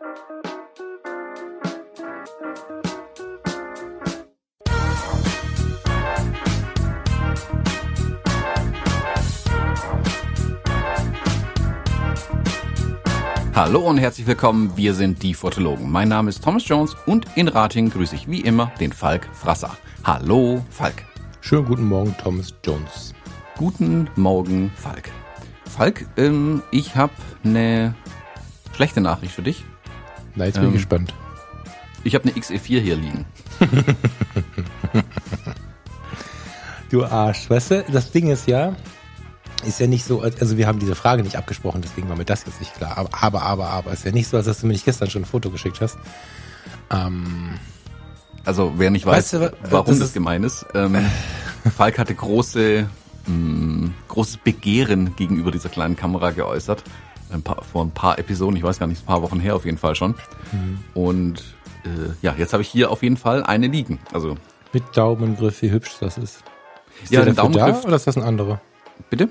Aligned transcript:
Hallo 0.00 0.20
und 13.80 13.98
herzlich 13.98 14.26
willkommen, 14.28 14.76
wir 14.76 14.94
sind 14.94 15.20
die 15.24 15.34
Fotologen. 15.34 15.90
Mein 15.90 16.08
Name 16.08 16.28
ist 16.28 16.44
Thomas 16.44 16.68
Jones 16.68 16.94
und 17.06 17.26
in 17.34 17.48
Rating 17.48 17.90
grüße 17.90 18.14
ich 18.14 18.30
wie 18.30 18.40
immer 18.42 18.70
den 18.78 18.92
Falk 18.92 19.28
Frasser. 19.32 19.76
Hallo 20.04 20.64
Falk. 20.70 21.04
Schönen 21.40 21.64
guten 21.64 21.88
Morgen, 21.88 22.14
Thomas 22.22 22.54
Jones. 22.64 23.14
Guten 23.56 24.08
Morgen, 24.14 24.70
Falk. 24.76 25.10
Falk, 25.64 26.06
ähm, 26.16 26.62
ich 26.70 26.94
habe 26.94 27.12
eine 27.42 27.96
schlechte 28.72 29.00
Nachricht 29.00 29.32
für 29.32 29.42
dich. 29.42 29.64
Na, 30.38 30.46
jetzt 30.46 30.54
bin 30.54 30.64
Ähm, 30.64 30.68
ich 30.70 30.76
gespannt. 30.76 31.12
Ich 32.04 32.14
habe 32.14 32.24
eine 32.24 32.32
XE4 32.32 32.80
hier 32.80 32.96
liegen. 32.96 33.26
Du 36.90 37.04
Arsch, 37.04 37.50
weißt 37.50 37.70
du, 37.70 37.84
das 37.92 38.12
Ding 38.12 38.28
ist 38.30 38.46
ja, 38.46 38.74
ist 39.66 39.78
ja 39.78 39.86
nicht 39.86 40.04
so, 40.06 40.22
als- 40.22 40.40
also 40.40 40.56
wir 40.56 40.66
haben 40.66 40.78
diese 40.78 40.94
Frage 40.94 41.22
nicht 41.22 41.36
abgesprochen, 41.36 41.82
deswegen 41.82 42.08
war 42.08 42.16
mir 42.16 42.24
das 42.24 42.46
jetzt 42.46 42.60
nicht 42.60 42.74
klar. 42.74 42.96
Aber, 42.96 43.10
aber, 43.22 43.42
aber, 43.42 43.68
aber, 43.68 43.92
ist 43.92 44.06
ja 44.06 44.10
nicht 44.12 44.28
so, 44.28 44.38
als 44.38 44.46
dass 44.46 44.60
du 44.60 44.66
mir 44.66 44.72
nicht 44.72 44.86
gestern 44.86 45.10
schon 45.10 45.22
ein 45.22 45.26
Foto 45.26 45.50
geschickt 45.50 45.80
hast. 45.82 45.98
Ähm, 46.90 47.58
Also 48.46 48.72
wer 48.78 48.90
nicht 48.90 49.04
weiß, 49.04 49.16
Weißt 49.16 49.32
du, 49.34 49.40
wa- 49.40 49.52
warum 49.68 49.86
das 49.88 49.98
das, 49.98 50.12
gemein 50.14 50.44
ist, 50.44 50.64
ähm, 50.74 50.96
Falk 51.76 51.98
hatte 51.98 52.14
große, 52.14 52.88
mh, 53.26 53.90
großes 54.08 54.38
Begehren 54.38 55.14
gegenüber 55.16 55.50
dieser 55.50 55.68
kleinen 55.68 55.96
Kamera 55.96 56.30
geäußert. 56.30 56.82
Ein 57.30 57.42
paar, 57.42 57.62
vor 57.62 57.84
ein 57.84 57.90
paar 57.90 58.18
Episoden, 58.18 58.56
ich 58.56 58.62
weiß 58.62 58.78
gar 58.78 58.86
nicht, 58.86 59.02
ein 59.02 59.06
paar 59.06 59.22
Wochen 59.22 59.38
her 59.40 59.54
auf 59.56 59.64
jeden 59.64 59.78
Fall 59.78 59.94
schon. 59.94 60.14
Mhm. 60.52 60.78
Und 60.94 61.44
äh, 61.84 61.88
ja, 62.22 62.34
jetzt 62.38 62.52
habe 62.52 62.62
ich 62.62 62.68
hier 62.68 62.90
auf 62.90 63.02
jeden 63.02 63.16
Fall 63.16 63.42
eine 63.42 63.66
liegen. 63.66 63.98
Also 64.12 64.36
mit 64.72 64.82
Daumengriff, 64.94 65.60
wie 65.62 65.70
hübsch 65.70 65.96
das 66.00 66.16
ist. 66.18 66.42
Ist 67.02 67.12
Ja, 67.12 67.22
der 67.24 67.34
dafür 67.34 67.50
Daumengriff- 67.50 67.82
da 67.82 67.86
oder 67.88 67.96
ist 67.96 68.06
das 68.06 68.16
ein 68.16 68.22
anderer? 68.22 68.60
bitte? 69.10 69.28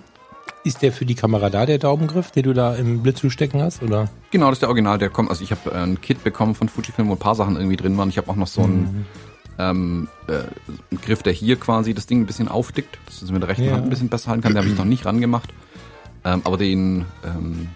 Ist 0.64 0.82
der 0.82 0.92
für 0.92 1.06
die 1.06 1.16
Kamera 1.16 1.50
da, 1.50 1.66
der 1.66 1.78
Daumengriff, 1.78 2.32
den 2.32 2.44
du 2.44 2.54
da 2.54 2.76
im 2.76 3.02
Blitzschuh 3.02 3.30
stecken 3.30 3.62
hast, 3.62 3.82
oder? 3.84 4.10
Genau, 4.32 4.48
das 4.48 4.58
ist 4.58 4.62
der 4.62 4.70
Original, 4.70 4.98
der 4.98 5.10
kommt. 5.10 5.30
Also 5.30 5.44
ich 5.44 5.52
habe 5.52 5.72
ein 5.74 6.02
Kit 6.02 6.24
bekommen 6.24 6.56
von 6.56 6.68
Fujifilm, 6.68 7.08
wo 7.10 7.14
ein 7.14 7.18
paar 7.20 7.36
Sachen 7.36 7.56
irgendwie 7.56 7.78
drin 7.78 7.98
waren. 7.98 8.10
Ich 8.10 8.18
habe 8.18 8.30
auch 8.30 8.36
noch 8.36 8.48
so 8.48 8.64
einen, 8.64 9.06
ähm, 9.60 10.08
äh, 10.28 10.32
einen 10.92 11.02
Griff, 11.02 11.24
der 11.24 11.32
hier 11.34 11.58
quasi 11.58 11.94
das 11.94 12.06
Ding 12.06 12.22
ein 12.22 12.26
bisschen 12.26 12.48
aufdickt, 12.48 12.98
dass 13.06 13.22
es 13.22 13.32
mit 13.32 13.42
der 13.42 13.50
rechten 13.50 13.64
Ja. 13.66 13.74
Hand 13.74 13.84
ein 13.84 13.90
bisschen 13.90 14.10
besser 14.10 14.30
halten 14.32 14.44
kann. 14.44 14.54
Den 14.54 14.58
habe 14.58 14.68
ich 14.68 14.78
noch 14.78 14.86
nicht 14.86 15.06
rangemacht. 15.06 15.50
Ähm, 16.26 16.42
aber 16.44 16.58
den 16.58 17.06
ähm, 17.24 17.70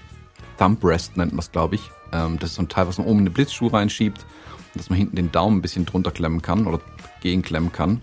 Thumb 0.61 0.83
Rest 0.83 1.17
nennt 1.17 1.31
man 1.31 1.39
es, 1.39 1.51
glaube 1.51 1.75
ich. 1.75 1.81
Ähm, 2.13 2.37
das 2.39 2.51
ist 2.51 2.55
so 2.57 2.61
ein 2.61 2.69
Teil, 2.69 2.87
was 2.87 2.99
man 2.99 3.07
oben 3.07 3.19
in 3.19 3.25
den 3.25 3.33
Blitzschuh 3.33 3.67
reinschiebt 3.67 4.19
und 4.19 4.79
dass 4.79 4.91
man 4.91 4.99
hinten 4.99 5.15
den 5.15 5.31
Daumen 5.31 5.57
ein 5.57 5.61
bisschen 5.63 5.87
drunter 5.87 6.11
klemmen 6.11 6.43
kann 6.43 6.67
oder 6.67 6.79
gegenklemmen 7.23 7.71
kann. 7.71 8.01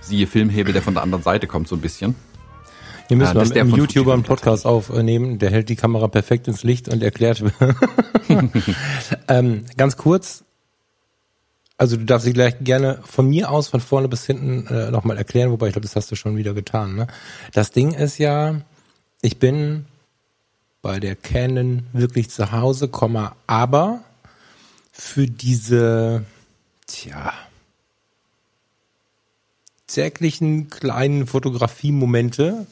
Siehe 0.00 0.26
Filmhebel, 0.26 0.72
der 0.72 0.80
von 0.80 0.94
der 0.94 1.02
anderen 1.02 1.22
Seite 1.22 1.46
kommt, 1.46 1.68
so 1.68 1.76
ein 1.76 1.82
bisschen. 1.82 2.14
Wir 3.08 3.18
müssen 3.18 3.34
das 3.34 3.50
mal 3.50 3.56
ist 3.56 3.66
mit 3.66 3.76
YouTuber 3.76 4.14
einen 4.14 4.22
Podcast 4.22 4.64
aufnehmen, 4.64 5.38
der 5.38 5.50
hält 5.50 5.68
die 5.68 5.76
Kamera 5.76 6.08
perfekt 6.08 6.48
ins 6.48 6.64
Licht 6.64 6.88
und 6.88 7.02
erklärt. 7.02 7.44
ähm, 9.28 9.64
ganz 9.76 9.96
kurz, 9.98 10.44
also 11.76 11.96
du 11.98 12.04
darfst 12.04 12.24
sie 12.24 12.32
gleich 12.32 12.56
gerne 12.60 13.00
von 13.04 13.28
mir 13.28 13.50
aus, 13.50 13.68
von 13.68 13.80
vorne 13.80 14.08
bis 14.08 14.24
hinten 14.24 14.66
äh, 14.68 14.90
nochmal 14.90 15.18
erklären, 15.18 15.50
wobei 15.50 15.66
ich 15.66 15.74
glaube, 15.74 15.86
das 15.86 15.94
hast 15.94 16.10
du 16.10 16.16
schon 16.16 16.36
wieder 16.38 16.54
getan. 16.54 16.96
Ne? 16.96 17.06
Das 17.52 17.70
Ding 17.70 17.92
ist 17.92 18.16
ja, 18.18 18.62
ich 19.20 19.38
bin 19.38 19.84
bei 20.82 21.00
der 21.00 21.16
Canon 21.16 21.86
wirklich 21.92 22.30
zu 22.30 22.52
Hause, 22.52 22.88
Komma, 22.88 23.36
aber 23.46 24.04
für 24.92 25.26
diese, 25.26 26.24
tja, 26.86 27.32
täglichen 29.86 30.68
kleinen 30.68 31.26
Fotografiemomente 31.26 32.66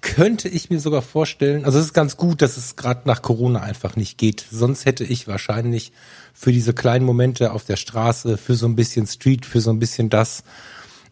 könnte 0.00 0.48
ich 0.48 0.70
mir 0.70 0.80
sogar 0.80 1.02
vorstellen, 1.02 1.64
also 1.64 1.78
es 1.78 1.86
ist 1.86 1.92
ganz 1.94 2.16
gut, 2.16 2.42
dass 2.42 2.56
es 2.56 2.76
gerade 2.76 3.02
nach 3.06 3.22
Corona 3.22 3.60
einfach 3.60 3.96
nicht 3.96 4.18
geht. 4.18 4.44
Sonst 4.50 4.84
hätte 4.84 5.04
ich 5.04 5.26
wahrscheinlich 5.26 5.92
für 6.34 6.52
diese 6.52 6.74
kleinen 6.74 7.06
Momente 7.06 7.52
auf 7.52 7.64
der 7.64 7.76
Straße, 7.76 8.36
für 8.36 8.54
so 8.54 8.66
ein 8.66 8.76
bisschen 8.76 9.06
Street, 9.06 9.46
für 9.46 9.60
so 9.60 9.70
ein 9.70 9.78
bisschen 9.78 10.10
das, 10.10 10.44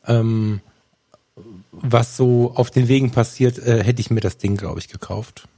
ähm, 0.06 0.60
was 1.82 2.16
so 2.16 2.52
auf 2.54 2.70
den 2.70 2.88
Wegen 2.88 3.10
passiert, 3.10 3.58
äh, 3.58 3.82
hätte 3.82 4.00
ich 4.00 4.10
mir 4.10 4.20
das 4.20 4.38
Ding, 4.38 4.56
glaube 4.56 4.80
ich, 4.80 4.88
gekauft. 4.88 5.48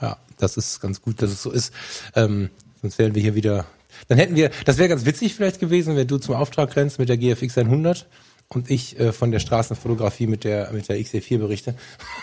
Ja, 0.00 0.18
das 0.38 0.56
ist 0.56 0.80
ganz 0.80 1.00
gut, 1.00 1.22
dass 1.22 1.30
es 1.30 1.42
so 1.42 1.50
ist. 1.50 1.72
Ähm, 2.14 2.50
sonst 2.82 2.98
wären 2.98 3.14
wir 3.14 3.22
hier 3.22 3.34
wieder. 3.34 3.66
Dann 4.08 4.18
hätten 4.18 4.36
wir, 4.36 4.50
das 4.64 4.78
wäre 4.78 4.88
ganz 4.88 5.04
witzig 5.04 5.34
vielleicht 5.34 5.60
gewesen, 5.60 5.96
wenn 5.96 6.06
du 6.06 6.18
zum 6.18 6.34
Auftrag 6.34 6.74
rennst 6.76 6.98
mit 6.98 7.08
der 7.08 7.16
GFX 7.16 7.58
100 7.58 8.06
und 8.48 8.70
ich 8.70 8.98
äh, 9.00 9.12
von 9.12 9.30
der 9.30 9.38
Straßenfotografie 9.38 10.26
mit 10.26 10.44
der 10.44 10.70
mit 10.72 10.88
der 10.88 10.98
XE4 10.98 11.38
berichte. 11.38 11.74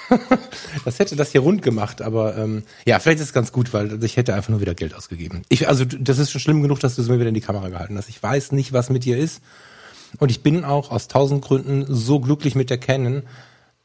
das 0.86 1.00
hätte 1.00 1.16
das 1.16 1.32
hier 1.32 1.42
rund 1.42 1.62
gemacht, 1.62 2.02
aber 2.02 2.38
ähm, 2.38 2.64
ja, 2.86 3.00
vielleicht 3.00 3.20
ist 3.20 3.28
es 3.28 3.34
ganz 3.34 3.52
gut, 3.52 3.74
weil 3.74 4.04
ich 4.04 4.18
hätte 4.18 4.34
einfach 4.34 4.50
nur 4.50 4.62
wieder 4.62 4.76
Geld 4.76 4.94
ausgegeben. 4.94 5.42
Ich, 5.50 5.68
also 5.68 5.86
das 5.86 6.20
ist 6.20 6.32
schon 6.32 6.42
schlimm 6.42 6.62
genug, 6.62 6.80
dass 6.80 6.96
du 6.96 7.02
es 7.02 7.08
mir 7.08 7.20
wieder 7.20 7.30
in 7.30 7.34
die 7.36 7.42
Kamera 7.42 7.70
gehalten 7.70 7.98
hast. 7.98 8.10
Ich 8.10 8.22
weiß 8.22 8.52
nicht, 8.52 8.74
was 8.74 8.90
mit 8.90 9.06
dir 9.06 9.18
ist. 9.18 9.42
Und 10.20 10.32
ich 10.32 10.44
bin 10.44 10.64
auch 10.64 10.92
aus 10.92 11.08
tausend 11.08 11.44
Gründen 11.44 11.86
so 11.88 12.20
glücklich 12.20 12.56
mit 12.56 12.70
der 12.70 12.78
Canon. 12.78 13.24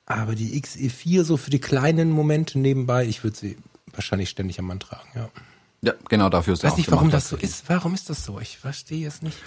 Aber 0.07 0.35
die 0.35 0.61
XE4 0.61 1.25
so 1.25 1.37
für 1.37 1.51
die 1.51 1.59
kleinen 1.59 2.11
Momente 2.11 2.59
nebenbei, 2.59 3.07
ich 3.07 3.25
würde 3.25 3.37
sie 3.37 3.57
wahrscheinlich 3.93 4.31
ständig 4.31 4.59
am 4.59 4.67
Mann 4.67 4.81
tragen, 4.81 5.09
ja. 5.15 5.29
Ja, 5.83 5.95
genau 6.09 6.29
dafür 6.29 6.55
ist 6.55 6.61
Ich 6.61 6.65
er 6.65 6.71
weiß 6.71 6.77
nicht, 6.79 6.91
warum 6.91 7.11
das 7.11 7.29
so 7.29 7.37
ist. 7.37 7.69
Warum 7.69 7.95
ist 7.95 8.09
das 8.09 8.25
so? 8.25 8.41
Ich 8.41 8.59
verstehe 8.59 9.07
es 9.07 9.23
nicht. 9.23 9.39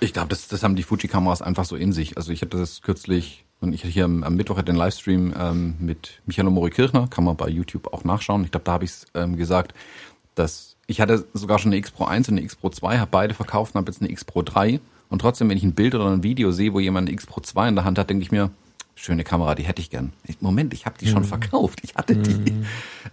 Ich 0.00 0.12
glaube, 0.12 0.28
das, 0.28 0.48
das 0.48 0.62
haben 0.62 0.76
die 0.76 0.82
Fuji-Kameras 0.82 1.42
einfach 1.42 1.64
so 1.64 1.76
in 1.76 1.92
sich. 1.92 2.16
Also 2.16 2.32
ich 2.32 2.42
hatte 2.42 2.58
das 2.58 2.82
kürzlich, 2.82 3.44
und 3.60 3.72
ich 3.72 3.82
hatte 3.82 3.92
hier 3.92 4.04
am, 4.04 4.22
am 4.22 4.34
Mittwoch 4.36 4.60
den 4.62 4.76
Livestream 4.76 5.34
ähm, 5.38 5.76
mit 5.78 6.20
Michael 6.26 6.50
Mori 6.50 6.70
Kirchner, 6.70 7.08
kann 7.08 7.24
man 7.24 7.36
bei 7.36 7.48
YouTube 7.48 7.92
auch 7.92 8.04
nachschauen. 8.04 8.44
Ich 8.44 8.50
glaube, 8.50 8.64
da 8.64 8.72
habe 8.72 8.84
ich 8.84 8.90
es 8.90 9.06
ähm, 9.14 9.36
gesagt, 9.36 9.74
dass 10.34 10.76
ich 10.86 11.00
hatte 11.00 11.26
sogar 11.32 11.58
schon 11.58 11.70
eine 11.72 11.78
X 11.78 11.90
Pro 11.90 12.04
1 12.04 12.28
und 12.28 12.34
eine 12.34 12.44
X 12.44 12.56
Pro 12.56 12.68
2, 12.68 12.98
habe 12.98 13.10
beide 13.10 13.34
verkauft 13.34 13.74
und 13.74 13.80
habe 13.80 13.90
jetzt 13.90 14.02
eine 14.02 14.10
X 14.10 14.24
Pro 14.24 14.42
3. 14.42 14.80
Und 15.08 15.20
trotzdem, 15.20 15.48
wenn 15.48 15.56
ich 15.56 15.62
ein 15.62 15.74
Bild 15.74 15.94
oder 15.94 16.06
ein 16.06 16.22
Video 16.22 16.50
sehe, 16.50 16.72
wo 16.72 16.80
jemand 16.80 17.08
eine 17.08 17.14
X 17.14 17.26
Pro 17.26 17.40
2 17.40 17.68
in 17.68 17.74
der 17.76 17.84
Hand 17.84 17.98
hat, 17.98 18.10
denke 18.10 18.22
ich 18.22 18.32
mir, 18.32 18.50
schöne 18.94 19.24
Kamera, 19.24 19.54
die 19.54 19.62
hätte 19.62 19.80
ich 19.80 19.90
gern. 19.90 20.12
Ich, 20.24 20.40
Moment, 20.40 20.74
ich 20.74 20.86
habe 20.86 20.96
die 20.98 21.06
schon 21.06 21.24
verkauft. 21.24 21.80
Ich 21.82 21.94
hatte 21.94 22.16
die. 22.16 22.52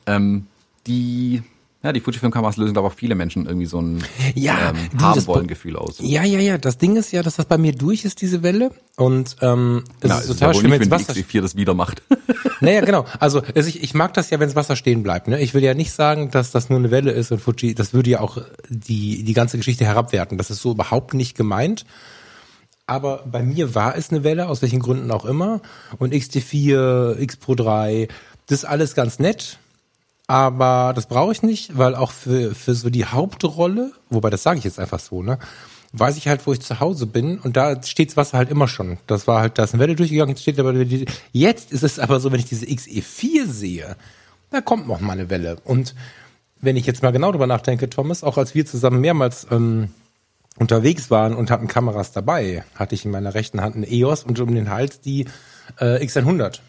Ähm, 0.05 0.47
die, 0.87 1.43
ja, 1.83 1.91
die 1.91 1.99
Fujifilm-Kameras 1.99 2.55
lösen, 2.57 2.73
glaube 2.73 2.87
ich, 2.87 2.93
auch 2.93 2.97
viele 2.97 3.13
Menschen 3.15 3.45
irgendwie 3.45 3.65
so 3.65 3.81
ein 3.81 4.03
Ja, 4.35 4.69
ähm, 4.71 5.01
haben 5.01 5.27
wollen 5.27 5.47
Gefühl 5.47 5.75
aus. 5.75 5.97
Ja, 5.99 6.23
ja, 6.23 6.39
ja. 6.39 6.57
Das 6.57 6.77
Ding 6.77 6.95
ist 6.95 7.11
ja, 7.11 7.21
dass 7.23 7.35
das 7.35 7.45
bei 7.45 7.57
mir 7.57 7.73
durch 7.73 8.05
ist, 8.05 8.21
diese 8.21 8.41
Welle. 8.41 8.71
Und 8.95 9.35
ähm, 9.41 9.83
es 9.99 10.09
Na, 10.09 10.15
ist 10.17 10.23
es 10.25 10.29
ist 10.31 10.39
total 10.39 10.55
ja 10.55 10.61
schön, 10.61 10.71
wenn 10.71 10.81
die 10.81 10.91
Wasser... 10.91 11.13
XE4 11.13 11.41
das 11.41 11.55
wieder 11.55 11.73
macht. 11.73 12.01
Naja, 12.61 12.79
genau. 12.79 13.03
Also 13.19 13.41
es- 13.55 13.67
ich, 13.67 13.83
ich 13.83 13.93
mag 13.93 14.13
das 14.13 14.29
ja, 14.29 14.39
wenn 14.39 14.47
das 14.47 14.55
Wasser 14.55 14.77
stehen 14.77 15.03
bleibt. 15.03 15.27
Ne? 15.27 15.41
Ich 15.41 15.53
will 15.53 15.61
ja 15.61 15.73
nicht 15.73 15.91
sagen, 15.91 16.31
dass 16.31 16.51
das 16.51 16.69
nur 16.69 16.79
eine 16.79 16.91
Welle 16.91 17.11
ist 17.11 17.29
und 17.33 17.39
Fuji, 17.41 17.75
das 17.75 17.93
würde 17.93 18.09
ja 18.11 18.21
auch 18.21 18.37
die, 18.69 19.23
die 19.23 19.33
ganze 19.33 19.57
Geschichte 19.57 19.83
herabwerten. 19.83 20.37
Das 20.37 20.49
ist 20.49 20.61
so 20.61 20.71
überhaupt 20.71 21.13
nicht 21.13 21.35
gemeint. 21.35 21.85
Aber 22.87 23.23
bei 23.29 23.43
mir 23.43 23.75
war 23.75 23.97
es 23.97 24.11
eine 24.11 24.23
Welle, 24.23 24.47
aus 24.47 24.61
welchen 24.61 24.79
Gründen 24.79 25.11
auch 25.11 25.25
immer. 25.25 25.61
Und 25.99 26.13
XT4, 26.13 27.17
X 27.19 27.35
Pro 27.37 27.55
3, 27.55 28.07
das 28.47 28.59
ist 28.59 28.65
alles 28.65 28.95
ganz 28.95 29.19
nett. 29.19 29.59
Aber 30.27 30.93
das 30.95 31.07
brauche 31.07 31.31
ich 31.33 31.43
nicht, 31.43 31.77
weil 31.77 31.95
auch 31.95 32.11
für, 32.11 32.55
für 32.55 32.75
so 32.75 32.89
die 32.89 33.05
Hauptrolle, 33.05 33.91
wobei 34.09 34.29
das 34.29 34.43
sage 34.43 34.59
ich 34.59 34.63
jetzt 34.63 34.79
einfach 34.79 34.99
so, 34.99 35.21
ne, 35.21 35.37
weiß 35.91 36.17
ich 36.17 36.27
halt, 36.27 36.45
wo 36.47 36.53
ich 36.53 36.61
zu 36.61 36.79
Hause 36.79 37.05
bin 37.05 37.39
und 37.39 37.55
da 37.55 37.81
steht 37.83 38.09
das 38.09 38.17
Wasser 38.17 38.37
halt 38.37 38.49
immer 38.49 38.67
schon. 38.67 38.97
Das 39.05 39.27
war 39.27 39.41
halt, 39.41 39.57
da 39.57 39.63
ist 39.63 39.73
eine 39.73 39.81
Welle 39.81 39.95
durchgegangen, 39.95 40.35
jetzt 40.35 40.41
steht 40.41 40.59
aber 40.59 40.73
jetzt 41.33 41.71
ist 41.71 41.83
es 41.83 41.99
aber 41.99 42.19
so, 42.19 42.31
wenn 42.31 42.39
ich 42.39 42.45
diese 42.45 42.65
XE4 42.65 43.45
sehe, 43.47 43.95
da 44.49 44.61
kommt 44.61 44.87
noch 44.87 45.01
mal 45.01 45.13
eine 45.13 45.29
Welle. 45.29 45.57
Und 45.63 45.93
wenn 46.61 46.77
ich 46.77 46.85
jetzt 46.85 47.03
mal 47.03 47.11
genau 47.11 47.31
drüber 47.31 47.47
nachdenke, 47.47 47.89
Thomas, 47.89 48.23
auch 48.23 48.37
als 48.37 48.55
wir 48.55 48.65
zusammen 48.65 49.01
mehrmals 49.01 49.45
ähm, 49.51 49.89
unterwegs 50.57 51.11
waren 51.11 51.35
und 51.35 51.51
hatten 51.51 51.67
Kameras 51.67 52.11
dabei, 52.11 52.63
hatte 52.75 52.95
ich 52.95 53.05
in 53.05 53.11
meiner 53.11 53.33
rechten 53.33 53.61
Hand 53.61 53.75
eine 53.75 53.89
EOS 53.91 54.23
und 54.23 54.39
um 54.39 54.53
den 54.53 54.69
Hals 54.69 55.01
die 55.01 55.25
äh, 55.79 56.03
X100. 56.03 56.59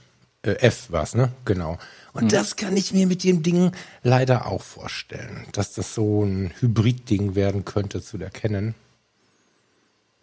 Äh, 0.43 0.51
F 0.61 0.91
war's, 0.91 1.15
ne? 1.15 1.31
Genau. 1.45 1.79
Und 2.15 2.33
das 2.33 2.57
kann 2.57 2.77
ich 2.77 2.93
mir 2.93 3.07
mit 3.07 3.25
dem 3.25 3.43
Ding 3.43 3.73
leider 4.03 4.47
auch 4.47 4.63
vorstellen, 4.63 5.47
dass 5.53 5.75
das 5.75 5.95
so 5.95 6.25
ein 6.25 6.53
Hybrid-Ding 6.61 7.35
werden 7.35 7.65
könnte 7.65 8.03
zu 8.03 8.19
der 8.19 8.31
Canon. 8.31 8.75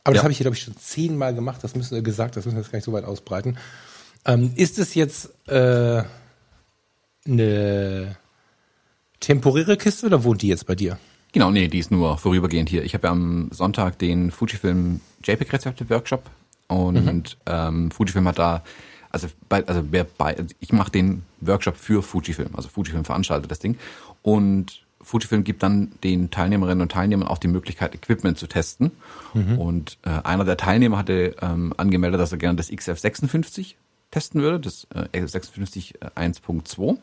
Aber 0.04 0.14
das 0.14 0.22
Ja. 0.22 0.24
habe 0.24 0.32
ich 0.32 0.38
hier, 0.38 0.46
glaube 0.46 0.56
ich, 0.56 0.64
schon 0.64 0.78
zehnmal 0.78 1.36
gemacht. 1.36 1.64
Das 1.64 1.76
müssen 1.76 1.94
wir 1.94 2.02
gesagt, 2.02 2.36
das 2.36 2.46
müssen 2.46 2.56
wir 2.58 2.62
jetzt 2.64 2.72
gar 2.72 2.78
nicht 2.78 2.86
so 2.86 2.94
weit 2.94 3.04
ausbreiten. 3.06 3.58
Ähm, 4.26 4.52
ist 4.56 4.80
es 4.80 4.96
jetzt 4.96 5.30
äh, 5.50 6.04
eine 7.26 8.18
temporäre 9.20 9.78
Kiste 9.78 10.06
oder 10.08 10.24
wohnt 10.24 10.42
die 10.42 10.48
jetzt 10.48 10.66
bei 10.66 10.76
dir? 10.76 10.98
Genau, 11.34 11.52
nee, 11.52 11.68
die 11.68 11.80
ist 11.80 11.92
nur 11.92 12.18
vorübergehend 12.18 12.70
hier. 12.70 12.84
Ich 12.84 12.94
habe 12.94 13.08
ja 13.08 13.12
am 13.12 13.50
Sonntag 13.52 14.00
den 14.00 14.32
Fujifilm 14.32 15.02
JPEG-Rezepte-Workshop 15.24 16.24
und 16.68 17.38
ähm, 17.46 17.92
Fujifilm 17.92 18.28
hat 18.28 18.40
da, 18.40 18.64
also, 19.12 19.28
bei, 19.50 19.66
also 19.68 19.84
wer 19.92 20.04
bei, 20.04 20.36
ich 20.60 20.74
mache 20.74 20.92
den 20.92 21.24
Workshop 21.42 21.78
für 21.78 22.02
Fujifilm, 22.04 22.50
also 22.56 22.70
Fujifilm 22.70 23.06
veranstaltet 23.06 23.52
das 23.52 23.60
Ding 23.60 23.78
und 24.22 24.84
Fujifilm 25.04 25.44
gibt 25.44 25.64
dann 25.64 25.92
den 26.04 26.30
Teilnehmerinnen 26.32 26.82
und 26.82 26.92
Teilnehmern 26.92 27.28
auch 27.28 27.40
die 27.40 27.48
Möglichkeit, 27.48 27.96
Equipment 27.96 28.38
zu 28.38 28.48
testen. 28.48 28.92
Mhm. 29.34 29.58
Und 29.58 29.98
äh, 30.04 30.10
einer 30.24 30.46
der 30.46 30.58
Teilnehmer 30.58 30.98
hatte 30.98 31.36
ähm, 31.42 31.74
angemeldet, 31.78 32.20
dass 32.20 32.32
er 32.32 32.38
gerne 32.38 32.56
das 32.56 32.72
XF56 32.72 33.76
testen 34.12 34.42
würde, 34.42 34.60
das 34.60 34.88
äh, 35.12 35.26
56 35.26 35.96
1.2. 36.16 36.80
Und 36.82 37.00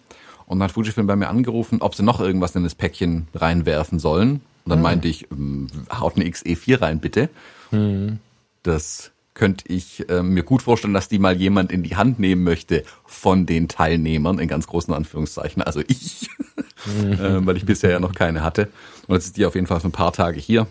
dann 0.49 0.63
hat 0.63 0.73
Fujifilm 0.73 1.07
bei 1.07 1.17
mir 1.17 1.29
angerufen, 1.29 1.83
ob 1.83 1.95
sie 1.95 2.03
noch 2.03 2.21
irgendwas 2.21 2.55
in 2.55 2.63
das 2.63 2.75
Päckchen 2.75 3.29
reinwerfen 3.35 3.99
sollen. 3.99 4.41
Und 4.65 4.71
dann 4.71 4.79
mhm. 4.79 4.85
meinte 4.85 5.09
ich, 5.09 5.31
ähm, 5.31 5.67
haut 5.91 6.17
eine 6.17 6.25
XE4 6.27 6.81
rein, 6.81 7.01
bitte. 7.01 7.29
Mhm. 7.71 8.21
Das 8.63 9.11
könnte 9.39 9.65
ich 9.69 10.09
äh, 10.11 10.23
mir 10.23 10.43
gut 10.43 10.63
vorstellen, 10.63 10.93
dass 10.93 11.09
die 11.09 11.21
mal 11.21 11.37
jemand 11.37 11.71
in 11.71 11.85
die 11.85 11.97
Hand 11.97 12.19
nehmen 12.19 12.43
möchte 12.43 12.83
von 13.07 13.47
den 13.47 13.69
Teilnehmern, 13.69 14.41
in 14.41 14.49
ganz 14.49 14.67
großen 14.67 14.93
Anführungszeichen, 14.93 15.63
also 15.63 15.81
ich, 15.87 16.29
äh, 16.87 17.47
weil 17.47 17.57
ich 17.57 17.65
bisher 17.65 17.91
ja 17.91 18.01
noch 18.01 18.15
keine 18.15 18.43
hatte. 18.43 18.69
Und 19.07 19.15
jetzt 19.15 19.27
ist 19.27 19.37
die 19.37 19.47
auf 19.47 19.55
jeden 19.55 19.69
Fall 19.69 19.81
für 19.81 19.89
ein 19.89 19.93
paar 19.93 20.13
Tage 20.13 20.41
hier. 20.41 20.67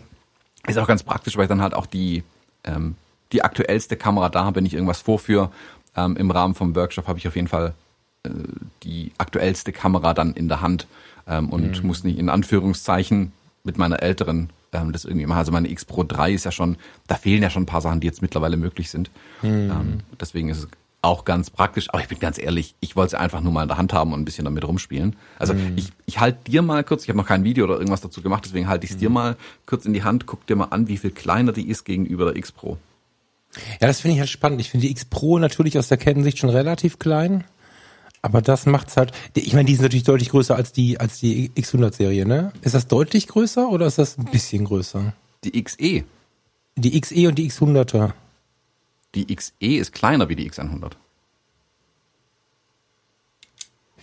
Ist 0.66 0.78
auch 0.78 0.86
ganz 0.86 1.02
praktisch, 1.02 1.36
weil 1.36 1.44
ich 1.44 1.48
dann 1.48 1.62
halt 1.62 1.72
auch 1.72 1.86
die, 1.86 2.22
ähm, 2.64 2.96
die 3.32 3.42
aktuellste 3.42 3.96
Kamera 3.96 4.28
da 4.28 4.44
habe, 4.44 4.56
wenn 4.56 4.66
ich 4.66 4.74
irgendwas 4.74 5.00
vorführe. 5.00 5.50
Ähm, 5.96 6.16
Im 6.16 6.30
Rahmen 6.30 6.54
vom 6.54 6.76
Workshop 6.76 7.08
habe 7.08 7.18
ich 7.18 7.26
auf 7.26 7.36
jeden 7.36 7.48
Fall 7.48 7.72
äh, 8.22 8.28
die 8.82 9.12
aktuellste 9.16 9.72
Kamera 9.72 10.12
dann 10.12 10.34
in 10.34 10.48
der 10.48 10.60
Hand 10.60 10.86
ähm, 11.26 11.48
und 11.48 11.82
mhm. 11.82 11.86
muss 11.86 12.04
nicht 12.04 12.18
in 12.18 12.28
Anführungszeichen 12.28 13.32
mit 13.64 13.78
meiner 13.78 14.02
älteren 14.02 14.50
ähm, 14.72 14.92
das 14.92 15.04
irgendwie 15.04 15.26
machen. 15.26 15.38
Also 15.38 15.52
meine 15.52 15.70
X 15.70 15.84
Pro 15.84 16.04
3 16.04 16.32
ist 16.32 16.44
ja 16.44 16.52
schon, 16.52 16.76
da 17.06 17.14
fehlen 17.14 17.42
ja 17.42 17.50
schon 17.50 17.62
ein 17.64 17.66
paar 17.66 17.80
Sachen, 17.80 18.00
die 18.00 18.06
jetzt 18.06 18.22
mittlerweile 18.22 18.56
möglich 18.56 18.90
sind. 18.90 19.10
Mhm. 19.42 19.48
Ähm, 19.70 20.00
deswegen 20.20 20.48
ist 20.48 20.58
es 20.58 20.68
auch 21.02 21.24
ganz 21.24 21.50
praktisch. 21.50 21.88
Aber 21.90 22.00
ich 22.00 22.08
bin 22.08 22.18
ganz 22.18 22.38
ehrlich, 22.38 22.74
ich 22.80 22.96
wollte 22.96 23.16
es 23.16 23.20
einfach 23.20 23.40
nur 23.40 23.52
mal 23.52 23.62
in 23.62 23.68
der 23.68 23.78
Hand 23.78 23.92
haben 23.92 24.12
und 24.12 24.20
ein 24.20 24.24
bisschen 24.24 24.44
damit 24.44 24.66
rumspielen. 24.66 25.16
Also 25.38 25.54
mhm. 25.54 25.74
ich, 25.76 25.92
ich 26.06 26.20
halte 26.20 26.50
dir 26.50 26.62
mal 26.62 26.82
kurz, 26.84 27.04
ich 27.04 27.08
habe 27.08 27.18
noch 27.18 27.26
kein 27.26 27.44
Video 27.44 27.64
oder 27.64 27.74
irgendwas 27.74 28.00
dazu 28.00 28.22
gemacht, 28.22 28.44
deswegen 28.44 28.68
halte 28.68 28.84
ich 28.84 28.90
es 28.90 28.96
mhm. 28.96 29.00
dir 29.00 29.10
mal 29.10 29.36
kurz 29.66 29.86
in 29.86 29.92
die 29.92 30.02
Hand, 30.02 30.26
guck 30.26 30.46
dir 30.46 30.56
mal 30.56 30.66
an, 30.66 30.88
wie 30.88 30.96
viel 30.96 31.10
kleiner 31.10 31.52
die 31.52 31.68
ist 31.68 31.84
gegenüber 31.84 32.26
der 32.26 32.36
X 32.36 32.52
Pro. 32.52 32.78
Ja, 33.80 33.86
das 33.86 34.00
finde 34.00 34.14
ich 34.14 34.20
halt 34.20 34.28
spannend. 34.28 34.60
Ich 34.60 34.70
finde 34.70 34.86
die 34.86 34.92
X 34.92 35.04
Pro 35.04 35.38
natürlich 35.38 35.78
aus 35.78 35.88
der 35.88 35.98
Kettensicht 35.98 36.38
schon 36.38 36.50
relativ 36.50 36.98
klein. 36.98 37.44
Aber 38.22 38.42
das 38.42 38.66
macht's 38.66 38.96
halt. 38.96 39.12
Ich 39.34 39.52
meine, 39.52 39.66
die 39.66 39.74
sind 39.74 39.82
natürlich 39.82 40.04
deutlich 40.04 40.30
größer 40.30 40.56
als 40.56 40.72
die 40.72 40.98
als 40.98 41.20
die 41.20 41.50
X100-Serie, 41.50 42.26
ne? 42.26 42.52
Ist 42.62 42.74
das 42.74 42.88
deutlich 42.88 43.28
größer 43.28 43.68
oder 43.68 43.86
ist 43.86 43.98
das 43.98 44.18
ein 44.18 44.24
bisschen 44.24 44.64
größer? 44.64 45.12
Die 45.44 45.62
XE. 45.62 46.04
Die 46.76 47.00
XE 47.00 47.28
und 47.28 47.36
die 47.36 47.50
X100er. 47.50 48.12
Die 49.14 49.34
XE 49.34 49.52
ist 49.60 49.92
kleiner 49.92 50.28
wie 50.28 50.36
die 50.36 50.50
X100. 50.50 50.92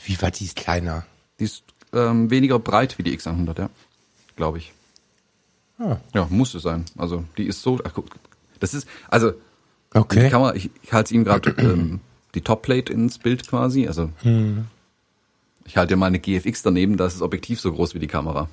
Wie 0.05 0.21
war 0.21 0.31
die 0.31 0.45
ist 0.45 0.55
kleiner? 0.55 1.05
Die 1.39 1.45
ist 1.45 1.63
ähm, 1.93 2.29
weniger 2.29 2.59
breit 2.59 2.97
wie 2.97 3.03
die 3.03 3.17
X100, 3.17 3.59
ja, 3.59 3.69
glaube 4.35 4.59
ich. 4.59 4.73
Ah. 5.77 5.97
Ja, 6.13 6.27
muss 6.29 6.53
es 6.53 6.63
sein. 6.63 6.85
Also 6.97 7.25
die 7.37 7.45
ist 7.45 7.61
so. 7.61 7.79
Ach, 7.83 7.91
guck, 7.93 8.07
das 8.59 8.73
ist 8.73 8.87
also. 9.09 9.33
Okay. 9.93 10.25
Die 10.25 10.29
Kamera, 10.29 10.55
ich, 10.55 10.69
ich 10.83 10.93
halte 10.93 11.07
es 11.07 11.11
ihm 11.11 11.23
gerade 11.23 11.49
ähm, 11.57 12.01
die 12.35 12.41
Topplate 12.41 12.91
ins 12.91 13.17
Bild 13.17 13.47
quasi. 13.47 13.87
Also 13.87 14.11
hm. 14.21 14.65
ich 15.65 15.77
halte 15.77 15.95
mal 15.95 16.07
eine 16.07 16.19
GFX 16.19 16.61
daneben, 16.61 16.97
da 16.97 17.05
ist 17.05 17.13
das 17.13 17.21
Objektiv 17.21 17.59
so 17.59 17.71
groß 17.71 17.95
wie 17.95 17.99
die 17.99 18.07
Kamera. 18.07 18.49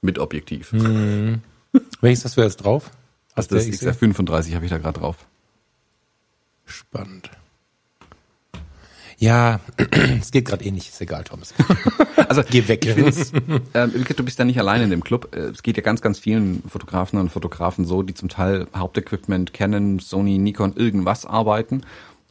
Mit 0.00 0.18
Objektiv. 0.18 0.72
Hm. 0.72 1.42
Welches 2.00 2.24
hast 2.24 2.36
du 2.36 2.42
jetzt 2.42 2.56
drauf? 2.56 2.90
Also 3.34 3.54
das 3.54 3.66
XR35 3.66 4.54
habe 4.54 4.64
ich 4.64 4.70
da 4.70 4.78
gerade 4.78 4.98
drauf. 4.98 5.26
Spannend. 6.66 7.30
Ja, 9.18 9.60
es 10.20 10.30
geht 10.30 10.44
gerade 10.44 10.64
eh 10.64 10.70
nicht, 10.70 10.88
ist 10.88 11.00
egal, 11.00 11.24
Thomas. 11.24 11.54
Also 12.28 12.42
geh 12.42 12.68
weg. 12.68 12.84
Ich 12.84 12.94
äh, 13.72 13.88
du 13.88 14.22
bist 14.22 14.38
ja 14.38 14.44
nicht 14.44 14.58
allein 14.58 14.82
in 14.82 14.90
dem 14.90 15.02
Club. 15.02 15.34
Äh, 15.34 15.44
es 15.44 15.62
geht 15.62 15.78
ja 15.78 15.82
ganz, 15.82 16.02
ganz 16.02 16.18
vielen 16.18 16.62
Fotografen 16.68 17.18
und 17.18 17.30
Fotografen 17.30 17.86
so, 17.86 18.02
die 18.02 18.12
zum 18.12 18.28
Teil 18.28 18.66
Hauptequipment 18.76 19.54
Canon, 19.54 19.98
Sony, 19.98 20.36
Nikon, 20.36 20.74
irgendwas 20.76 21.24
arbeiten 21.24 21.84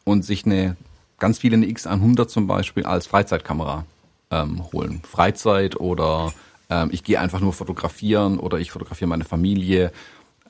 und 0.03 0.23
sich 0.23 0.45
eine 0.45 0.75
ganz 1.17 1.39
viele 1.39 1.55
eine 1.55 1.65
X100 1.65 2.27
zum 2.27 2.45
Beispiel 2.45 2.85
als 2.85 3.07
Freizeitkamera 3.07 3.85
ähm, 4.29 4.71
holen. 4.71 5.01
Freizeit 5.09 5.79
oder 5.79 6.31
ähm, 6.69 6.89
ich 6.91 7.03
gehe 7.03 7.19
einfach 7.19 7.39
nur 7.39 7.53
fotografieren 7.53 8.37
oder 8.37 8.59
ich 8.59 8.69
fotografiere 8.69 9.09
meine 9.09 9.25
Familie 9.25 9.91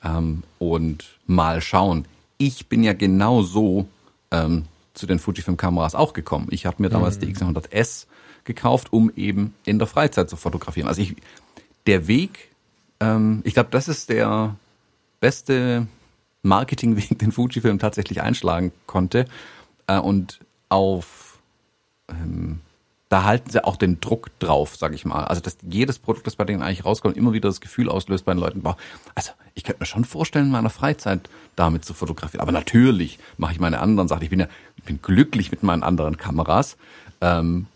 ähm, 0.04 0.42
und 0.58 1.04
mal 1.26 1.62
schauen. 1.62 2.06
Ich 2.36 2.66
bin 2.66 2.84
ja 2.84 2.92
genau 2.92 3.42
so 3.42 3.86
ähm, 4.30 4.66
zu 4.94 5.06
den 5.06 5.18
Fujifilm-Kameras 5.18 5.94
auch 5.94 6.12
gekommen. 6.12 6.48
Ich 6.50 6.66
habe 6.66 6.82
mir 6.82 6.88
damals 6.88 7.16
mhm. 7.16 7.20
die 7.20 7.34
X100S 7.34 8.06
gekauft, 8.44 8.92
um 8.92 9.10
eben 9.14 9.54
in 9.64 9.78
der 9.78 9.86
Freizeit 9.86 10.28
zu 10.30 10.36
fotografieren. 10.36 10.88
Also 10.88 11.02
ich, 11.02 11.16
der 11.86 12.06
Weg, 12.08 12.48
ähm, 13.00 13.42
ich 13.44 13.54
glaube, 13.54 13.70
das 13.70 13.88
ist 13.88 14.08
der 14.08 14.56
beste 15.20 15.86
Marketingweg, 16.42 17.18
den 17.18 17.32
Fujifilm 17.32 17.78
tatsächlich 17.78 18.22
einschlagen 18.22 18.72
konnte. 18.86 19.26
Äh, 19.86 19.98
und 19.98 20.40
auf 20.68 21.38
ähm, 22.08 22.60
da 23.08 23.24
halten 23.24 23.50
sie 23.50 23.64
auch 23.64 23.76
den 23.76 24.00
Druck 24.00 24.30
drauf, 24.38 24.76
sage 24.76 24.94
ich 24.94 25.04
mal. 25.04 25.24
Also 25.24 25.40
dass 25.40 25.56
jedes 25.62 25.98
Produkt, 25.98 26.26
das 26.26 26.36
bei 26.36 26.44
denen 26.44 26.62
eigentlich 26.62 26.84
rauskommt, 26.84 27.16
immer 27.16 27.32
wieder 27.32 27.48
das 27.48 27.60
Gefühl 27.60 27.88
auslöst 27.88 28.24
bei 28.24 28.34
den 28.34 28.40
Leuten, 28.40 28.62
boah, 28.62 28.76
also 29.14 29.32
ich 29.54 29.64
könnte 29.64 29.80
mir 29.80 29.86
schon 29.86 30.04
vorstellen, 30.04 30.46
in 30.46 30.52
meiner 30.52 30.70
Freizeit 30.70 31.28
damit 31.56 31.84
zu 31.84 31.94
fotografieren. 31.94 32.42
Aber 32.42 32.52
natürlich 32.52 33.18
mache 33.38 33.52
ich 33.52 33.60
meine 33.60 33.80
anderen 33.80 34.08
Sachen. 34.08 34.22
Ich 34.22 34.30
bin 34.30 34.40
ja, 34.40 34.48
ich 34.76 34.84
bin 34.84 35.00
glücklich 35.00 35.50
mit 35.50 35.62
meinen 35.62 35.82
anderen 35.82 36.18
Kameras. 36.18 36.76
Ähm, 37.20 37.66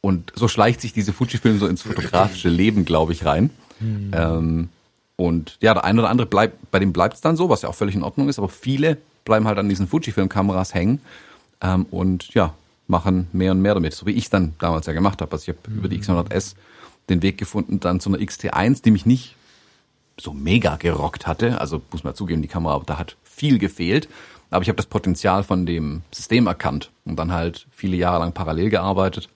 und 0.00 0.32
so 0.34 0.48
schleicht 0.48 0.80
sich 0.80 0.92
diese 0.92 1.12
Fujifilm 1.12 1.58
so 1.58 1.66
ins 1.66 1.82
fotografische 1.82 2.48
Leben, 2.48 2.84
glaube 2.84 3.12
ich, 3.12 3.24
rein. 3.24 3.50
Mhm. 3.80 4.10
Ähm, 4.14 4.68
und 5.16 5.58
ja, 5.60 5.74
der 5.74 5.84
eine 5.84 6.00
oder 6.00 6.10
andere 6.10 6.26
bleibt, 6.26 6.70
bei 6.70 6.78
dem 6.78 6.92
bleibt 6.92 7.16
es 7.16 7.20
dann 7.20 7.36
so, 7.36 7.48
was 7.48 7.62
ja 7.62 7.68
auch 7.68 7.74
völlig 7.74 7.94
in 7.94 8.04
Ordnung 8.04 8.28
ist, 8.28 8.38
aber 8.38 8.48
viele 8.48 8.98
bleiben 9.24 9.46
halt 9.46 9.58
an 9.58 9.68
diesen 9.68 9.88
Fujifilm-Kameras 9.88 10.74
hängen. 10.74 11.00
Ähm, 11.60 11.86
und 11.90 12.32
ja, 12.34 12.54
machen 12.88 13.28
mehr 13.32 13.52
und 13.52 13.60
mehr 13.60 13.74
damit, 13.74 13.94
so 13.94 14.06
wie 14.06 14.12
ich 14.12 14.30
dann 14.30 14.54
damals 14.58 14.86
ja 14.86 14.92
gemacht 14.92 15.20
habe. 15.20 15.30
Also 15.30 15.50
ich 15.50 15.56
habe 15.56 15.70
mhm. 15.70 15.78
über 15.78 15.88
die 15.88 16.00
X100S 16.00 16.54
den 17.08 17.22
Weg 17.22 17.38
gefunden 17.38 17.80
dann 17.80 18.00
zu 18.00 18.10
einer 18.10 18.18
XT1, 18.18 18.82
die 18.82 18.90
mich 18.90 19.06
nicht 19.06 19.36
so 20.18 20.32
mega 20.32 20.76
gerockt 20.76 21.26
hatte. 21.26 21.60
Also 21.60 21.80
muss 21.92 22.04
man 22.04 22.14
zugeben, 22.14 22.42
die 22.42 22.48
Kamera, 22.48 22.82
da 22.84 22.98
hat 22.98 23.16
viel 23.22 23.58
gefehlt. 23.58 24.08
Aber 24.50 24.62
ich 24.62 24.68
habe 24.68 24.76
das 24.76 24.86
Potenzial 24.86 25.42
von 25.44 25.66
dem 25.66 26.02
System 26.10 26.46
erkannt 26.46 26.90
und 27.04 27.16
dann 27.16 27.32
halt 27.32 27.66
viele 27.70 27.96
Jahre 27.96 28.20
lang 28.20 28.32
parallel 28.32 28.70
gearbeitet, 28.70 29.28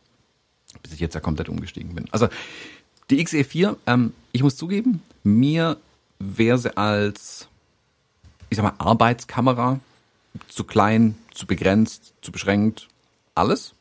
bis 0.83 0.93
ich 0.93 1.01
jetzt 1.01 1.15
ja 1.15 1.21
komplett 1.21 1.51
umgestiegen 1.51 1.95
bin. 1.95 2.07
Also 2.11 2.29
die 3.11 3.25
XE4, 3.25 3.77
ähm, 3.87 4.15
ich 4.33 4.43
muss 4.43 4.57
zugeben, 4.57 5.03
mir 5.23 5.77
wäre 6.19 6.56
sie 6.56 6.75
als, 6.77 7.47
ich 8.49 8.56
sag 8.56 8.65
mal, 8.65 8.75
Arbeitskamera 8.79 9.81
zu 10.49 10.65
klein, 10.65 11.17
zu 11.31 11.47
begrenzt, 11.47 12.15
zu 12.23 12.32
beschränkt, 12.32 12.89
alles. 13.34 13.74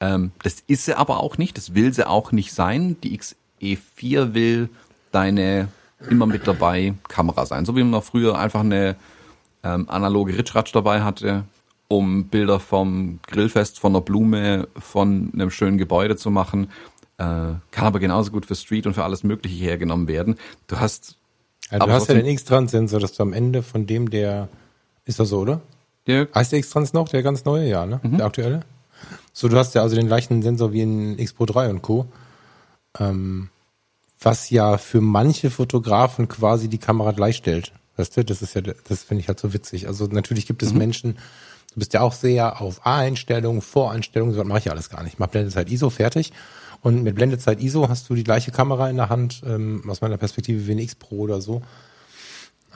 Ähm, 0.00 0.32
das 0.42 0.62
ist 0.66 0.84
sie 0.84 0.96
aber 0.96 1.20
auch 1.20 1.38
nicht, 1.38 1.56
das 1.56 1.74
will 1.74 1.92
sie 1.92 2.06
auch 2.06 2.32
nicht 2.32 2.52
sein. 2.52 2.96
Die 3.02 3.18
XE4 3.18 4.34
will 4.34 4.68
deine 5.12 5.68
immer 6.10 6.26
mit 6.26 6.46
dabei 6.46 6.94
Kamera 7.08 7.46
sein. 7.46 7.64
So 7.64 7.74
wie 7.76 7.80
man 7.80 7.90
noch 7.90 8.04
früher 8.04 8.38
einfach 8.38 8.60
eine 8.60 8.96
ähm, 9.62 9.88
analoge 9.88 10.36
Ritschratsch 10.36 10.72
dabei 10.72 11.02
hatte, 11.02 11.44
um 11.88 12.28
Bilder 12.28 12.60
vom 12.60 13.20
Grillfest, 13.26 13.78
von 13.78 13.92
einer 13.92 14.02
Blume, 14.02 14.68
von 14.78 15.30
einem 15.32 15.50
schönen 15.50 15.78
Gebäude 15.78 16.16
zu 16.16 16.30
machen. 16.30 16.68
Äh, 17.18 17.56
kann 17.70 17.86
aber 17.86 17.98
genauso 17.98 18.30
gut 18.30 18.44
für 18.44 18.54
Street 18.54 18.86
und 18.86 18.94
für 18.94 19.04
alles 19.04 19.24
Mögliche 19.24 19.64
hergenommen 19.64 20.08
werden. 20.08 20.36
Du 20.66 20.78
hast. 20.78 21.16
Ja, 21.70 21.78
du 21.78 21.90
hast 21.90 22.08
ja 22.08 22.14
den 22.14 22.26
X-Trans-Sensor, 22.26 23.00
dass 23.00 23.14
du 23.14 23.22
am 23.22 23.32
Ende 23.32 23.62
von 23.62 23.86
dem 23.86 24.10
der. 24.10 24.48
Ist 25.04 25.18
das 25.18 25.30
so, 25.30 25.40
oder? 25.40 25.62
Der, 26.06 26.28
heißt 26.34 26.52
der 26.52 26.58
X-Trans 26.58 26.92
noch, 26.92 27.08
der 27.08 27.22
ganz 27.22 27.44
neue, 27.44 27.68
ja, 27.68 27.86
ne? 27.86 28.00
Mhm. 28.02 28.18
Der 28.18 28.26
aktuelle? 28.26 28.60
So, 29.32 29.48
du 29.48 29.56
hast 29.56 29.74
ja 29.74 29.82
also 29.82 29.96
den 29.96 30.06
gleichen 30.06 30.42
Sensor 30.42 30.72
wie 30.72 30.82
in 30.82 31.18
X 31.18 31.32
Pro 31.32 31.46
3 31.46 31.70
und 31.70 31.82
Co. 31.82 32.06
Ähm, 32.98 33.50
was 34.20 34.50
ja 34.50 34.78
für 34.78 35.00
manche 35.00 35.50
Fotografen 35.50 36.28
quasi 36.28 36.68
die 36.68 36.78
Kamera 36.78 37.12
gleichstellt. 37.12 37.72
Weißt 37.96 38.16
du, 38.16 38.24
das 38.24 38.42
ist 38.42 38.54
ja, 38.54 38.62
das 38.62 39.04
finde 39.04 39.20
ich 39.22 39.28
halt 39.28 39.40
so 39.40 39.52
witzig. 39.52 39.88
Also 39.88 40.06
natürlich 40.06 40.46
gibt 40.46 40.62
es 40.62 40.72
mhm. 40.72 40.78
Menschen, 40.78 41.12
du 41.72 41.80
bist 41.80 41.92
ja 41.92 42.00
auch 42.00 42.12
sehr 42.12 42.60
auf 42.60 42.86
A-Einstellungen, 42.86 43.62
Voreinstellungen, 43.62 44.34
so 44.34 44.42
mache 44.44 44.58
ich 44.58 44.64
ja 44.66 44.72
alles 44.72 44.90
gar 44.90 45.02
nicht. 45.02 45.14
Ich 45.14 45.18
mache 45.18 45.30
Blendezeit 45.30 45.70
ISO 45.70 45.90
fertig. 45.90 46.32
Und 46.82 47.02
mit 47.02 47.14
Blendezeit 47.14 47.60
ISO 47.60 47.88
hast 47.88 48.08
du 48.08 48.14
die 48.14 48.24
gleiche 48.24 48.50
Kamera 48.50 48.88
in 48.90 48.96
der 48.96 49.08
Hand, 49.08 49.42
ähm, 49.46 49.82
aus 49.88 50.00
meiner 50.00 50.18
Perspektive 50.18 50.66
wie 50.66 50.72
ein 50.72 50.78
X 50.78 50.94
Pro 50.94 51.16
oder 51.16 51.40
so. 51.40 51.62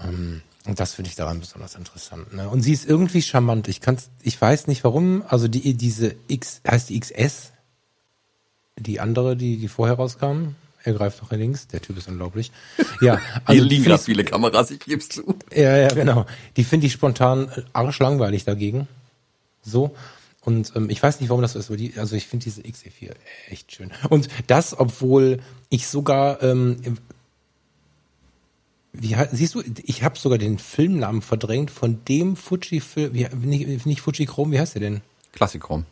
Ähm, 0.04 0.42
und 0.70 0.78
das 0.78 0.94
finde 0.94 1.08
ich 1.08 1.16
daran 1.16 1.40
besonders 1.40 1.74
interessant. 1.74 2.32
Ne? 2.32 2.48
Und 2.48 2.62
sie 2.62 2.72
ist 2.72 2.88
irgendwie 2.88 3.22
charmant. 3.22 3.66
Ich 3.66 3.80
kann's, 3.80 4.08
ich 4.22 4.40
weiß 4.40 4.68
nicht 4.68 4.84
warum. 4.84 5.24
Also 5.26 5.48
die 5.48 5.74
diese 5.74 6.14
X 6.28 6.60
heißt 6.64 6.90
die 6.90 7.00
XS, 7.00 7.50
die 8.78 9.00
andere, 9.00 9.36
die 9.36 9.56
die 9.56 9.66
vorher 9.66 9.96
rauskam. 9.96 10.54
Er 10.84 10.92
greift 10.92 11.20
nach 11.24 11.32
links. 11.32 11.66
Der 11.66 11.82
Typ 11.82 11.98
ist 11.98 12.06
unglaublich. 12.06 12.52
Ja, 13.00 13.14
also 13.44 13.60
hier 13.60 13.64
liegen 13.64 13.82
gerade 13.82 14.00
viele 14.00 14.22
Kameras. 14.22 14.70
Ich 14.70 14.78
gebe 14.78 15.00
zu. 15.00 15.34
Ja, 15.52 15.76
ja, 15.76 15.88
genau. 15.88 16.24
Die 16.56 16.62
finde 16.62 16.86
ich 16.86 16.92
spontan 16.92 17.50
arschlangweilig 17.72 18.44
dagegen. 18.44 18.86
So. 19.62 19.96
Und 20.40 20.74
ähm, 20.76 20.88
ich 20.88 21.02
weiß 21.02 21.18
nicht, 21.18 21.30
warum 21.30 21.42
das 21.42 21.54
so 21.54 21.58
ist, 21.58 21.66
aber 21.66 21.78
die, 21.78 21.94
also 21.96 22.14
ich 22.14 22.28
finde 22.28 22.44
diese 22.44 22.62
XE4 22.62 23.10
echt 23.48 23.72
schön. 23.72 23.90
Und 24.08 24.28
das, 24.46 24.78
obwohl 24.78 25.40
ich 25.68 25.88
sogar, 25.88 26.40
ähm, 26.44 26.76
wie 28.92 29.16
siehst 29.32 29.54
du, 29.54 29.62
ich 29.84 30.02
habe 30.02 30.18
sogar 30.18 30.38
den 30.38 30.58
Filmnamen 30.58 31.22
verdrängt 31.22 31.70
von 31.70 32.04
dem 32.06 32.36
Fuji-Film, 32.36 33.12
nicht, 33.12 33.86
nicht 33.86 34.00
Fuji-Chrome, 34.00 34.52
wie 34.52 34.60
heißt 34.60 34.74
der 34.74 34.80
denn? 34.80 35.00
Classic-Chrome. 35.32 35.84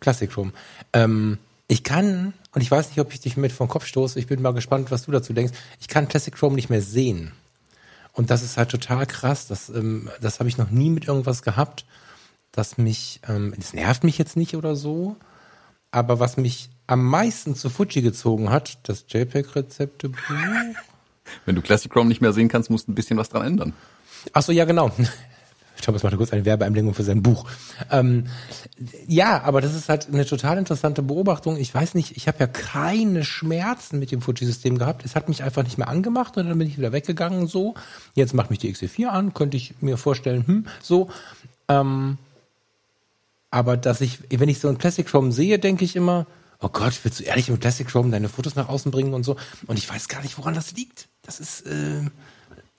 Classic-Chrome. 0.00 0.52
Ähm, 0.92 1.38
ich 1.68 1.82
kann, 1.82 2.32
und 2.54 2.60
ich 2.62 2.70
weiß 2.70 2.88
nicht, 2.88 3.00
ob 3.00 3.12
ich 3.12 3.20
dich 3.20 3.36
mit 3.36 3.52
vom 3.52 3.68
Kopf 3.68 3.86
stoße, 3.86 4.18
ich 4.18 4.26
bin 4.26 4.40
mal 4.40 4.54
gespannt, 4.54 4.90
was 4.90 5.04
du 5.04 5.12
dazu 5.12 5.32
denkst, 5.32 5.52
ich 5.80 5.88
kann 5.88 6.08
Classic 6.08 6.34
Chrome 6.34 6.54
nicht 6.54 6.70
mehr 6.70 6.82
sehen. 6.82 7.32
Und 8.12 8.30
das 8.30 8.42
ist 8.42 8.56
halt 8.56 8.70
total 8.70 9.06
krass. 9.06 9.46
Das, 9.46 9.68
ähm, 9.68 10.08
das 10.20 10.38
habe 10.38 10.48
ich 10.48 10.56
noch 10.56 10.70
nie 10.70 10.88
mit 10.88 11.06
irgendwas 11.06 11.42
gehabt 11.42 11.84
das 12.56 12.78
mich, 12.78 13.20
ähm, 13.28 13.54
das 13.56 13.74
nervt 13.74 14.02
mich 14.02 14.18
jetzt 14.18 14.36
nicht 14.36 14.56
oder 14.56 14.74
so, 14.74 15.16
aber 15.90 16.18
was 16.18 16.36
mich 16.36 16.70
am 16.86 17.04
meisten 17.04 17.54
zu 17.54 17.68
Fuji 17.68 18.02
gezogen 18.02 18.50
hat, 18.50 18.78
das 18.88 19.04
JPEG-Rezeptebuch. 19.08 20.18
Wenn 21.44 21.54
du 21.54 21.62
Classic 21.62 21.90
Chrome 21.90 22.08
nicht 22.08 22.20
mehr 22.20 22.32
sehen 22.32 22.48
kannst, 22.48 22.70
musst 22.70 22.88
du 22.88 22.92
ein 22.92 22.94
bisschen 22.94 23.18
was 23.18 23.28
dran 23.28 23.46
ändern. 23.46 23.72
Ach 24.32 24.42
so, 24.42 24.52
ja, 24.52 24.64
genau. 24.64 24.90
Thomas 25.82 26.02
machte 26.02 26.16
kurz 26.16 26.32
eine 26.32 26.44
Werbeeinblendung 26.44 26.94
für 26.94 27.02
sein 27.02 27.22
Buch. 27.22 27.48
Ähm, 27.90 28.26
ja, 29.06 29.42
aber 29.42 29.60
das 29.60 29.74
ist 29.74 29.88
halt 29.88 30.08
eine 30.08 30.24
total 30.24 30.58
interessante 30.58 31.02
Beobachtung. 31.02 31.56
Ich 31.56 31.74
weiß 31.74 31.94
nicht, 31.94 32.16
ich 32.16 32.28
habe 32.28 32.38
ja 32.40 32.46
keine 32.46 33.24
Schmerzen 33.24 33.98
mit 33.98 34.10
dem 34.10 34.20
Fuji-System 34.20 34.78
gehabt. 34.78 35.04
Es 35.04 35.14
hat 35.14 35.28
mich 35.28 35.42
einfach 35.42 35.64
nicht 35.64 35.78
mehr 35.78 35.88
angemacht 35.88 36.36
und 36.36 36.48
dann 36.48 36.58
bin 36.58 36.66
ich 36.66 36.78
wieder 36.78 36.92
weggegangen 36.92 37.46
so. 37.46 37.74
Jetzt 38.14 38.34
macht 38.34 38.50
mich 38.50 38.58
die 38.58 38.74
XE4 38.74 39.06
an, 39.06 39.34
könnte 39.34 39.56
ich 39.56 39.74
mir 39.80 39.96
vorstellen, 39.96 40.46
hm, 40.46 40.66
so. 40.82 41.10
Ähm, 41.68 42.18
aber 43.50 43.76
dass 43.76 44.00
ich, 44.00 44.18
wenn 44.30 44.48
ich 44.48 44.60
so 44.60 44.68
ein 44.68 44.78
Classic 44.78 45.06
Chrome 45.06 45.32
sehe, 45.32 45.58
denke 45.58 45.84
ich 45.84 45.96
immer, 45.96 46.26
oh 46.60 46.68
Gott, 46.68 46.98
willst 47.02 47.20
du 47.20 47.24
ehrlich 47.24 47.48
mit 47.48 47.60
Classic 47.60 47.86
Chrome 47.86 48.10
deine 48.10 48.28
Fotos 48.28 48.54
nach 48.54 48.68
außen 48.68 48.90
bringen 48.90 49.14
und 49.14 49.24
so? 49.24 49.36
Und 49.66 49.78
ich 49.78 49.88
weiß 49.88 50.08
gar 50.08 50.22
nicht, 50.22 50.38
woran 50.38 50.54
das 50.54 50.72
liegt. 50.72 51.08
Das 51.26 51.40
ist, 51.40 51.66
äh, 51.66 52.02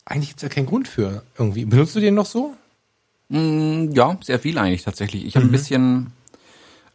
eigentlich 0.05 0.29
gibt's 0.29 0.43
ja 0.43 0.49
keinen 0.49 0.65
Grund 0.65 0.87
für 0.87 1.23
irgendwie. 1.37 1.65
Benutzt 1.65 1.95
du 1.95 1.99
den 1.99 2.15
noch 2.15 2.25
so? 2.25 2.55
Mm, 3.29 3.91
ja, 3.91 4.17
sehr 4.23 4.39
viel 4.39 4.57
eigentlich 4.57 4.83
tatsächlich. 4.83 5.25
Ich 5.25 5.35
habe 5.35 5.45
mhm. 5.45 5.49
ein 5.49 5.51
bisschen, 5.51 6.13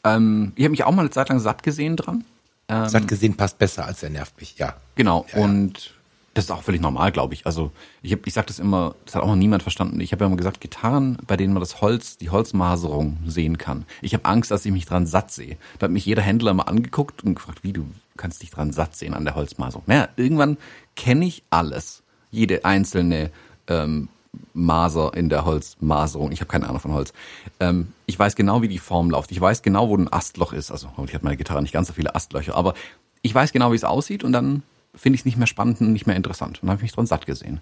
ähm, 0.02 0.52
ich 0.56 0.64
habe 0.64 0.71
mich 0.71 0.85
auch 0.85 0.92
mal 0.92 1.02
eine 1.02 1.11
Zeit 1.11 1.28
lang 1.28 1.38
satt 1.38 1.62
gesehen 1.62 1.97
dran. 1.97 2.25
Ähm, 2.68 2.88
satt 2.88 3.06
gesehen 3.06 3.37
passt 3.37 3.59
besser 3.59 3.85
als 3.85 4.02
er 4.02 4.11
nervt 4.11 4.40
mich, 4.40 4.56
ja. 4.59 4.75
Genau. 4.94 5.26
Ja, 5.32 5.42
und 5.42 5.94
das 6.35 6.44
ist 6.44 6.50
auch 6.50 6.62
völlig 6.62 6.80
normal, 6.80 7.12
glaube 7.12 7.35
ich. 7.35 7.44
Also 7.44 7.73
ich, 8.00 8.12
hab, 8.12 8.26
ich 8.26 8.32
sage 8.32 8.47
das 8.47 8.59
immer, 8.59 8.94
das 9.04 9.14
hat 9.14 9.23
auch 9.23 9.26
noch 9.26 9.37
niemand 9.37 9.62
verstanden. 9.62 10.00
Ich 10.00 10.12
habe 10.12 10.25
ja 10.25 10.28
immer 10.28 10.37
gesagt, 10.37 10.61
Gitarren, 10.62 11.18
bei 11.26 11.37
denen 11.37 11.52
man 11.52 11.61
das 11.61 11.82
Holz, 11.82 12.16
die 12.16 12.30
Holzmaserung 12.30 13.18
sehen 13.26 13.59
kann. 13.59 13.85
Ich 14.00 14.14
habe 14.14 14.25
Angst, 14.25 14.50
dass 14.50 14.64
ich 14.64 14.73
mich 14.73 14.87
dran 14.87 15.06
satt 15.06 15.30
sehe. 15.30 15.59
Da 15.78 15.85
hat 15.85 15.90
mich 15.90 16.06
jeder 16.06 16.23
Händler 16.23 16.54
mal 16.54 16.62
angeguckt 16.62 17.23
und 17.23 17.35
gefragt, 17.35 17.62
wie 17.62 17.75
du 17.75 17.87
kannst 18.16 18.42
dich 18.42 18.50
dran 18.50 18.73
satt 18.73 18.97
sehen 18.97 19.14
an 19.14 19.25
der 19.25 19.35
Holzmaserung. 19.35 19.85
Naja, 19.87 20.09
irgendwann 20.16 20.56
kenne 20.97 21.27
ich 21.27 21.43
alles. 21.51 22.03
Jede 22.31 22.65
einzelne 22.65 23.31
ähm, 23.69 24.09
Maser 24.55 25.13
in 25.15 25.29
der 25.29 25.45
Holzmaserung. 25.45 26.33
Ich 26.33 26.41
habe 26.41 26.51
keine 26.51 26.69
Ahnung 26.69 26.81
von 26.81 26.93
Holz. 26.93 27.13
Ähm, 27.61 27.93
ich 28.07 28.19
weiß 28.19 28.35
genau, 28.35 28.63
wie 28.63 28.69
die 28.69 28.79
Form 28.79 29.11
läuft. 29.11 29.31
Ich 29.31 29.41
weiß 29.41 29.63
genau, 29.63 29.89
wo 29.89 29.97
ein 29.97 30.13
Astloch 30.13 30.53
ist. 30.53 30.71
Also 30.71 30.89
ich 31.07 31.15
hatte 31.15 31.25
meine 31.25 31.37
Gitarre 31.37 31.63
nicht 31.63 31.73
ganz 31.73 31.89
so 31.89 31.95
viele 31.95 32.15
Astlöcher, 32.15 32.55
aber 32.55 32.75
ich 33.23 33.35
weiß 33.35 33.53
genau, 33.53 33.73
wie 33.73 33.77
es 33.77 33.85
aussieht 33.85 34.25
und 34.25 34.33
dann 34.33 34.63
finde 34.95 35.15
ich 35.15 35.23
es 35.23 35.25
nicht 35.25 35.39
mehr 35.39 35.47
spannend 35.47 35.81
und 35.81 35.93
nicht 35.93 36.07
mehr 36.07 36.17
interessant. 36.17 36.59
Und 36.59 36.63
dann 36.63 36.71
habe 36.71 36.79
ich 36.79 36.83
mich 36.83 36.93
dran 36.93 37.07
satt 37.07 37.27
gesehen. 37.27 37.61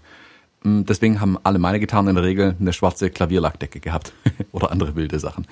Mm, 0.62 0.82
deswegen 0.84 1.20
haben 1.20 1.38
alle 1.42 1.58
meine 1.58 1.80
Gitarren 1.80 2.08
in 2.08 2.14
der 2.14 2.24
Regel 2.24 2.56
eine 2.58 2.72
schwarze 2.72 3.10
Klavierlackdecke 3.10 3.80
gehabt 3.80 4.12
oder 4.52 4.70
andere 4.70 4.94
wilde 4.94 5.18
Sachen. 5.18 5.46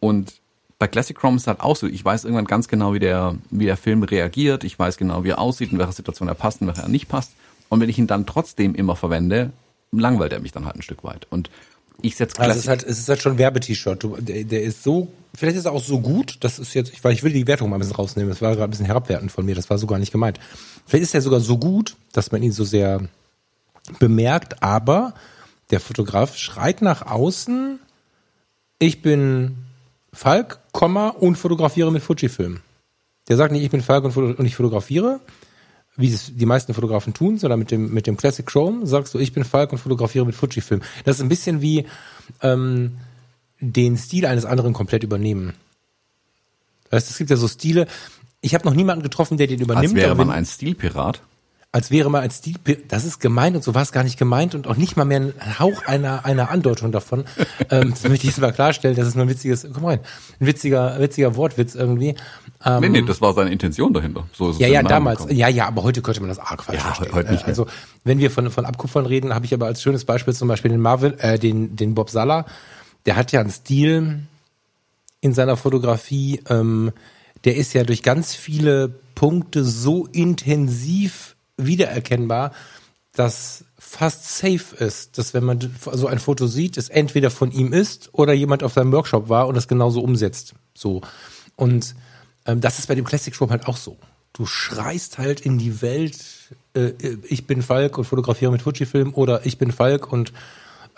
Und 0.00 0.40
bei 0.82 0.88
Classic 0.88 1.16
Chrome 1.16 1.36
ist 1.36 1.42
es 1.42 1.46
halt 1.46 1.60
auch 1.60 1.76
so, 1.76 1.86
ich 1.86 2.04
weiß 2.04 2.24
irgendwann 2.24 2.46
ganz 2.46 2.66
genau, 2.66 2.92
wie 2.92 2.98
der, 2.98 3.36
wie 3.50 3.66
der 3.66 3.76
Film 3.76 4.02
reagiert, 4.02 4.64
ich 4.64 4.76
weiß 4.76 4.96
genau, 4.96 5.22
wie 5.22 5.28
er 5.28 5.38
aussieht, 5.38 5.70
in 5.70 5.78
welcher 5.78 5.92
Situation 5.92 6.26
er 6.26 6.34
passt 6.34 6.60
und 6.60 6.66
welcher 6.66 6.82
er 6.82 6.88
nicht 6.88 7.06
passt. 7.06 7.34
Und 7.68 7.78
wenn 7.78 7.88
ich 7.88 7.98
ihn 7.98 8.08
dann 8.08 8.26
trotzdem 8.26 8.74
immer 8.74 8.96
verwende, 8.96 9.52
langweilt 9.92 10.32
er 10.32 10.40
mich 10.40 10.50
dann 10.50 10.66
halt 10.66 10.74
ein 10.74 10.82
Stück 10.82 11.04
weit. 11.04 11.28
Und 11.30 11.50
ich 12.00 12.16
setze 12.16 12.34
Classic. 12.34 12.48
Also 12.48 12.58
es 12.58 12.64
ist 12.64 12.68
halt, 12.68 12.82
es 12.82 12.98
ist 12.98 13.08
halt 13.08 13.22
schon 13.22 13.34
ein 13.34 13.38
Werbet-T-Shirt. 13.38 14.08
Der, 14.18 14.42
der 14.42 14.62
ist 14.64 14.82
so, 14.82 15.06
vielleicht 15.36 15.56
ist 15.56 15.66
er 15.66 15.72
auch 15.72 15.84
so 15.84 16.00
gut, 16.00 16.38
das 16.40 16.58
ist 16.58 16.74
jetzt, 16.74 17.04
weil 17.04 17.12
ich 17.12 17.22
will 17.22 17.32
die 17.32 17.46
Wertung 17.46 17.70
mal 17.70 17.76
ein 17.76 17.78
bisschen 17.78 17.94
rausnehmen, 17.94 18.30
das 18.30 18.42
war 18.42 18.50
gerade 18.50 18.64
ein 18.64 18.70
bisschen 18.70 18.86
herabwertend 18.86 19.30
von 19.30 19.46
mir, 19.46 19.54
das 19.54 19.70
war 19.70 19.78
so 19.78 19.86
gar 19.86 20.00
nicht 20.00 20.10
gemeint. 20.10 20.40
Vielleicht 20.84 21.04
ist 21.04 21.14
er 21.14 21.22
sogar 21.22 21.38
so 21.38 21.58
gut, 21.58 21.94
dass 22.12 22.32
man 22.32 22.42
ihn 22.42 22.50
so 22.50 22.64
sehr 22.64 23.02
bemerkt, 24.00 24.64
aber 24.64 25.14
der 25.70 25.78
Fotograf 25.78 26.36
schreit 26.36 26.82
nach 26.82 27.06
außen, 27.06 27.78
ich 28.80 29.00
bin 29.00 29.58
Falk, 30.12 30.60
Komma, 30.72 31.08
und 31.08 31.36
fotografiere 31.36 31.90
mit 31.90 32.02
Fujifilm. 32.02 32.60
Der 33.28 33.36
sagt 33.36 33.52
nicht, 33.52 33.62
ich 33.62 33.70
bin 33.70 33.82
Falk 33.82 34.04
und, 34.04 34.44
ich 34.44 34.56
fotografiere, 34.56 35.20
wie 35.96 36.12
es 36.12 36.32
die 36.34 36.46
meisten 36.46 36.74
Fotografen 36.74 37.14
tun, 37.14 37.38
sondern 37.38 37.58
mit 37.58 37.70
dem, 37.70 37.92
mit 37.92 38.06
dem 38.06 38.16
Classic 38.16 38.44
Chrome 38.44 38.86
sagst 38.86 39.14
du, 39.14 39.18
ich 39.18 39.32
bin 39.32 39.44
Falk 39.44 39.72
und 39.72 39.78
fotografiere 39.78 40.26
mit 40.26 40.34
Fujifilm. 40.34 40.82
Das 41.04 41.16
ist 41.16 41.22
ein 41.22 41.28
bisschen 41.28 41.62
wie 41.62 41.86
ähm, 42.40 42.98
den 43.60 43.96
Stil 43.96 44.26
eines 44.26 44.44
anderen 44.44 44.72
komplett 44.72 45.02
übernehmen. 45.02 45.54
Das 46.90 47.04
heißt, 47.04 47.10
es 47.10 47.18
gibt 47.18 47.30
ja 47.30 47.36
so 47.36 47.48
Stile, 47.48 47.86
ich 48.40 48.54
habe 48.54 48.64
noch 48.64 48.74
niemanden 48.74 49.02
getroffen, 49.02 49.38
der 49.38 49.46
den 49.46 49.60
übernimmt. 49.60 49.94
Als 49.94 49.94
wäre 49.94 50.14
man 50.16 50.30
ein 50.30 50.44
Stilpirat. 50.44 51.22
Als 51.74 51.90
wäre 51.90 52.10
man 52.10 52.20
ein 52.20 52.30
Stilpirat. 52.30 52.82
Das 52.88 53.06
ist 53.06 53.18
gemeint 53.18 53.56
und 53.56 53.64
so 53.64 53.74
war 53.74 53.80
es 53.80 53.92
gar 53.92 54.04
nicht 54.04 54.18
gemeint 54.18 54.54
und 54.54 54.66
auch 54.66 54.76
nicht 54.76 54.98
mal 54.98 55.06
mehr 55.06 55.20
ein 55.20 55.58
Hauch 55.58 55.86
einer, 55.86 56.26
einer 56.26 56.50
Andeutung 56.50 56.92
davon. 56.92 57.24
ähm, 57.70 57.90
das 57.90 58.02
möchte 58.02 58.26
ich 58.26 58.34
jetzt 58.34 58.40
mal 58.40 58.52
klarstellen. 58.52 58.94
Das 58.94 59.08
ist 59.08 59.14
nur 59.14 59.24
ein 59.24 59.30
witziges, 59.30 59.66
komm 59.72 59.86
rein, 59.86 60.00
ein 60.38 60.46
witziger, 60.46 61.00
witziger 61.00 61.34
Wortwitz 61.34 61.74
irgendwie. 61.74 62.14
Ähm, 62.62 62.80
nee, 62.82 62.88
nee, 62.90 63.02
das 63.02 63.22
war 63.22 63.32
seine 63.32 63.50
Intention 63.50 63.94
dahinter. 63.94 64.26
So 64.34 64.50
ist 64.50 64.56
es 64.56 64.60
ja, 64.60 64.68
ja, 64.68 64.82
damals. 64.82 65.20
Gekommen. 65.20 65.38
Ja, 65.38 65.48
ja, 65.48 65.66
aber 65.66 65.82
heute 65.82 66.02
könnte 66.02 66.20
man 66.20 66.28
das 66.28 66.38
arg 66.38 66.62
falsch 66.62 66.78
ja, 66.78 66.84
verstehen. 66.84 67.14
Heute 67.14 67.32
nicht 67.32 67.40
mehr. 67.40 67.48
Also, 67.48 67.66
wenn 68.04 68.18
wir 68.18 68.30
von, 68.30 68.50
von 68.50 68.66
Abkupfern 68.66 69.06
reden, 69.06 69.34
habe 69.34 69.46
ich 69.46 69.54
aber 69.54 69.64
als 69.64 69.80
schönes 69.80 70.04
Beispiel 70.04 70.34
zum 70.34 70.48
Beispiel 70.48 70.70
den 70.70 70.80
Marvin, 70.80 71.18
äh, 71.20 71.38
den, 71.38 71.74
den 71.74 71.94
Bob 71.94 72.10
Salla. 72.10 72.44
Der 73.06 73.16
hat 73.16 73.32
ja 73.32 73.40
einen 73.40 73.50
Stil 73.50 74.24
in 75.22 75.32
seiner 75.32 75.56
Fotografie, 75.56 76.42
ähm, 76.50 76.92
der 77.44 77.56
ist 77.56 77.72
ja 77.72 77.84
durch 77.84 78.02
ganz 78.02 78.34
viele 78.34 78.92
Punkte 79.14 79.64
so 79.64 80.06
intensiv 80.06 81.31
wiedererkennbar, 81.66 82.52
dass 83.12 83.64
fast 83.78 84.38
safe 84.38 84.76
ist, 84.76 85.18
dass 85.18 85.34
wenn 85.34 85.44
man 85.44 85.58
so 85.92 86.06
ein 86.06 86.18
Foto 86.18 86.46
sieht, 86.46 86.78
es 86.78 86.88
entweder 86.88 87.30
von 87.30 87.52
ihm 87.52 87.72
ist 87.72 88.10
oder 88.12 88.32
jemand 88.32 88.62
auf 88.62 88.72
seinem 88.72 88.92
Workshop 88.92 89.28
war 89.28 89.48
und 89.48 89.56
es 89.56 89.68
genauso 89.68 90.00
umsetzt. 90.00 90.54
So. 90.74 91.02
Und 91.56 91.94
ähm, 92.46 92.60
das 92.60 92.78
ist 92.78 92.86
bei 92.86 92.94
dem 92.94 93.04
Classic 93.04 93.34
Chrome 93.34 93.50
halt 93.50 93.66
auch 93.66 93.76
so. 93.76 93.98
Du 94.32 94.46
schreist 94.46 95.18
halt 95.18 95.40
in 95.40 95.58
die 95.58 95.82
Welt, 95.82 96.16
äh, 96.74 96.92
ich 97.28 97.46
bin 97.46 97.62
Falk 97.62 97.98
und 97.98 98.04
fotografiere 98.04 98.50
mit 98.50 98.62
Fujifilm 98.62 99.12
oder 99.12 99.44
ich 99.44 99.58
bin 99.58 99.72
Falk 99.72 100.10
und 100.10 100.32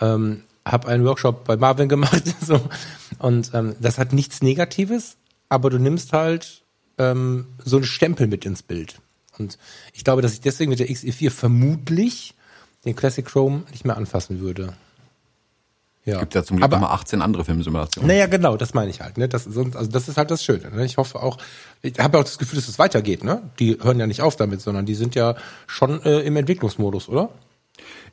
ähm, 0.00 0.44
habe 0.64 0.88
einen 0.88 1.04
Workshop 1.04 1.44
bei 1.44 1.56
Marvin 1.56 1.88
gemacht. 1.88 2.22
so. 2.40 2.60
Und 3.18 3.50
ähm, 3.54 3.74
das 3.80 3.98
hat 3.98 4.12
nichts 4.12 4.40
Negatives, 4.40 5.16
aber 5.48 5.68
du 5.68 5.78
nimmst 5.78 6.12
halt 6.12 6.62
ähm, 6.98 7.46
so 7.64 7.76
einen 7.76 7.86
Stempel 7.86 8.28
mit 8.28 8.44
ins 8.44 8.62
Bild. 8.62 9.00
Und 9.38 9.58
ich 9.92 10.04
glaube, 10.04 10.22
dass 10.22 10.32
ich 10.32 10.40
deswegen 10.40 10.70
mit 10.70 10.80
der 10.80 10.88
XE4 10.88 11.30
vermutlich 11.30 12.34
den 12.84 12.94
Classic 12.94 13.24
Chrome 13.24 13.62
nicht 13.70 13.84
mehr 13.84 13.96
anfassen 13.96 14.40
würde. 14.40 14.74
Ja. 16.04 16.16
Es 16.16 16.20
gibt 16.20 16.34
ja 16.34 16.44
zum 16.44 16.58
Glück 16.58 16.64
aber, 16.64 16.76
immer 16.76 16.90
18 16.90 17.22
andere 17.22 17.44
Filmsimulationen. 17.44 18.06
Naja, 18.08 18.26
genau, 18.26 18.58
das 18.58 18.74
meine 18.74 18.90
ich 18.90 19.00
halt. 19.00 19.16
Ne? 19.16 19.26
Das, 19.26 19.46
ist, 19.46 19.56
also 19.56 19.90
das 19.90 20.08
ist 20.08 20.18
halt 20.18 20.30
das 20.30 20.44
Schöne. 20.44 20.70
Ne? 20.70 20.84
Ich 20.84 20.98
hoffe 20.98 21.22
auch, 21.22 21.38
ich 21.80 21.98
habe 21.98 22.18
auch 22.18 22.24
das 22.24 22.36
Gefühl, 22.36 22.58
dass 22.58 22.68
es 22.68 22.78
weitergeht. 22.78 23.24
Ne? 23.24 23.42
Die 23.58 23.78
hören 23.82 23.98
ja 23.98 24.06
nicht 24.06 24.20
auf 24.20 24.36
damit, 24.36 24.60
sondern 24.60 24.84
die 24.84 24.94
sind 24.94 25.14
ja 25.14 25.34
schon 25.66 26.02
äh, 26.02 26.20
im 26.20 26.36
Entwicklungsmodus, 26.36 27.08
oder? 27.08 27.30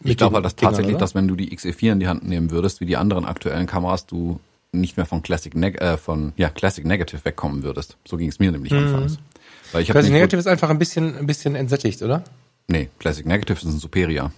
ich 0.03 0.17
glaube 0.17 0.35
halt, 0.35 0.45
dass 0.45 0.55
tatsächlich, 0.55 0.97
dass 0.97 1.13
wenn 1.15 1.27
du 1.27 1.35
die 1.35 1.55
XE4 1.55 1.91
in 1.91 1.99
die 1.99 2.07
Hand 2.07 2.27
nehmen 2.27 2.49
würdest, 2.49 2.79
wie 2.79 2.85
die 2.85 2.97
anderen 2.97 3.25
aktuellen 3.25 3.67
Kameras, 3.67 4.07
du 4.07 4.39
nicht 4.71 4.97
mehr 4.97 5.05
von 5.05 5.21
Classic, 5.21 5.53
Neg 5.53 5.81
äh, 5.81 5.97
von, 5.97 6.33
ja, 6.37 6.49
Classic 6.49 6.85
Negative 6.85 7.23
wegkommen 7.25 7.61
würdest. 7.61 7.97
So 8.07 8.17
ging 8.17 8.29
es 8.29 8.39
mir 8.39 8.51
nämlich 8.51 8.71
mhm. 8.71 8.79
anfangs. 8.79 9.19
Weil 9.71 9.83
ich 9.83 9.89
Classic 9.89 10.11
Negative 10.11 10.39
ist 10.39 10.47
einfach 10.47 10.69
ein 10.69 10.79
bisschen, 10.79 11.17
ein 11.17 11.27
bisschen 11.27 11.55
entsättigt, 11.55 12.01
oder? 12.01 12.23
Nee, 12.67 12.89
Classic 12.99 13.25
Negative 13.25 13.57
ist 13.57 13.65
ein 13.65 13.79
Superior. 13.79 14.31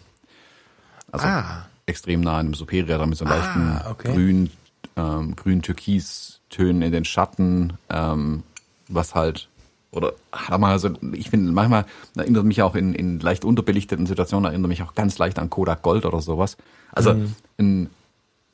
Also 1.11 1.27
ah. 1.27 1.67
extrem 1.85 2.21
nah 2.21 2.33
an 2.33 2.47
einem 2.47 2.53
Superior, 2.53 2.97
damit 2.97 3.17
so 3.17 3.25
leichten 3.25 3.79
ah, 3.83 3.91
okay. 3.91 4.13
grün, 4.13 4.49
ähm, 4.95 5.35
grün-türkis-Tönen 5.35 6.81
in 6.81 6.91
den 6.91 7.05
Schatten, 7.05 7.73
ähm, 7.89 8.43
was 8.87 9.15
halt 9.15 9.47
oder 9.91 10.13
also 10.31 10.89
ich 11.11 11.29
finde 11.29 11.51
manchmal 11.51 11.85
erinnert 12.15 12.45
mich 12.45 12.63
auch 12.63 12.73
in, 12.73 12.95
in 12.95 13.19
leicht 13.19 13.45
unterbelichteten 13.45 14.07
Situationen 14.07 14.49
erinnert 14.49 14.69
mich 14.69 14.81
auch 14.81 14.95
ganz 14.95 15.19
leicht 15.19 15.37
an 15.37 15.51
Kodak 15.51 15.83
Gold 15.83 16.05
oder 16.05 16.19
sowas. 16.19 16.57
Also 16.91 17.13
mhm. 17.13 17.35
ein 17.59 17.89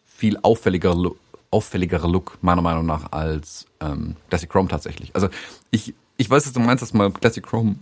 viel 0.06 0.38
auffälliger 0.42 0.96
auffälligerer 1.52 2.08
Look, 2.08 2.38
meiner 2.42 2.62
Meinung 2.62 2.86
nach, 2.86 3.12
als 3.12 3.66
ähm, 3.80 4.16
Classic 4.30 4.50
Chrome 4.50 4.68
tatsächlich. 4.68 5.16
Also 5.16 5.30
ich, 5.72 5.94
ich 6.20 6.30
weiß, 6.30 6.44
dass 6.44 6.54
du 6.54 6.60
meinst, 6.60 6.82
dass 6.82 6.94
mal 6.94 7.12
Classic 7.12 7.44
Chrome, 7.44 7.76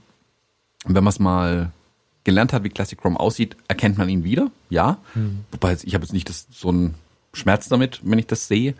wenn 0.86 1.04
man 1.04 1.12
es 1.12 1.20
mal 1.20 1.72
gelernt 2.24 2.54
hat, 2.54 2.64
wie 2.64 2.70
Classic 2.70 3.00
Chrome 3.00 3.20
aussieht, 3.20 3.58
erkennt 3.68 3.98
man 3.98 4.08
ihn 4.10 4.24
wieder, 4.24 4.52
ja. 4.70 4.98
Hm. 5.14 5.44
Wobei 5.52 5.76
ich 5.84 5.94
habe 5.96 6.04
jetzt 6.06 6.14
nicht 6.14 6.30
das, 6.30 6.48
so 6.52 6.70
einen 6.70 6.96
Schmerz 7.34 7.68
damit, 7.68 8.00
wenn 8.04 8.20
ich 8.20 8.28
das 8.28 8.48
sehe. 8.48 8.74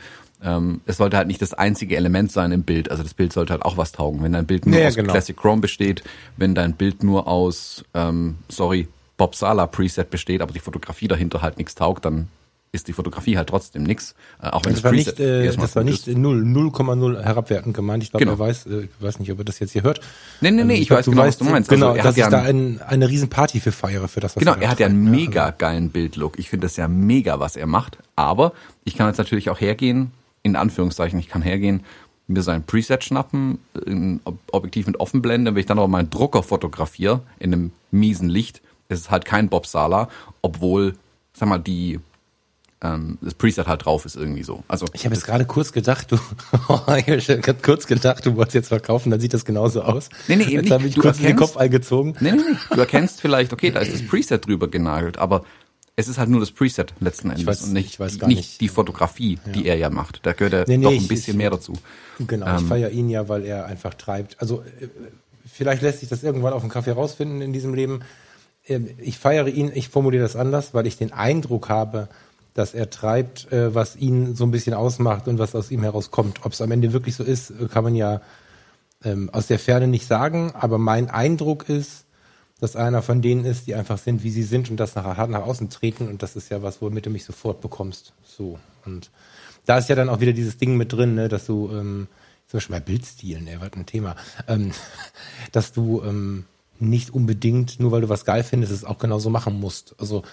ähm, 0.44 0.82
es 0.86 0.98
sollte 0.98 1.18
halt 1.18 1.28
nicht 1.28 1.42
das 1.42 1.54
einzige 1.56 1.96
Element 1.98 2.32
sein 2.32 2.52
im 2.52 2.64
Bild. 2.64 2.92
Also 2.92 3.02
das 3.04 3.14
Bild 3.16 3.34
sollte 3.34 3.54
halt 3.54 3.64
auch 3.64 3.78
was 3.78 3.92
taugen. 3.92 4.22
Wenn 4.22 4.34
dein 4.34 4.46
Bild 4.46 4.66
nur 4.68 4.78
Ja, 4.80 4.88
aus 4.88 4.96
genau. 4.96 5.12
Classic 5.14 5.36
Chrome 5.36 5.62
besteht, 5.62 6.04
wenn 6.38 6.54
dein 6.54 6.74
Bild 6.74 7.02
nur 7.04 7.28
aus, 7.28 7.84
ähm, 7.96 8.36
sorry, 8.50 8.88
Bob 9.18 9.34
Sala 9.34 9.66
Preset 9.66 10.12
besteht, 10.12 10.42
aber 10.42 10.54
die 10.54 10.60
Fotografie 10.60 11.08
dahinter 11.08 11.42
halt 11.42 11.58
nichts 11.58 11.74
taugt, 11.74 12.06
dann 12.06 12.28
ist 12.72 12.88
die 12.88 12.94
Fotografie 12.94 13.38
halt 13.38 13.50
trotzdem 13.50 13.84
nix. 13.84 14.14
Äh, 14.42 14.48
auch 14.50 14.66
wenn 14.66 14.74
Das 14.74 14.84
war 14.84 14.92
nicht, 14.92 15.20
äh, 15.20 15.46
das 15.56 15.76
war 15.76 15.84
nicht 15.84 16.08
ist. 16.08 16.18
0, 16.18 16.44
0,0 16.44 17.22
herabwertend 17.24 17.76
gemeint. 17.76 18.04
Ich 18.04 18.12
glaube, 18.12 18.26
Genau. 18.26 18.36
er 18.36 18.40
weiß, 18.40 18.66
äh, 18.68 18.82
ich 18.82 18.90
weiß 19.00 19.20
nicht, 19.20 19.32
ob 19.32 19.40
er 19.40 19.46
das 19.46 19.60
jetzt 19.60 19.72
hier 19.72 19.84
hört. 19.84 20.02
Nee, 20.42 20.52
nee, 20.52 20.64
nee, 20.64 20.76
Ähm, 20.76 20.82
ich 20.82 20.88
glaub, 20.88 21.00
weiß 21.00 21.06
genau, 21.06 21.24
was 21.24 21.38
du 21.38 21.46
meinst. 21.46 21.70
Genau, 21.70 21.88
Also 21.88 21.98
er 21.98 22.04
dass 22.04 22.10
hat 22.12 22.18
ja 22.18 22.26
ich 22.26 22.32
da 22.32 22.42
ein, 22.42 22.82
eine 22.86 23.10
riesen 23.10 23.30
Party 23.30 23.60
für 23.60 23.72
feiere, 23.72 24.08
für 24.08 24.20
das, 24.20 24.36
was 24.36 24.42
Genau, 24.42 24.56
da 24.56 24.62
er 24.62 24.70
hat 24.70 24.80
ja 24.80 24.88
einen 24.88 25.06
ne? 25.06 25.10
mega 25.12 25.52
geilen 25.52 25.90
Bildlook. 25.90 26.38
Ich 26.38 26.50
finde 26.50 26.66
das 26.68 26.76
ja 26.78 26.88
mega, 26.88 27.40
was 27.40 27.56
er 27.56 27.68
macht. 27.68 27.98
Aber 28.16 28.52
ich 28.84 28.96
kann 28.96 29.08
jetzt 29.08 29.18
natürlich 29.18 29.50
auch 29.50 29.62
hergehen, 29.62 30.12
in 30.44 30.56
Anführungszeichen, 30.56 31.18
ich 31.20 31.30
kann 31.30 31.42
hergehen, 31.42 31.84
mir 32.28 32.44
sein 32.44 32.64
Preset 32.64 33.06
schnappen, 33.06 33.60
ein 33.88 34.20
Ob- 34.26 34.38
Objektiv 34.52 34.86
mit 34.88 35.00
Offenblende, 35.00 35.52
wenn 35.56 35.60
ich 35.62 35.66
dann 35.66 35.80
aber 35.80 35.88
meinen 35.88 36.10
Drucker 36.10 36.44
fotografiere 36.44 37.22
in 37.40 37.54
einem 37.54 37.72
miesen 37.92 38.28
Licht, 38.28 38.62
ist 38.90 39.00
es 39.00 39.10
halt 39.10 39.24
kein 39.24 39.48
Bob 39.48 39.66
Sala, 39.66 40.10
obwohl, 40.42 40.96
sag 41.34 41.48
mal, 41.48 41.58
die 41.60 42.00
ähm, 42.82 43.18
das 43.22 43.34
Preset 43.34 43.66
halt 43.68 43.86
drauf 43.86 44.06
ist 44.06 44.16
irgendwie 44.16 44.44
so. 44.44 44.64
Also 44.68 44.86
Ich 44.94 45.06
habe 45.06 45.16
jetzt 45.16 45.26
gerade 45.26 45.46
kurz 45.46 45.72
gedacht, 45.72 46.12
du, 46.12 46.16
ich 46.98 47.30
habe 47.30 47.54
kurz 47.64 47.88
gedacht, 47.88 48.26
du 48.26 48.36
wolltest 48.36 48.56
jetzt 48.56 48.68
verkaufen, 48.68 49.10
dann 49.12 49.20
sieht 49.20 49.34
das 49.34 49.46
genauso 49.46 49.82
aus. 49.82 50.10
Nee, 50.28 50.36
nee, 50.36 50.44
eben 50.44 50.52
Jetzt 50.54 50.64
nicht. 50.64 50.72
habe 50.74 50.88
ich 50.88 50.96
Du 50.96 51.02
kurz 51.02 51.18
in 51.18 51.24
den 51.24 51.32
erkennst- 51.32 51.54
Kopf 51.54 51.58
eingezogen. 51.58 52.16
Nee, 52.20 52.32
nee, 52.34 52.38
nee. 52.52 52.58
Du 52.76 52.80
erkennst 52.80 53.20
vielleicht, 53.22 53.52
okay, 53.54 53.72
da 53.72 53.80
ist 53.80 53.94
das 53.94 54.06
Preset 54.06 54.46
drüber 54.46 54.68
genagelt, 54.68 55.18
aber 55.18 55.44
es 55.96 56.08
ist 56.08 56.20
halt 56.20 56.30
nur 56.30 56.40
das 56.40 56.52
Preset 56.52 56.94
letzten 57.00 57.32
Endes 57.32 57.48
weiß- 57.48 57.64
und 57.66 57.74
nicht, 57.74 58.00
nicht, 58.00 58.22
nicht. 58.28 58.62
die 58.62 58.68
Fotografie, 58.68 59.40
die 59.56 59.66
er 59.66 59.76
ja 59.78 59.90
macht. 59.90 60.20
Da 60.24 60.34
gehört 60.34 60.54
ja 60.54 60.64
Nee, 60.68 60.78
nee, 60.78 60.84
doch 60.84 60.92
ein 60.92 61.08
bisschen 61.08 61.34
ich- 61.34 61.38
mehr 61.40 61.50
dazu. 61.50 61.74
Genau, 62.20 62.58
ich 62.58 62.64
feiere 62.66 62.92
ihn 62.92 63.10
ja, 63.10 63.28
weil 63.28 63.44
er 63.46 63.66
einfach 63.66 63.96
treibt. 63.96 64.40
Also 64.40 64.62
äh, 64.80 64.88
vielleicht 65.52 65.82
lässt 65.82 66.02
sich 66.02 66.10
das 66.10 66.22
irgendwann 66.22 66.54
auf 66.54 66.62
dem 66.62 66.70
Kaffee 66.70 66.92
rausfinden 66.92 67.42
in 67.42 67.54
diesem 67.54 67.74
Leben. 67.74 68.02
Ähm, 68.68 68.88
Ich 69.00 69.18
feiere 69.18 69.48
ihn, 69.48 69.72
ich 69.74 69.90
formuliere 69.90 70.22
das 70.22 70.36
anders, 70.36 70.76
weil 70.76 70.86
ich 70.86 70.98
den 70.98 71.12
Eindruck 71.14 71.70
habe, 71.70 72.10
dass 72.58 72.74
er 72.74 72.90
treibt, 72.90 73.52
äh, 73.52 73.76
was 73.76 73.96
ihn 73.96 74.36
so 74.36 74.44
ein 74.44 74.50
bisschen 74.50 74.74
ausmacht 74.74 75.28
und 75.28 75.38
was 75.38 75.54
aus 75.54 75.70
ihm 75.70 75.84
herauskommt. 75.84 76.40
Ob 76.44 76.54
es 76.54 76.62
am 76.62 76.72
Ende 76.72 76.92
wirklich 76.92 77.16
so 77.16 77.24
ist, 77.24 77.52
äh, 77.52 77.68
kann 77.68 77.84
man 77.84 77.94
ja 77.94 78.20
ähm, 79.04 79.30
aus 79.32 79.46
der 79.46 79.60
Ferne 79.60 79.88
nicht 79.88 80.08
sagen, 80.08 80.52
aber 80.56 80.80
mein 80.80 81.08
Eindruck 81.08 81.70
ist, 81.70 82.06
dass 82.60 82.76
einer 82.76 83.04
von 83.04 83.22
denen 83.22 83.46
ist, 83.46 83.68
die 83.68 83.76
einfach 83.76 84.00
sind, 84.00 84.24
wie 84.24 84.32
sie 84.32 84.42
sind 84.42 84.72
und 84.72 84.78
das 84.78 84.96
nachher 84.96 85.18
hart 85.18 85.30
nach 85.30 85.44
außen 85.44 85.70
treten 85.70 86.08
und 86.08 86.24
das 86.24 86.36
ist 86.36 86.50
ja 86.50 86.64
was, 86.64 86.82
womit 86.82 87.06
du 87.06 87.12
mich 87.12 87.26
sofort 87.26 87.62
bekommst. 87.62 88.14
So. 88.24 88.58
Und 88.86 89.12
da 89.68 89.78
ist 89.78 89.90
ja 89.90 89.96
dann 89.96 90.10
auch 90.10 90.20
wieder 90.20 90.34
dieses 90.34 90.58
Ding 90.58 90.78
mit 90.78 90.92
drin, 90.92 91.14
ne, 91.14 91.28
dass 91.28 91.46
du, 91.46 91.70
ähm, 91.72 92.08
zum 92.48 92.58
Beispiel 92.58 92.78
bei 92.78 92.80
Bildstilen, 92.80 93.46
ey, 93.46 93.62
was 93.62 93.74
ein 93.74 93.86
Thema, 93.86 94.16
ähm, 94.48 94.72
dass 95.52 95.74
du 95.74 96.02
ähm, 96.04 96.46
nicht 96.80 97.12
unbedingt, 97.12 97.80
nur 97.80 97.92
weil 97.92 98.02
du 98.02 98.10
was 98.10 98.26
geil 98.26 98.44
findest, 98.44 98.74
es 98.74 98.84
auch 98.84 98.98
genauso 98.98 99.30
machen 99.30 99.60
musst. 99.60 99.94
Also 100.00 100.24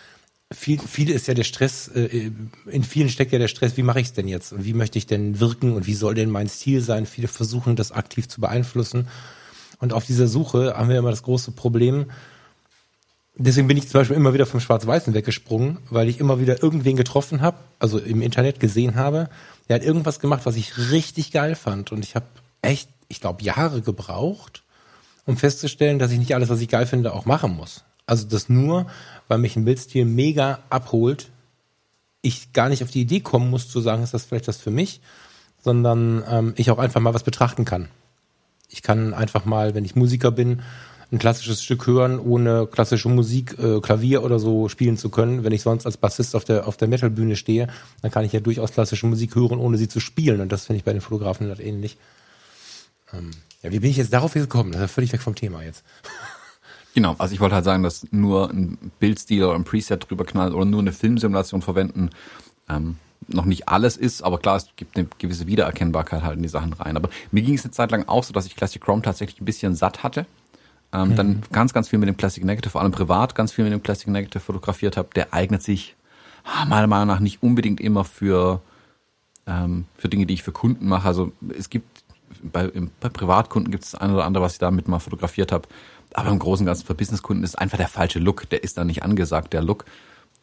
viel, 0.53 0.79
viel 0.79 1.11
ist 1.11 1.27
ja 1.27 1.35
der 1.35 1.45
Stress, 1.45 1.89
äh, 1.89 2.31
in 2.67 2.85
vielen 2.85 3.09
steckt 3.09 3.33
ja 3.33 3.39
der 3.39 3.49
Stress, 3.49 3.77
wie 3.77 3.83
mache 3.83 4.01
ich 4.01 4.09
es 4.09 4.13
denn 4.13 4.29
jetzt 4.29 4.53
und 4.53 4.65
wie 4.65 4.75
möchte 4.75 4.99
ich 4.99 5.07
denn 5.07 5.41
wirken 5.41 5.73
und 5.73 5.87
wie 5.87 5.95
soll 5.95 6.15
denn 6.15 6.31
mein 6.31 6.49
Stil 6.49 6.81
sein? 6.81 7.07
Viele 7.07 7.29
versuchen 7.29 7.77
das 7.77 7.93
aktiv 7.93 8.29
zu 8.29 8.41
beeinflussen. 8.41 9.09
Und 9.81 9.93
auf 9.93 10.07
dieser 10.07 10.29
Suche 10.29 10.77
haben 10.77 10.89
wir 10.89 10.99
immer 10.99 11.11
das 11.11 11.23
große 11.23 11.51
Problem, 11.53 12.07
deswegen 13.37 13.69
bin 13.69 13.77
ich 13.77 13.89
zum 13.89 14.01
Beispiel 14.01 14.17
immer 14.17 14.35
wieder 14.35 14.47
vom 14.47 14.61
Schwarz-Weißen 14.61 15.15
weggesprungen, 15.15 15.79
weil 15.91 16.09
ich 16.09 16.21
immer 16.21 16.41
wieder 16.41 16.63
irgendwen 16.63 16.97
getroffen 16.97 17.41
habe, 17.41 17.59
also 17.79 17.99
im 17.99 18.23
Internet 18.23 18.61
gesehen 18.61 18.95
habe, 18.95 19.29
der 19.69 19.77
hat 19.77 19.85
irgendwas 19.85 20.21
gemacht, 20.21 20.47
was 20.47 20.57
ich 20.57 20.91
richtig 20.91 21.33
geil 21.33 21.55
fand. 21.55 21.93
Und 21.93 22.05
ich 22.05 22.15
habe 22.15 22.27
echt, 22.63 22.89
ich 23.09 23.21
glaube, 23.21 23.43
Jahre 23.43 23.81
gebraucht, 23.81 24.63
um 25.27 25.37
festzustellen, 25.37 25.99
dass 25.99 26.13
ich 26.13 26.19
nicht 26.19 26.35
alles, 26.35 26.49
was 26.49 26.61
ich 26.61 26.69
geil 26.69 26.87
finde, 26.87 27.13
auch 27.13 27.25
machen 27.25 27.57
muss. 27.57 27.85
Also 28.07 28.27
das 28.27 28.49
nur, 28.49 28.87
weil 29.29 29.39
mich 29.39 29.57
ein 29.57 29.65
Bildstil 29.65 30.05
mega 30.05 30.61
abholt, 30.71 31.31
ich 32.21 32.53
gar 32.53 32.69
nicht 32.69 32.83
auf 32.83 32.91
die 32.91 33.03
Idee 33.03 33.21
kommen 33.21 33.51
muss 33.51 33.69
zu 33.69 33.81
sagen, 33.81 34.03
ist 34.03 34.15
das 34.15 34.25
vielleicht 34.25 34.49
was 34.49 34.57
für 34.57 34.71
mich, 34.71 35.01
sondern 35.63 36.25
ähm, 36.29 36.55
ich 36.57 36.71
auch 36.71 36.79
einfach 36.79 37.01
mal 37.01 37.15
was 37.15 37.23
betrachten 37.23 37.65
kann. 37.65 37.89
Ich 38.69 38.83
kann 38.83 39.15
einfach 39.15 39.45
mal, 39.45 39.75
wenn 39.75 39.85
ich 39.85 39.95
Musiker 39.95 40.31
bin, 40.31 40.63
ein 41.13 41.19
klassisches 41.19 41.63
Stück 41.63 41.87
hören, 41.87 42.19
ohne 42.19 42.67
klassische 42.67 43.09
Musik, 43.09 43.57
äh, 43.59 43.81
Klavier 43.81 44.23
oder 44.25 44.39
so 44.39 44.69
spielen 44.69 44.97
zu 44.97 45.11
können. 45.11 45.45
Wenn 45.45 45.53
ich 45.53 45.63
sonst 45.63 45.87
als 45.87 45.97
Bassist 45.97 46.35
auf 46.35 46.45
der, 46.45 46.67
auf 46.67 46.77
der 46.77 46.89
Metalbühne 46.89 47.37
stehe, 47.37 47.69
dann 48.03 48.11
kann 48.11 48.25
ich 48.25 48.33
ja 48.33 48.41
durchaus 48.41 48.73
klassische 48.73 49.07
Musik 49.07 49.35
hören, 49.35 49.59
ohne 49.59 49.77
sie 49.77 49.89
zu 49.89 50.01
spielen. 50.01 50.41
Und 50.41 50.51
das 50.51 50.67
finde 50.67 50.79
ich 50.79 50.85
bei 50.85 50.93
den 50.93 51.01
Fotografen 51.01 51.49
halt 51.49 51.61
ähnlich. 51.61 51.99
Ähm, 53.13 53.31
ja, 53.63 53.71
wie 53.71 53.81
bin 53.81 53.91
ich 53.91 53.97
jetzt 53.97 54.13
darauf 54.13 54.35
gekommen? 54.35 54.73
Das 54.73 54.81
ist 54.81 54.85
ja 54.85 54.89
völlig 54.89 55.13
weg 55.13 55.23
vom 55.23 55.35
Thema 55.35 55.63
jetzt. 55.63 55.85
Genau, 56.95 57.17
also 57.19 57.35
ich 57.35 57.41
wollte 57.41 57.57
halt 57.57 57.65
sagen, 57.65 57.83
dass 57.83 58.07
nur 58.13 58.51
ein 58.51 58.93
Bildstil 59.01 59.45
oder 59.45 59.55
ein 59.55 59.65
Preset 59.65 60.09
drüber 60.09 60.25
knallen 60.25 60.55
oder 60.55 60.65
nur 60.65 60.81
eine 60.81 60.93
Filmsimulation 60.93 61.61
verwenden 61.61 62.11
ähm, 62.69 62.97
noch 63.29 63.47
nicht 63.47 63.69
alles 63.69 63.97
ist, 63.97 64.23
aber 64.23 64.39
klar, 64.39 64.57
es 64.57 64.69
gibt 64.77 64.97
eine 64.97 65.07
gewisse 65.19 65.47
Wiedererkennbarkeit 65.47 66.23
halt 66.23 66.37
in 66.37 66.43
die 66.43 66.49
Sachen 66.49 66.73
rein. 66.75 66.97
Aber 66.97 67.09
mir 67.31 67.43
ging 67.43 67.55
es 67.55 67.65
eine 67.65 67.73
Zeit 67.73 67.91
lang 67.91 68.07
auch 68.07 68.23
so, 68.23 68.33
dass 68.33 68.47
ich 68.47 68.55
Classic 68.55 68.83
Chrome 68.83 69.03
tatsächlich 69.03 69.41
ein 69.41 69.45
bisschen 69.45 69.75
satt 69.75 70.03
hatte. 70.03 70.27
Ähm, 70.93 71.17
Dann 71.17 71.43
ganz, 71.51 71.73
ganz 71.73 71.89
viel 71.89 71.99
mit 71.99 72.09
dem 72.09 72.17
Classic 72.17 72.45
Negative, 72.45 72.71
vor 72.71 72.83
allem 72.83 72.93
privat 72.93 73.35
ganz 73.35 73.53
viel 73.53 73.65
mit 73.65 73.73
dem 73.73 73.83
Classic 73.83 74.09
Negative 74.09 74.41
fotografiert 74.41 74.97
habe. 74.97 75.09
Der 75.15 75.33
eignet 75.33 75.63
sich 75.63 75.97
ah, 76.45 76.65
meiner 76.67 76.87
Meinung 76.87 77.09
nach 77.09 77.21
nicht 77.21 77.43
unbedingt 77.43 77.81
immer 77.81 78.05
für, 78.05 78.61
ähm, 79.47 79.87
für 79.97 80.09
Dinge, 80.09 80.27
die 80.27 80.35
ich 80.35 80.43
für 80.43 80.53
Kunden 80.53 80.87
mache. 80.87 81.09
Also 81.09 81.33
es 81.59 81.71
gibt 81.71 82.05
bei, 82.43 82.71
bei 83.01 83.09
Privatkunden 83.09 83.71
gibt 83.71 83.85
es 83.85 83.93
das 83.93 84.01
eine 84.01 84.15
oder 84.15 84.25
andere, 84.25 84.45
was 84.45 84.55
ich 84.55 84.59
damit 84.59 84.89
mal 84.89 84.99
fotografiert 84.99 85.53
habe. 85.53 85.69
Aber 86.15 86.31
im 86.31 86.39
Großen 86.39 86.63
und 86.65 86.67
Ganzen 86.67 86.87
für 86.87 86.95
Businesskunden 86.95 87.45
ist 87.45 87.59
einfach 87.59 87.77
der 87.77 87.89
falsche 87.89 88.19
Look. 88.21 88.49
Der 88.51 88.63
ist 88.65 88.79
da 88.79 88.85
nicht 88.85 89.03
angesagt, 89.03 89.53
der 89.53 89.63
Look. 89.63 89.85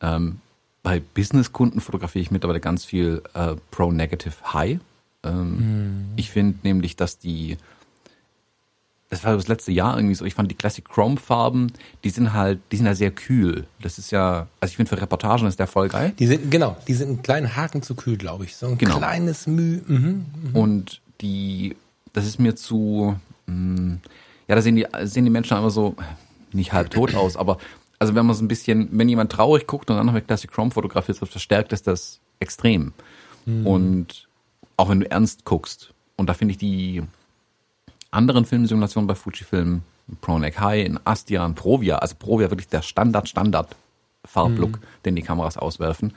Ähm, 0.02 0.40
bei 0.84 1.00
Businesskunden 1.00 1.82
fotografiere 1.82 2.22
ich 2.22 2.30
mittlerweile 2.32 2.60
ganz 2.60 2.86
viel 2.86 3.24
äh, 3.34 3.56
Pro 3.72 3.92
Negative 3.92 4.34
High. 4.54 4.80
Ähm, 5.24 6.06
Ich 6.18 6.30
finde 6.30 6.60
nämlich, 6.64 6.96
dass 6.98 7.20
die, 7.20 7.58
das 9.10 9.24
war 9.24 9.36
das 9.36 9.48
letzte 9.48 9.72
Jahr 9.72 9.96
irgendwie 9.98 10.16
so, 10.16 10.26
ich 10.26 10.34
fand 10.34 10.50
die 10.52 10.56
Classic 10.56 10.84
Chrome 10.84 11.18
Farben, 11.18 11.72
die 12.04 12.10
sind 12.10 12.34
halt, 12.34 12.60
die 12.72 12.78
sind 12.78 12.86
ja 12.86 12.96
sehr 12.96 13.12
kühl. 13.12 13.66
Das 13.82 13.98
ist 14.00 14.12
ja, 14.12 14.48
also 14.60 14.72
ich 14.72 14.76
finde 14.78 14.90
für 14.90 15.02
Reportagen 15.02 15.48
ist 15.48 15.60
der 15.60 15.68
voll 15.68 15.90
geil. 15.90 16.14
Die 16.20 16.28
sind, 16.28 16.50
genau, 16.52 16.78
die 16.88 16.94
sind 16.94 17.08
einen 17.10 17.22
kleinen 17.22 17.56
Haken 17.56 17.82
zu 17.84 17.96
kühl, 17.96 18.18
glaube 18.18 18.46
ich. 18.46 18.56
So 18.56 18.68
ein 18.68 18.78
Genau. 18.78 18.98
kleines 18.98 19.48
Müh. 19.48 19.82
Mhm. 19.88 20.26
Und 20.54 21.02
die, 21.22 21.76
das 22.14 22.26
ist 22.26 22.40
mir 22.40 22.56
zu, 22.56 23.16
mh, 23.46 23.98
ja, 24.52 24.56
da 24.56 24.62
sehen 24.62 24.76
die, 24.76 24.86
sehen 25.04 25.24
die 25.24 25.32
Menschen 25.32 25.56
einfach 25.56 25.70
so, 25.70 25.96
nicht 26.52 26.74
halb 26.74 26.90
tot 26.90 27.16
aus, 27.16 27.38
aber 27.38 27.58
also 28.00 28.16
wenn 28.16 28.26
man 28.26 28.36
so 28.36 28.44
ein 28.44 28.50
bisschen, 28.50 28.90
wenn 28.92 29.08
jemand 29.08 29.32
traurig 29.32 29.66
guckt 29.66 29.90
und 29.90 29.96
dann 29.96 30.06
noch 30.06 30.12
mit 30.12 30.28
Classic 30.28 30.52
Chrome 30.52 30.72
fotografiert, 30.72 31.18
so 31.18 31.26
verstärkt 31.26 31.72
ist 31.72 31.88
das 31.88 32.20
extrem. 32.42 32.92
Und 33.64 34.28
auch 34.76 34.90
wenn 34.90 35.00
du 35.00 35.10
ernst 35.10 35.46
guckst, 35.46 35.94
und 36.18 36.28
da 36.28 36.34
finde 36.34 36.52
ich 36.52 36.58
die 36.58 37.02
anderen 38.12 38.44
Filmsimulationen 38.44 39.08
bei 39.08 39.16
Fujifilm, 39.16 39.84
Pronek 40.20 40.60
High, 40.60 40.86
in 40.86 41.00
Astia, 41.06 41.46
in 41.46 41.56
Provia, 41.56 42.00
also 42.00 42.16
Provia 42.20 42.52
wirklich 42.52 42.68
der 42.68 42.82
Standard, 42.82 43.30
Standard 43.30 43.74
Farblook, 44.26 44.80
den 45.06 45.16
die 45.16 45.22
Kameras 45.22 45.56
auswerfen, 45.56 46.12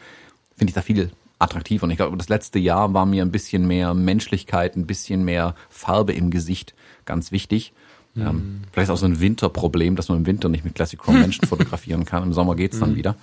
finde 0.57 0.71
ich 0.71 0.75
da 0.75 0.83
viel 0.83 1.13
attraktiver. 1.39 1.85
Und 1.85 1.93
ich 1.93 1.99
glaube, 1.99 2.17
das 2.17 2.29
letzte 2.29 2.59
Jahr 2.59 2.95
war 2.95 3.07
mir 3.07 3.23
ein 3.23 3.31
bisschen 3.31 3.69
mehr 3.69 3.95
Menschlichkeit, 3.95 4.75
ein 4.75 4.87
bisschen 4.87 5.25
mehr 5.25 5.55
Farbe 5.71 6.15
im 6.15 6.31
Gesicht 6.33 6.75
ganz 7.05 7.31
wichtig. 7.31 7.73
Ähm, 8.17 8.63
vielleicht 8.73 8.91
auch 8.91 8.97
so 8.97 9.07
ein 9.07 9.21
Winterproblem, 9.21 9.97
dass 9.97 10.09
man 10.09 10.19
im 10.19 10.27
Winter 10.27 10.49
nicht 10.49 10.65
mit 10.65 10.75
Classic 10.75 10.99
Chrome 10.99 11.19
Menschen 11.21 11.47
fotografieren 11.47 12.05
kann. 12.05 12.23
Im 12.23 12.33
Sommer 12.33 12.55
geht's 12.55 12.79
dann 12.79 12.97
wieder. 12.97 13.17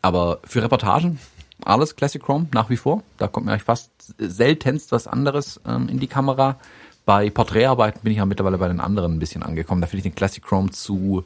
Aber 0.00 0.38
für 0.44 0.62
Reportagen 0.62 1.18
alles 1.64 1.96
Classic 1.96 2.22
Chrome 2.22 2.46
nach 2.52 2.70
wie 2.70 2.76
vor. 2.76 3.02
Da 3.16 3.28
kommt 3.28 3.46
mir 3.46 3.52
eigentlich 3.52 3.64
fast 3.64 3.90
seltenst 4.18 4.92
was 4.92 5.06
anderes 5.06 5.60
ähm, 5.66 5.88
in 5.88 5.98
die 5.98 6.06
Kamera. 6.06 6.56
Bei 7.04 7.30
Porträtarbeiten 7.30 8.02
bin 8.02 8.12
ich 8.12 8.18
ja 8.18 8.26
mittlerweile 8.26 8.58
bei 8.58 8.68
den 8.68 8.80
anderen 8.80 9.14
ein 9.14 9.18
bisschen 9.18 9.42
angekommen. 9.42 9.80
Da 9.80 9.86
finde 9.86 9.98
ich 9.98 10.02
den 10.04 10.14
Classic 10.14 10.42
Chrome 10.42 10.70
zu, 10.70 11.24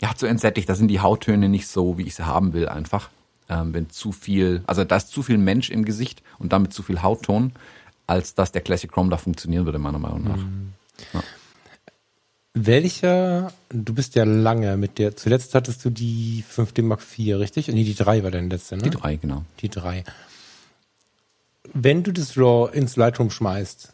ja, 0.00 0.14
zu 0.14 0.26
entsättigt. 0.26 0.68
Da 0.68 0.74
sind 0.74 0.88
die 0.88 1.00
Hauttöne 1.00 1.48
nicht 1.48 1.68
so, 1.68 1.98
wie 1.98 2.02
ich 2.02 2.14
sie 2.14 2.26
haben 2.26 2.52
will, 2.52 2.68
einfach. 2.68 3.10
Ähm, 3.48 3.74
wenn 3.74 3.90
zu 3.90 4.12
viel, 4.12 4.62
also 4.66 4.84
da 4.84 4.96
ist 4.96 5.10
zu 5.10 5.22
viel 5.22 5.36
Mensch 5.36 5.70
im 5.70 5.84
Gesicht 5.84 6.22
und 6.38 6.52
damit 6.52 6.72
zu 6.72 6.82
viel 6.82 7.02
Hautton, 7.02 7.52
als 8.06 8.34
dass 8.34 8.52
der 8.52 8.62
Classic 8.62 8.90
Chrome 8.90 9.10
da 9.10 9.18
funktionieren 9.18 9.66
würde, 9.66 9.78
meiner 9.78 9.98
Meinung 9.98 10.24
nach. 10.24 11.22
Welcher, 12.56 13.52
du 13.68 13.94
bist 13.94 14.14
ja 14.14 14.22
lange 14.24 14.76
mit 14.76 14.98
der, 14.98 15.16
zuletzt 15.16 15.54
hattest 15.56 15.84
du 15.84 15.90
die 15.90 16.44
5D 16.48 16.82
Mark 16.82 17.00
IV, 17.02 17.36
richtig? 17.38 17.66
Nee, 17.68 17.82
die 17.82 17.96
3 17.96 18.22
war 18.22 18.30
deine 18.30 18.46
letzte, 18.48 18.76
ne? 18.76 18.84
Die 18.84 18.90
drei, 18.90 19.16
genau. 19.16 19.44
Die 19.60 19.68
3. 19.68 20.04
Wenn 21.72 22.04
du 22.04 22.12
das 22.12 22.36
RAW 22.38 22.70
ins 22.72 22.94
Lightroom 22.94 23.30
schmeißt 23.30 23.92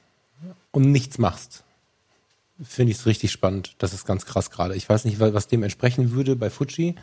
und 0.73 0.93
nichts 0.93 1.17
machst, 1.17 1.65
finde 2.63 2.93
ich 2.93 2.99
es 2.99 3.07
richtig 3.07 3.33
spannend. 3.33 3.75
Das 3.79 3.95
ist 3.95 4.05
ganz 4.07 4.27
krass 4.27 4.51
gerade. 4.51 4.77
Ich 4.77 4.87
weiß 4.87 5.07
nicht, 5.07 5.19
wa- 5.21 5.33
was 5.33 5.49
dem 5.49 5.63
entsprechen 5.63 6.11
würde 6.11 6.37
bei 6.37 6.51
Fuji, 6.51 6.97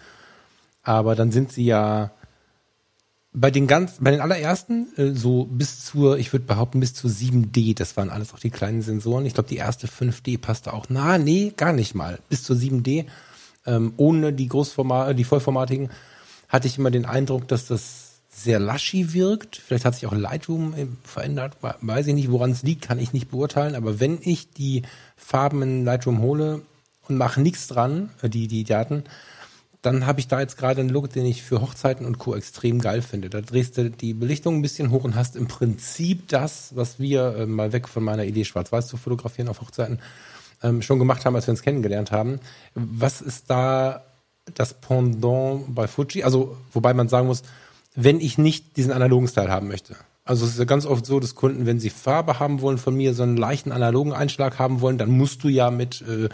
aber 0.83 1.15
dann 1.15 1.31
sind 1.31 1.51
sie 1.51 1.65
ja 1.65 2.11
bei 3.39 3.51
den 3.51 3.67
ganz, 3.67 3.97
bei 3.99 4.09
den 4.11 4.21
allerersten, 4.21 4.87
äh, 4.97 5.11
so 5.11 5.45
bis 5.45 5.85
zur, 5.85 6.17
ich 6.17 6.33
würde 6.33 6.45
behaupten, 6.45 6.79
bis 6.79 6.95
zur 6.95 7.11
7D, 7.11 7.75
das 7.75 7.95
waren 7.95 8.09
alles 8.09 8.33
auch 8.33 8.39
die 8.39 8.49
kleinen 8.49 8.81
Sensoren. 8.81 9.25
Ich 9.27 9.35
glaube, 9.35 9.49
die 9.49 9.57
erste 9.57 9.87
5D 9.87 10.39
passte 10.39 10.73
auch. 10.73 10.87
Na, 10.89 11.17
nee, 11.19 11.53
gar 11.55 11.71
nicht 11.71 11.93
mal. 11.93 12.17
Bis 12.29 12.43
zur 12.43 12.55
7D, 12.55 13.05
ähm, 13.67 13.93
ohne 13.97 14.33
die 14.33 14.47
Großformat, 14.47 15.17
die 15.17 15.23
vollformatigen, 15.23 15.89
hatte 16.49 16.67
ich 16.67 16.79
immer 16.79 16.89
den 16.89 17.05
Eindruck, 17.05 17.47
dass 17.47 17.67
das 17.67 18.21
sehr 18.31 18.59
lashy 18.59 19.13
wirkt. 19.13 19.57
Vielleicht 19.57 19.85
hat 19.85 19.93
sich 19.93 20.07
auch 20.07 20.13
Lightroom 20.13 20.73
äh, 20.73 20.87
verändert, 21.03 21.57
weiß 21.61 22.07
ich 22.07 22.15
nicht, 22.15 22.31
woran 22.31 22.51
es 22.51 22.63
liegt, 22.63 22.81
kann 22.81 22.99
ich 22.99 23.13
nicht 23.13 23.29
beurteilen. 23.29 23.75
Aber 23.75 23.99
wenn 23.99 24.17
ich 24.21 24.49
die 24.51 24.81
Farben 25.15 25.61
in 25.61 25.85
Lightroom 25.85 26.21
hole 26.21 26.61
und 27.07 27.17
mache 27.17 27.39
nichts 27.39 27.67
dran, 27.67 28.09
äh, 28.23 28.29
die, 28.29 28.47
die 28.47 28.63
Daten, 28.63 29.03
dann 29.87 30.05
habe 30.05 30.19
ich 30.19 30.27
da 30.27 30.41
jetzt 30.41 30.57
gerade 30.57 30.81
einen 30.81 30.89
Look, 30.89 31.09
den 31.11 31.25
ich 31.25 31.43
für 31.43 31.61
Hochzeiten 31.61 32.05
und 32.05 32.17
Co. 32.17 32.35
extrem 32.35 32.79
geil 32.79 33.01
finde. 33.01 33.29
Da 33.29 33.39
drehst 33.39 33.77
du 33.77 33.89
die 33.89 34.13
Belichtung 34.13 34.55
ein 34.55 34.61
bisschen 34.61 34.91
hoch 34.91 35.05
und 35.05 35.15
hast 35.15 35.37
im 35.37 35.47
Prinzip 35.47 36.27
das, 36.27 36.75
was 36.75 36.99
wir 36.99 37.37
äh, 37.37 37.45
mal 37.45 37.71
weg 37.71 37.87
von 37.87 38.03
meiner 38.03 38.25
Idee, 38.25 38.43
schwarz-weiß 38.43 38.87
zu 38.87 38.97
fotografieren 38.97 39.47
auf 39.47 39.61
Hochzeiten, 39.61 39.99
ähm, 40.61 40.81
schon 40.81 40.99
gemacht 40.99 41.23
haben, 41.23 41.37
als 41.37 41.47
wir 41.47 41.53
uns 41.53 41.61
kennengelernt 41.61 42.11
haben. 42.11 42.41
Was 42.75 43.21
ist 43.21 43.49
da 43.49 44.03
das 44.55 44.73
Pendant 44.73 45.73
bei 45.73 45.87
Fuji? 45.87 46.23
Also, 46.23 46.57
wobei 46.73 46.93
man 46.93 47.07
sagen 47.07 47.27
muss, 47.27 47.43
wenn 47.95 48.19
ich 48.19 48.37
nicht 48.37 48.75
diesen 48.75 48.91
analogen 48.91 49.29
Style 49.29 49.49
haben 49.49 49.69
möchte. 49.69 49.95
Also 50.27 50.45
es 50.45 50.51
ist 50.51 50.59
ja 50.59 50.65
ganz 50.65 50.85
oft 50.85 51.05
so, 51.05 51.19
dass 51.21 51.35
Kunden, 51.35 51.65
wenn 51.65 51.79
sie 51.79 51.89
Farbe 51.89 52.39
haben 52.39 52.61
wollen 52.61 52.77
von 52.77 52.95
mir, 52.95 53.13
so 53.13 53.23
einen 53.23 53.37
leichten 53.37 53.71
analogen 53.71 54.11
Einschlag 54.11 54.59
haben 54.59 54.81
wollen, 54.81 54.97
dann 54.97 55.09
musst 55.09 55.43
du 55.43 55.47
ja 55.47 55.71
mit, 55.71 56.01
äh, 56.01 56.29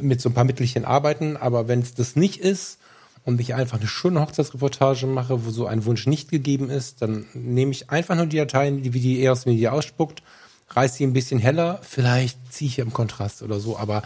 mit 0.00 0.22
so 0.22 0.30
ein 0.30 0.34
paar 0.34 0.44
Mittelchen 0.44 0.86
arbeiten. 0.86 1.36
Aber 1.36 1.68
wenn 1.68 1.80
es 1.80 1.92
das 1.92 2.16
nicht 2.16 2.40
ist 2.40 2.78
und 3.24 3.38
ich 3.38 3.54
einfach 3.54 3.78
eine 3.78 3.86
schöne 3.86 4.20
Hochzeitsreportage 4.22 5.06
mache, 5.06 5.44
wo 5.44 5.50
so 5.50 5.66
ein 5.66 5.84
Wunsch 5.84 6.06
nicht 6.06 6.30
gegeben 6.30 6.70
ist, 6.70 7.02
dann 7.02 7.26
nehme 7.34 7.72
ich 7.72 7.90
einfach 7.90 8.16
nur 8.16 8.26
die 8.26 8.38
Dateien, 8.38 8.82
wie 8.82 9.00
die 9.00 9.22
EOS 9.22 9.44
Media 9.44 9.72
ausspuckt, 9.72 10.22
reiß 10.70 10.94
sie 10.94 11.04
ein 11.04 11.12
bisschen 11.12 11.38
heller, 11.38 11.80
vielleicht 11.82 12.38
ziehe 12.50 12.68
ich 12.68 12.78
im 12.78 12.94
Kontrast 12.94 13.42
oder 13.42 13.60
so, 13.60 13.76
aber 13.76 14.02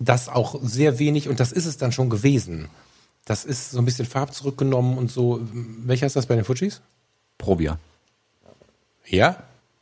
das 0.00 0.28
auch 0.28 0.58
sehr 0.60 0.98
wenig 0.98 1.28
und 1.28 1.38
das 1.38 1.52
ist 1.52 1.66
es 1.66 1.76
dann 1.76 1.92
schon 1.92 2.10
gewesen. 2.10 2.68
Das 3.24 3.44
ist 3.44 3.70
so 3.70 3.78
ein 3.78 3.84
bisschen 3.84 4.06
Farb 4.06 4.34
zurückgenommen 4.34 4.98
und 4.98 5.10
so. 5.10 5.40
Welcher 5.52 6.06
ist 6.06 6.16
das 6.16 6.26
bei 6.26 6.34
den 6.34 6.44
Fujis? 6.44 6.82
Provia. 7.38 7.78
Ja? 9.06 9.36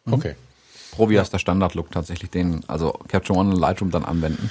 Mhm. 0.04 0.12
Okay. 0.12 0.34
Provia 0.92 1.16
ja. 1.16 1.22
ist 1.22 1.32
der 1.32 1.38
Standard-Look 1.38 1.90
tatsächlich, 1.90 2.30
den 2.30 2.62
also 2.68 2.92
Capture 3.08 3.38
One 3.38 3.50
und 3.50 3.56
Lightroom 3.56 3.90
dann 3.90 4.04
anwenden. 4.04 4.50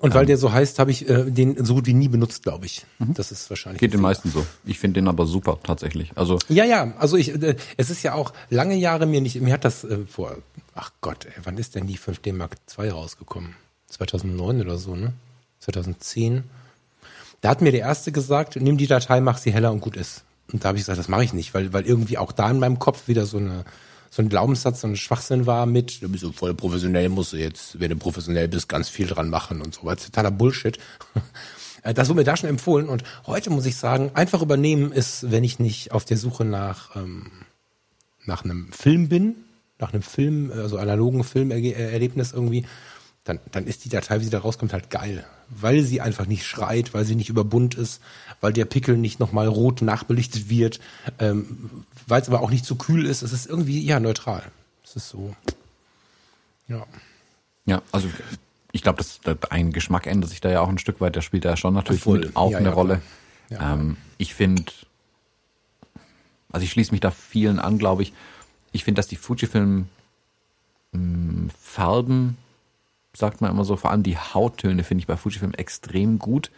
Und 0.00 0.14
weil 0.14 0.22
ähm, 0.22 0.26
der 0.28 0.38
so 0.38 0.52
heißt, 0.52 0.78
habe 0.78 0.90
ich 0.90 1.08
äh, 1.08 1.24
den 1.28 1.64
so 1.64 1.74
gut 1.74 1.86
wie 1.86 1.94
nie 1.94 2.08
benutzt, 2.08 2.44
glaube 2.44 2.66
ich. 2.66 2.86
Mhm. 2.98 3.14
Das 3.14 3.32
ist 3.32 3.50
wahrscheinlich. 3.50 3.80
Geht 3.80 3.94
den 3.94 4.00
meisten 4.00 4.30
so. 4.30 4.46
Ich 4.64 4.78
finde 4.78 5.00
den 5.00 5.08
aber 5.08 5.26
super 5.26 5.58
tatsächlich. 5.62 6.12
Also 6.14 6.38
ja, 6.48 6.64
ja. 6.64 6.92
Also 6.98 7.16
ich, 7.16 7.30
äh, 7.42 7.56
es 7.76 7.90
ist 7.90 8.02
ja 8.04 8.14
auch 8.14 8.32
lange 8.48 8.76
Jahre 8.76 9.06
mir 9.06 9.20
nicht. 9.20 9.40
Mir 9.40 9.52
hat 9.52 9.64
das 9.64 9.82
äh, 9.84 9.98
vor. 10.06 10.36
Ach 10.74 10.92
Gott, 11.00 11.24
ey, 11.24 11.32
wann 11.42 11.58
ist 11.58 11.74
denn 11.74 11.88
die 11.88 11.98
5D 11.98 12.32
Mark 12.32 12.56
II 12.78 12.90
rausgekommen? 12.90 13.56
2009 13.88 14.60
oder 14.60 14.78
so, 14.78 14.94
ne? 14.94 15.14
2010. 15.60 16.44
Da 17.40 17.48
hat 17.48 17.60
mir 17.60 17.72
der 17.72 17.80
Erste 17.80 18.12
gesagt, 18.12 18.56
nimm 18.56 18.78
die 18.78 18.86
Datei, 18.86 19.20
mach 19.20 19.38
sie 19.38 19.52
heller 19.52 19.72
und 19.72 19.80
gut 19.80 19.96
ist. 19.96 20.22
Und 20.52 20.64
da 20.64 20.68
habe 20.68 20.78
ich 20.78 20.82
gesagt, 20.82 20.98
das 20.98 21.08
mache 21.08 21.24
ich 21.24 21.32
nicht, 21.32 21.54
weil, 21.54 21.72
weil 21.72 21.84
irgendwie 21.84 22.18
auch 22.18 22.32
da 22.32 22.48
in 22.50 22.58
meinem 22.58 22.78
Kopf 22.78 23.08
wieder 23.08 23.26
so 23.26 23.38
eine 23.38 23.64
so 24.10 24.22
ein 24.22 24.28
Glaubenssatz, 24.28 24.80
so 24.80 24.86
ein 24.86 24.96
Schwachsinn 24.96 25.46
war 25.46 25.66
mit, 25.66 26.02
du 26.02 26.08
bist 26.08 26.22
so 26.22 26.32
voll 26.32 26.54
professionell, 26.54 27.08
musst 27.08 27.32
du 27.32 27.36
jetzt, 27.36 27.78
wenn 27.80 27.90
du 27.90 27.96
professionell 27.96 28.48
bist, 28.48 28.68
ganz 28.68 28.88
viel 28.88 29.06
dran 29.06 29.30
machen 29.30 29.60
und 29.60 29.74
so. 29.74 29.80
Was 29.84 30.04
totaler 30.04 30.30
Bullshit. 30.30 30.78
Äh, 31.84 31.94
das 31.94 32.08
wurde 32.08 32.18
mir 32.18 32.24
da 32.24 32.36
schon 32.36 32.48
empfohlen 32.48 32.88
und 32.88 33.04
heute 33.28 33.50
muss 33.50 33.64
ich 33.64 33.76
sagen, 33.76 34.10
einfach 34.14 34.42
übernehmen 34.42 34.90
ist, 34.90 35.30
wenn 35.30 35.44
ich 35.44 35.60
nicht 35.60 35.92
auf 35.92 36.04
der 36.04 36.16
Suche 36.16 36.44
nach, 36.44 36.96
ähm, 36.96 37.30
nach 38.24 38.44
einem 38.44 38.72
Film 38.72 39.08
bin, 39.08 39.36
nach 39.78 39.92
einem 39.92 40.02
Film, 40.02 40.50
also 40.52 40.76
analogen 40.78 41.22
Filmerlebnis 41.22 42.32
irgendwie, 42.32 42.66
dann, 43.28 43.40
dann 43.52 43.66
ist 43.66 43.84
die 43.84 43.88
Datei, 43.88 44.20
wie 44.20 44.24
sie 44.24 44.30
da 44.30 44.38
rauskommt, 44.38 44.72
halt 44.72 44.90
geil. 44.90 45.24
Weil 45.48 45.82
sie 45.82 46.00
einfach 46.00 46.26
nicht 46.26 46.46
schreit, 46.46 46.94
weil 46.94 47.04
sie 47.04 47.14
nicht 47.14 47.28
überbunt 47.28 47.74
ist, 47.74 48.00
weil 48.40 48.52
der 48.52 48.64
Pickel 48.64 48.96
nicht 48.96 49.20
nochmal 49.20 49.46
rot 49.46 49.82
nachbelichtet 49.82 50.48
wird, 50.48 50.80
ähm, 51.18 51.84
weil 52.06 52.22
es 52.22 52.28
aber 52.28 52.40
auch 52.40 52.50
nicht 52.50 52.64
zu 52.64 52.76
kühl 52.76 53.06
ist. 53.06 53.22
Es 53.22 53.32
ist 53.32 53.46
irgendwie, 53.46 53.80
ja, 53.80 54.00
neutral. 54.00 54.42
Es 54.84 54.96
ist 54.96 55.08
so, 55.10 55.34
ja. 56.68 56.86
Ja, 57.66 57.82
also 57.92 58.08
ich 58.72 58.82
glaube, 58.82 58.98
das, 58.98 59.20
das 59.22 59.36
ein 59.50 59.72
Geschmack 59.72 60.06
ändert 60.06 60.30
sich 60.30 60.40
da 60.40 60.50
ja 60.50 60.60
auch 60.60 60.68
ein 60.68 60.78
Stück 60.78 61.00
weit. 61.00 61.16
Der 61.16 61.22
spielt 61.22 61.44
da 61.44 61.56
schon 61.56 61.74
natürlich 61.74 62.02
Voll. 62.02 62.20
mit 62.20 62.36
auch 62.36 62.50
ja, 62.50 62.58
eine 62.58 62.68
ja, 62.68 62.74
Rolle. 62.74 63.02
Ja. 63.50 63.74
Ähm, 63.74 63.96
ich 64.18 64.34
finde, 64.34 64.64
also 66.50 66.64
ich 66.64 66.70
schließe 66.70 66.92
mich 66.92 67.00
da 67.00 67.10
vielen 67.10 67.58
an, 67.58 67.78
glaube 67.78 68.02
ich. 68.02 68.12
Ich 68.72 68.84
finde, 68.84 68.98
dass 68.98 69.08
die 69.08 69.16
Fujifilm 69.16 69.88
mh, 70.92 71.00
mm, 71.00 71.50
Farben 71.58 72.36
sagt 73.14 73.40
man 73.40 73.50
immer 73.50 73.64
so, 73.64 73.76
vor 73.76 73.90
allem 73.90 74.02
die 74.02 74.16
Hauttöne 74.16 74.84
finde 74.84 75.00
ich 75.00 75.06
bei 75.06 75.16
Fujifilm 75.16 75.54
extrem 75.54 76.18
gut. 76.18 76.50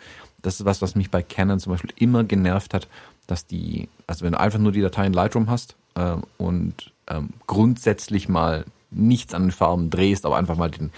Das 0.42 0.60
ist 0.60 0.66
was, 0.66 0.82
was 0.82 0.94
mich 0.94 1.10
bei 1.10 1.22
Canon 1.22 1.60
zum 1.60 1.72
Beispiel 1.72 1.92
immer 1.96 2.24
genervt 2.24 2.74
hat, 2.74 2.88
dass 3.26 3.46
die, 3.46 3.88
also 4.06 4.24
wenn 4.24 4.32
du 4.32 4.40
einfach 4.40 4.58
nur 4.58 4.72
die 4.72 4.80
Datei 4.80 5.06
in 5.06 5.12
Lightroom 5.12 5.48
hast 5.50 5.76
äh, 5.94 6.16
und 6.38 6.92
ähm, 7.08 7.30
grundsätzlich 7.46 8.28
mal 8.28 8.64
nichts 8.90 9.34
an 9.34 9.42
den 9.42 9.50
Farben 9.52 9.90
drehst, 9.90 10.26
aber 10.26 10.36
einfach 10.36 10.56
mal 10.56 10.70
den, 10.70 10.90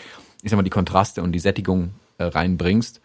ich 0.43 0.51
sag 0.51 0.57
mal, 0.57 0.63
die 0.63 0.71
Kontraste 0.71 1.23
und 1.23 1.33
die 1.33 1.39
Sättigung 1.39 1.91
äh, 2.19 2.25
reinbringst, 2.25 3.01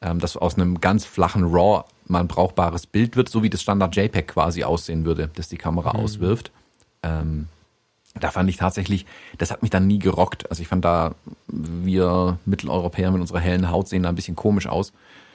ähm, 0.00 0.18
dass 0.18 0.36
aus 0.36 0.54
einem 0.54 0.80
ganz 0.80 1.04
flachen 1.04 1.44
RAW 1.44 1.84
mal 2.06 2.20
ein 2.20 2.28
brauchbares 2.28 2.86
Bild 2.86 3.16
wird, 3.16 3.28
so 3.28 3.42
wie 3.42 3.50
das 3.50 3.62
Standard 3.62 3.94
JPEG 3.94 4.28
quasi 4.28 4.64
aussehen 4.64 5.04
würde, 5.04 5.30
das 5.34 5.48
die 5.48 5.58
Kamera 5.58 5.92
mhm. 5.92 6.00
auswirft. 6.00 6.50
Ähm, 7.02 7.48
da 8.20 8.30
fand 8.30 8.48
ich 8.48 8.56
tatsächlich, 8.56 9.06
das 9.38 9.50
hat 9.50 9.62
mich 9.62 9.70
dann 9.70 9.86
nie 9.86 9.98
gerockt. 9.98 10.48
Also 10.50 10.62
ich 10.62 10.68
fand 10.68 10.84
da, 10.84 11.14
wir 11.48 12.38
Mitteleuropäer 12.44 13.10
mit 13.10 13.20
unserer 13.20 13.40
hellen 13.40 13.70
Haut 13.70 13.88
sehen 13.88 14.02
da 14.04 14.08
ein 14.08 14.14
bisschen 14.14 14.36
komisch 14.36 14.66
aus. 14.66 14.92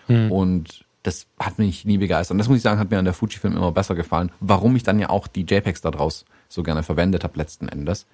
Mhm. 0.07 0.31
Und 0.31 0.85
das 1.03 1.27
hat 1.39 1.59
mich 1.59 1.85
nie 1.85 1.97
begeistert. 1.97 2.33
Und 2.33 2.39
das 2.39 2.47
muss 2.47 2.57
ich 2.57 2.63
sagen, 2.63 2.79
hat 2.79 2.89
mir 2.89 2.97
an 2.97 3.05
der 3.05 3.13
Fujifilm 3.13 3.55
immer 3.55 3.71
besser 3.71 3.95
gefallen. 3.95 4.31
Warum 4.39 4.75
ich 4.75 4.83
dann 4.83 4.99
ja 4.99 5.09
auch 5.09 5.27
die 5.27 5.41
JPEGs 5.41 5.81
da 5.81 5.91
draus 5.91 6.25
so 6.49 6.63
gerne 6.63 6.83
verwendet 6.83 7.23
habe 7.23 7.37
letzten 7.37 7.67
Endes. 7.67 8.05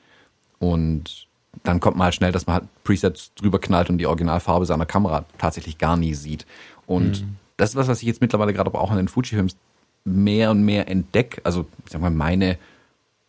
Und 0.59 1.27
dann 1.63 1.79
kommt 1.79 1.97
man 1.97 2.05
halt 2.05 2.15
schnell, 2.15 2.31
dass 2.31 2.47
man 2.47 2.55
halt 2.55 2.83
Presets 2.83 3.33
drüber 3.35 3.59
knallt 3.59 3.89
und 3.89 3.97
die 3.97 4.07
Originalfarbe 4.07 4.65
seiner 4.65 4.85
Kamera 4.85 5.25
tatsächlich 5.37 5.77
gar 5.77 5.97
nie 5.97 6.13
sieht. 6.13 6.45
Und 6.85 7.21
mhm. 7.21 7.35
das 7.57 7.71
ist 7.71 7.75
was, 7.75 7.87
was 7.87 8.01
ich 8.01 8.07
jetzt 8.07 8.21
mittlerweile 8.21 8.53
gerade 8.53 8.69
aber 8.69 8.81
auch 8.81 8.91
an 8.91 8.97
den 8.97 9.07
Fujifilms 9.07 9.55
mehr 10.03 10.51
und 10.51 10.63
mehr 10.63 10.87
entdecke. 10.87 11.41
Also, 11.43 11.65
ich 11.85 11.91
sag 11.91 12.01
mal, 12.01 12.09
meine 12.09 12.57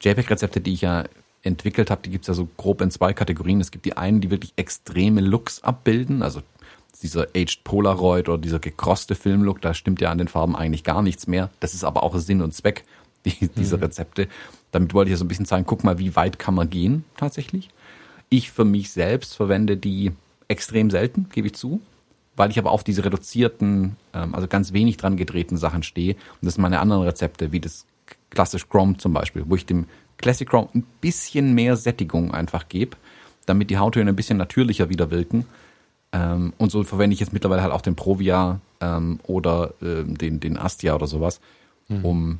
JPEG-Rezepte, 0.00 0.60
die 0.60 0.72
ich 0.72 0.80
ja 0.82 1.04
entwickelt 1.42 1.90
habe, 1.90 2.02
die 2.02 2.10
gibt's 2.10 2.28
ja 2.28 2.34
so 2.34 2.48
grob 2.56 2.80
in 2.80 2.90
zwei 2.90 3.12
Kategorien. 3.12 3.60
Es 3.60 3.70
gibt 3.70 3.84
die 3.84 3.96
einen, 3.96 4.20
die 4.20 4.30
wirklich 4.30 4.52
extreme 4.56 5.20
Looks 5.20 5.62
abbilden, 5.62 6.22
also 6.22 6.40
dieser 7.02 7.26
Aged 7.34 7.64
Polaroid 7.64 8.28
oder 8.28 8.38
dieser 8.38 8.60
gekroste 8.60 9.14
Filmlook, 9.14 9.60
da 9.60 9.74
stimmt 9.74 10.00
ja 10.00 10.10
an 10.10 10.18
den 10.18 10.28
Farben 10.28 10.56
eigentlich 10.56 10.84
gar 10.84 11.02
nichts 11.02 11.26
mehr. 11.26 11.50
Das 11.60 11.74
ist 11.74 11.84
aber 11.84 12.02
auch 12.02 12.16
Sinn 12.16 12.42
und 12.42 12.54
Zweck 12.54 12.84
die, 13.24 13.48
dieser 13.48 13.76
mhm. 13.76 13.84
Rezepte. 13.84 14.28
Damit 14.70 14.94
wollte 14.94 15.08
ich 15.08 15.12
ja 15.12 15.18
so 15.18 15.24
ein 15.24 15.28
bisschen 15.28 15.46
zeigen, 15.46 15.66
guck 15.66 15.84
mal, 15.84 15.98
wie 15.98 16.16
weit 16.16 16.38
kann 16.38 16.54
man 16.54 16.70
gehen 16.70 17.04
tatsächlich. 17.16 17.68
Ich 18.28 18.50
für 18.50 18.64
mich 18.64 18.90
selbst 18.90 19.34
verwende 19.34 19.76
die 19.76 20.12
extrem 20.48 20.90
selten, 20.90 21.28
gebe 21.30 21.48
ich 21.48 21.54
zu, 21.54 21.80
weil 22.36 22.50
ich 22.50 22.58
aber 22.58 22.70
auf 22.70 22.84
diese 22.84 23.04
reduzierten, 23.04 23.96
ähm, 24.14 24.34
also 24.34 24.48
ganz 24.48 24.72
wenig 24.72 24.96
dran 24.96 25.16
gedrehten 25.16 25.56
Sachen 25.56 25.82
stehe. 25.82 26.14
Und 26.14 26.46
das 26.46 26.54
sind 26.54 26.62
meine 26.62 26.80
anderen 26.80 27.02
Rezepte, 27.02 27.52
wie 27.52 27.60
das 27.60 27.86
klassisch 28.30 28.68
Chrome 28.68 28.96
zum 28.96 29.12
Beispiel, 29.12 29.44
wo 29.46 29.56
ich 29.56 29.66
dem 29.66 29.86
Classic 30.22 30.48
Chrome 30.48 30.68
ein 30.74 30.84
bisschen 31.00 31.54
mehr 31.54 31.76
Sättigung 31.76 32.32
einfach 32.32 32.68
gebe, 32.68 32.96
damit 33.44 33.68
die 33.68 33.78
Hauttöne 33.78 34.10
ein 34.10 34.16
bisschen 34.16 34.38
natürlicher 34.38 34.88
wieder 34.88 35.10
wirken. 35.10 35.46
Ähm, 36.12 36.52
und 36.58 36.70
so 36.70 36.82
verwende 36.84 37.14
ich 37.14 37.20
jetzt 37.20 37.32
mittlerweile 37.32 37.62
halt 37.62 37.72
auch 37.72 37.80
den 37.80 37.96
Provia 37.96 38.60
ähm, 38.80 39.20
oder 39.24 39.74
äh, 39.82 40.04
den, 40.04 40.40
den 40.40 40.58
Astia 40.58 40.94
oder 40.94 41.06
sowas, 41.06 41.40
mhm. 41.88 42.04
um 42.04 42.38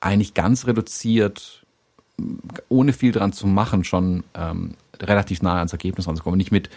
eigentlich 0.00 0.34
ganz 0.34 0.66
reduziert, 0.66 1.64
ohne 2.68 2.92
viel 2.92 3.12
dran 3.12 3.32
zu 3.32 3.46
machen, 3.46 3.84
schon 3.84 4.24
ähm, 4.34 4.74
relativ 4.98 5.42
nahe 5.42 5.58
ans 5.58 5.72
Ergebnis 5.72 6.08
ranzukommen. 6.08 6.38
Nicht 6.38 6.52
mit, 6.52 6.70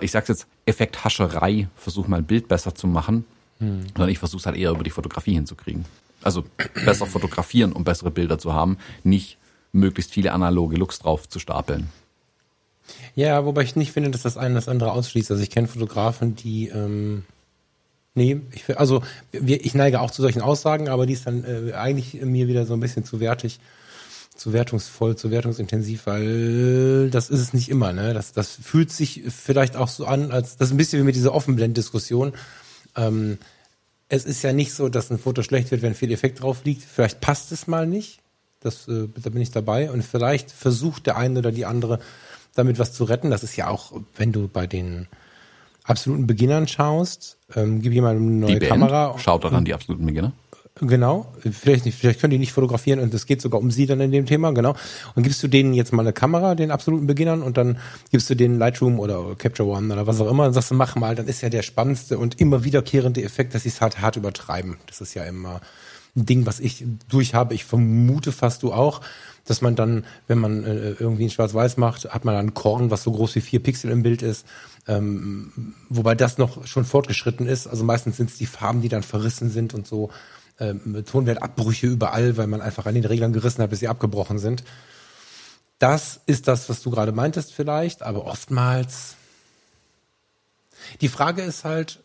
ich 0.00 0.10
sag's 0.10 0.28
jetzt, 0.28 0.46
Effekthascherei, 0.66 1.68
versuche 1.76 2.10
mal 2.10 2.18
ein 2.18 2.24
Bild 2.24 2.48
besser 2.48 2.74
zu 2.74 2.86
machen, 2.86 3.24
mhm. 3.58 3.86
sondern 3.88 4.08
ich 4.08 4.18
versuche 4.18 4.40
es 4.40 4.46
halt 4.46 4.56
eher 4.56 4.70
über 4.70 4.84
die 4.84 4.90
Fotografie 4.90 5.34
hinzukriegen. 5.34 5.84
Also 6.22 6.44
besser 6.84 7.06
fotografieren, 7.06 7.72
um 7.72 7.84
bessere 7.84 8.10
Bilder 8.10 8.38
zu 8.38 8.52
haben, 8.52 8.78
nicht 9.02 9.38
möglichst 9.72 10.12
viele 10.12 10.32
analoge 10.32 10.76
Looks 10.76 11.00
drauf 11.00 11.28
zu 11.28 11.38
stapeln. 11.38 11.88
Ja, 13.14 13.44
wobei 13.44 13.62
ich 13.62 13.76
nicht 13.76 13.92
finde, 13.92 14.10
dass 14.10 14.22
das 14.22 14.36
eine 14.36 14.54
das 14.54 14.68
andere 14.68 14.92
ausschließt. 14.92 15.30
Also 15.30 15.42
ich 15.42 15.50
kenne 15.50 15.68
Fotografen, 15.68 16.34
die 16.36 16.68
ähm, 16.68 17.24
nee, 18.14 18.40
ich, 18.52 18.78
also 18.78 19.02
ich 19.32 19.74
neige 19.74 20.00
auch 20.00 20.10
zu 20.10 20.22
solchen 20.22 20.42
Aussagen, 20.42 20.88
aber 20.88 21.06
die 21.06 21.12
ist 21.12 21.26
dann 21.26 21.44
äh, 21.44 21.72
eigentlich 21.72 22.20
mir 22.22 22.48
wieder 22.48 22.66
so 22.66 22.74
ein 22.74 22.80
bisschen 22.80 23.04
zu 23.04 23.20
wertig, 23.20 23.60
zu 24.34 24.52
wertungsvoll, 24.52 25.16
zu 25.16 25.30
wertungsintensiv, 25.30 26.06
weil 26.06 27.10
das 27.10 27.30
ist 27.30 27.40
es 27.40 27.52
nicht 27.52 27.68
immer. 27.68 27.92
Ne? 27.92 28.14
Das, 28.14 28.32
das 28.32 28.50
fühlt 28.50 28.90
sich 28.90 29.22
vielleicht 29.28 29.76
auch 29.76 29.88
so 29.88 30.06
an, 30.06 30.30
als 30.32 30.56
das 30.56 30.68
ist 30.68 30.74
ein 30.74 30.78
bisschen 30.78 31.00
wie 31.00 31.06
mit 31.06 31.16
dieser 31.16 31.34
Offenblend-Diskussion. 31.34 32.32
Ähm, 32.96 33.38
es 34.08 34.24
ist 34.24 34.42
ja 34.42 34.52
nicht 34.52 34.74
so, 34.74 34.88
dass 34.88 35.10
ein 35.10 35.18
Foto 35.18 35.42
schlecht 35.42 35.70
wird, 35.70 35.82
wenn 35.82 35.94
viel 35.94 36.12
Effekt 36.12 36.42
drauf 36.42 36.64
liegt. 36.64 36.82
Vielleicht 36.82 37.20
passt 37.20 37.52
es 37.52 37.66
mal 37.66 37.86
nicht. 37.86 38.21
Das, 38.62 38.88
äh, 38.88 39.08
da 39.22 39.30
bin 39.30 39.42
ich 39.42 39.50
dabei. 39.50 39.90
Und 39.90 40.02
vielleicht 40.02 40.50
versucht 40.50 41.06
der 41.06 41.16
eine 41.16 41.38
oder 41.38 41.52
die 41.52 41.66
andere 41.66 41.98
damit 42.54 42.78
was 42.78 42.92
zu 42.92 43.04
retten. 43.04 43.30
Das 43.30 43.42
ist 43.42 43.56
ja 43.56 43.68
auch, 43.68 43.92
wenn 44.16 44.32
du 44.32 44.48
bei 44.48 44.66
den 44.66 45.08
absoluten 45.84 46.26
Beginnern 46.26 46.68
schaust, 46.68 47.38
ähm, 47.54 47.80
gib 47.80 47.92
jemandem 47.92 48.26
eine 48.26 48.36
neue 48.36 48.58
die 48.58 48.66
Kamera. 48.66 49.18
Schaut 49.18 49.44
daran 49.44 49.64
die 49.64 49.74
absoluten 49.74 50.06
Beginner. 50.06 50.32
Genau, 50.80 51.26
vielleicht 51.50 51.84
nicht, 51.84 51.98
vielleicht 51.98 52.20
können 52.20 52.30
die 52.30 52.38
nicht 52.38 52.52
fotografieren 52.52 52.98
und 52.98 53.12
es 53.12 53.26
geht 53.26 53.42
sogar 53.42 53.60
um 53.60 53.70
sie 53.70 53.84
dann 53.84 54.00
in 54.00 54.10
dem 54.10 54.24
Thema, 54.24 54.52
genau. 54.52 54.74
Und 55.14 55.22
gibst 55.22 55.42
du 55.42 55.48
denen 55.48 55.74
jetzt 55.74 55.92
mal 55.92 56.00
eine 56.00 56.14
Kamera, 56.14 56.54
den 56.54 56.70
absoluten 56.70 57.06
Beginnern, 57.06 57.42
und 57.42 57.58
dann 57.58 57.76
gibst 58.10 58.30
du 58.30 58.34
denen 58.34 58.58
Lightroom 58.58 58.98
oder 58.98 59.34
Capture 59.36 59.68
One 59.68 59.92
oder 59.92 60.06
was 60.06 60.18
auch 60.22 60.30
immer 60.30 60.46
und 60.46 60.54
sagst 60.54 60.70
du, 60.70 60.74
mach 60.74 60.96
mal, 60.96 61.14
dann 61.14 61.28
ist 61.28 61.42
ja 61.42 61.50
der 61.50 61.60
spannendste 61.60 62.16
und 62.16 62.40
immer 62.40 62.64
wiederkehrende 62.64 63.22
Effekt, 63.22 63.54
dass 63.54 63.64
sie 63.64 63.68
es 63.68 63.82
halt 63.82 64.00
hart 64.00 64.16
übertreiben. 64.16 64.78
Das 64.86 65.02
ist 65.02 65.12
ja 65.12 65.24
immer 65.24 65.60
ein 66.14 66.26
Ding, 66.26 66.46
was 66.46 66.60
ich 66.60 66.84
durchhabe. 67.08 67.54
Ich 67.54 67.64
vermute 67.64 68.32
fast 68.32 68.62
du 68.62 68.72
auch, 68.72 69.00
dass 69.44 69.60
man 69.62 69.74
dann, 69.74 70.04
wenn 70.28 70.38
man 70.38 70.64
äh, 70.64 70.90
irgendwie 70.98 71.24
ein 71.24 71.30
Schwarz-Weiß 71.30 71.76
macht, 71.76 72.12
hat 72.12 72.24
man 72.24 72.34
dann 72.34 72.46
ein 72.46 72.54
Korn, 72.54 72.90
was 72.90 73.02
so 73.02 73.12
groß 73.12 73.34
wie 73.36 73.40
vier 73.40 73.62
Pixel 73.62 73.90
im 73.90 74.02
Bild 74.02 74.22
ist. 74.22 74.46
Ähm, 74.86 75.74
wobei 75.88 76.14
das 76.14 76.38
noch 76.38 76.66
schon 76.66 76.84
fortgeschritten 76.84 77.46
ist. 77.46 77.66
Also 77.66 77.84
meistens 77.84 78.16
sind 78.16 78.30
es 78.30 78.36
die 78.36 78.46
Farben, 78.46 78.82
die 78.82 78.88
dann 78.88 79.02
verrissen 79.02 79.50
sind 79.50 79.74
und 79.74 79.86
so 79.86 80.10
ähm, 80.60 81.04
Tonwertabbrüche 81.04 81.86
überall, 81.86 82.36
weil 82.36 82.46
man 82.46 82.60
einfach 82.60 82.86
an 82.86 82.94
den 82.94 83.04
Reglern 83.04 83.32
gerissen 83.32 83.62
hat, 83.62 83.70
bis 83.70 83.80
sie 83.80 83.88
abgebrochen 83.88 84.38
sind. 84.38 84.64
Das 85.78 86.20
ist 86.26 86.46
das, 86.46 86.68
was 86.68 86.82
du 86.82 86.90
gerade 86.90 87.12
meintest 87.12 87.52
vielleicht, 87.52 88.02
aber 88.02 88.26
oftmals. 88.26 89.16
Die 91.00 91.08
Frage 91.08 91.42
ist 91.42 91.64
halt, 91.64 92.00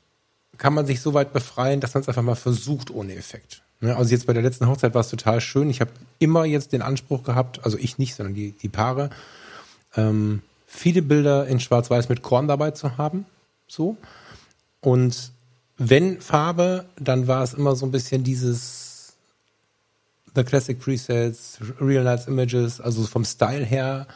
kann 0.57 0.73
man 0.73 0.87
sich 0.87 1.01
so 1.01 1.13
weit 1.13 1.33
befreien, 1.33 1.79
dass 1.79 1.93
man 1.93 2.01
es 2.01 2.07
einfach 2.07 2.23
mal 2.23 2.35
versucht 2.35 2.89
ohne 2.89 3.15
Effekt? 3.15 3.61
Ne, 3.79 3.95
also 3.95 4.11
jetzt 4.11 4.25
bei 4.25 4.33
der 4.33 4.41
letzten 4.41 4.67
Hochzeit 4.67 4.93
war 4.93 5.01
es 5.01 5.09
total 5.09 5.39
schön. 5.39 5.69
Ich 5.69 5.81
habe 5.81 5.91
immer 6.19 6.45
jetzt 6.45 6.73
den 6.73 6.81
Anspruch 6.81 7.23
gehabt, 7.23 7.63
also 7.63 7.77
ich 7.77 7.97
nicht, 7.97 8.15
sondern 8.15 8.33
die, 8.33 8.51
die 8.51 8.69
Paare, 8.69 9.09
ähm, 9.95 10.41
viele 10.65 11.01
Bilder 11.01 11.47
in 11.47 11.59
Schwarz-Weiß 11.59 12.09
mit 12.09 12.23
Korn 12.23 12.47
dabei 12.47 12.71
zu 12.71 12.97
haben. 12.97 13.25
So. 13.67 13.97
Und 14.81 15.31
wenn 15.77 16.19
Farbe, 16.21 16.85
dann 16.99 17.27
war 17.27 17.43
es 17.43 17.53
immer 17.53 17.75
so 17.75 17.85
ein 17.85 17.91
bisschen 17.91 18.23
dieses 18.23 19.13
The 20.35 20.43
Classic 20.43 20.79
Presets, 20.79 21.59
Real 21.79 22.03
Nights 22.03 22.27
Images, 22.27 22.81
also 22.81 23.03
vom 23.03 23.25
Style 23.25 23.65
her 23.65 24.07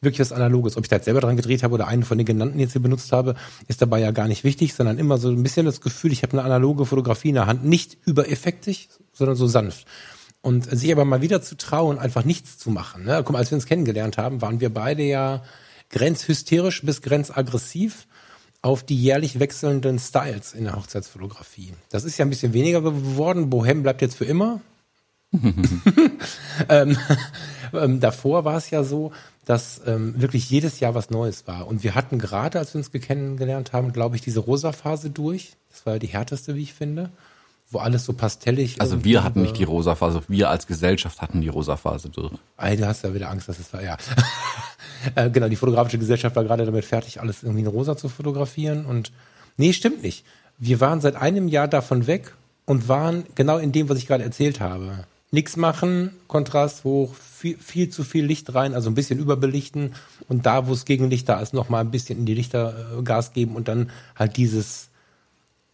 wirklich 0.00 0.20
was 0.20 0.32
Analoges. 0.32 0.76
Ob 0.76 0.84
ich 0.84 0.88
da 0.88 0.96
jetzt 0.96 1.06
selber 1.06 1.20
dran 1.20 1.36
gedreht 1.36 1.62
habe 1.62 1.74
oder 1.74 1.88
einen 1.88 2.04
von 2.04 2.18
den 2.18 2.26
genannten 2.26 2.58
jetzt 2.58 2.72
hier 2.72 2.82
benutzt 2.82 3.12
habe, 3.12 3.34
ist 3.66 3.82
dabei 3.82 4.00
ja 4.00 4.10
gar 4.10 4.28
nicht 4.28 4.44
wichtig, 4.44 4.74
sondern 4.74 4.98
immer 4.98 5.18
so 5.18 5.28
ein 5.28 5.42
bisschen 5.42 5.66
das 5.66 5.80
Gefühl, 5.80 6.12
ich 6.12 6.22
habe 6.22 6.32
eine 6.32 6.42
analoge 6.42 6.86
Fotografie 6.86 7.30
in 7.30 7.34
der 7.34 7.46
Hand, 7.46 7.64
nicht 7.64 7.96
übereffektig, 8.04 8.88
sondern 9.12 9.36
so 9.36 9.46
sanft. 9.46 9.86
Und 10.40 10.70
sich 10.70 10.92
aber 10.92 11.04
mal 11.04 11.20
wieder 11.20 11.42
zu 11.42 11.56
trauen, 11.56 11.98
einfach 11.98 12.24
nichts 12.24 12.58
zu 12.58 12.70
machen. 12.70 13.04
Ne? 13.04 13.22
Guck 13.24 13.32
mal, 13.32 13.38
als 13.38 13.50
wir 13.50 13.56
uns 13.56 13.66
kennengelernt 13.66 14.18
haben, 14.18 14.40
waren 14.40 14.60
wir 14.60 14.72
beide 14.72 15.02
ja 15.02 15.42
grenzhysterisch 15.90 16.82
bis 16.82 17.02
grenzaggressiv 17.02 18.06
auf 18.62 18.82
die 18.82 19.00
jährlich 19.00 19.38
wechselnden 19.38 19.98
Styles 19.98 20.52
in 20.52 20.64
der 20.64 20.76
Hochzeitsfotografie. 20.76 21.74
Das 21.90 22.04
ist 22.04 22.18
ja 22.18 22.24
ein 22.24 22.30
bisschen 22.30 22.52
weniger 22.52 22.82
geworden. 22.82 23.50
Bohem 23.50 23.82
bleibt 23.82 24.02
jetzt 24.02 24.16
für 24.16 24.24
immer. 24.24 24.60
ähm, 26.68 26.96
ähm, 27.72 28.00
davor 28.00 28.44
war 28.44 28.56
es 28.56 28.70
ja 28.70 28.82
so, 28.84 29.12
dass 29.44 29.80
ähm, 29.86 30.20
wirklich 30.20 30.50
jedes 30.50 30.80
Jahr 30.80 30.94
was 30.94 31.10
Neues 31.10 31.46
war. 31.46 31.66
Und 31.66 31.82
wir 31.82 31.94
hatten 31.94 32.18
gerade, 32.18 32.58
als 32.58 32.74
wir 32.74 32.78
uns 32.78 32.90
kennengelernt 32.90 33.72
haben, 33.72 33.92
glaube 33.92 34.16
ich, 34.16 34.22
diese 34.22 34.40
rosa 34.40 34.72
Phase 34.72 35.10
durch. 35.10 35.52
Das 35.70 35.86
war 35.86 35.94
ja 35.94 35.98
die 35.98 36.08
härteste, 36.08 36.54
wie 36.54 36.62
ich 36.62 36.74
finde. 36.74 37.10
Wo 37.70 37.78
alles 37.78 38.04
so 38.04 38.14
pastellig 38.14 38.80
Also 38.80 39.04
wir 39.04 39.22
hatten 39.22 39.42
nicht 39.42 39.58
die 39.58 39.64
rosa 39.64 39.94
Phase, 39.94 40.22
wir 40.28 40.48
als 40.48 40.66
Gesellschaft 40.66 41.20
hatten 41.20 41.42
die 41.42 41.48
rosa 41.48 41.76
Phase 41.76 42.08
durch. 42.08 42.32
Ey, 42.56 42.78
du 42.78 42.86
hast 42.86 43.04
ja 43.04 43.12
wieder 43.12 43.28
Angst, 43.28 43.48
dass 43.48 43.58
es 43.58 43.72
war, 43.72 43.82
ja. 43.82 43.96
Äh, 45.14 45.30
genau, 45.30 45.48
die 45.48 45.54
fotografische 45.54 45.98
Gesellschaft 45.98 46.34
war 46.34 46.42
gerade 46.42 46.66
damit 46.66 46.84
fertig, 46.84 47.20
alles 47.20 47.44
irgendwie 47.44 47.60
in 47.60 47.68
rosa 47.68 47.96
zu 47.96 48.08
fotografieren. 48.08 48.84
Und 48.84 49.12
nee, 49.56 49.72
stimmt 49.72 50.02
nicht. 50.02 50.24
Wir 50.58 50.80
waren 50.80 51.00
seit 51.00 51.14
einem 51.14 51.46
Jahr 51.46 51.68
davon 51.68 52.08
weg 52.08 52.34
und 52.66 52.88
waren 52.88 53.24
genau 53.36 53.58
in 53.58 53.70
dem, 53.70 53.88
was 53.88 53.98
ich 53.98 54.08
gerade 54.08 54.24
erzählt 54.24 54.58
habe. 54.58 55.04
Nichts 55.30 55.56
machen, 55.56 56.10
Kontrast 56.26 56.82
hoch, 56.82 57.14
viel, 57.38 57.56
viel 57.56 57.88
zu 57.88 58.02
viel 58.02 58.24
Licht 58.24 58.52
rein, 58.54 58.74
also 58.74 58.90
ein 58.90 58.94
bisschen 58.94 59.20
überbelichten 59.20 59.94
und 60.28 60.44
da, 60.44 60.66
wo 60.66 60.72
es 60.72 60.84
Gegenlicht 60.84 61.28
da 61.28 61.40
ist, 61.40 61.54
nochmal 61.54 61.82
ein 61.84 61.92
bisschen 61.92 62.18
in 62.18 62.26
die 62.26 62.34
Lichter 62.34 62.98
äh, 62.98 63.02
Gas 63.02 63.32
geben 63.32 63.54
und 63.54 63.68
dann 63.68 63.90
halt 64.16 64.36
dieses 64.36 64.88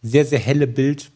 sehr, 0.03 0.25
sehr 0.25 0.39
helle 0.39 0.67
Bild 0.67 1.11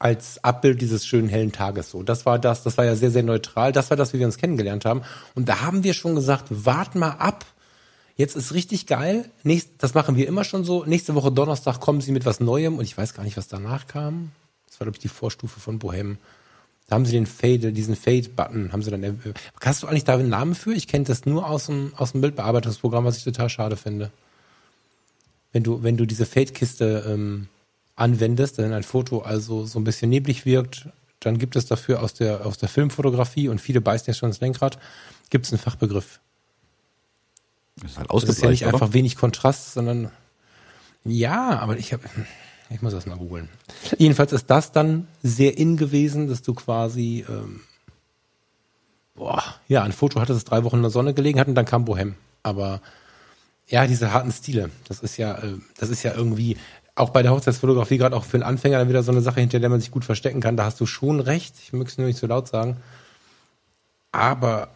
als 0.00 0.42
Abbild 0.42 0.80
dieses 0.80 1.06
schönen 1.06 1.28
hellen 1.28 1.52
Tages 1.52 1.90
so. 1.90 2.02
Das 2.02 2.26
war 2.26 2.40
das, 2.40 2.64
das 2.64 2.76
war 2.76 2.84
ja 2.84 2.96
sehr, 2.96 3.12
sehr 3.12 3.22
neutral. 3.22 3.70
Das 3.70 3.90
war 3.90 3.96
das, 3.96 4.12
wie 4.12 4.18
wir 4.18 4.26
uns 4.26 4.38
kennengelernt 4.38 4.84
haben. 4.84 5.02
Und 5.36 5.48
da 5.48 5.60
haben 5.60 5.84
wir 5.84 5.94
schon 5.94 6.16
gesagt, 6.16 6.46
wart 6.50 6.96
mal 6.96 7.12
ab. 7.12 7.46
Jetzt 8.16 8.36
ist 8.36 8.52
richtig 8.52 8.86
geil. 8.86 9.30
Nächst, 9.44 9.70
das 9.78 9.94
machen 9.94 10.16
wir 10.16 10.26
immer 10.26 10.44
schon 10.44 10.64
so. 10.64 10.84
Nächste 10.84 11.14
Woche 11.14 11.30
Donnerstag 11.30 11.80
kommen 11.80 12.00
sie 12.00 12.12
mit 12.12 12.26
was 12.26 12.40
Neuem 12.40 12.76
und 12.76 12.84
ich 12.84 12.98
weiß 12.98 13.14
gar 13.14 13.22
nicht, 13.22 13.36
was 13.36 13.46
danach 13.46 13.86
kam. 13.86 14.32
Das 14.66 14.80
war, 14.80 14.86
glaube 14.86 14.96
ich, 14.96 15.02
die 15.02 15.08
Vorstufe 15.08 15.60
von 15.60 15.78
Bohem. 15.78 16.18
Da 16.86 16.96
haben 16.96 17.06
sie 17.06 17.12
den 17.12 17.26
Fade, 17.26 17.72
diesen 17.72 17.96
Fade-Button, 17.96 18.72
haben 18.72 18.82
sie 18.82 18.90
dann. 18.90 19.02
Äh, 19.02 19.14
hast 19.62 19.82
du 19.82 19.86
eigentlich 19.86 20.04
da 20.04 20.14
einen 20.14 20.28
Namen 20.28 20.54
für? 20.54 20.74
Ich 20.74 20.86
kenne 20.86 21.04
das 21.04 21.24
nur 21.24 21.48
aus 21.48 21.66
dem, 21.66 21.92
aus 21.96 22.12
dem 22.12 22.20
Bildbearbeitungsprogramm, 22.20 23.04
was 23.04 23.16
ich 23.16 23.24
total 23.24 23.48
schade 23.48 23.76
finde. 23.76 24.10
Wenn 25.52 25.62
du, 25.62 25.82
wenn 25.82 25.96
du 25.96 26.04
diese 26.04 26.26
Fade-Kiste 26.26 27.04
ähm, 27.08 27.48
anwendest, 27.96 28.58
wenn 28.58 28.72
ein 28.72 28.82
Foto 28.82 29.20
also 29.20 29.64
so 29.64 29.78
ein 29.78 29.84
bisschen 29.84 30.10
neblig 30.10 30.44
wirkt, 30.44 30.88
dann 31.20 31.38
gibt 31.38 31.56
es 31.56 31.66
dafür 31.66 32.02
aus 32.02 32.12
der, 32.12 32.44
aus 32.44 32.58
der 32.58 32.68
Filmfotografie 32.68 33.48
und 33.48 33.60
viele 33.60 33.80
beißen 33.80 34.06
jetzt 34.08 34.18
schon 34.18 34.28
ins 34.28 34.40
Lenkrad, 34.40 34.78
gibt 35.30 35.46
es 35.46 35.52
einen 35.52 35.60
Fachbegriff. 35.60 36.20
Das 37.76 37.92
ist 37.92 37.98
halt 37.98 38.10
Das 38.12 38.24
ist 38.24 38.42
ja 38.42 38.50
nicht 38.50 38.64
oder? 38.64 38.74
einfach 38.74 38.92
wenig 38.92 39.16
Kontrast, 39.16 39.72
sondern 39.72 40.10
ja, 41.04 41.58
aber 41.58 41.78
ich 41.78 41.92
habe, 41.92 42.04
ich 42.70 42.82
muss 42.82 42.92
das 42.92 43.06
mal 43.06 43.16
googeln. 43.16 43.48
Jedenfalls 43.98 44.32
ist 44.32 44.48
das 44.50 44.72
dann 44.72 45.06
sehr 45.22 45.58
in 45.58 45.76
gewesen, 45.76 46.28
dass 46.28 46.42
du 46.42 46.54
quasi, 46.54 47.24
ähm, 47.28 47.60
boah, 49.14 49.42
ja, 49.68 49.82
ein 49.82 49.92
Foto 49.92 50.20
hatte 50.20 50.32
es 50.32 50.44
drei 50.44 50.64
Wochen 50.64 50.76
in 50.76 50.82
der 50.82 50.90
Sonne 50.90 51.14
gelegen 51.14 51.38
hat 51.40 51.48
und 51.48 51.54
dann 51.54 51.66
kam 51.66 51.84
Bohem. 51.84 52.14
Aber 52.42 52.80
ja, 53.66 53.86
diese 53.86 54.12
harten 54.12 54.32
Stile, 54.32 54.70
das 54.88 55.00
ist 55.00 55.16
ja, 55.16 55.38
äh, 55.38 55.58
das 55.78 55.90
ist 55.90 56.02
ja 56.02 56.14
irgendwie, 56.14 56.56
auch 56.96 57.10
bei 57.10 57.22
der 57.22 57.32
Hochzeitsfotografie, 57.32 57.98
gerade 57.98 58.16
auch 58.16 58.24
für 58.24 58.36
einen 58.36 58.44
Anfänger, 58.44 58.78
dann 58.78 58.88
wieder 58.88 59.02
so 59.02 59.10
eine 59.10 59.20
Sache, 59.20 59.40
hinter 59.40 59.60
der 59.60 59.68
man 59.68 59.80
sich 59.80 59.90
gut 59.90 60.04
verstecken 60.04 60.40
kann. 60.40 60.56
Da 60.56 60.64
hast 60.64 60.80
du 60.80 60.86
schon 60.86 61.20
recht. 61.20 61.54
Ich 61.62 61.72
möchte 61.72 61.90
es 61.90 61.98
nur 61.98 62.06
nicht 62.06 62.18
so 62.18 62.26
laut 62.26 62.46
sagen. 62.46 62.76
Aber 64.12 64.68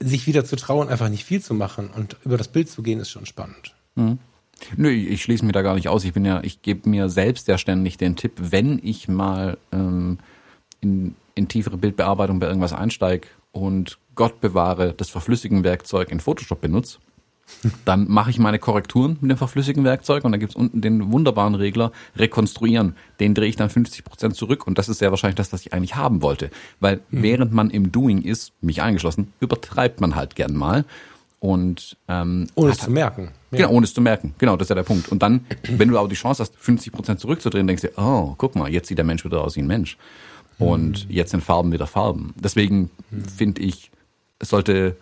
sich 0.00 0.26
wieder 0.26 0.44
zu 0.44 0.56
trauen, 0.56 0.88
einfach 0.88 1.10
nicht 1.10 1.24
viel 1.24 1.42
zu 1.42 1.52
machen 1.52 1.90
und 1.90 2.16
über 2.24 2.38
das 2.38 2.48
Bild 2.48 2.70
zu 2.70 2.82
gehen, 2.82 2.98
ist 2.98 3.10
schon 3.10 3.26
spannend. 3.26 3.74
Mhm. 3.94 4.18
Nö, 4.76 4.90
ich 4.90 5.22
schließe 5.22 5.44
mir 5.44 5.52
da 5.52 5.62
gar 5.62 5.74
nicht 5.74 5.88
aus. 5.88 6.04
Ich 6.04 6.12
bin 6.12 6.24
ja, 6.24 6.40
ich 6.42 6.62
gebe 6.62 6.88
mir 6.88 7.08
selbst 7.08 7.48
ja 7.48 7.58
ständig 7.58 7.96
den 7.96 8.16
Tipp, 8.16 8.32
wenn 8.36 8.80
ich 8.82 9.08
mal 9.08 9.58
ähm, 9.72 10.18
in, 10.80 11.14
in 11.34 11.48
tiefere 11.48 11.76
Bildbearbeitung 11.76 12.40
bei 12.40 12.46
irgendwas 12.46 12.72
einsteige 12.72 13.28
und 13.52 13.98
Gott 14.14 14.40
bewahre 14.40 14.92
das 14.92 15.10
Verflüssigen-Werkzeug 15.10 16.10
in 16.10 16.20
Photoshop 16.20 16.60
benutze, 16.60 16.98
dann 17.84 18.08
mache 18.08 18.30
ich 18.30 18.38
meine 18.38 18.58
Korrekturen 18.58 19.18
mit 19.20 19.30
dem 19.30 19.36
verflüssigen 19.36 19.84
Werkzeug 19.84 20.24
und 20.24 20.32
dann 20.32 20.40
gibt's 20.40 20.56
unten 20.56 20.80
den 20.80 21.12
wunderbaren 21.12 21.54
Regler 21.54 21.92
Rekonstruieren. 22.16 22.94
Den 23.18 23.34
drehe 23.34 23.48
ich 23.48 23.56
dann 23.56 23.70
50 23.70 24.04
Prozent 24.04 24.36
zurück 24.36 24.66
und 24.66 24.78
das 24.78 24.88
ist 24.88 24.98
sehr 24.98 25.10
wahrscheinlich 25.10 25.36
das, 25.36 25.52
was 25.52 25.62
ich 25.62 25.72
eigentlich 25.72 25.96
haben 25.96 26.22
wollte. 26.22 26.50
Weil 26.78 27.00
mhm. 27.10 27.22
während 27.22 27.52
man 27.52 27.70
im 27.70 27.92
Doing 27.92 28.22
ist, 28.22 28.52
mich 28.60 28.82
eingeschlossen, 28.82 29.32
übertreibt 29.40 30.00
man 30.00 30.14
halt 30.14 30.36
gern 30.36 30.54
mal. 30.54 30.84
Und 31.40 31.96
ähm, 32.06 32.48
ohne 32.54 32.72
es 32.72 32.78
zu 32.78 32.90
merken. 32.90 33.30
Ja. 33.50 33.58
Genau, 33.58 33.70
ohne 33.70 33.84
es 33.84 33.94
zu 33.94 34.02
merken. 34.02 34.34
Genau, 34.38 34.56
das 34.56 34.66
ist 34.66 34.68
ja 34.68 34.74
der 34.74 34.82
Punkt. 34.82 35.08
Und 35.08 35.22
dann, 35.22 35.46
wenn 35.62 35.88
du 35.88 35.98
aber 35.98 36.08
die 36.08 36.14
Chance 36.14 36.42
hast, 36.42 36.54
50 36.56 36.92
Prozent 36.92 37.18
zurückzudrehen, 37.20 37.66
denkst 37.66 37.82
du, 37.82 37.88
oh, 37.96 38.34
guck 38.36 38.54
mal, 38.54 38.70
jetzt 38.70 38.88
sieht 38.88 38.98
der 38.98 39.06
Mensch 39.06 39.24
wieder 39.24 39.42
aus 39.42 39.56
wie 39.56 39.60
ein 39.60 39.66
Mensch. 39.66 39.96
Und 40.58 41.08
mhm. 41.08 41.14
jetzt 41.14 41.30
sind 41.30 41.42
Farben 41.42 41.72
wieder 41.72 41.86
Farben. 41.86 42.34
Deswegen 42.36 42.90
mhm. 43.10 43.24
finde 43.24 43.62
ich, 43.62 43.90
es 44.38 44.50
sollte 44.50 44.96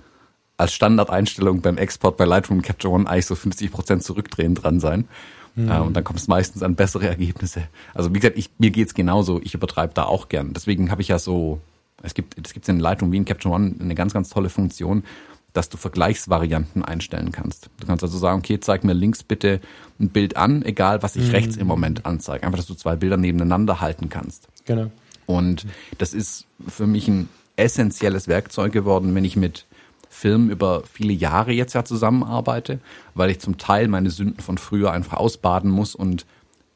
als 0.56 0.72
Standardeinstellung 0.72 1.60
beim 1.60 1.76
Export 1.76 2.16
bei 2.16 2.24
Lightroom 2.24 2.62
Capture 2.62 2.94
One 2.94 3.08
eigentlich 3.08 3.26
so 3.26 3.34
50 3.34 3.72
Prozent 3.72 4.02
zurückdrehen 4.04 4.54
dran 4.54 4.78
sein. 4.78 5.08
Mhm. 5.56 5.70
Äh, 5.70 5.78
und 5.80 5.94
dann 5.94 6.04
kommt 6.04 6.20
es 6.20 6.28
meistens 6.28 6.62
an 6.62 6.76
bessere 6.76 7.08
Ergebnisse. 7.08 7.64
Also 7.94 8.14
wie 8.14 8.20
gesagt, 8.20 8.38
ich, 8.38 8.50
mir 8.58 8.70
geht's 8.70 8.94
genauso. 8.94 9.40
Ich 9.42 9.54
übertreibe 9.54 9.92
da 9.94 10.04
auch 10.04 10.28
gern. 10.28 10.52
Deswegen 10.52 10.92
habe 10.92 11.02
ich 11.02 11.08
ja 11.08 11.18
so, 11.18 11.60
es 12.02 12.14
gibt, 12.14 12.36
es 12.44 12.52
gibt 12.52 12.68
in 12.68 12.78
Lightroom 12.78 13.10
wie 13.10 13.16
in 13.16 13.24
Capture 13.24 13.54
One 13.54 13.74
eine 13.80 13.96
ganz, 13.96 14.12
ganz 14.12 14.28
tolle 14.28 14.50
Funktion, 14.50 15.02
dass 15.52 15.68
du 15.68 15.76
Vergleichsvarianten 15.76 16.84
einstellen 16.84 17.32
kannst. 17.32 17.70
Du 17.80 17.86
kannst 17.86 18.02
also 18.04 18.18
sagen, 18.18 18.38
okay, 18.38 18.60
zeig 18.60 18.84
mir 18.84 18.92
links 18.92 19.22
bitte 19.22 19.60
ein 19.98 20.10
Bild 20.10 20.36
an, 20.36 20.62
egal 20.62 21.02
was 21.02 21.16
ich 21.16 21.28
mhm. 21.28 21.30
rechts 21.30 21.56
im 21.56 21.66
Moment 21.66 22.06
anzeige. 22.06 22.44
Einfach, 22.44 22.58
dass 22.58 22.66
du 22.66 22.74
zwei 22.74 22.96
Bilder 22.96 23.16
nebeneinander 23.16 23.80
halten 23.80 24.08
kannst. 24.08 24.48
Genau. 24.66 24.90
Und 25.26 25.66
das 25.98 26.14
ist 26.14 26.46
für 26.66 26.86
mich 26.86 27.08
ein 27.08 27.28
essentielles 27.56 28.28
Werkzeug 28.28 28.72
geworden, 28.72 29.14
wenn 29.14 29.24
ich 29.24 29.36
mit 29.36 29.66
Firmen 30.08 30.50
über 30.50 30.82
viele 30.90 31.12
Jahre 31.12 31.52
jetzt 31.52 31.74
ja 31.74 31.84
zusammenarbeite, 31.84 32.80
weil 33.14 33.30
ich 33.30 33.40
zum 33.40 33.58
Teil 33.58 33.88
meine 33.88 34.10
Sünden 34.10 34.40
von 34.40 34.58
früher 34.58 34.92
einfach 34.92 35.18
ausbaden 35.18 35.70
muss 35.70 35.94
und 35.94 36.24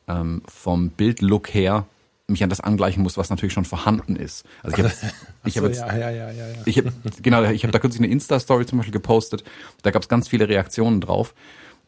ähm, 0.09 0.43
vom 0.47 0.91
Bildlook 0.91 1.55
her 1.55 1.87
mich 2.33 2.42
an 2.42 2.51
das 2.51 2.61
angleichen 2.61 3.03
muss, 3.03 3.16
was 3.16 3.31
natürlich 3.31 3.53
schon 3.53 3.64
vorhanden 3.64 4.16
ist. 4.16 4.45
Also 4.62 4.77
ich 4.77 4.85
habe 4.85 4.95
ich 5.45 5.59
hab 5.59 5.64
jetzt, 5.64 5.81
ja, 5.81 5.97
ja, 5.97 6.11
ja, 6.11 6.31
ja, 6.31 6.45
ich 6.64 6.79
hab, 6.79 6.85
genau, 7.23 7.42
ich 7.45 7.62
habe 7.62 7.73
da 7.73 7.79
kürzlich 7.79 8.01
eine 8.01 8.12
Insta-Story 8.12 8.66
zum 8.66 8.79
Beispiel 8.79 8.92
gepostet. 8.92 9.45
Da 9.83 9.90
gab 9.90 10.03
es 10.03 10.09
ganz 10.09 10.29
viele 10.29 10.49
Reaktionen 10.49 11.01
drauf. 11.01 11.35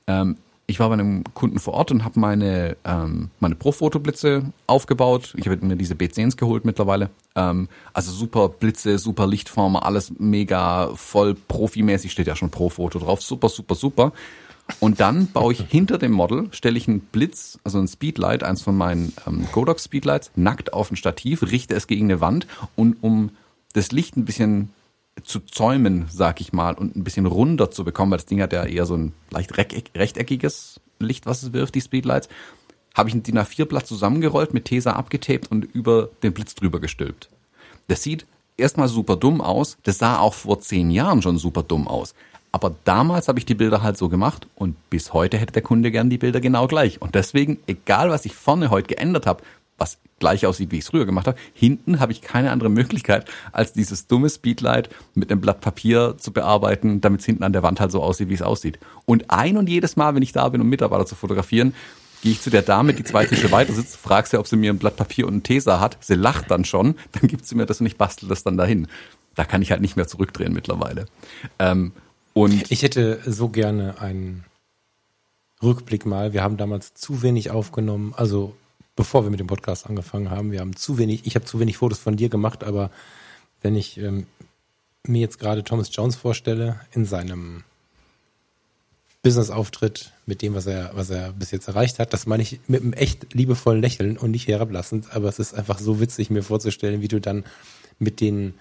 Ähm, 0.06 0.36
ich 0.66 0.80
war 0.80 0.88
bei 0.88 0.94
einem 0.94 1.24
Kunden 1.34 1.58
vor 1.58 1.74
Ort 1.74 1.90
und 1.90 2.04
habe 2.04 2.18
meine 2.18 2.76
ähm, 2.84 3.30
meine 3.38 3.54
Pro-Fotoblitze 3.54 4.50
aufgebaut. 4.66 5.34
Ich 5.36 5.46
habe 5.46 5.64
mir 5.64 5.76
diese 5.76 5.94
B10s 5.94 6.36
geholt 6.36 6.64
mittlerweile. 6.64 7.10
Ähm, 7.36 7.68
also 7.92 8.12
super 8.12 8.48
Blitze, 8.48 8.98
super 8.98 9.26
Lichtformer, 9.26 9.84
alles 9.84 10.12
mega 10.18 10.90
voll 10.94 11.34
profimäßig. 11.34 12.12
Steht 12.12 12.26
ja 12.26 12.36
schon 12.36 12.50
Pro-Foto 12.50 12.98
drauf. 12.98 13.20
Super, 13.20 13.50
super, 13.50 13.74
super. 13.74 14.12
Und 14.80 15.00
dann 15.00 15.26
baue 15.28 15.52
ich 15.52 15.60
hinter 15.60 15.98
dem 15.98 16.12
Model, 16.12 16.48
stelle 16.52 16.78
ich 16.78 16.88
einen 16.88 17.00
Blitz, 17.00 17.58
also 17.64 17.78
ein 17.78 17.88
Speedlight, 17.88 18.42
eins 18.42 18.62
von 18.62 18.76
meinen 18.76 19.12
ähm, 19.26 19.46
Godox 19.52 19.84
Speedlights, 19.84 20.30
nackt 20.36 20.72
auf 20.72 20.90
ein 20.90 20.96
Stativ, 20.96 21.42
richte 21.42 21.74
es 21.74 21.86
gegen 21.86 22.06
eine 22.06 22.20
Wand 22.20 22.46
und 22.74 22.96
um 23.02 23.30
das 23.74 23.92
Licht 23.92 24.16
ein 24.16 24.24
bisschen 24.24 24.70
zu 25.22 25.40
zäumen, 25.40 26.06
sag 26.10 26.40
ich 26.40 26.52
mal, 26.52 26.74
und 26.74 26.96
ein 26.96 27.04
bisschen 27.04 27.26
runder 27.26 27.70
zu 27.70 27.84
bekommen, 27.84 28.10
weil 28.10 28.18
das 28.18 28.26
Ding 28.26 28.40
hat 28.40 28.52
ja 28.52 28.64
eher 28.64 28.86
so 28.86 28.96
ein 28.96 29.12
leicht 29.30 29.56
rechteckiges 29.56 30.80
Licht, 30.98 31.26
was 31.26 31.42
es 31.42 31.52
wirft, 31.52 31.74
die 31.74 31.80
Speedlights, 31.80 32.28
habe 32.94 33.08
ich 33.08 33.14
ein 33.14 33.22
DIN 33.22 33.38
A4-Blatt 33.38 33.86
zusammengerollt, 33.86 34.54
mit 34.54 34.64
Tesa 34.66 34.92
abgetaped 34.92 35.50
und 35.50 35.64
über 35.64 36.10
den 36.22 36.32
Blitz 36.32 36.54
drüber 36.54 36.80
gestülpt. 36.80 37.28
Das 37.88 38.02
sieht 38.02 38.26
erstmal 38.56 38.88
super 38.88 39.16
dumm 39.16 39.40
aus, 39.40 39.76
das 39.82 39.98
sah 39.98 40.18
auch 40.18 40.34
vor 40.34 40.60
zehn 40.60 40.90
Jahren 40.90 41.22
schon 41.22 41.38
super 41.38 41.62
dumm 41.62 41.88
aus. 41.88 42.14
Aber 42.54 42.72
damals 42.84 43.26
habe 43.26 43.40
ich 43.40 43.46
die 43.46 43.56
Bilder 43.56 43.82
halt 43.82 43.98
so 43.98 44.08
gemacht 44.08 44.46
und 44.54 44.76
bis 44.88 45.12
heute 45.12 45.38
hätte 45.38 45.54
der 45.54 45.62
Kunde 45.62 45.90
gern 45.90 46.08
die 46.08 46.18
Bilder 46.18 46.40
genau 46.40 46.68
gleich. 46.68 47.02
Und 47.02 47.16
deswegen, 47.16 47.58
egal 47.66 48.10
was 48.10 48.24
ich 48.26 48.36
vorne 48.36 48.70
heute 48.70 48.94
geändert 48.94 49.26
habe, 49.26 49.42
was 49.76 49.98
gleich 50.20 50.46
aussieht, 50.46 50.70
wie 50.70 50.76
ich 50.76 50.84
es 50.84 50.90
früher 50.90 51.04
gemacht 51.04 51.26
habe, 51.26 51.36
hinten 51.52 51.98
habe 51.98 52.12
ich 52.12 52.22
keine 52.22 52.52
andere 52.52 52.68
Möglichkeit, 52.68 53.28
als 53.50 53.72
dieses 53.72 54.06
dumme 54.06 54.30
Speedlight 54.30 54.88
mit 55.16 55.32
einem 55.32 55.40
Blatt 55.40 55.62
Papier 55.62 56.14
zu 56.16 56.32
bearbeiten, 56.32 57.00
damit 57.00 57.22
es 57.22 57.26
hinten 57.26 57.42
an 57.42 57.52
der 57.52 57.64
Wand 57.64 57.80
halt 57.80 57.90
so 57.90 58.00
aussieht, 58.00 58.28
wie 58.28 58.34
es 58.34 58.42
aussieht. 58.42 58.78
Und 59.04 59.32
ein 59.32 59.56
und 59.56 59.68
jedes 59.68 59.96
Mal, 59.96 60.14
wenn 60.14 60.22
ich 60.22 60.30
da 60.30 60.48
bin, 60.48 60.60
um 60.60 60.68
Mitarbeiter 60.68 61.06
zu 61.06 61.16
fotografieren, 61.16 61.74
gehe 62.22 62.30
ich 62.30 62.40
zu 62.40 62.50
der 62.50 62.62
Dame, 62.62 62.94
die 62.94 63.02
zwei 63.02 63.26
Tische 63.26 63.50
weiter 63.50 63.72
sitzt, 63.72 63.96
frage 63.96 64.28
sie, 64.28 64.38
ob 64.38 64.46
sie 64.46 64.56
mir 64.56 64.72
ein 64.72 64.78
Blatt 64.78 64.94
Papier 64.94 65.26
und 65.26 65.32
einen 65.32 65.42
Tesa 65.42 65.80
hat. 65.80 65.98
Sie 66.02 66.14
lacht 66.14 66.52
dann 66.52 66.64
schon, 66.64 66.94
dann 67.10 67.26
gibt 67.26 67.46
sie 67.46 67.56
mir 67.56 67.66
das 67.66 67.80
und 67.80 67.86
ich 67.86 67.96
bastel 67.96 68.28
das 68.28 68.44
dann 68.44 68.56
dahin. 68.56 68.86
Da 69.34 69.44
kann 69.44 69.60
ich 69.60 69.72
halt 69.72 69.80
nicht 69.80 69.96
mehr 69.96 70.06
zurückdrehen 70.06 70.52
mittlerweile. 70.52 71.06
Ähm, 71.58 71.90
und 72.34 72.70
ich 72.70 72.82
hätte 72.82 73.20
so 73.24 73.48
gerne 73.48 74.00
einen 74.00 74.44
Rückblick 75.62 76.04
mal. 76.04 76.32
Wir 76.32 76.42
haben 76.42 76.56
damals 76.56 76.92
zu 76.92 77.22
wenig 77.22 77.50
aufgenommen, 77.50 78.12
also 78.16 78.54
bevor 78.96 79.24
wir 79.24 79.30
mit 79.30 79.40
dem 79.40 79.46
Podcast 79.46 79.86
angefangen 79.86 80.30
haben. 80.30 80.52
Wir 80.52 80.60
haben 80.60 80.76
zu 80.76 80.98
wenig, 80.98 81.22
ich 81.24 81.34
habe 81.36 81.46
zu 81.46 81.58
wenig 81.60 81.78
Fotos 81.78 81.98
von 81.98 82.16
dir 82.16 82.28
gemacht, 82.28 82.62
aber 82.62 82.90
wenn 83.62 83.76
ich 83.76 83.98
ähm, 83.98 84.26
mir 85.06 85.20
jetzt 85.20 85.38
gerade 85.38 85.64
Thomas 85.64 85.90
Jones 85.92 86.16
vorstelle 86.16 86.80
in 86.92 87.06
seinem 87.06 87.64
Business-Auftritt 89.22 90.12
mit 90.26 90.42
dem, 90.42 90.54
was 90.54 90.66
er, 90.66 90.90
was 90.94 91.10
er 91.10 91.32
bis 91.32 91.50
jetzt 91.50 91.68
erreicht 91.68 91.98
hat, 91.98 92.12
das 92.12 92.26
meine 92.26 92.42
ich 92.42 92.60
mit 92.66 92.82
einem 92.82 92.92
echt 92.92 93.32
liebevollen 93.32 93.80
Lächeln 93.80 94.18
und 94.18 94.32
nicht 94.32 94.48
herablassend, 94.48 95.14
aber 95.14 95.28
es 95.28 95.38
ist 95.38 95.54
einfach 95.54 95.78
so 95.78 95.98
witzig, 95.98 96.30
mir 96.30 96.42
vorzustellen, 96.42 97.00
wie 97.00 97.08
du 97.08 97.20
dann 97.20 97.44
mit 97.98 98.20
den 98.20 98.54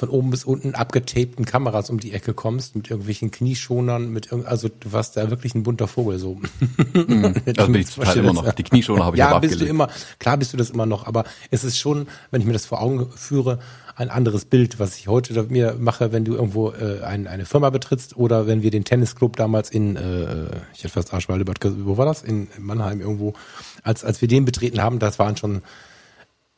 von 0.00 0.08
oben 0.08 0.30
bis 0.30 0.44
unten 0.44 0.74
abgetapten 0.74 1.44
Kameras 1.44 1.90
um 1.90 2.00
die 2.00 2.12
Ecke 2.12 2.32
kommst, 2.32 2.74
mit 2.74 2.90
irgendwelchen 2.90 3.30
Knieschonern, 3.30 4.10
mit 4.10 4.32
irgend, 4.32 4.46
also 4.46 4.68
du 4.68 4.92
warst 4.92 5.18
da 5.18 5.28
wirklich 5.28 5.54
ein 5.54 5.62
bunter 5.62 5.86
Vogel 5.86 6.18
so. 6.18 6.40
Mhm. 6.92 7.34
Also 7.46 7.72
bin 7.72 7.82
ich 7.82 7.94
total 7.94 8.16
immer 8.16 8.32
noch. 8.32 8.52
Die 8.52 8.62
Knieschoner 8.62 9.04
habe 9.04 9.16
ich 9.16 9.20
ja, 9.20 9.28
aber 9.28 9.40
bist 9.40 9.54
abgelegt. 9.54 9.70
du 9.70 9.74
immer, 9.74 9.88
klar 10.18 10.36
bist 10.36 10.52
du 10.52 10.56
das 10.56 10.70
immer 10.70 10.86
noch, 10.86 11.06
aber 11.06 11.24
es 11.50 11.62
ist 11.62 11.78
schon, 11.78 12.08
wenn 12.30 12.40
ich 12.40 12.46
mir 12.46 12.52
das 12.52 12.66
vor 12.66 12.80
Augen 12.80 13.10
führe, 13.14 13.58
ein 13.94 14.10
anderes 14.10 14.44
Bild, 14.44 14.78
was 14.78 14.96
ich 14.96 15.08
heute 15.08 15.42
mir 15.44 15.76
mache, 15.78 16.12
wenn 16.12 16.24
du 16.24 16.34
irgendwo 16.34 16.70
äh, 16.70 17.02
ein, 17.02 17.26
eine 17.26 17.44
Firma 17.44 17.70
betrittst 17.70 18.16
oder 18.16 18.46
wenn 18.46 18.62
wir 18.62 18.70
den 18.70 18.84
Tennisclub 18.84 19.36
damals 19.36 19.70
in, 19.70 19.96
äh, 19.96 20.46
ich 20.74 20.80
hätte 20.82 20.88
fast 20.88 21.12
Arschwalde, 21.12 21.44
wo 21.84 21.96
war 21.96 22.06
das? 22.06 22.22
In 22.22 22.48
Mannheim 22.58 23.00
irgendwo, 23.00 23.34
als, 23.82 24.04
als 24.04 24.20
wir 24.20 24.28
den 24.28 24.44
betreten 24.44 24.82
haben, 24.82 24.98
das 24.98 25.18
waren 25.18 25.36
schon 25.36 25.62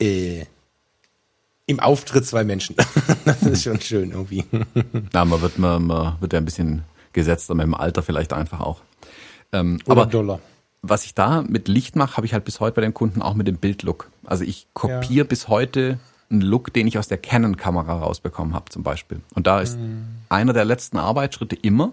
äh, 0.01 0.45
im 1.73 1.81
Auftritt 1.81 2.27
zwei 2.27 2.45
Menschen. 2.45 2.77
das 3.25 3.43
ist 3.43 3.65
schon 3.65 3.81
schön 3.81 4.11
irgendwie. 4.13 4.45
Ja, 5.13 5.25
man 5.25 5.41
wird, 5.41 5.59
man, 5.59 5.87
man 5.87 6.21
wird 6.21 6.33
ja 6.33 6.39
ein 6.39 6.45
bisschen 6.45 6.83
gesetzt, 7.13 7.51
aber 7.51 7.63
im 7.63 7.75
Alter 7.75 8.03
vielleicht 8.03 8.33
einfach 8.33 8.61
auch. 8.61 8.81
Ähm, 9.53 9.79
aber 9.87 10.07
Dollar. 10.07 10.41
was 10.83 11.05
ich 11.05 11.15
da 11.15 11.43
mit 11.43 11.69
Licht 11.69 11.97
mache, 11.97 12.17
habe 12.17 12.27
ich 12.27 12.33
halt 12.33 12.45
bis 12.45 12.61
heute 12.61 12.77
bei 12.77 12.83
den 12.83 12.95
Kunden 12.95 13.23
auch 13.23 13.35
mit 13.35 13.47
dem 13.49 13.57
Bildlook. 13.57 14.11
Also 14.25 14.45
ich 14.45 14.67
kopiere 14.73 15.13
ja. 15.13 15.25
bis 15.25 15.49
heute 15.49 15.99
einen 16.31 16.41
Look, 16.41 16.73
den 16.73 16.87
ich 16.87 16.99
aus 16.99 17.09
der 17.09 17.19
Canon-Kamera 17.19 17.99
rausbekommen 17.99 18.55
habe 18.55 18.71
zum 18.71 18.83
Beispiel. 18.83 19.21
Und 19.35 19.47
da 19.47 19.61
ist 19.61 19.79
mhm. 19.79 20.05
einer 20.29 20.53
der 20.53 20.65
letzten 20.65 20.99
Arbeitsschritte 20.99 21.57
immer, 21.57 21.93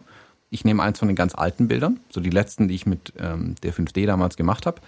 ich 0.50 0.65
nehme 0.65 0.82
eins 0.82 1.00
von 1.00 1.08
den 1.08 1.15
ganz 1.15 1.36
alten 1.36 1.68
Bildern, 1.68 2.00
so 2.10 2.22
die 2.22 2.30
letzten, 2.30 2.68
die 2.68 2.76
ich 2.76 2.86
mit 2.86 3.13
ähm, 3.20 3.56
der 3.63 3.74
5D 3.74 4.06
damals 4.06 4.36
gemacht 4.36 4.65
habe, 4.65 4.82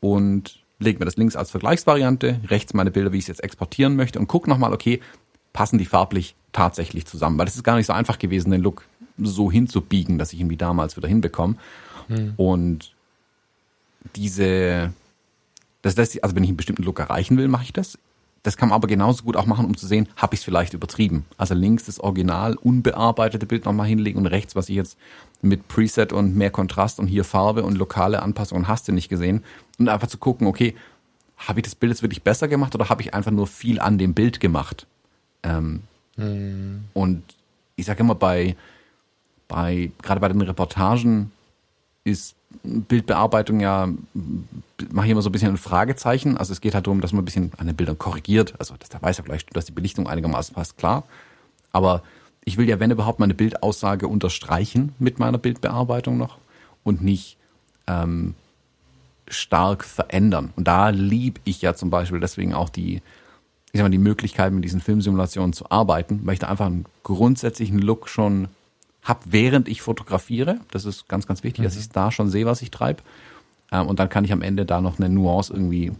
und 0.00 0.59
lege 0.80 0.98
mir 0.98 1.04
das 1.04 1.16
links 1.16 1.36
als 1.36 1.50
Vergleichsvariante, 1.50 2.40
rechts 2.48 2.74
meine 2.74 2.90
Bilder, 2.90 3.12
wie 3.12 3.18
ich 3.18 3.24
es 3.24 3.28
jetzt 3.28 3.44
exportieren 3.44 3.96
möchte 3.96 4.18
und 4.18 4.26
gucke 4.26 4.50
nochmal, 4.50 4.72
okay, 4.72 5.00
passen 5.52 5.78
die 5.78 5.84
farblich 5.84 6.34
tatsächlich 6.52 7.06
zusammen? 7.06 7.38
Weil 7.38 7.46
es 7.46 7.56
ist 7.56 7.64
gar 7.64 7.76
nicht 7.76 7.86
so 7.86 7.92
einfach 7.92 8.18
gewesen, 8.18 8.50
den 8.50 8.62
Look 8.62 8.84
so 9.18 9.50
hinzubiegen, 9.50 10.18
dass 10.18 10.32
ich 10.32 10.40
ihn 10.40 10.50
wie 10.50 10.56
damals 10.56 10.96
wieder 10.96 11.08
hinbekomme. 11.08 11.56
Hm. 12.08 12.32
Und 12.36 12.92
diese, 14.16 14.92
das 15.82 15.96
lässt 15.96 16.22
also 16.24 16.34
wenn 16.34 16.44
ich 16.44 16.50
einen 16.50 16.56
bestimmten 16.56 16.82
Look 16.82 16.98
erreichen 16.98 17.36
will, 17.36 17.48
mache 17.48 17.64
ich 17.64 17.72
das. 17.72 17.98
Das 18.42 18.56
kann 18.56 18.70
man 18.70 18.76
aber 18.76 18.88
genauso 18.88 19.24
gut 19.24 19.36
auch 19.36 19.44
machen, 19.44 19.66
um 19.66 19.76
zu 19.76 19.86
sehen, 19.86 20.08
habe 20.16 20.34
ich 20.34 20.40
es 20.40 20.44
vielleicht 20.44 20.72
übertrieben. 20.72 21.26
Also 21.36 21.52
links 21.52 21.84
das 21.84 22.00
Original 22.00 22.56
unbearbeitete 22.56 23.44
Bild 23.44 23.66
nochmal 23.66 23.86
hinlegen 23.86 24.18
und 24.18 24.26
rechts, 24.26 24.56
was 24.56 24.70
ich 24.70 24.76
jetzt 24.76 24.96
mit 25.42 25.68
Preset 25.68 26.14
und 26.14 26.34
mehr 26.36 26.50
Kontrast 26.50 26.98
und 26.98 27.06
hier 27.06 27.24
Farbe 27.24 27.64
und 27.64 27.76
lokale 27.76 28.22
Anpassungen 28.22 28.66
hast 28.66 28.88
du 28.88 28.92
nicht 28.92 29.10
gesehen. 29.10 29.44
Und 29.80 29.88
einfach 29.88 30.06
zu 30.06 30.18
gucken, 30.18 30.46
okay, 30.46 30.76
habe 31.38 31.60
ich 31.60 31.64
das 31.64 31.74
Bild 31.74 31.90
jetzt 31.90 32.02
wirklich 32.02 32.22
besser 32.22 32.46
gemacht 32.48 32.74
oder 32.74 32.88
habe 32.88 33.02
ich 33.02 33.14
einfach 33.14 33.30
nur 33.30 33.46
viel 33.46 33.80
an 33.80 33.98
dem 33.98 34.14
Bild 34.14 34.38
gemacht? 34.38 34.86
Ähm, 35.42 35.82
hm. 36.16 36.84
Und 36.92 37.22
ich 37.76 37.86
sage 37.86 38.00
immer, 38.00 38.14
bei, 38.14 38.56
bei, 39.48 39.90
gerade 40.02 40.20
bei 40.20 40.28
den 40.28 40.42
Reportagen 40.42 41.32
ist 42.04 42.36
Bildbearbeitung 42.62 43.60
ja, 43.60 43.88
mache 44.92 45.06
ich 45.06 45.12
immer 45.12 45.22
so 45.22 45.30
ein 45.30 45.32
bisschen 45.32 45.50
ein 45.50 45.56
Fragezeichen. 45.56 46.36
Also 46.36 46.52
es 46.52 46.60
geht 46.60 46.74
halt 46.74 46.86
darum, 46.86 47.00
dass 47.00 47.12
man 47.12 47.22
ein 47.22 47.24
bisschen 47.24 47.52
an 47.56 47.66
den 47.66 47.76
Bildern 47.76 47.98
korrigiert. 47.98 48.54
Also 48.58 48.74
das, 48.78 48.90
da 48.90 49.00
weiß 49.00 49.18
ja 49.18 49.24
vielleicht, 49.24 49.56
dass 49.56 49.64
die 49.64 49.72
Belichtung 49.72 50.08
einigermaßen 50.08 50.54
passt, 50.54 50.76
klar. 50.76 51.04
Aber 51.72 52.02
ich 52.44 52.58
will 52.58 52.68
ja, 52.68 52.80
wenn 52.80 52.90
überhaupt, 52.90 53.18
meine 53.18 53.34
Bildaussage 53.34 54.08
unterstreichen 54.08 54.94
mit 54.98 55.18
meiner 55.18 55.38
Bildbearbeitung 55.38 56.18
noch 56.18 56.38
und 56.84 57.02
nicht 57.02 57.38
ähm, 57.86 58.34
stark 59.30 59.84
verändern. 59.84 60.52
Und 60.56 60.66
da 60.68 60.90
lieb 60.90 61.40
ich 61.44 61.62
ja 61.62 61.74
zum 61.74 61.90
Beispiel 61.90 62.20
deswegen 62.20 62.54
auch 62.54 62.68
die, 62.68 62.96
ich 63.72 63.78
sag 63.78 63.82
mal, 63.82 63.90
die 63.90 63.98
Möglichkeit, 63.98 64.52
mit 64.52 64.64
diesen 64.64 64.80
Filmsimulationen 64.80 65.52
zu 65.52 65.70
arbeiten, 65.70 66.20
weil 66.24 66.34
ich 66.34 66.40
da 66.40 66.48
einfach 66.48 66.66
einen 66.66 66.86
grundsätzlichen 67.02 67.78
Look 67.78 68.08
schon 68.08 68.48
habe, 69.02 69.20
während 69.26 69.68
ich 69.68 69.82
fotografiere. 69.82 70.60
Das 70.70 70.84
ist 70.84 71.08
ganz, 71.08 71.26
ganz 71.26 71.42
wichtig, 71.42 71.60
mhm. 71.60 71.64
dass 71.64 71.76
ich 71.76 71.88
da 71.88 72.10
schon 72.10 72.28
sehe, 72.28 72.46
was 72.46 72.62
ich 72.62 72.70
treibe. 72.70 73.02
Ähm, 73.72 73.86
und 73.86 73.98
dann 73.98 74.08
kann 74.08 74.24
ich 74.24 74.32
am 74.32 74.42
Ende 74.42 74.66
da 74.66 74.80
noch 74.80 74.98
eine 74.98 75.08
Nuance 75.08 75.52
irgendwie 75.52 75.92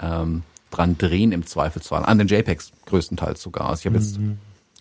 ähm, 0.00 0.42
dran 0.70 0.98
drehen 0.98 1.32
im 1.32 1.46
Zweifelsfall. 1.46 2.04
An 2.04 2.18
den 2.18 2.28
JPEGs 2.28 2.72
größtenteils 2.86 3.40
sogar. 3.40 3.68
Also 3.68 3.80
ich 3.80 3.86
habe 3.86 3.96
jetzt 3.96 4.18
mhm. 4.18 4.38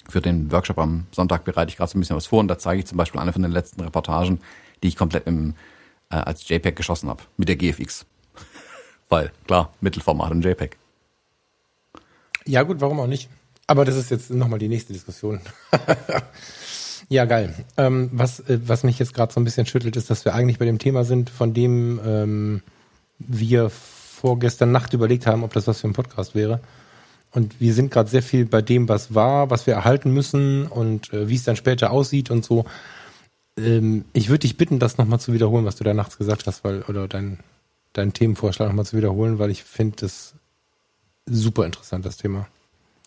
für 0.09 0.21
den 0.21 0.51
Workshop 0.51 0.79
am 0.79 1.05
Sonntag 1.11 1.43
bereite 1.43 1.69
ich 1.69 1.77
gerade 1.77 1.91
so 1.91 1.97
ein 1.97 2.01
bisschen 2.01 2.15
was 2.15 2.27
vor 2.27 2.39
und 2.39 2.47
da 2.47 2.57
zeige 2.57 2.79
ich 2.79 2.87
zum 2.87 2.97
Beispiel 2.97 3.19
eine 3.19 3.33
von 3.33 3.41
den 3.41 3.51
letzten 3.51 3.81
Reportagen, 3.81 4.39
die 4.83 4.87
ich 4.87 4.95
komplett 4.95 5.27
im, 5.27 5.53
äh, 6.11 6.15
als 6.15 6.47
JPEG 6.47 6.75
geschossen 6.75 7.09
habe. 7.09 7.23
Mit 7.37 7.49
der 7.49 7.55
GFX. 7.55 8.05
Weil, 9.09 9.31
klar, 9.45 9.73
Mittelformat 9.81 10.31
und 10.31 10.45
JPEG. 10.45 10.77
Ja 12.45 12.63
gut, 12.63 12.81
warum 12.81 12.99
auch 12.99 13.07
nicht? 13.07 13.29
Aber 13.67 13.85
das 13.85 13.95
ist 13.95 14.11
jetzt 14.11 14.29
nochmal 14.31 14.59
die 14.59 14.67
nächste 14.67 14.93
Diskussion. 14.93 15.41
Ja, 17.11 17.25
geil. 17.25 17.53
Ähm, 17.75 18.09
was, 18.13 18.39
äh, 18.39 18.57
was 18.65 18.85
mich 18.85 18.97
jetzt 18.97 19.13
gerade 19.13 19.33
so 19.33 19.41
ein 19.41 19.43
bisschen 19.43 19.65
schüttelt, 19.65 19.97
ist, 19.97 20.09
dass 20.09 20.23
wir 20.23 20.33
eigentlich 20.33 20.59
bei 20.59 20.65
dem 20.65 20.79
Thema 20.79 21.03
sind, 21.03 21.29
von 21.29 21.53
dem 21.53 21.99
ähm, 22.05 22.61
wir 23.19 23.69
vorgestern 23.69 24.71
Nacht 24.71 24.93
überlegt 24.93 25.27
haben, 25.27 25.43
ob 25.43 25.51
das 25.51 25.67
was 25.67 25.81
für 25.81 25.89
ein 25.89 25.93
Podcast 25.93 26.35
wäre. 26.35 26.61
Und 27.31 27.59
wir 27.59 27.73
sind 27.73 27.91
gerade 27.91 28.09
sehr 28.09 28.23
viel 28.23 28.45
bei 28.45 28.61
dem, 28.61 28.87
was 28.87 29.13
war, 29.13 29.49
was 29.49 29.67
wir 29.67 29.73
erhalten 29.73 30.11
müssen 30.11 30.67
und 30.67 31.11
äh, 31.11 31.27
wie 31.27 31.35
es 31.35 31.43
dann 31.43 31.57
später 31.57 31.91
aussieht 31.91 32.31
und 32.31 32.45
so. 32.45 32.63
Ähm, 33.61 34.05
ich 34.13 34.29
würde 34.29 34.39
dich 34.39 34.57
bitten, 34.57 34.79
das 34.79 34.97
nochmal 34.97 35.19
zu 35.19 35.33
wiederholen, 35.33 35.65
was 35.65 35.75
du 35.75 35.83
da 35.83 35.93
nachts 35.93 36.17
gesagt 36.17 36.47
hast, 36.47 36.63
weil, 36.63 36.81
oder 36.83 37.07
dein, 37.07 37.39
deinen 37.93 38.13
Themenvorschlag 38.13 38.69
nochmal 38.69 38.85
zu 38.85 38.97
wiederholen, 38.97 39.39
weil 39.39 39.51
ich 39.51 39.63
finde 39.63 39.97
das 40.01 40.33
super 41.25 41.65
interessant, 41.65 42.05
das 42.05 42.17
Thema. 42.17 42.47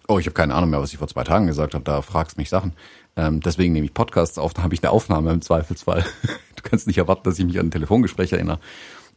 Oh, 0.06 0.18
ich 0.18 0.26
habe 0.26 0.34
keine 0.34 0.54
Ahnung 0.54 0.70
mehr, 0.70 0.80
was 0.80 0.92
ich 0.92 0.98
vor 0.98 1.08
zwei 1.08 1.24
Tagen 1.24 1.46
gesagt 1.46 1.74
habe. 1.74 1.84
Da 1.84 2.02
fragst 2.02 2.36
mich 2.36 2.50
Sachen. 2.50 2.72
Ähm, 3.16 3.40
deswegen 3.40 3.72
nehme 3.72 3.86
ich 3.86 3.94
Podcasts 3.94 4.38
auf, 4.38 4.52
da 4.54 4.62
habe 4.62 4.74
ich 4.74 4.82
eine 4.82 4.90
Aufnahme 4.90 5.32
im 5.32 5.40
Zweifelsfall. 5.40 6.04
du 6.56 6.62
kannst 6.62 6.86
nicht 6.86 6.98
erwarten, 6.98 7.22
dass 7.24 7.38
ich 7.38 7.44
mich 7.44 7.58
an 7.58 7.68
ein 7.68 7.70
Telefongespräch 7.70 8.32
erinnere. 8.32 8.58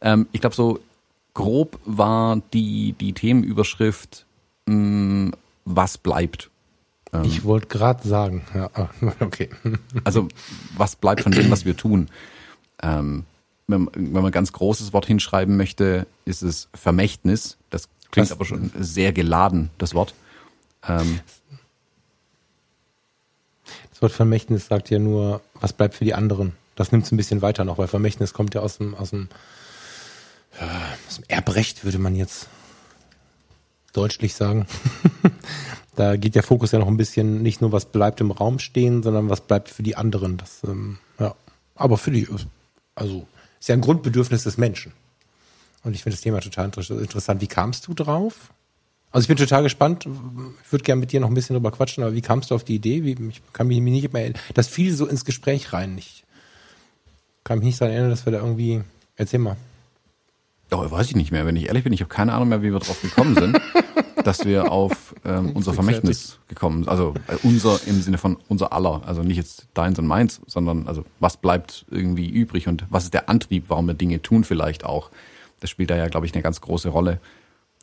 Ähm, 0.00 0.28
ich 0.32 0.40
glaube, 0.40 0.56
so 0.56 0.80
grob 1.34 1.78
war 1.84 2.40
die, 2.52 2.94
die 2.98 3.12
Themenüberschrift, 3.12 4.24
mh, 4.66 5.32
was 5.64 5.98
bleibt. 5.98 6.50
Ähm, 7.12 7.24
ich 7.24 7.44
wollte 7.44 7.66
gerade 7.66 8.06
sagen, 8.06 8.44
ja, 8.54 8.70
ah, 8.74 8.88
okay. 9.20 9.50
also 10.04 10.28
was 10.76 10.96
bleibt 10.96 11.22
von 11.22 11.32
dem, 11.32 11.50
was 11.50 11.64
wir 11.64 11.76
tun? 11.76 12.08
Ähm, 12.82 13.24
wenn, 13.66 13.88
wenn 13.94 14.12
man 14.12 14.26
ein 14.26 14.32
ganz 14.32 14.52
großes 14.52 14.92
Wort 14.92 15.06
hinschreiben 15.06 15.56
möchte, 15.56 16.06
ist 16.24 16.42
es 16.42 16.68
Vermächtnis. 16.74 17.58
Das 17.70 17.88
klingt 18.10 18.30
was? 18.30 18.36
aber 18.36 18.44
schon 18.44 18.70
sehr 18.78 19.12
geladen, 19.12 19.70
das 19.78 19.94
Wort. 19.94 20.14
Ähm, 20.86 21.20
das 23.90 24.02
Wort 24.02 24.12
Vermächtnis 24.12 24.66
sagt 24.66 24.90
ja 24.90 24.98
nur, 24.98 25.40
was 25.60 25.72
bleibt 25.72 25.94
für 25.94 26.04
die 26.04 26.14
anderen. 26.14 26.52
Das 26.76 26.92
nimmt 26.92 27.04
es 27.04 27.12
ein 27.12 27.16
bisschen 27.16 27.42
weiter 27.42 27.64
noch, 27.64 27.78
weil 27.78 27.88
Vermächtnis 27.88 28.32
kommt 28.32 28.54
ja 28.54 28.60
aus 28.60 28.78
dem, 28.78 28.94
aus 28.94 29.10
dem, 29.10 29.28
ja, 30.58 30.68
aus 31.08 31.16
dem 31.16 31.24
Erbrecht, 31.28 31.84
würde 31.84 31.98
man 31.98 32.14
jetzt 32.14 32.48
deutschlich 33.92 34.34
sagen. 34.34 34.66
da 35.96 36.16
geht 36.16 36.34
der 36.34 36.42
Fokus 36.42 36.72
ja 36.72 36.78
noch 36.78 36.88
ein 36.88 36.96
bisschen 36.96 37.42
nicht 37.42 37.60
nur, 37.60 37.72
was 37.72 37.86
bleibt 37.86 38.20
im 38.20 38.30
Raum 38.30 38.58
stehen, 38.58 39.02
sondern 39.02 39.28
was 39.28 39.40
bleibt 39.40 39.68
für 39.68 39.82
die 39.82 39.96
anderen. 39.96 40.36
Das, 40.36 40.62
ähm, 40.64 40.98
ja. 41.18 41.34
Aber 41.74 41.98
für 41.98 42.10
die, 42.10 42.28
also 42.94 43.26
ist 43.58 43.68
ja 43.68 43.74
ein 43.74 43.80
Grundbedürfnis 43.80 44.44
des 44.44 44.58
Menschen. 44.58 44.92
Und 45.84 45.94
ich 45.94 46.02
finde 46.02 46.16
das 46.16 46.22
Thema 46.22 46.40
total 46.40 46.66
interessant. 46.66 47.40
Wie 47.40 47.46
kamst 47.46 47.86
du 47.86 47.94
drauf? 47.94 48.52
Also 49.10 49.24
ich 49.24 49.28
bin 49.28 49.36
total 49.36 49.62
gespannt. 49.62 50.06
Ich 50.64 50.72
würde 50.72 50.84
gerne 50.84 51.00
mit 51.00 51.12
dir 51.12 51.20
noch 51.20 51.28
ein 51.28 51.34
bisschen 51.34 51.54
drüber 51.54 51.70
quatschen, 51.70 52.04
aber 52.04 52.14
wie 52.14 52.20
kamst 52.20 52.50
du 52.50 52.54
auf 52.54 52.64
die 52.64 52.74
Idee? 52.74 53.04
Wie, 53.04 53.28
ich 53.28 53.40
kann 53.52 53.68
mich 53.68 53.80
nicht 53.80 54.12
mehr, 54.12 54.32
das 54.54 54.68
fiel 54.68 54.92
so 54.92 55.06
ins 55.06 55.24
Gespräch 55.24 55.72
rein. 55.72 55.96
Ich 55.96 56.24
kann 57.44 57.58
mich 57.58 57.66
nicht 57.66 57.80
daran 57.80 57.92
erinnern, 57.92 58.10
dass 58.10 58.26
wir 58.26 58.32
da 58.32 58.38
irgendwie, 58.38 58.82
erzähl 59.16 59.38
mal. 59.38 59.56
Oh, 60.70 60.90
weiß 60.90 61.08
ich 61.08 61.16
nicht 61.16 61.32
mehr. 61.32 61.46
Wenn 61.46 61.56
ich 61.56 61.66
ehrlich 61.66 61.84
bin, 61.84 61.92
ich 61.92 62.00
habe 62.00 62.08
keine 62.08 62.34
Ahnung 62.34 62.48
mehr, 62.48 62.62
wie 62.62 62.72
wir 62.72 62.78
drauf 62.78 63.00
gekommen 63.00 63.34
sind, 63.34 63.58
dass 64.24 64.44
wir 64.44 64.70
auf 64.70 65.14
ähm, 65.24 65.52
unser 65.54 65.72
Vermächtnis 65.72 66.38
gekommen 66.48 66.84
sind. 66.84 66.90
Also 66.90 67.14
äh, 67.26 67.36
unser 67.42 67.80
im 67.86 68.00
Sinne 68.02 68.18
von 68.18 68.36
unser 68.48 68.72
aller. 68.72 69.02
Also 69.06 69.22
nicht 69.22 69.38
jetzt 69.38 69.66
deins 69.74 69.98
und 69.98 70.06
meins, 70.06 70.40
sondern 70.46 70.86
also 70.86 71.04
was 71.20 71.38
bleibt 71.38 71.86
irgendwie 71.90 72.28
übrig 72.28 72.68
und 72.68 72.84
was 72.90 73.04
ist 73.04 73.14
der 73.14 73.28
Antrieb, 73.28 73.64
warum 73.68 73.86
wir 73.86 73.94
Dinge 73.94 74.20
tun 74.20 74.44
vielleicht 74.44 74.84
auch. 74.84 75.10
Das 75.60 75.70
spielt 75.70 75.90
da 75.90 75.96
ja, 75.96 76.08
glaube 76.08 76.26
ich, 76.26 76.34
eine 76.34 76.42
ganz 76.42 76.60
große 76.60 76.90
Rolle. 76.90 77.20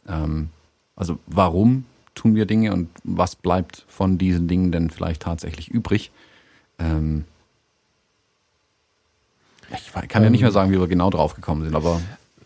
Ähm, 0.07 0.49
also 0.95 1.17
warum 1.25 1.86
tun 2.13 2.36
wir 2.36 2.45
Dinge 2.45 2.73
und 2.73 2.89
was 3.03 3.36
bleibt 3.36 3.83
von 3.88 4.17
diesen 4.17 4.47
Dingen 4.47 4.71
denn 4.71 4.89
vielleicht 4.89 5.23
tatsächlich 5.23 5.69
übrig? 5.69 6.11
Ähm, 6.79 7.25
ich 9.71 9.91
kann 10.09 10.23
ja 10.23 10.29
nicht 10.29 10.41
mehr 10.41 10.49
ähm. 10.49 10.53
sagen, 10.53 10.71
wie 10.71 10.79
wir 10.79 10.88
genau 10.88 11.09
drauf 11.09 11.33
gekommen 11.33 11.63
sind, 11.63 11.75
aber 11.75 11.99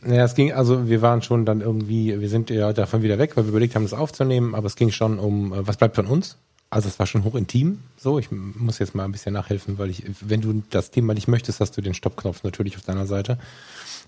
ja, 0.05 0.23
es 0.23 0.35
ging, 0.35 0.53
also 0.53 0.87
wir 0.87 1.01
waren 1.01 1.21
schon 1.21 1.45
dann 1.45 1.61
irgendwie, 1.61 2.19
wir 2.19 2.29
sind 2.29 2.49
ja 2.49 2.71
davon 2.73 3.01
wieder 3.01 3.19
weg, 3.19 3.35
weil 3.35 3.45
wir 3.45 3.49
überlegt 3.49 3.75
haben, 3.75 3.83
das 3.83 3.93
aufzunehmen, 3.93 4.55
aber 4.55 4.67
es 4.67 4.75
ging 4.75 4.91
schon 4.91 5.19
um, 5.19 5.53
äh, 5.53 5.67
was 5.67 5.77
bleibt 5.77 5.95
von 5.95 6.07
uns? 6.07 6.37
Also 6.69 6.87
es 6.87 6.99
war 6.99 7.07
schon 7.07 7.23
hoch 7.23 7.35
intim. 7.35 7.79
So, 7.97 8.19
ich 8.19 8.29
muss 8.31 8.77
jetzt 8.77 8.93
mal 8.93 9.03
ein 9.03 9.11
bisschen 9.11 9.33
nachhelfen, 9.33 9.79
weil 9.79 9.89
ich, 9.89 10.03
wenn 10.21 10.41
du 10.41 10.63
das 10.69 10.91
Thema 10.91 11.15
nicht 11.15 11.27
möchtest, 11.27 11.59
hast 11.59 11.75
du 11.75 11.81
den 11.81 11.95
Stoppknopf 11.95 12.43
natürlich 12.43 12.77
auf 12.77 12.83
deiner 12.83 13.07
Seite. 13.07 13.39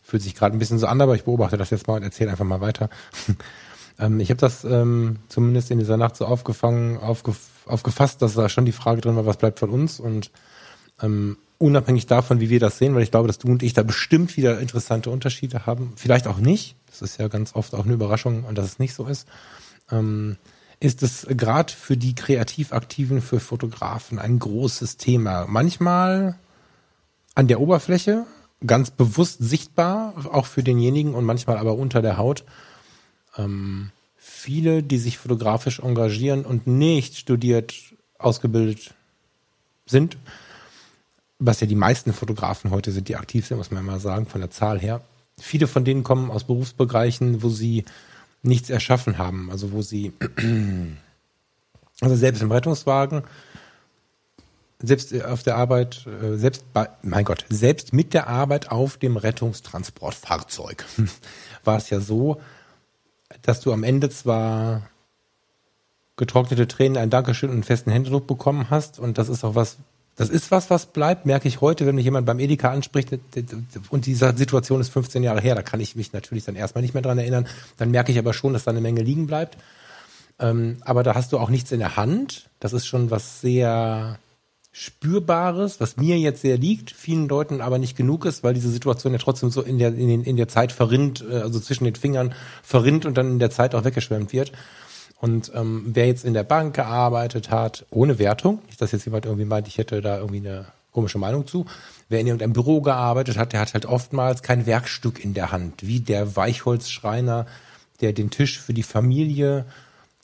Fühlt 0.04 0.22
sich 0.22 0.36
gerade 0.36 0.56
ein 0.56 0.60
bisschen 0.60 0.78
so 0.78 0.86
an, 0.86 1.02
aber 1.02 1.16
ich 1.16 1.24
beobachte 1.24 1.58
das 1.58 1.72
jetzt 1.72 1.88
mal 1.88 1.96
und 1.96 2.04
erzähle 2.04 2.30
einfach 2.30 2.46
mal 2.46 2.62
weiter. 2.62 2.90
ähm, 4.00 4.20
ich 4.20 4.30
habe 4.30 4.40
das 4.40 4.64
ähm, 4.64 5.18
zumindest 5.28 5.72
in 5.72 5.80
dieser 5.80 5.98
Nacht 5.98 6.16
so 6.16 6.26
aufgefangen, 6.26 6.98
aufgef 6.98 7.38
aufgefasst, 7.66 8.22
dass 8.22 8.34
da 8.34 8.50
schon 8.50 8.66
die 8.66 8.72
Frage 8.72 9.02
drin 9.02 9.16
war, 9.16 9.26
was 9.26 9.38
bleibt 9.38 9.60
von 9.60 9.70
uns 9.70 10.00
und 10.00 10.32
ähm, 11.02 11.38
unabhängig 11.62 12.08
davon, 12.08 12.40
wie 12.40 12.50
wir 12.50 12.60
das 12.60 12.78
sehen, 12.78 12.96
weil 12.96 13.04
ich 13.04 13.12
glaube, 13.12 13.28
dass 13.28 13.38
du 13.38 13.48
und 13.48 13.64
ich 13.64 13.74
da 13.74 13.84
bestimmt 13.84 14.36
wieder 14.38 14.60
interessante 14.60 15.10
Unterschiede 15.10 15.66
haben. 15.66 15.94
Vielleicht 15.96 16.28
auch 16.28 16.38
nicht. 16.38 16.76
Das 16.88 17.02
ist 17.02 17.18
ja 17.18 17.28
ganz 17.28 17.56
oft 17.56 17.74
auch 17.74 17.86
eine 17.86 17.94
Überraschung, 17.94 18.46
dass 18.54 18.66
es 18.66 18.80
nicht 18.80 18.94
so 18.94 19.06
ist. 19.06 19.28
Ähm, 19.92 20.38
ist 20.80 21.04
es 21.04 21.28
gerade 21.30 21.72
für 21.72 21.96
die 21.96 22.16
kreativ 22.16 22.74
Aktiven, 22.74 23.22
für 23.22 23.40
Fotografen 23.40 24.18
ein 24.18 24.40
großes 24.40 24.98
Thema. 24.98 25.46
Manchmal 25.48 26.40
an 27.36 27.48
der 27.48 27.62
Oberfläche, 27.62 28.26
ganz 28.66 28.90
bewusst 28.90 29.38
sichtbar, 29.40 30.14
auch 30.32 30.48
für 30.48 30.64
denjenigen 30.64 31.14
und 31.14 31.24
manchmal 31.24 31.58
aber 31.58 31.76
unter 31.76 32.02
der 32.02 32.18
Haut. 32.18 32.44
Ähm, 33.38 33.92
viele, 34.18 34.82
die 34.82 34.98
sich 34.98 35.20
fotografisch 35.20 35.80
engagieren 35.80 36.46
und 36.46 36.66
nicht 36.66 37.16
studiert, 37.16 37.76
ausgebildet 38.18 38.96
sind, 39.86 40.18
was 41.44 41.60
ja 41.60 41.68
die 41.68 41.76
meisten 41.76 42.14
Fotografen 42.14 42.70
heute 42.70 42.92
sind, 42.92 43.08
die 43.08 43.16
aktiv 43.16 43.48
sind, 43.48 43.58
muss 43.58 43.72
man 43.72 43.84
mal 43.84 44.00
sagen, 44.00 44.28
von 44.28 44.42
der 44.42 44.52
Zahl 44.52 44.80
her. 44.80 45.02
Viele 45.40 45.66
von 45.66 45.84
denen 45.84 46.04
kommen 46.04 46.30
aus 46.30 46.44
Berufsbereichen, 46.44 47.42
wo 47.42 47.50
sie 47.50 47.84
nichts 48.44 48.70
erschaffen 48.70 49.18
haben, 49.18 49.50
also 49.50 49.72
wo 49.72 49.82
sie, 49.82 50.14
also 52.02 52.16
selbst 52.16 52.44
im 52.44 52.52
Rettungswagen, 52.52 53.24
selbst 54.84 55.20
auf 55.24 55.42
der 55.42 55.58
Arbeit, 55.58 56.06
äh, 56.06 56.38
selbst 56.38 56.72
bei, 56.74 56.90
mein 57.02 57.26
Gott, 57.26 57.46
selbst 57.50 57.92
mit 57.92 58.14
der 58.14 58.28
Arbeit 58.28 58.72
auf 58.72 58.98
dem 58.98 59.18
Rettungstransportfahrzeug 59.18 60.86
war 61.64 61.78
es 61.78 61.90
ja 61.90 62.00
so, 62.00 62.40
dass 63.42 63.62
du 63.62 63.74
am 63.74 63.84
Ende 63.84 64.12
zwar 64.12 64.84
getrocknete 66.18 66.68
Tränen, 66.68 66.98
ein 66.98 67.10
Dankeschön 67.10 67.50
und 67.50 67.56
einen 67.56 67.64
festen 67.64 67.90
Händedruck 67.90 68.28
bekommen 68.28 68.70
hast 68.70 69.00
und 69.00 69.18
das 69.18 69.28
ist 69.28 69.44
auch 69.44 69.56
was, 69.56 69.78
das 70.16 70.30
ist 70.30 70.52
was, 70.52 70.70
was 70.70 70.88
bleibt, 70.88 71.26
merke 71.26 71.48
ich 71.48 71.62
heute, 71.62 71.86
wenn 71.86 71.96
mich 71.96 72.06
jemand 72.06 72.26
beim 72.26 72.40
Edeka 72.40 72.72
anspricht 72.72 73.10
und 73.90 74.06
diese 74.06 74.36
Situation 74.36 74.82
ist 74.82 74.90
15 74.90 75.24
Jahre 75.24 75.42
her, 75.42 75.56
da 75.56 75.62
kann 75.62 75.80
ich 75.80 75.96
mich 75.96 76.14
natürlich 76.14 76.46
dann 76.46 76.56
erstmal 76.56 76.82
nicht 76.82 76.94
mehr 76.94 77.02
dran 77.02 77.18
erinnern. 77.18 77.48
Dann 77.78 77.92
merke 77.92 78.12
ich 78.12 78.20
aber 78.20 78.34
schon, 78.34 78.54
dass 78.54 78.66
da 78.66 78.72
eine 78.72 78.82
Menge 78.82 79.02
liegen 79.02 79.28
bleibt. 79.28 79.58
Ähm, 80.40 80.78
aber 80.82 81.04
da 81.04 81.16
hast 81.16 81.32
du 81.32 81.40
auch 81.40 81.50
nichts 81.50 81.72
in 81.72 81.80
der 81.80 81.96
Hand. 81.96 82.50
Das 82.60 82.74
ist 82.74 82.88
schon 82.88 83.10
was 83.10 83.42
sehr 83.42 84.20
Spürbares, 84.74 85.82
was 85.82 85.98
mir 85.98 86.18
jetzt 86.18 86.42
sehr 86.42 86.58
liegt, 86.58 86.92
vielen 86.92 87.28
Leuten 87.28 87.60
aber 87.60 87.78
nicht 87.78 87.98
genug 87.98 88.26
ist, 88.26 88.42
weil 88.42 88.54
diese 88.54 88.70
Situation 88.70 89.12
ja 89.12 89.20
trotzdem 89.20 89.50
so 89.50 89.62
in 89.62 89.78
der, 89.80 89.90
in, 89.90 90.08
den, 90.08 90.24
in 90.24 90.38
der 90.38 90.48
Zeit 90.48 90.72
verrinnt, 90.72 91.26
äh, 91.30 91.40
also 91.40 91.60
zwischen 91.60 91.84
den 91.84 91.96
Fingern 91.96 92.34
verrinnt 92.64 93.06
und 93.06 93.18
dann 93.18 93.32
in 93.32 93.40
der 93.40 93.52
Zeit 93.52 93.76
auch 93.76 93.84
weggeschwemmt 93.84 94.32
wird. 94.32 94.54
Und 95.22 95.52
ähm, 95.54 95.84
wer 95.86 96.08
jetzt 96.08 96.26
in 96.26 96.34
der 96.34 96.44
Bank 96.44 96.76
gearbeitet 96.76 97.52
hat, 97.52 97.86
ohne 97.92 98.18
Wertung, 98.18 98.60
nicht, 98.66 98.82
dass 98.82 98.92
jetzt 98.92 99.06
jemand 99.06 99.26
irgendwie 99.26 99.46
meint, 99.46 99.68
ich 99.68 99.78
hätte 99.78 100.02
da 100.02 100.18
irgendwie 100.18 100.48
eine 100.48 100.66
komische 100.92 101.20
Meinung 101.20 101.46
zu, 101.46 101.68
wer 102.10 102.20
in 102.20 102.26
irgendeinem 102.26 102.54
Büro 102.54 102.82
gearbeitet 102.82 103.38
hat, 103.38 103.54
der 103.54 103.60
hat 103.60 103.76
halt 103.76 103.86
oftmals 103.86 104.42
kein 104.42 104.66
Werkstück 104.66 105.24
in 105.24 105.36
der 105.36 105.52
Hand, 105.52 105.86
wie 105.86 106.00
der 106.00 106.36
Weichholzschreiner, 106.36 107.46
der 108.02 108.14
den 108.14 108.32
Tisch 108.32 108.60
für 108.60 108.74
die 108.74 108.82
Familie 108.82 109.66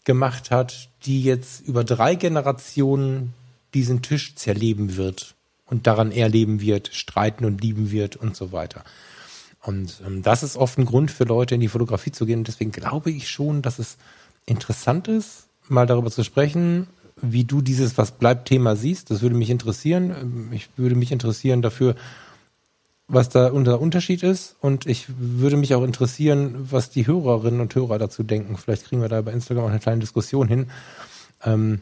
gemacht 0.04 0.50
hat, 0.50 0.90
die 1.06 1.22
jetzt 1.22 1.62
über 1.68 1.84
drei 1.84 2.16
Generationen 2.16 3.36
diesen 3.76 4.02
Tisch 4.02 4.34
zerleben 4.34 4.98
wird 4.98 5.36
und 5.68 5.86
daran 5.86 6.12
erleben 6.12 6.60
wird, 6.60 6.90
streiten 6.92 7.46
und 7.46 7.62
lieben 7.62 7.92
wird 7.92 8.16
und 8.16 8.36
so 8.36 8.52
weiter. 8.52 8.84
Und 9.62 10.02
ähm, 10.06 10.24
das 10.24 10.42
ist 10.42 10.58
oft 10.58 10.80
ein 10.80 10.86
Grund 10.86 11.12
für 11.12 11.26
Leute, 11.26 11.54
in 11.54 11.62
die 11.62 11.68
Fotografie 11.68 12.12
zu 12.12 12.26
gehen. 12.26 12.40
Und 12.40 12.48
deswegen 12.48 12.72
glaube 12.72 13.12
ich 13.12 13.30
schon, 13.30 13.62
dass 13.62 13.78
es 13.78 13.98
interessant 14.48 15.08
ist, 15.08 15.48
mal 15.68 15.86
darüber 15.86 16.10
zu 16.10 16.24
sprechen, 16.24 16.88
wie 17.22 17.44
du 17.44 17.62
dieses 17.62 17.98
Was 17.98 18.12
bleibt 18.12 18.48
Thema 18.48 18.76
siehst. 18.76 19.12
Das 19.12 19.22
würde 19.22 19.36
mich 19.36 19.50
interessieren. 19.50 20.50
Ich 20.52 20.70
würde 20.78 20.96
mich 20.96 21.12
interessieren 21.12 21.62
dafür, 21.62 21.96
was 23.08 23.30
da 23.30 23.48
unser 23.48 23.80
Unterschied 23.80 24.24
ist. 24.24 24.56
Und 24.62 24.86
ich 24.86 25.06
würde 25.18 25.58
mich 25.58 25.76
auch 25.76 25.84
interessieren, 25.84 26.68
was 26.72 26.90
die 26.90 27.08
Hörerinnen 27.08 27.62
und 27.62 27.74
Hörer 27.76 28.00
dazu 28.00 28.24
denken. 28.24 28.58
Vielleicht 28.58 28.86
kriegen 28.86 29.02
wir 29.02 29.10
da 29.10 29.22
bei 29.22 29.32
Instagram 29.32 29.66
auch 29.66 29.70
eine 29.70 29.80
kleine 29.80 30.00
Diskussion 30.00 30.48
hin. 30.48 30.70
Ähm, 31.44 31.82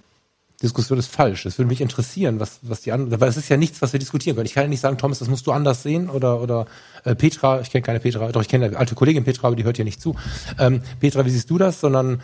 Diskussion 0.62 0.98
ist 0.98 1.08
falsch. 1.08 1.44
Das 1.44 1.58
würde 1.58 1.68
mich 1.68 1.82
interessieren, 1.82 2.40
was, 2.40 2.60
was 2.62 2.82
die 2.82 2.92
anderen, 2.92 3.20
weil 3.20 3.30
es 3.30 3.38
ist 3.38 3.50
ja 3.50 3.58
nichts, 3.58 3.82
was 3.82 3.92
wir 3.92 4.00
diskutieren 4.00 4.36
können. 4.36 4.46
Ich 4.46 4.54
kann 4.54 4.64
ja 4.64 4.70
nicht 4.70 4.80
sagen, 4.80 4.98
Thomas, 4.98 5.20
das 5.20 5.28
musst 5.28 5.46
du 5.48 5.52
anders 5.52 5.84
sehen 5.84 6.10
oder, 6.10 6.42
oder 6.42 6.66
äh, 7.04 7.14
Petra, 7.14 7.60
ich 7.60 7.72
kenne 7.72 7.82
keine 7.82 8.00
Petra, 8.00 8.32
doch 8.32 8.42
ich 8.42 8.48
kenne 8.48 8.66
eine 8.66 8.78
alte 8.78 8.96
Kollegin 8.96 9.26
Petra, 9.26 9.48
aber 9.48 9.58
die 9.58 9.66
hört 9.66 9.76
hier 9.76 9.86
nicht 9.86 10.02
zu. 10.02 10.16
Ähm, 10.58 10.82
Petra, 11.02 11.26
wie 11.26 11.30
siehst 11.30 11.50
du 11.50 11.58
das? 11.58 11.82
Sondern 11.82 12.22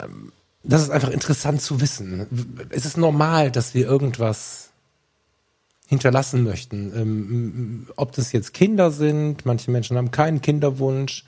ähm, 0.00 0.32
das 0.64 0.82
ist 0.82 0.90
einfach 0.90 1.10
interessant 1.10 1.60
zu 1.60 1.80
wissen. 1.80 2.26
Es 2.70 2.84
ist 2.84 2.96
normal, 2.96 3.50
dass 3.50 3.74
wir 3.74 3.86
irgendwas 3.86 4.70
hinterlassen 5.86 6.44
möchten. 6.44 6.92
Ähm, 6.96 7.86
ob 7.96 8.12
das 8.12 8.32
jetzt 8.32 8.54
Kinder 8.54 8.90
sind, 8.90 9.44
manche 9.44 9.70
Menschen 9.70 9.96
haben 9.96 10.10
keinen 10.10 10.40
Kinderwunsch. 10.40 11.24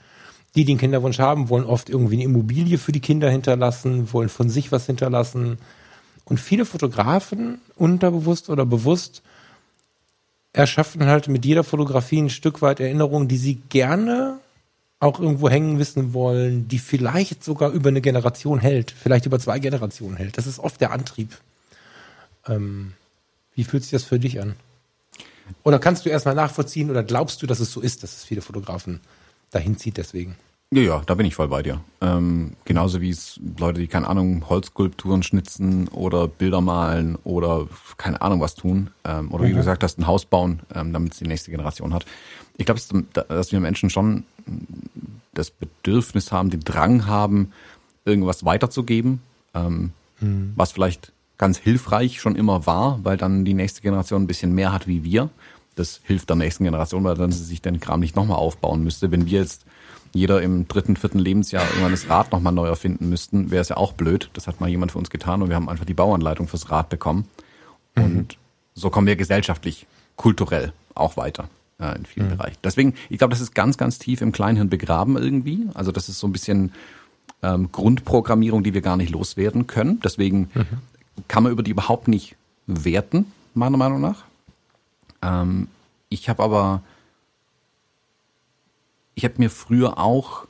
Die, 0.55 0.63
die 0.63 0.71
einen 0.71 0.79
Kinderwunsch 0.79 1.19
haben, 1.19 1.49
wollen 1.49 1.65
oft 1.65 1.89
irgendwie 1.89 2.15
eine 2.15 2.23
Immobilie 2.23 2.77
für 2.77 2.93
die 2.93 3.01
Kinder 3.01 3.29
hinterlassen, 3.29 4.13
wollen 4.13 4.29
von 4.29 4.49
sich 4.49 4.71
was 4.71 4.85
hinterlassen. 4.85 5.57
Und 6.23 6.39
viele 6.39 6.65
Fotografen, 6.65 7.59
unterbewusst 7.75 8.49
oder 8.49 8.65
bewusst, 8.65 9.21
erschaffen 10.53 11.05
halt 11.05 11.27
mit 11.27 11.43
jeder 11.43 11.65
Fotografie 11.65 12.21
ein 12.21 12.29
Stück 12.29 12.61
weit 12.61 12.79
Erinnerungen, 12.79 13.27
die 13.27 13.37
sie 13.37 13.55
gerne 13.69 14.39
auch 15.05 15.19
irgendwo 15.19 15.49
hängen 15.49 15.79
wissen 15.79 16.13
wollen, 16.13 16.67
die 16.67 16.79
vielleicht 16.79 17.43
sogar 17.43 17.71
über 17.71 17.89
eine 17.89 18.01
Generation 18.01 18.59
hält, 18.59 18.91
vielleicht 18.91 19.25
über 19.25 19.39
zwei 19.39 19.59
Generationen 19.59 20.17
hält. 20.17 20.37
Das 20.37 20.47
ist 20.47 20.59
oft 20.59 20.81
der 20.81 20.91
Antrieb. 20.91 21.37
Ähm, 22.47 22.93
wie 23.53 23.63
fühlt 23.63 23.83
sich 23.83 23.91
das 23.91 24.03
für 24.03 24.19
dich 24.19 24.41
an? 24.41 24.55
Oder 25.63 25.79
kannst 25.79 26.05
du 26.05 26.09
erstmal 26.09 26.35
nachvollziehen 26.35 26.89
oder 26.89 27.03
glaubst 27.03 27.41
du, 27.41 27.47
dass 27.47 27.59
es 27.59 27.71
so 27.71 27.81
ist, 27.81 28.03
dass 28.03 28.17
es 28.17 28.23
viele 28.23 28.41
Fotografen 28.41 28.99
dahin 29.51 29.77
zieht 29.77 29.97
deswegen. 29.97 30.35
Ja, 30.71 30.81
ja, 30.81 31.03
da 31.05 31.13
bin 31.15 31.25
ich 31.25 31.35
voll 31.35 31.47
bei 31.47 31.61
dir. 31.61 31.79
Ähm, 32.01 32.53
genauso 32.65 32.99
wie 32.99 33.09
es 33.09 33.39
Leute, 33.57 33.79
die, 33.79 33.87
keine 33.87 34.07
Ahnung, 34.07 34.49
Holzskulpturen 34.49 35.23
schnitzen 35.23 35.87
oder 35.89 36.27
Bilder 36.27 36.59
malen 36.59 37.17
oder 37.23 37.67
keine 37.97 38.21
Ahnung 38.21 38.41
was 38.41 38.55
tun. 38.55 38.89
Ähm, 39.05 39.31
oder 39.31 39.45
wie 39.45 39.51
du 39.51 39.57
gesagt 39.57 39.83
hast, 39.83 39.99
ein 39.99 40.07
Haus 40.07 40.25
bauen, 40.25 40.61
ähm, 40.73 40.91
damit 40.91 41.13
es 41.13 41.19
die 41.19 41.27
nächste 41.27 41.51
Generation 41.51 41.93
hat. 41.93 42.05
Ich 42.57 42.65
glaube, 42.65 42.79
dass 43.27 43.51
wir 43.51 43.59
Menschen 43.59 43.89
schon 43.89 44.23
das 45.33 45.49
Bedürfnis 45.49 46.31
haben, 46.31 46.49
den 46.49 46.61
Drang 46.61 47.05
haben, 47.05 47.51
irgendwas 48.05 48.45
weiterzugeben, 48.45 49.21
ähm, 49.53 49.91
hm. 50.19 50.53
was 50.55 50.71
vielleicht 50.71 51.11
ganz 51.37 51.57
hilfreich 51.57 52.21
schon 52.21 52.35
immer 52.35 52.65
war, 52.65 52.99
weil 53.03 53.17
dann 53.17 53.43
die 53.43 53.53
nächste 53.53 53.81
Generation 53.81 54.23
ein 54.23 54.27
bisschen 54.27 54.53
mehr 54.53 54.71
hat 54.71 54.87
wie 54.87 55.03
wir. 55.03 55.29
Das 55.75 55.99
hilft 56.03 56.29
der 56.29 56.37
nächsten 56.37 56.63
Generation, 56.63 57.03
weil 57.03 57.15
dann 57.15 57.33
sie 57.33 57.43
sich 57.43 57.61
den 57.61 57.81
Kram 57.81 57.99
nicht 57.99 58.15
nochmal 58.15 58.37
aufbauen 58.37 58.83
müsste. 58.83 59.11
Wenn 59.11 59.25
wir 59.25 59.39
jetzt 59.39 59.65
jeder 60.13 60.41
im 60.41 60.69
dritten, 60.69 60.95
vierten 60.95 61.19
Lebensjahr 61.19 61.65
irgendwann 61.67 61.91
das 61.91 62.07
Rad 62.09 62.31
nochmal 62.31 62.53
neu 62.53 62.67
erfinden 62.67 63.09
müssten, 63.09 63.51
wäre 63.51 63.61
es 63.61 63.67
ja 63.67 63.75
auch 63.75 63.91
blöd. 63.91 64.29
Das 64.31 64.47
hat 64.47 64.61
mal 64.61 64.69
jemand 64.69 64.93
für 64.93 64.97
uns 64.97 65.09
getan 65.09 65.41
und 65.41 65.49
wir 65.49 65.57
haben 65.57 65.67
einfach 65.67 65.83
die 65.83 65.93
Bauanleitung 65.93 66.47
fürs 66.47 66.71
Rad 66.71 66.87
bekommen. 66.87 67.27
Mhm. 67.95 68.03
Und 68.03 68.37
so 68.73 68.89
kommen 68.89 69.07
wir 69.07 69.17
gesellschaftlich, 69.17 69.85
kulturell 70.15 70.71
auch 70.93 71.17
weiter 71.17 71.49
äh, 71.79 71.95
in 71.97 72.05
vielen 72.05 72.27
mhm. 72.27 72.37
Bereichen. 72.37 72.57
Deswegen, 72.63 72.93
ich 73.09 73.17
glaube, 73.17 73.31
das 73.31 73.41
ist 73.41 73.55
ganz, 73.55 73.77
ganz 73.77 73.99
tief 73.99 74.21
im 74.21 74.31
Kleinhirn 74.31 74.69
begraben 74.69 75.17
irgendwie. 75.17 75.67
Also 75.73 75.91
das 75.91 76.09
ist 76.09 76.19
so 76.19 76.27
ein 76.27 76.31
bisschen 76.31 76.71
ähm, 77.43 77.71
Grundprogrammierung, 77.71 78.63
die 78.63 78.73
wir 78.73 78.81
gar 78.81 78.97
nicht 78.97 79.11
loswerden 79.11 79.67
können. 79.67 79.99
Deswegen 80.03 80.49
mhm. 80.53 80.65
kann 81.27 81.43
man 81.43 81.51
über 81.51 81.63
die 81.63 81.71
überhaupt 81.71 82.07
nicht 82.07 82.35
werten, 82.67 83.31
meiner 83.53 83.77
Meinung 83.77 84.01
nach. 84.01 84.23
Ähm, 85.21 85.67
ich 86.09 86.29
habe 86.29 86.43
aber 86.43 86.81
ich 89.15 89.23
habe 89.23 89.35
mir 89.37 89.49
früher 89.49 89.97
auch 89.97 90.45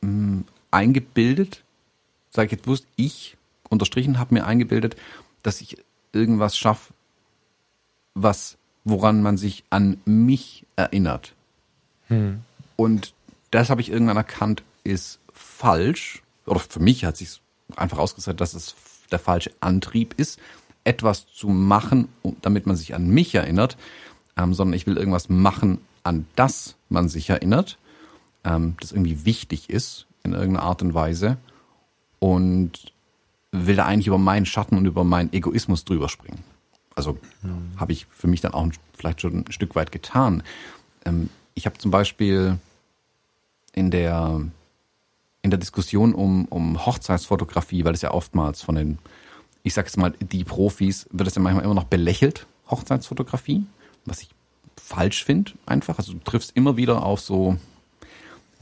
mh, 0.00 0.08
hm, 0.08 0.44
eingebildet, 0.70 1.62
sage 2.30 2.46
ich 2.46 2.52
jetzt 2.52 2.64
bewusst, 2.64 2.86
ich 2.96 3.36
unterstrichen 3.70 4.18
habe 4.18 4.34
mir 4.34 4.44
eingebildet, 4.44 4.96
dass 5.42 5.60
ich 5.60 5.78
irgendwas 6.12 6.56
schaffe, 6.56 6.92
was, 8.14 8.56
woran 8.84 9.22
man 9.22 9.36
sich 9.36 9.64
an 9.70 9.98
mich 10.04 10.66
erinnert. 10.76 11.34
Hm. 12.08 12.42
Und 12.76 13.14
das 13.50 13.70
habe 13.70 13.80
ich 13.80 13.90
irgendwann 13.90 14.16
erkannt, 14.16 14.62
ist 14.82 15.20
falsch. 15.32 16.22
Oder 16.46 16.60
für 16.60 16.80
mich 16.80 17.04
hat 17.04 17.16
sich 17.16 17.40
einfach 17.76 17.98
ausgezeigt, 17.98 18.40
dass 18.40 18.54
es 18.54 18.74
der 19.10 19.18
falsche 19.18 19.52
Antrieb 19.60 20.14
ist, 20.16 20.38
etwas 20.84 21.26
zu 21.26 21.48
machen, 21.48 22.08
damit 22.42 22.66
man 22.66 22.76
sich 22.76 22.94
an 22.94 23.08
mich 23.08 23.34
erinnert, 23.34 23.76
ähm, 24.36 24.52
sondern 24.52 24.74
ich 24.74 24.86
will 24.86 24.96
irgendwas 24.96 25.28
machen, 25.28 25.78
an 26.02 26.26
das 26.36 26.76
man 26.88 27.08
sich 27.08 27.30
erinnert, 27.30 27.78
ähm, 28.44 28.76
das 28.80 28.92
irgendwie 28.92 29.24
wichtig 29.24 29.70
ist 29.70 30.06
in 30.22 30.32
irgendeiner 30.32 30.66
Art 30.66 30.82
und 30.82 30.92
Weise 30.94 31.38
und 32.18 32.92
will 33.52 33.76
da 33.76 33.86
eigentlich 33.86 34.08
über 34.08 34.18
meinen 34.18 34.46
Schatten 34.46 34.76
und 34.76 34.86
über 34.86 35.04
meinen 35.04 35.32
Egoismus 35.32 35.84
drüber 35.84 36.08
springen. 36.08 36.42
Also 36.94 37.18
mhm. 37.42 37.72
habe 37.76 37.92
ich 37.92 38.06
für 38.10 38.26
mich 38.26 38.40
dann 38.40 38.54
auch 38.54 38.66
vielleicht 38.96 39.20
schon 39.20 39.44
ein 39.46 39.52
Stück 39.52 39.74
weit 39.74 39.92
getan. 39.92 40.42
Ähm, 41.04 41.28
ich 41.54 41.66
habe 41.66 41.78
zum 41.78 41.90
Beispiel 41.90 42.58
in 43.72 43.90
der 43.90 44.40
in 45.44 45.50
der 45.50 45.60
Diskussion 45.60 46.14
um, 46.14 46.46
um 46.46 46.86
Hochzeitsfotografie, 46.86 47.84
weil 47.84 47.92
es 47.92 48.00
ja 48.00 48.12
oftmals 48.12 48.62
von 48.62 48.76
den, 48.76 48.98
ich 49.62 49.74
sag's 49.74 49.98
mal, 49.98 50.14
die 50.18 50.42
Profis, 50.42 51.06
wird 51.12 51.28
es 51.28 51.34
ja 51.34 51.42
manchmal 51.42 51.64
immer 51.64 51.74
noch 51.74 51.84
belächelt, 51.84 52.46
Hochzeitsfotografie, 52.70 53.66
was 54.06 54.22
ich 54.22 54.30
falsch 54.76 55.22
finde, 55.22 55.52
einfach. 55.66 55.98
Also 55.98 56.14
du 56.14 56.18
triffst 56.20 56.52
immer 56.54 56.78
wieder 56.78 57.04
auf 57.04 57.20
so 57.20 57.58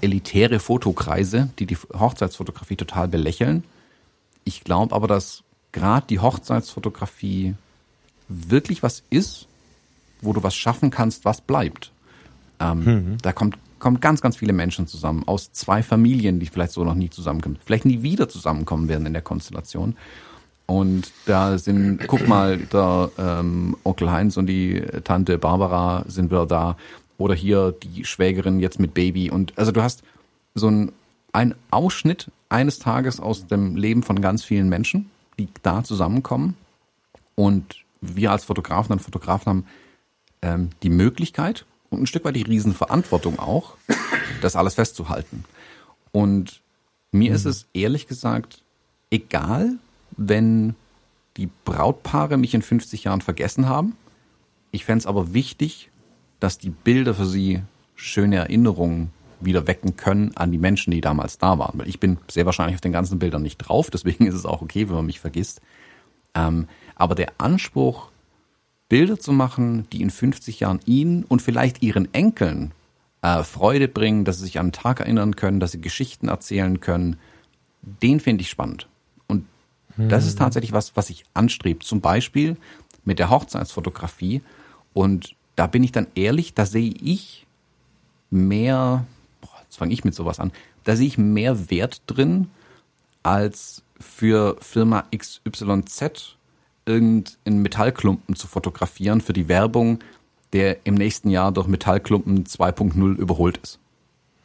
elitäre 0.00 0.58
Fotokreise, 0.58 1.50
die 1.60 1.66
die 1.66 1.76
Hochzeitsfotografie 1.76 2.74
total 2.74 3.06
belächeln. 3.06 3.62
Ich 4.42 4.64
glaube 4.64 4.92
aber, 4.92 5.06
dass 5.06 5.44
gerade 5.70 6.08
die 6.08 6.18
Hochzeitsfotografie 6.18 7.54
wirklich 8.28 8.82
was 8.82 9.02
ist, 9.10 9.46
wo 10.20 10.32
du 10.32 10.42
was 10.42 10.54
schaffen 10.54 10.90
kannst, 10.90 11.24
was 11.24 11.40
bleibt. 11.40 11.92
Ähm, 12.60 12.84
mhm. 12.84 13.18
Da 13.22 13.32
kommt, 13.32 13.58
kommt 13.78 14.00
ganz, 14.00 14.20
ganz 14.20 14.36
viele 14.36 14.52
Menschen 14.52 14.86
zusammen 14.86 15.24
aus 15.26 15.52
zwei 15.52 15.82
Familien, 15.82 16.40
die 16.40 16.46
vielleicht 16.46 16.72
so 16.72 16.84
noch 16.84 16.94
nie 16.94 17.10
zusammenkommen, 17.10 17.58
vielleicht 17.64 17.84
nie 17.84 18.02
wieder 18.02 18.28
zusammenkommen 18.28 18.88
werden 18.88 19.06
in 19.06 19.12
der 19.12 19.22
Konstellation. 19.22 19.96
Und 20.66 21.12
da 21.26 21.58
sind, 21.58 22.06
guck 22.06 22.26
mal, 22.26 22.56
der 22.56 23.10
ähm, 23.18 23.76
Onkel 23.84 24.10
Heinz 24.10 24.36
und 24.36 24.46
die 24.46 24.80
Tante 25.04 25.36
Barbara 25.38 26.04
sind 26.06 26.30
wieder 26.30 26.46
da. 26.46 26.76
Oder 27.18 27.34
hier 27.34 27.72
die 27.72 28.04
Schwägerin 28.04 28.58
jetzt 28.58 28.80
mit 28.80 28.94
Baby. 28.94 29.30
Und 29.30 29.58
also 29.58 29.70
du 29.70 29.82
hast 29.82 30.02
so 30.54 30.68
ein, 30.68 30.92
ein 31.32 31.54
Ausschnitt 31.70 32.30
eines 32.48 32.78
Tages 32.78 33.20
aus 33.20 33.46
dem 33.46 33.76
Leben 33.76 34.02
von 34.02 34.20
ganz 34.20 34.44
vielen 34.44 34.68
Menschen, 34.68 35.10
die 35.38 35.48
da 35.62 35.84
zusammenkommen. 35.84 36.56
Und 37.34 37.81
wir 38.02 38.30
als 38.30 38.44
Fotografen 38.44 38.92
und 38.92 38.98
Fotografen 39.00 39.46
haben 39.46 39.66
ähm, 40.42 40.70
die 40.82 40.90
Möglichkeit 40.90 41.64
und 41.88 42.02
ein 42.02 42.06
Stück 42.06 42.24
weit 42.24 42.36
die 42.36 42.42
Riesenverantwortung 42.42 43.38
auch, 43.38 43.76
das 44.42 44.56
alles 44.56 44.74
festzuhalten. 44.74 45.44
Und 46.10 46.60
mir 47.12 47.30
mhm. 47.30 47.36
ist 47.36 47.46
es 47.46 47.66
ehrlich 47.72 48.06
gesagt 48.06 48.62
egal, 49.10 49.78
wenn 50.16 50.74
die 51.36 51.48
Brautpaare 51.64 52.36
mich 52.36 52.54
in 52.54 52.62
50 52.62 53.04
Jahren 53.04 53.20
vergessen 53.20 53.68
haben. 53.68 53.96
Ich 54.70 54.84
fände 54.84 55.00
es 55.00 55.06
aber 55.06 55.32
wichtig, 55.32 55.90
dass 56.40 56.58
die 56.58 56.70
Bilder 56.70 57.14
für 57.14 57.26
sie 57.26 57.62
schöne 57.94 58.36
Erinnerungen 58.36 59.10
wieder 59.40 59.66
wecken 59.66 59.96
können 59.96 60.36
an 60.36 60.52
die 60.52 60.58
Menschen, 60.58 60.90
die 60.90 61.00
damals 61.00 61.38
da 61.38 61.58
waren. 61.58 61.78
Weil 61.78 61.88
ich 61.88 62.00
bin 62.00 62.18
sehr 62.28 62.46
wahrscheinlich 62.46 62.76
auf 62.76 62.80
den 62.80 62.92
ganzen 62.92 63.18
Bildern 63.18 63.42
nicht 63.42 63.58
drauf, 63.58 63.90
deswegen 63.90 64.26
ist 64.26 64.34
es 64.34 64.46
auch 64.46 64.62
okay, 64.62 64.88
wenn 64.88 64.96
man 64.96 65.06
mich 65.06 65.20
vergisst. 65.20 65.60
Ähm, 66.34 66.68
aber 66.94 67.14
der 67.14 67.32
Anspruch, 67.38 68.10
Bilder 68.88 69.18
zu 69.18 69.32
machen, 69.32 69.88
die 69.90 70.02
in 70.02 70.10
50 70.10 70.60
Jahren 70.60 70.80
ihnen 70.84 71.24
und 71.24 71.40
vielleicht 71.40 71.82
ihren 71.82 72.12
Enkeln 72.12 72.72
äh, 73.22 73.42
Freude 73.42 73.88
bringen, 73.88 74.24
dass 74.24 74.38
sie 74.38 74.44
sich 74.44 74.58
an 74.58 74.66
einen 74.66 74.72
Tag 74.72 75.00
erinnern 75.00 75.36
können, 75.36 75.60
dass 75.60 75.72
sie 75.72 75.80
Geschichten 75.80 76.28
erzählen 76.28 76.80
können, 76.80 77.16
den 77.82 78.20
finde 78.20 78.42
ich 78.42 78.50
spannend. 78.50 78.86
Das 79.96 80.26
ist 80.26 80.38
tatsächlich 80.38 80.72
was, 80.72 80.96
was 80.96 81.10
ich 81.10 81.24
anstrebe. 81.34 81.80
Zum 81.80 82.00
Beispiel 82.00 82.56
mit 83.04 83.18
der 83.18 83.30
Hochzeitsfotografie. 83.30 84.42
Und 84.94 85.34
da 85.56 85.66
bin 85.66 85.82
ich 85.82 85.92
dann 85.92 86.06
ehrlich, 86.14 86.54
da 86.54 86.66
sehe 86.66 86.92
ich 87.02 87.46
mehr, 88.30 89.04
boah, 89.40 89.60
jetzt 89.62 89.76
fange 89.76 89.92
ich 89.92 90.04
mit 90.04 90.14
sowas 90.14 90.40
an, 90.40 90.52
da 90.84 90.96
sehe 90.96 91.06
ich 91.06 91.18
mehr 91.18 91.70
Wert 91.70 92.02
drin, 92.06 92.48
als 93.22 93.82
für 94.02 94.56
Firma 94.60 95.04
XYZ 95.16 96.36
irgendeinen 96.84 97.62
Metallklumpen 97.62 98.36
zu 98.36 98.46
fotografieren 98.46 99.20
für 99.20 99.32
die 99.32 99.48
Werbung, 99.48 100.00
der 100.52 100.84
im 100.84 100.94
nächsten 100.94 101.30
Jahr 101.30 101.52
durch 101.52 101.66
Metallklumpen 101.66 102.44
2.0 102.44 103.16
überholt 103.16 103.58
ist. 103.58 103.78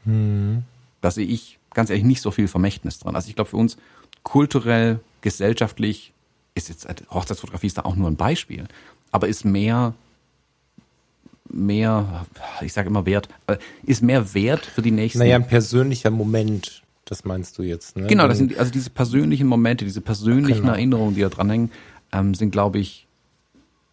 Hm. 0.05 0.63
Da 1.01 1.11
sehe 1.11 1.25
ich 1.25 1.59
ganz 1.73 1.89
ehrlich 1.89 2.05
nicht 2.05 2.21
so 2.21 2.31
viel 2.31 2.47
Vermächtnis 2.47 2.99
dran. 2.99 3.15
Also 3.15 3.29
ich 3.29 3.35
glaube, 3.35 3.49
für 3.49 3.57
uns 3.57 3.77
kulturell 4.23 4.99
gesellschaftlich 5.21 6.13
ist 6.55 6.69
jetzt 6.69 6.87
Hochzeitsfotografie 7.11 7.67
ist 7.67 7.77
da 7.77 7.83
auch 7.83 7.95
nur 7.95 8.09
ein 8.09 8.15
Beispiel, 8.15 8.67
aber 9.11 9.27
ist 9.27 9.45
mehr 9.45 9.93
mehr, 11.49 12.25
ich 12.61 12.73
sage 12.73 12.89
immer 12.89 13.05
Wert, 13.05 13.29
äh, 13.47 13.57
ist 13.83 14.01
mehr 14.01 14.33
Wert 14.33 14.65
für 14.65 14.81
die 14.81 14.91
nächsten. 14.91 15.19
Naja, 15.19 15.35
ein 15.35 15.47
persönlicher 15.47 16.11
Moment, 16.11 16.83
das 17.09 17.25
meinst 17.25 17.57
du 17.57 17.63
jetzt, 17.63 17.97
ne? 17.97 18.07
Genau, 18.07 18.27
das 18.27 18.37
sind 18.37 18.57
also 18.57 18.71
diese 18.71 18.89
persönlichen 18.89 19.47
Momente, 19.47 19.85
diese 19.85 20.01
persönlichen 20.01 20.61
genau. 20.61 20.73
Erinnerungen, 20.73 21.15
die 21.15 21.21
da 21.21 21.29
dranhängen, 21.29 21.71
ähm, 22.11 22.33
sind, 22.33 22.51
glaube 22.51 22.79
ich, 22.79 23.07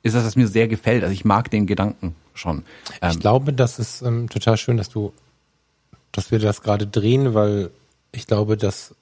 ist 0.03 0.15
das, 0.15 0.25
was 0.25 0.37
mir 0.37 0.49
sehr 0.49 0.69
gefällt. 0.69 1.03
Also 1.03 1.13
ich 1.13 1.25
mag 1.25 1.51
den 1.51 1.67
Gedanken 1.67 2.15
schon. 2.35 2.65
Ähm, 3.01 3.11
ich 3.13 3.21
glaube, 3.21 3.53
das 3.53 3.79
ist 3.79 4.03
ähm, 4.03 4.29
total 4.29 4.57
schön, 4.57 4.77
dass 4.77 4.89
du, 4.89 5.13
dass 6.13 6.31
wir 6.31 6.39
das 6.39 6.63
gerade 6.63 6.87
drehen, 6.87 7.35
weil 7.35 7.71
ich 8.13 8.27
glaube, 8.27 8.57
dass 8.57 8.95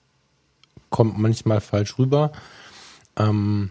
kommt 0.90 1.18
manchmal 1.18 1.60
falsch 1.60 1.98
rüber. 1.98 2.30
Ähm, 3.16 3.70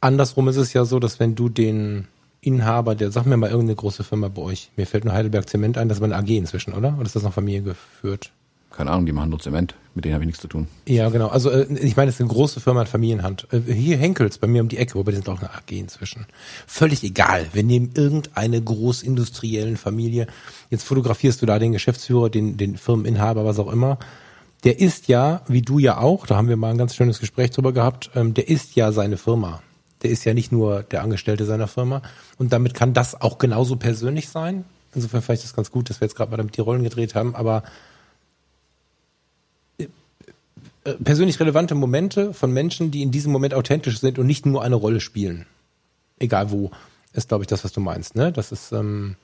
andersrum 0.00 0.46
ist 0.48 0.56
es 0.56 0.72
ja 0.72 0.84
so, 0.84 1.00
dass 1.00 1.18
wenn 1.18 1.34
du 1.34 1.48
den 1.48 2.06
Inhaber, 2.40 2.94
der, 2.94 3.10
sag 3.10 3.24
mir 3.26 3.36
mal 3.36 3.50
irgendeine 3.50 3.76
große 3.76 4.04
Firma 4.04 4.28
bei 4.28 4.42
euch, 4.42 4.70
mir 4.76 4.86
fällt 4.86 5.04
nur 5.04 5.14
Heidelberg 5.14 5.48
Zement 5.48 5.78
ein, 5.78 5.88
das 5.88 6.00
war 6.00 6.06
eine 6.06 6.16
AG 6.16 6.28
inzwischen, 6.28 6.74
oder? 6.74 6.94
Oder 6.94 7.06
ist 7.06 7.16
das 7.16 7.22
noch 7.22 7.32
Familie 7.32 7.62
geführt? 7.62 8.30
Keine 8.72 8.90
Ahnung, 8.90 9.06
die 9.06 9.12
machen 9.12 9.30
nur 9.30 9.38
Zement, 9.38 9.74
mit 9.94 10.04
denen 10.04 10.14
habe 10.14 10.24
ich 10.24 10.26
nichts 10.26 10.40
zu 10.40 10.48
tun. 10.48 10.66
Ja, 10.86 11.08
genau. 11.10 11.28
Also 11.28 11.50
äh, 11.50 11.72
ich 11.74 11.96
meine, 11.96 12.08
es 12.08 12.16
ist 12.16 12.20
eine 12.20 12.30
große 12.30 12.60
Firma 12.60 12.80
in 12.82 12.86
Familienhand. 12.86 13.46
Äh, 13.52 13.72
hier 13.72 13.96
Henkels 13.98 14.38
bei 14.38 14.46
mir 14.46 14.62
um 14.62 14.68
die 14.68 14.78
Ecke, 14.78 14.94
wobei 14.94 15.12
die 15.12 15.18
sind 15.18 15.28
auch 15.28 15.40
eine 15.40 15.50
AG 15.50 15.70
inzwischen. 15.70 16.26
Völlig 16.66 17.04
egal. 17.04 17.46
Wir 17.52 17.62
nehmen 17.62 17.90
irgendeine 17.94 18.60
großindustriellen 18.60 19.76
Familie. 19.76 20.26
Jetzt 20.70 20.84
fotografierst 20.84 21.42
du 21.42 21.46
da 21.46 21.58
den 21.58 21.72
Geschäftsführer, 21.72 22.30
den, 22.30 22.56
den 22.56 22.76
Firmeninhaber, 22.76 23.44
was 23.44 23.58
auch 23.58 23.70
immer 23.70 23.98
der 24.64 24.78
ist 24.78 25.08
ja, 25.08 25.42
wie 25.48 25.62
du 25.62 25.78
ja 25.78 25.98
auch, 25.98 26.26
da 26.26 26.36
haben 26.36 26.48
wir 26.48 26.56
mal 26.56 26.70
ein 26.70 26.78
ganz 26.78 26.94
schönes 26.94 27.18
Gespräch 27.18 27.50
drüber 27.50 27.72
gehabt, 27.72 28.10
ähm, 28.14 28.34
der 28.34 28.48
ist 28.48 28.76
ja 28.76 28.92
seine 28.92 29.16
Firma. 29.16 29.62
Der 30.02 30.10
ist 30.10 30.24
ja 30.24 30.34
nicht 30.34 30.52
nur 30.52 30.82
der 30.82 31.02
Angestellte 31.02 31.44
seiner 31.44 31.68
Firma. 31.68 32.02
Und 32.38 32.52
damit 32.52 32.74
kann 32.74 32.92
das 32.92 33.20
auch 33.20 33.38
genauso 33.38 33.76
persönlich 33.76 34.28
sein. 34.28 34.64
Insofern 34.94 35.22
fand 35.22 35.38
ich 35.38 35.44
das 35.44 35.54
ganz 35.54 35.70
gut, 35.70 35.90
dass 35.90 36.00
wir 36.00 36.06
jetzt 36.06 36.16
gerade 36.16 36.30
mal 36.30 36.36
damit 36.36 36.56
die 36.56 36.60
Rollen 36.60 36.82
gedreht 36.82 37.14
haben, 37.14 37.34
aber 37.34 37.62
persönlich 41.02 41.38
relevante 41.38 41.74
Momente 41.74 42.34
von 42.34 42.52
Menschen, 42.52 42.90
die 42.90 43.02
in 43.02 43.10
diesem 43.10 43.32
Moment 43.32 43.54
authentisch 43.54 44.00
sind 44.00 44.18
und 44.18 44.26
nicht 44.26 44.46
nur 44.46 44.62
eine 44.62 44.74
Rolle 44.74 45.00
spielen. 45.00 45.46
Egal 46.18 46.50
wo, 46.50 46.70
ist, 47.12 47.28
glaube 47.28 47.44
ich, 47.44 47.48
das, 47.48 47.64
was 47.64 47.72
du 47.72 47.80
meinst. 47.80 48.14
Ne? 48.14 48.32
Das 48.32 48.52
ist, 48.52 48.72
ähm, 48.72 49.16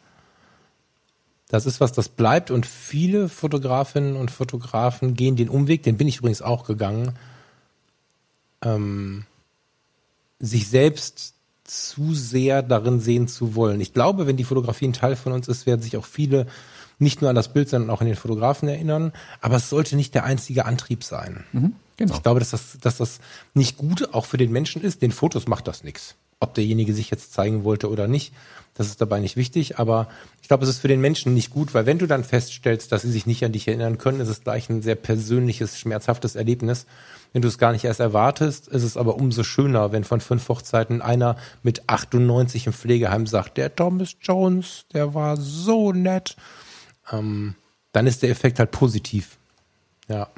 das 1.48 1.66
ist 1.66 1.80
was, 1.80 1.92
das 1.92 2.08
bleibt 2.08 2.50
und 2.50 2.66
viele 2.66 3.28
Fotografinnen 3.28 4.16
und 4.16 4.30
Fotografen 4.30 5.14
gehen 5.14 5.36
den 5.36 5.48
Umweg, 5.48 5.82
den 5.82 5.96
bin 5.96 6.08
ich 6.08 6.18
übrigens 6.18 6.42
auch 6.42 6.64
gegangen, 6.64 7.18
ähm, 8.62 9.24
sich 10.38 10.68
selbst 10.68 11.34
zu 11.64 12.14
sehr 12.14 12.62
darin 12.62 13.00
sehen 13.00 13.28
zu 13.28 13.54
wollen. 13.54 13.80
Ich 13.80 13.92
glaube, 13.92 14.26
wenn 14.26 14.36
die 14.36 14.44
Fotografie 14.44 14.86
ein 14.88 14.92
Teil 14.92 15.16
von 15.16 15.32
uns 15.32 15.48
ist, 15.48 15.66
werden 15.66 15.82
sich 15.82 15.96
auch 15.96 16.04
viele 16.04 16.46
nicht 16.98 17.20
nur 17.20 17.30
an 17.30 17.36
das 17.36 17.52
Bild, 17.52 17.68
sondern 17.68 17.90
auch 17.90 18.00
an 18.00 18.06
den 18.06 18.16
Fotografen 18.16 18.68
erinnern. 18.68 19.12
Aber 19.40 19.56
es 19.56 19.68
sollte 19.68 19.96
nicht 19.96 20.14
der 20.14 20.24
einzige 20.24 20.64
Antrieb 20.64 21.04
sein. 21.04 21.44
Mhm, 21.52 21.74
genau. 21.96 22.14
Ich 22.14 22.22
glaube, 22.22 22.40
dass 22.40 22.50
das, 22.50 22.78
dass 22.80 22.98
das 22.98 23.20
nicht 23.54 23.78
gut 23.78 24.12
auch 24.14 24.24
für 24.24 24.36
den 24.36 24.52
Menschen 24.52 24.82
ist. 24.82 25.02
Den 25.02 25.12
Fotos 25.12 25.46
macht 25.46 25.68
das 25.68 25.84
nichts. 25.84 26.16
Ob 26.40 26.54
derjenige 26.54 26.94
sich 26.94 27.10
jetzt 27.10 27.32
zeigen 27.32 27.64
wollte 27.64 27.90
oder 27.90 28.06
nicht, 28.06 28.32
das 28.74 28.86
ist 28.86 29.00
dabei 29.00 29.18
nicht 29.18 29.36
wichtig. 29.36 29.78
Aber 29.78 30.08
ich 30.40 30.48
glaube, 30.48 30.62
es 30.64 30.70
ist 30.70 30.78
für 30.78 30.88
den 30.88 31.00
Menschen 31.00 31.34
nicht 31.34 31.50
gut, 31.50 31.74
weil 31.74 31.86
wenn 31.86 31.98
du 31.98 32.06
dann 32.06 32.22
feststellst, 32.22 32.92
dass 32.92 33.02
sie 33.02 33.10
sich 33.10 33.26
nicht 33.26 33.44
an 33.44 33.52
dich 33.52 33.66
erinnern 33.66 33.98
können, 33.98 34.20
ist 34.20 34.28
es 34.28 34.44
gleich 34.44 34.68
ein 34.68 34.82
sehr 34.82 34.94
persönliches, 34.94 35.78
schmerzhaftes 35.78 36.36
Erlebnis. 36.36 36.86
Wenn 37.32 37.42
du 37.42 37.48
es 37.48 37.58
gar 37.58 37.72
nicht 37.72 37.84
erst 37.84 38.00
erwartest, 38.00 38.68
ist 38.68 38.84
es 38.84 38.96
aber 38.96 39.16
umso 39.16 39.42
schöner, 39.42 39.92
wenn 39.92 40.04
von 40.04 40.20
fünf 40.20 40.48
Hochzeiten 40.48 41.02
einer 41.02 41.36
mit 41.62 41.88
98 41.88 42.68
im 42.68 42.72
Pflegeheim 42.72 43.26
sagt, 43.26 43.56
der 43.56 43.74
Thomas 43.74 44.14
Jones, 44.22 44.86
der 44.92 45.12
war 45.12 45.36
so 45.36 45.92
nett. 45.92 46.36
Ähm, 47.12 47.54
dann 47.92 48.06
ist 48.06 48.22
der 48.22 48.30
Effekt 48.30 48.58
halt 48.58 48.70
positiv. 48.70 49.38
Ja. 50.08 50.28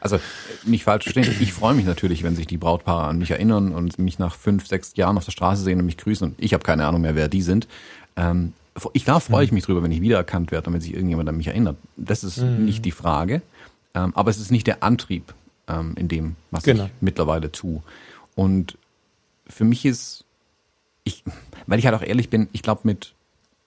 Also 0.00 0.18
nicht 0.64 0.84
falsch 0.84 1.04
verstehen, 1.04 1.36
ich 1.40 1.52
freue 1.52 1.74
mich 1.74 1.84
natürlich, 1.84 2.22
wenn 2.22 2.36
sich 2.36 2.46
die 2.46 2.56
Brautpaare 2.56 3.04
an 3.04 3.18
mich 3.18 3.30
erinnern 3.30 3.72
und 3.72 3.98
mich 3.98 4.18
nach 4.18 4.34
fünf, 4.34 4.66
sechs 4.66 4.96
Jahren 4.96 5.18
auf 5.18 5.26
der 5.26 5.32
Straße 5.32 5.62
sehen 5.62 5.78
und 5.78 5.86
mich 5.86 5.98
grüßen 5.98 6.30
und 6.30 6.42
ich 6.42 6.54
habe 6.54 6.64
keine 6.64 6.86
Ahnung 6.86 7.02
mehr, 7.02 7.14
wer 7.14 7.28
die 7.28 7.42
sind. 7.42 7.68
Ähm, 8.16 8.54
ich, 8.92 9.04
da 9.04 9.20
freue 9.20 9.44
ich 9.44 9.52
mich 9.52 9.64
drüber, 9.64 9.82
wenn 9.82 9.92
ich 9.92 10.00
wiedererkannt 10.00 10.50
werde 10.50 10.68
und 10.68 10.74
wenn 10.74 10.80
sich 10.80 10.94
irgendjemand 10.94 11.28
an 11.28 11.36
mich 11.36 11.48
erinnert. 11.48 11.76
Das 11.96 12.24
ist 12.24 12.38
mhm. 12.38 12.64
nicht 12.64 12.84
die 12.84 12.90
Frage, 12.90 13.42
ähm, 13.94 14.12
aber 14.14 14.30
es 14.30 14.38
ist 14.38 14.50
nicht 14.50 14.66
der 14.66 14.82
Antrieb, 14.82 15.34
ähm, 15.68 15.94
in 15.96 16.08
dem, 16.08 16.36
was 16.50 16.64
genau. 16.64 16.86
ich 16.86 16.90
mittlerweile 17.00 17.52
tue. 17.52 17.82
Und 18.34 18.78
für 19.46 19.64
mich 19.64 19.84
ist, 19.84 20.24
ich, 21.04 21.22
weil 21.66 21.78
ich 21.78 21.86
halt 21.86 21.94
auch 21.94 22.02
ehrlich 22.02 22.30
bin, 22.30 22.48
ich 22.52 22.62
glaube, 22.62 22.82
mit, 22.84 23.13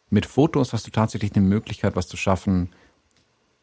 mit 0.09 0.25
Fotos 0.25 0.73
hast 0.73 0.87
du 0.87 0.91
tatsächlich 0.91 1.35
eine 1.35 1.45
Möglichkeit, 1.45 1.95
was 1.95 2.07
zu 2.07 2.17
schaffen, 2.17 2.69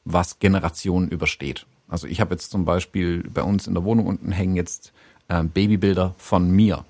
was 0.04 0.38
Generationen 0.38 1.08
übersteht. 1.08 1.66
Also 1.88 2.06
ich 2.06 2.20
habe 2.20 2.34
jetzt 2.34 2.50
zum 2.50 2.64
Beispiel 2.64 3.22
bei 3.30 3.42
uns 3.42 3.66
in 3.66 3.74
der 3.74 3.84
Wohnung 3.84 4.06
unten 4.06 4.32
hängen 4.32 4.56
jetzt 4.56 4.92
ähm, 5.28 5.48
Babybilder 5.48 6.14
von 6.18 6.50
mir 6.50 6.84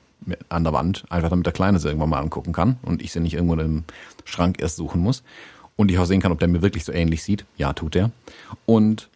an 0.48 0.64
der 0.64 0.72
Wand, 0.72 1.04
einfach 1.10 1.28
damit 1.28 1.46
der 1.46 1.52
Kleine 1.52 1.78
sie 1.78 1.88
irgendwann 1.88 2.08
mal 2.08 2.20
angucken 2.20 2.52
kann 2.52 2.78
und 2.82 3.02
ich 3.02 3.12
sie 3.12 3.20
nicht 3.20 3.34
irgendwo 3.34 3.54
im 3.54 3.84
Schrank 4.24 4.60
erst 4.60 4.76
suchen 4.76 5.00
muss. 5.00 5.22
Und 5.76 5.90
ich 5.90 5.98
auch 5.98 6.04
sehen 6.04 6.20
kann, 6.20 6.32
ob 6.32 6.38
der 6.38 6.48
mir 6.48 6.62
wirklich 6.62 6.84
so 6.84 6.92
ähnlich 6.92 7.24
sieht. 7.24 7.44
Ja, 7.56 7.72
tut 7.72 7.96
er. 7.96 8.12
Und 8.64 9.08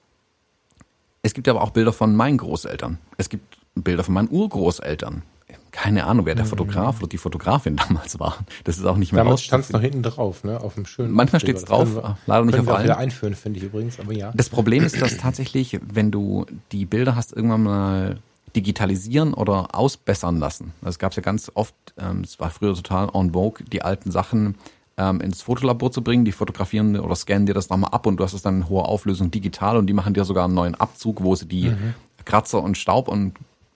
es 1.22 1.32
gibt 1.32 1.48
aber 1.48 1.62
auch 1.62 1.70
Bilder 1.70 1.92
von 1.92 2.16
meinen 2.16 2.36
Großeltern. 2.36 2.98
Es 3.16 3.28
gibt 3.28 3.58
Bilder 3.74 4.02
von 4.02 4.14
meinen 4.14 4.28
Urgroßeltern. 4.28 5.22
Keine 5.70 6.04
Ahnung, 6.04 6.26
wer 6.26 6.34
der 6.34 6.44
mhm. 6.44 6.50
Fotograf 6.50 6.98
oder 6.98 7.08
die 7.08 7.18
Fotografin 7.18 7.76
damals 7.88 8.18
war. 8.18 8.38
Das 8.64 8.78
ist 8.78 8.84
auch 8.84 8.96
nicht 8.96 9.12
mehr 9.12 9.24
Damals 9.24 9.42
stand 9.42 9.64
es 9.64 9.70
noch 9.70 9.80
hinten 9.80 10.02
drauf, 10.02 10.44
ne? 10.44 10.60
Auf 10.60 10.74
dem 10.74 10.86
schönen. 10.86 11.12
Manchmal 11.12 11.40
steht 11.40 11.56
es 11.56 11.64
drauf, 11.64 11.94
wir, 11.94 12.16
leider 12.26 12.44
nicht 12.44 12.58
auf 12.58 12.68
allen. 12.68 12.84
wieder 12.84 12.98
einführen, 12.98 13.34
finde 13.34 13.58
ich 13.58 13.64
übrigens, 13.64 14.00
aber 14.00 14.12
ja. 14.12 14.32
Das 14.34 14.48
Problem 14.48 14.84
ist, 14.84 15.00
dass 15.00 15.16
tatsächlich, 15.16 15.78
wenn 15.82 16.10
du 16.10 16.46
die 16.72 16.84
Bilder 16.84 17.16
hast 17.16 17.32
irgendwann 17.32 17.62
mal 17.62 18.18
digitalisieren 18.56 19.34
oder 19.34 19.74
ausbessern 19.74 20.38
lassen. 20.38 20.72
Es 20.82 20.98
gab 20.98 21.14
ja 21.14 21.22
ganz 21.22 21.50
oft, 21.54 21.74
ähm, 21.98 22.22
es 22.22 22.40
war 22.40 22.50
früher 22.50 22.74
total 22.74 23.10
en 23.14 23.32
vogue, 23.32 23.64
die 23.70 23.82
alten 23.82 24.10
Sachen 24.10 24.56
ähm, 24.96 25.20
ins 25.20 25.42
Fotolabor 25.42 25.92
zu 25.92 26.02
bringen. 26.02 26.24
Die 26.24 26.32
fotografieren 26.32 26.98
oder 26.98 27.14
scannen 27.14 27.46
dir 27.46 27.54
das 27.54 27.70
nochmal 27.70 27.90
ab 27.90 28.06
und 28.06 28.18
du 28.18 28.24
hast 28.24 28.32
es 28.32 28.42
dann 28.42 28.62
in 28.62 28.68
hoher 28.68 28.88
Auflösung 28.88 29.30
digital 29.30 29.76
und 29.76 29.86
die 29.86 29.92
machen 29.92 30.14
dir 30.14 30.24
sogar 30.24 30.44
einen 30.44 30.54
neuen 30.54 30.74
Abzug, 30.74 31.22
wo 31.22 31.34
sie 31.34 31.46
die 31.46 31.70
mhm. 31.70 31.94
Kratzer 32.24 32.62
und 32.62 32.76
Staub 32.76 33.08
und 33.08 33.34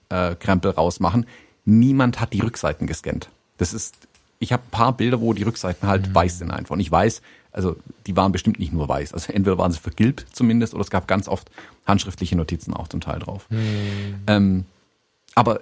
äh, 0.09 0.35
Krempel 0.35 0.71
rausmachen. 0.71 1.25
Niemand 1.65 2.19
hat 2.19 2.33
die 2.33 2.41
Rückseiten 2.41 2.87
gescannt. 2.87 3.29
Das 3.57 3.73
ist, 3.73 3.95
ich 4.39 4.51
habe 4.51 4.63
ein 4.63 4.71
paar 4.71 4.93
Bilder, 4.93 5.21
wo 5.21 5.33
die 5.33 5.43
Rückseiten 5.43 5.87
halt 5.87 6.09
mhm. 6.09 6.15
weiß 6.15 6.39
sind 6.39 6.51
einfach. 6.51 6.73
Und 6.73 6.79
ich 6.79 6.91
weiß, 6.91 7.21
also 7.51 7.75
die 8.07 8.15
waren 8.15 8.31
bestimmt 8.31 8.59
nicht 8.59 8.73
nur 8.73 8.89
weiß. 8.89 9.13
Also 9.13 9.31
entweder 9.31 9.57
waren 9.57 9.71
sie 9.71 9.79
vergilbt 9.79 10.25
zumindest 10.31 10.73
oder 10.73 10.81
es 10.81 10.89
gab 10.89 11.07
ganz 11.07 11.27
oft 11.27 11.49
handschriftliche 11.85 12.35
Notizen 12.35 12.73
auch 12.73 12.87
zum 12.87 12.99
Teil 12.99 13.19
drauf. 13.19 13.45
Mhm. 13.49 14.15
Ähm, 14.27 14.65
aber 15.35 15.61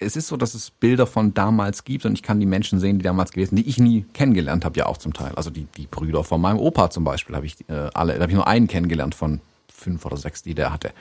es 0.00 0.16
ist 0.16 0.28
so, 0.28 0.36
dass 0.36 0.54
es 0.54 0.70
Bilder 0.70 1.06
von 1.06 1.34
damals 1.34 1.84
gibt 1.84 2.04
und 2.04 2.12
ich 2.12 2.22
kann 2.22 2.38
die 2.40 2.46
Menschen 2.46 2.78
sehen, 2.78 2.98
die 2.98 3.02
damals 3.02 3.32
gewesen, 3.32 3.56
die 3.56 3.68
ich 3.68 3.78
nie 3.78 4.04
kennengelernt 4.12 4.64
habe, 4.64 4.78
ja 4.78 4.86
auch 4.86 4.96
zum 4.96 5.12
Teil. 5.12 5.34
Also 5.34 5.50
die, 5.50 5.66
die 5.76 5.86
Brüder 5.86 6.22
von 6.24 6.40
meinem 6.40 6.58
Opa 6.58 6.90
zum 6.90 7.04
Beispiel 7.04 7.34
habe 7.34 7.46
ich 7.46 7.56
äh, 7.68 7.90
alle, 7.94 8.14
da 8.14 8.22
habe 8.22 8.30
ich 8.30 8.36
nur 8.36 8.46
einen 8.46 8.68
kennengelernt 8.68 9.14
von 9.14 9.40
fünf 9.72 10.04
oder 10.04 10.16
sechs, 10.16 10.42
die 10.42 10.54
der 10.54 10.72
hatte. 10.72 10.92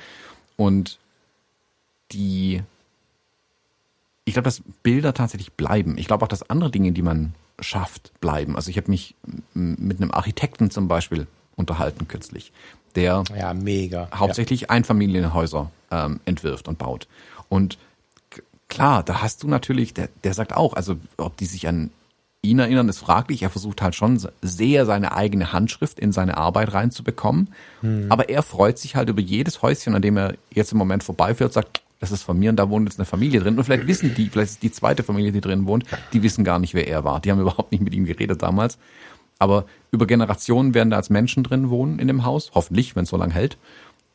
Und 0.55 0.97
die, 2.11 2.63
ich 4.28 4.34
glaube, 4.34 4.43
dass 4.43 4.61
Bilder 4.84 5.13
tatsächlich 5.13 5.53
bleiben. 5.53 5.97
Ich 5.97 6.05
glaube 6.05 6.25
auch, 6.25 6.28
dass 6.28 6.49
andere 6.49 6.69
Dinge, 6.69 6.91
die 6.91 7.01
man 7.01 7.34
schafft, 7.61 8.11
bleiben. 8.19 8.57
Also 8.57 8.69
ich 8.69 8.75
habe 8.75 8.91
mich 8.91 9.15
mit 9.53 10.01
einem 10.01 10.11
Architekten 10.11 10.69
zum 10.69 10.89
Beispiel 10.89 11.28
unterhalten 11.55 12.09
kürzlich, 12.09 12.51
der 12.95 13.23
ja, 13.36 13.53
mega. 13.53 14.09
hauptsächlich 14.13 14.61
ja. 14.61 14.69
Einfamilienhäuser 14.69 15.71
ähm, 15.91 16.19
entwirft 16.25 16.67
und 16.67 16.78
baut. 16.78 17.07
Und 17.47 17.78
klar, 18.67 19.01
da 19.01 19.21
hast 19.21 19.43
du 19.43 19.47
natürlich, 19.47 19.93
der, 19.93 20.09
der 20.25 20.34
sagt 20.34 20.53
auch, 20.53 20.73
also 20.73 20.97
ob 21.15 21.38
die 21.38 21.45
sich 21.45 21.65
an 21.69 21.89
ihn 22.41 22.59
erinnern, 22.59 22.89
ist 22.89 22.99
fraglich. 22.99 23.43
Er 23.43 23.49
versucht 23.49 23.82
halt 23.82 23.95
schon 23.95 24.21
sehr 24.41 24.86
seine 24.86 25.13
eigene 25.13 25.53
Handschrift 25.53 25.99
in 26.01 26.11
seine 26.11 26.36
Arbeit 26.36 26.73
reinzubekommen. 26.73 27.53
Hm. 27.80 28.07
Aber 28.09 28.28
er 28.28 28.43
freut 28.43 28.78
sich 28.78 28.97
halt 28.97 29.07
über 29.07 29.21
jedes 29.21 29.61
Häuschen, 29.61 29.95
an 29.95 30.01
dem 30.01 30.17
er 30.17 30.34
jetzt 30.51 30.73
im 30.73 30.78
Moment 30.78 31.05
vorbeifährt, 31.05 31.53
sagt, 31.53 31.82
das 31.99 32.11
ist 32.11 32.23
von 32.23 32.37
mir 32.37 32.49
und 32.49 32.57
da 32.57 32.69
wohnt 32.69 32.87
jetzt 32.87 32.99
eine 32.99 33.05
Familie 33.05 33.39
drin. 33.39 33.57
Und 33.57 33.63
vielleicht 33.63 33.87
wissen 33.87 34.13
die, 34.15 34.29
vielleicht 34.29 34.51
ist 34.51 34.63
die 34.63 34.71
zweite 34.71 35.03
Familie, 35.03 35.31
die 35.31 35.41
drin 35.41 35.65
wohnt, 35.65 35.85
die 36.13 36.23
wissen 36.23 36.43
gar 36.43 36.59
nicht, 36.59 36.73
wer 36.73 36.87
er 36.87 37.03
war. 37.03 37.19
Die 37.19 37.31
haben 37.31 37.41
überhaupt 37.41 37.71
nicht 37.71 37.83
mit 37.83 37.93
ihm 37.93 38.05
geredet 38.05 38.41
damals. 38.41 38.77
Aber 39.39 39.65
über 39.91 40.07
Generationen 40.07 40.73
werden 40.73 40.89
da 40.89 40.97
als 40.97 41.09
Menschen 41.09 41.43
drin 41.43 41.69
wohnen 41.69 41.99
in 41.99 42.07
dem 42.07 42.25
Haus, 42.25 42.51
hoffentlich, 42.53 42.95
wenn 42.95 43.03
es 43.03 43.09
so 43.09 43.17
lange 43.17 43.33
hält. 43.33 43.57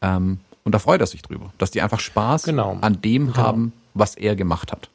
Ähm, 0.00 0.40
und 0.64 0.74
da 0.74 0.78
freut 0.78 1.00
er 1.00 1.06
sich 1.06 1.22
drüber, 1.22 1.52
dass 1.58 1.70
die 1.70 1.80
einfach 1.80 2.00
Spaß 2.00 2.44
genau. 2.44 2.78
an 2.80 3.00
dem 3.00 3.28
genau. 3.28 3.36
haben, 3.36 3.72
was 3.94 4.16
er 4.16 4.36
gemacht 4.36 4.72
hat. 4.72 4.90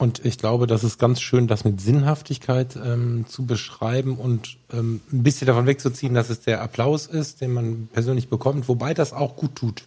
Und 0.00 0.24
ich 0.24 0.38
glaube, 0.38 0.68
das 0.68 0.84
ist 0.84 0.98
ganz 0.98 1.20
schön, 1.20 1.48
das 1.48 1.64
mit 1.64 1.80
Sinnhaftigkeit 1.80 2.76
ähm, 2.76 3.26
zu 3.26 3.46
beschreiben 3.46 4.16
und 4.16 4.56
ähm, 4.72 5.00
ein 5.12 5.24
bisschen 5.24 5.48
davon 5.48 5.66
wegzuziehen, 5.66 6.14
dass 6.14 6.30
es 6.30 6.40
der 6.40 6.62
Applaus 6.62 7.06
ist, 7.06 7.40
den 7.40 7.52
man 7.52 7.88
persönlich 7.92 8.28
bekommt, 8.28 8.68
wobei 8.68 8.94
das 8.94 9.12
auch 9.12 9.34
gut 9.34 9.56
tut. 9.56 9.84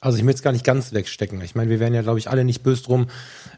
Also 0.00 0.16
ich 0.16 0.22
möchte 0.22 0.38
es 0.38 0.42
gar 0.42 0.52
nicht 0.52 0.64
ganz 0.64 0.92
wegstecken. 0.92 1.40
Ich 1.40 1.56
meine, 1.56 1.70
wir 1.70 1.80
wären 1.80 1.92
ja, 1.92 2.02
glaube 2.02 2.20
ich, 2.20 2.30
alle 2.30 2.44
nicht 2.44 2.62
böse 2.62 2.84
drum, 2.84 3.08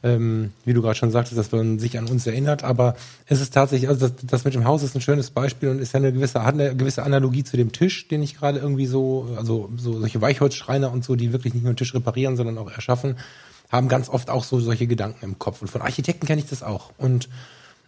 ähm, 0.02 0.52
wie 0.64 0.72
du 0.72 0.80
gerade 0.80 0.94
schon 0.94 1.10
sagtest, 1.10 1.36
dass 1.36 1.52
man 1.52 1.78
sich 1.78 1.98
an 1.98 2.06
uns 2.06 2.26
erinnert. 2.26 2.64
Aber 2.64 2.96
es 3.26 3.42
ist 3.42 3.52
tatsächlich, 3.52 3.90
also 3.90 4.08
das, 4.08 4.16
das 4.22 4.44
mit 4.44 4.54
dem 4.54 4.64
Haus 4.64 4.82
ist 4.82 4.94
ein 4.94 5.02
schönes 5.02 5.30
Beispiel 5.30 5.68
und 5.68 5.80
ist 5.80 5.92
ja 5.92 5.98
eine 5.98 6.12
gewisse, 6.12 6.42
hat 6.42 6.54
eine 6.54 6.74
gewisse 6.74 7.02
Analogie 7.02 7.44
zu 7.44 7.58
dem 7.58 7.72
Tisch, 7.72 8.08
den 8.08 8.22
ich 8.22 8.38
gerade 8.38 8.58
irgendwie 8.58 8.86
so, 8.86 9.28
also 9.36 9.70
so 9.76 10.00
solche 10.00 10.22
Weichholzschreiner 10.22 10.90
und 10.90 11.04
so, 11.04 11.14
die 11.14 11.32
wirklich 11.32 11.52
nicht 11.52 11.62
nur 11.62 11.70
einen 11.70 11.76
Tisch 11.76 11.94
reparieren, 11.94 12.36
sondern 12.36 12.56
auch 12.56 12.70
erschaffen 12.70 13.16
haben 13.70 13.88
ganz 13.88 14.08
oft 14.08 14.30
auch 14.30 14.44
so 14.44 14.58
solche 14.60 14.86
Gedanken 14.86 15.24
im 15.24 15.38
Kopf. 15.38 15.62
Und 15.62 15.68
von 15.68 15.80
Architekten 15.80 16.26
kenne 16.26 16.40
ich 16.40 16.48
das 16.48 16.62
auch. 16.62 16.90
Und 16.98 17.28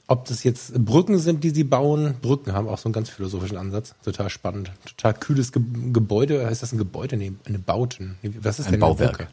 ob 0.07 0.27
das 0.27 0.45
jetzt 0.45 0.75
Brücken 0.85 1.19
sind, 1.19 1.45
die 1.45 1.51
sie 1.51 1.65
bauen, 1.65 2.15
Brücken 2.21 2.53
haben 2.53 2.69
auch 2.69 2.79
so 2.79 2.89
einen 2.89 2.93
ganz 2.93 3.09
philosophischen 3.09 3.57
Ansatz. 3.57 3.95
Total 4.05 4.29
spannend. 4.31 4.73
Total 4.85 5.15
kühles 5.15 5.53
Ge 5.53 5.63
Gebäude. 5.93 6.47
Heißt 6.47 6.63
das 6.63 6.73
ein 6.73 6.79
Gebäude? 6.79 7.17
Nee, 7.17 7.33
eine 7.45 7.59
Bauten. 7.59 8.17
Was 8.23 8.59
ist 8.59 8.67
ein 8.67 8.73
denn 8.73 8.81
Bauwerk? 8.81 9.21
Eine 9.21 9.29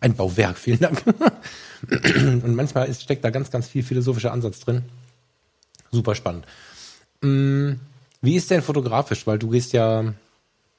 ein 0.00 0.14
Bauwerk, 0.14 0.58
vielen 0.58 0.80
Dank. 0.80 1.02
Und 1.90 2.54
manchmal 2.54 2.88
ist, 2.88 3.02
steckt 3.02 3.24
da 3.24 3.30
ganz, 3.30 3.50
ganz 3.50 3.68
viel 3.68 3.82
philosophischer 3.82 4.32
Ansatz 4.32 4.60
drin. 4.60 4.82
Super 5.90 6.14
spannend. 6.14 6.46
Mm, 7.20 7.72
wie 8.22 8.36
ist 8.36 8.50
denn 8.50 8.62
fotografisch? 8.62 9.26
Weil 9.26 9.38
du 9.38 9.48
gehst 9.48 9.72
ja 9.72 10.14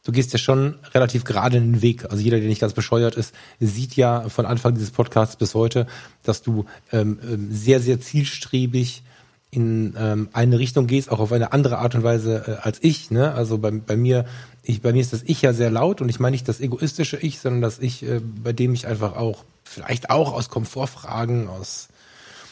du 0.03 0.11
gehst 0.13 0.32
ja 0.32 0.39
schon 0.39 0.75
relativ 0.93 1.25
gerade 1.25 1.57
in 1.57 1.73
den 1.73 1.82
Weg. 1.82 2.05
Also 2.05 2.23
jeder, 2.23 2.39
der 2.39 2.47
nicht 2.47 2.61
ganz 2.61 2.73
bescheuert 2.73 3.15
ist, 3.15 3.36
sieht 3.59 3.95
ja 3.95 4.30
von 4.30 4.45
Anfang 4.45 4.73
dieses 4.73 4.91
Podcasts 4.91 5.36
bis 5.36 5.53
heute, 5.53 5.88
dass 6.23 6.41
du 6.41 6.65
ähm, 6.91 7.19
ähm, 7.23 7.49
sehr, 7.51 7.82
sehr 7.82 7.99
zielstrebig 7.99 9.03
in 9.52 9.95
ähm, 9.97 10.30
eine 10.32 10.60
Richtung 10.60 10.86
gehst, 10.86 11.12
auch 11.12 11.20
auf 11.20 11.32
eine 11.32 11.54
andere 11.54 11.80
Art 11.80 11.95
und 11.95 12.04
Weise 12.04 12.43
äh, 12.47 12.66
als 12.66 12.80
ich. 12.82 13.10
Ne? 13.10 13.34
Also 13.34 13.58
bei, 13.58 13.72
bei 13.72 13.97
mir, 13.97 14.26
ich, 14.64 14.82
bei 14.82 14.93
mir 14.93 15.02
ist 15.02 15.14
das 15.14 15.24
Ich 15.26 15.41
ja 15.41 15.54
sehr 15.54 15.72
laut 15.72 16.02
und 16.02 16.10
ich 16.10 16.20
meine 16.20 16.36
nicht 16.36 16.47
das 16.47 16.60
egoistische 16.60 17.18
Ich, 17.18 17.39
sondern 17.39 17.62
das 17.62 17.80
Ich, 17.80 18.04
äh, 18.04 18.22
bei 18.43 18.54
dem 18.54 18.74
ich 18.74 18.86
einfach 18.86 19.16
auch 19.16 19.43
vielleicht 19.64 20.12
auch 20.12 20.34
aus 20.34 20.50
Komfortfragen, 20.50 21.47
aus 21.47 21.89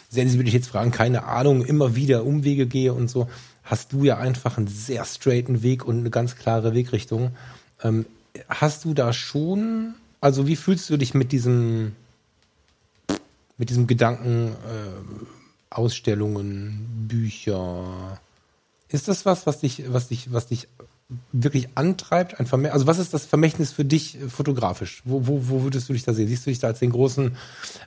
Sensibilitätsfragen, 0.09 0.91
keine 0.91 1.25
Ahnung, 1.25 1.63
immer 1.63 1.95
wieder 1.95 2.25
Umwege 2.25 2.65
gehe 2.65 2.93
und 2.93 3.09
so, 3.09 3.27
hast 3.63 3.93
du 3.93 4.03
ja 4.03 4.17
einfach 4.17 4.57
einen 4.57 4.67
sehr 4.67 5.05
straighten 5.05 5.61
Weg 5.61 5.85
und 5.85 5.99
eine 5.99 6.09
ganz 6.09 6.35
klare 6.35 6.73
Wegrichtung. 6.73 7.31
Ähm, 7.83 8.05
hast 8.47 8.85
du 8.85 8.93
da 8.93 9.13
schon, 9.13 9.95
also 10.21 10.47
wie 10.47 10.55
fühlst 10.55 10.89
du 10.89 10.97
dich 10.97 11.13
mit 11.13 11.31
diesem, 11.31 11.95
mit 13.57 13.69
diesem 13.69 13.85
Gedanken, 13.85 14.49
äh, 14.49 15.36
Ausstellungen, 15.69 17.07
Bücher? 17.07 18.19
Ist 18.89 19.07
das 19.07 19.25
was, 19.25 19.45
was 19.45 19.59
dich, 19.59 19.83
was 19.91 20.07
dich, 20.07 20.31
was 20.31 20.47
dich 20.47 20.67
wirklich 21.31 21.69
antreibt? 21.75 22.39
Ein 22.39 22.45
Vermächtnis, 22.45 22.73
also 22.73 22.87
was 22.87 22.99
ist 22.99 23.13
das 23.13 23.25
Vermächtnis 23.25 23.71
für 23.71 23.85
dich 23.85 24.19
äh, 24.19 24.29
fotografisch? 24.29 25.01
Wo, 25.05 25.27
wo, 25.27 25.49
wo 25.49 25.63
würdest 25.63 25.89
du 25.89 25.93
dich 25.93 26.03
da 26.03 26.13
sehen? 26.13 26.27
Siehst 26.27 26.45
du 26.45 26.49
dich 26.49 26.59
da 26.59 26.67
als 26.67 26.79
den 26.79 26.91
großen 26.91 27.35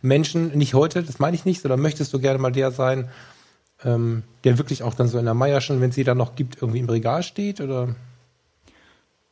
Menschen, 0.02 0.56
nicht 0.56 0.74
heute, 0.74 1.02
das 1.02 1.18
meine 1.18 1.34
ich 1.34 1.44
nicht, 1.44 1.62
sondern 1.62 1.80
möchtest 1.80 2.12
du 2.12 2.18
gerne 2.18 2.38
mal 2.38 2.52
der 2.52 2.70
sein, 2.70 3.08
ähm, 3.84 4.22
der 4.44 4.58
wirklich 4.58 4.82
auch 4.82 4.94
dann 4.94 5.08
so 5.08 5.18
in 5.18 5.24
der 5.24 5.34
Meierschen, 5.34 5.80
wenn 5.80 5.92
sie 5.92 6.04
da 6.04 6.14
noch 6.14 6.34
gibt, 6.34 6.60
irgendwie 6.60 6.80
im 6.80 6.88
Regal 6.88 7.22
steht? 7.22 7.60
Oder? 7.60 7.94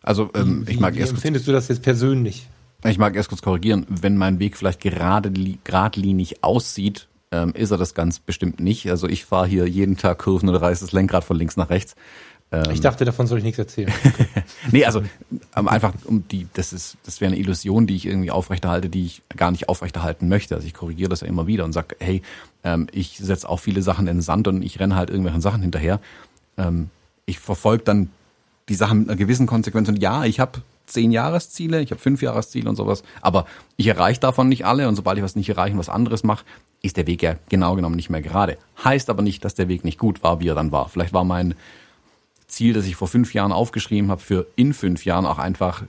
Also 0.03 0.31
ähm, 0.35 0.67
wie, 0.67 0.73
ich 0.73 0.81
mag 0.81 0.95
wie 0.95 1.01
erst 1.01 1.13
empfindest 1.13 1.47
du 1.47 1.53
das 1.53 1.69
jetzt 1.69 1.83
persönlich? 1.83 2.49
Ich 2.85 2.99
mag 2.99 3.17
erst 3.17 3.29
kurz 3.29 3.43
korrigieren, 3.43 3.87
wenn 3.89 4.17
mein 4.17 4.39
Weg 4.39 4.57
vielleicht 4.57 4.81
gerade 4.81 5.33
geradlinig 5.65 6.45
aussieht, 6.45 7.09
ähm, 7.31 7.53
ist 7.55 7.71
er 7.71 7.79
das 7.79 7.95
ganz 7.95 8.19
bestimmt 8.19 8.61
nicht. 8.61 8.89
Also 8.91 9.09
ich 9.09 9.25
fahre 9.25 9.47
hier 9.47 9.67
jeden 9.67 9.97
Tag 9.97 10.19
Kurven 10.19 10.49
oder 10.49 10.63
reiße 10.63 10.85
das 10.85 10.93
Lenkrad 10.93 11.25
von 11.25 11.37
links 11.37 11.57
nach 11.57 11.71
rechts. 11.71 11.95
Ähm, 12.51 12.71
ich 12.73 12.81
dachte, 12.81 13.05
davon 13.05 13.27
soll 13.27 13.39
ich 13.39 13.45
nichts 13.45 13.59
erzählen. 13.59 13.93
nee, 14.73 14.85
also 14.85 15.03
ähm, 15.55 15.69
einfach 15.69 15.93
um 16.05 16.27
die, 16.29 16.47
das 16.55 16.73
ist, 16.73 16.97
das 17.05 17.21
wäre 17.21 17.33
eine 17.33 17.41
Illusion, 17.41 17.87
die 17.87 17.97
ich 17.97 18.07
irgendwie 18.07 18.31
aufrechterhalte, 18.31 18.89
die 18.89 19.05
ich 19.05 19.23
gar 19.37 19.51
nicht 19.51 19.69
aufrechterhalten 19.69 20.29
möchte. 20.29 20.55
Also 20.55 20.67
ich 20.67 20.75
korrigiere 20.75 21.11
das 21.11 21.21
ja 21.21 21.27
immer 21.27 21.47
wieder 21.47 21.65
und 21.65 21.73
sage, 21.73 21.97
hey, 22.01 22.23
ähm, 22.65 22.87
ich 22.93 23.19
setze 23.19 23.49
auch 23.49 23.61
viele 23.61 23.83
Sachen 23.83 24.07
in 24.07 24.17
den 24.17 24.23
Sand 24.23 24.49
und 24.49 24.63
ich 24.63 24.81
renne 24.81 24.97
halt 24.97 25.11
irgendwelchen 25.11 25.43
Sachen 25.43 25.61
hinterher. 25.61 26.01
Ähm, 26.57 26.89
ich 27.27 27.39
verfolge 27.39 27.85
dann 27.85 28.11
die 28.71 28.75
Sachen 28.75 29.01
mit 29.01 29.09
einer 29.09 29.17
gewissen 29.17 29.47
Konsequenz 29.47 29.89
und 29.89 30.01
ja, 30.01 30.25
ich 30.25 30.41
habe 30.41 30.63
zehn 30.89 31.13
Jahresziele, 31.13 31.81
ich 31.81 31.91
habe 31.91 32.01
fünf 32.01 32.23
Jahresziele 32.23 32.69
und 32.69 32.77
sowas, 32.77 33.03
aber 33.21 33.47
ich 33.77 33.87
erreiche 33.87 34.21
davon 34.21 34.49
nicht 34.49 34.65
alle 34.67 34.89
und 34.89 34.97
sobald 34.97 35.19
ich 35.19 35.25
was 35.25 35.37
nicht 35.37 35.49
erreiche 35.49 35.73
und 35.73 35.79
was 35.79 35.89
anderes 35.89 36.25
mache, 36.25 36.45
ist 36.83 36.97
der 36.97 37.07
Weg 37.07 37.23
ja 37.23 37.37
genau 37.49 37.75
genommen 37.75 37.97
nicht 37.97 38.11
mehr 38.11 38.23
gerade. 38.23 38.59
Heißt 38.83 39.11
aber 39.11 39.23
nicht, 39.23 39.45
dass 39.45 39.55
der 39.55 39.69
Weg 39.69 39.85
nicht 39.85 39.99
gut 39.99 40.23
war, 40.23 40.41
wie 40.41 40.49
er 40.49 40.55
dann 40.55 40.73
war. 40.73 40.89
Vielleicht 40.89 41.13
war 41.13 41.25
mein 41.25 41.55
Ziel, 42.47 42.73
das 42.73 42.87
ich 42.87 42.97
vor 42.97 43.09
fünf 43.09 43.35
Jahren 43.35 43.53
aufgeschrieben 43.53 44.11
habe, 44.11 44.21
für 44.21 44.47
in 44.57 44.73
fünf 44.73 45.05
Jahren 45.05 45.27
auch 45.27 45.39
einfach, 45.39 45.85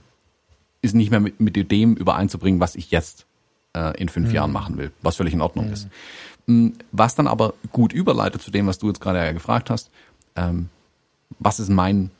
ist 0.82 0.94
nicht 0.94 1.10
mehr 1.10 1.20
mit, 1.20 1.40
mit 1.40 1.70
dem 1.70 1.94
übereinzubringen, 1.94 2.60
was 2.60 2.74
ich 2.74 2.90
jetzt 2.90 3.26
äh, 3.74 3.98
in 4.00 4.08
fünf 4.08 4.28
mhm. 4.28 4.34
Jahren 4.34 4.52
machen 4.52 4.78
will, 4.78 4.92
was 5.02 5.16
völlig 5.16 5.34
in 5.34 5.40
Ordnung 5.40 5.66
mhm. 5.66 5.72
ist. 5.72 5.88
Hm, 6.46 6.74
was 6.92 7.14
dann 7.14 7.26
aber 7.26 7.54
gut 7.72 7.92
überleitet 7.92 8.42
zu 8.42 8.50
dem, 8.50 8.66
was 8.66 8.78
du 8.78 8.88
jetzt 8.88 9.00
gerade 9.00 9.18
ja 9.18 9.32
gefragt 9.32 9.70
hast, 9.70 9.90
ähm, 10.36 10.68
was 11.38 11.60
ist 11.60 11.70
mein 11.70 12.10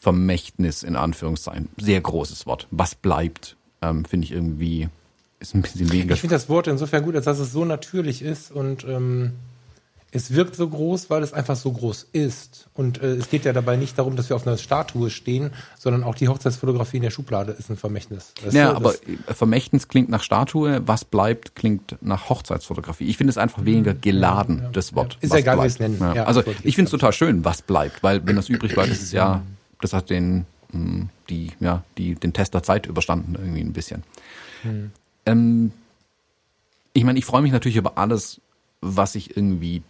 Vermächtnis 0.00 0.82
in 0.82 0.96
Anführungszeichen? 0.96 1.68
Sehr 1.78 2.00
großes 2.00 2.46
Wort. 2.46 2.66
Was 2.70 2.94
bleibt, 2.94 3.56
ähm, 3.82 4.04
finde 4.04 4.24
ich 4.24 4.32
irgendwie, 4.32 4.88
ist 5.40 5.54
ein 5.54 5.62
bisschen 5.62 5.90
weniger. 5.92 6.14
Ich 6.14 6.20
finde 6.20 6.34
das 6.34 6.48
Wort 6.48 6.66
insofern 6.66 7.04
gut, 7.04 7.16
als 7.16 7.24
dass 7.24 7.38
es 7.38 7.52
so 7.52 7.64
natürlich 7.64 8.22
ist 8.22 8.50
und 8.50 8.84
ähm, 8.84 9.32
es 10.16 10.32
wirkt 10.32 10.56
so 10.56 10.68
groß, 10.68 11.10
weil 11.10 11.22
es 11.22 11.32
einfach 11.32 11.56
so 11.56 11.70
groß 11.70 12.08
ist. 12.12 12.68
Und 12.74 13.02
äh, 13.02 13.14
es 13.16 13.28
geht 13.28 13.44
ja 13.44 13.52
dabei 13.52 13.76
nicht 13.76 13.98
darum, 13.98 14.16
dass 14.16 14.28
wir 14.30 14.36
auf 14.36 14.46
einer 14.46 14.56
Statue 14.56 15.10
stehen, 15.10 15.50
sondern 15.78 16.04
auch 16.04 16.14
die 16.14 16.28
Hochzeitsfotografie 16.28 16.96
in 16.96 17.02
der 17.02 17.10
Schublade 17.10 17.52
ist 17.52 17.70
ein 17.70 17.76
Vermächtnis. 17.76 18.32
Das 18.42 18.54
ja, 18.54 18.74
aber 18.74 18.94
Vermächtnis 19.28 19.88
klingt 19.88 20.08
nach 20.08 20.22
Statue, 20.22 20.80
was 20.86 21.04
bleibt, 21.04 21.54
klingt 21.54 21.96
nach 22.00 22.28
Hochzeitsfotografie. 22.28 23.04
Ich 23.04 23.16
finde 23.16 23.30
es 23.30 23.38
einfach 23.38 23.64
weniger 23.64 23.94
geladen, 23.94 24.60
ja, 24.62 24.68
das 24.70 24.94
Wort. 24.94 25.18
Ist 25.20 25.32
ja 25.32 25.40
egal, 25.40 25.62
wie 25.62 25.66
es 25.66 25.78
nennen. 25.78 25.98
Ja. 26.00 26.24
also 26.24 26.42
ich 26.62 26.76
finde 26.76 26.88
es 26.88 26.90
total 26.90 27.12
schön, 27.12 27.44
was 27.44 27.62
bleibt, 27.62 28.02
weil 28.02 28.26
wenn 28.26 28.36
das 28.36 28.48
übrig 28.48 28.74
bleibt, 28.74 28.90
ist 28.90 29.02
es 29.02 29.12
ja, 29.12 29.42
das 29.80 29.92
hat 29.92 30.10
den, 30.10 30.46
hm, 30.72 31.08
die, 31.28 31.52
ja, 31.60 31.84
die, 31.98 32.14
den 32.14 32.32
Test 32.32 32.54
der 32.54 32.62
Zeit 32.62 32.86
überstanden 32.86 33.34
irgendwie 33.34 33.60
ein 33.60 33.72
bisschen. 33.72 34.02
Hm. 34.62 34.90
Ähm, 35.26 35.72
ich 36.92 37.04
meine, 37.04 37.18
ich 37.18 37.24
freue 37.24 37.42
mich 37.42 37.52
natürlich 37.52 37.76
über 37.76 37.98
alles, 37.98 38.40
was 38.80 39.14
ich 39.14 39.36
irgendwie 39.36 39.82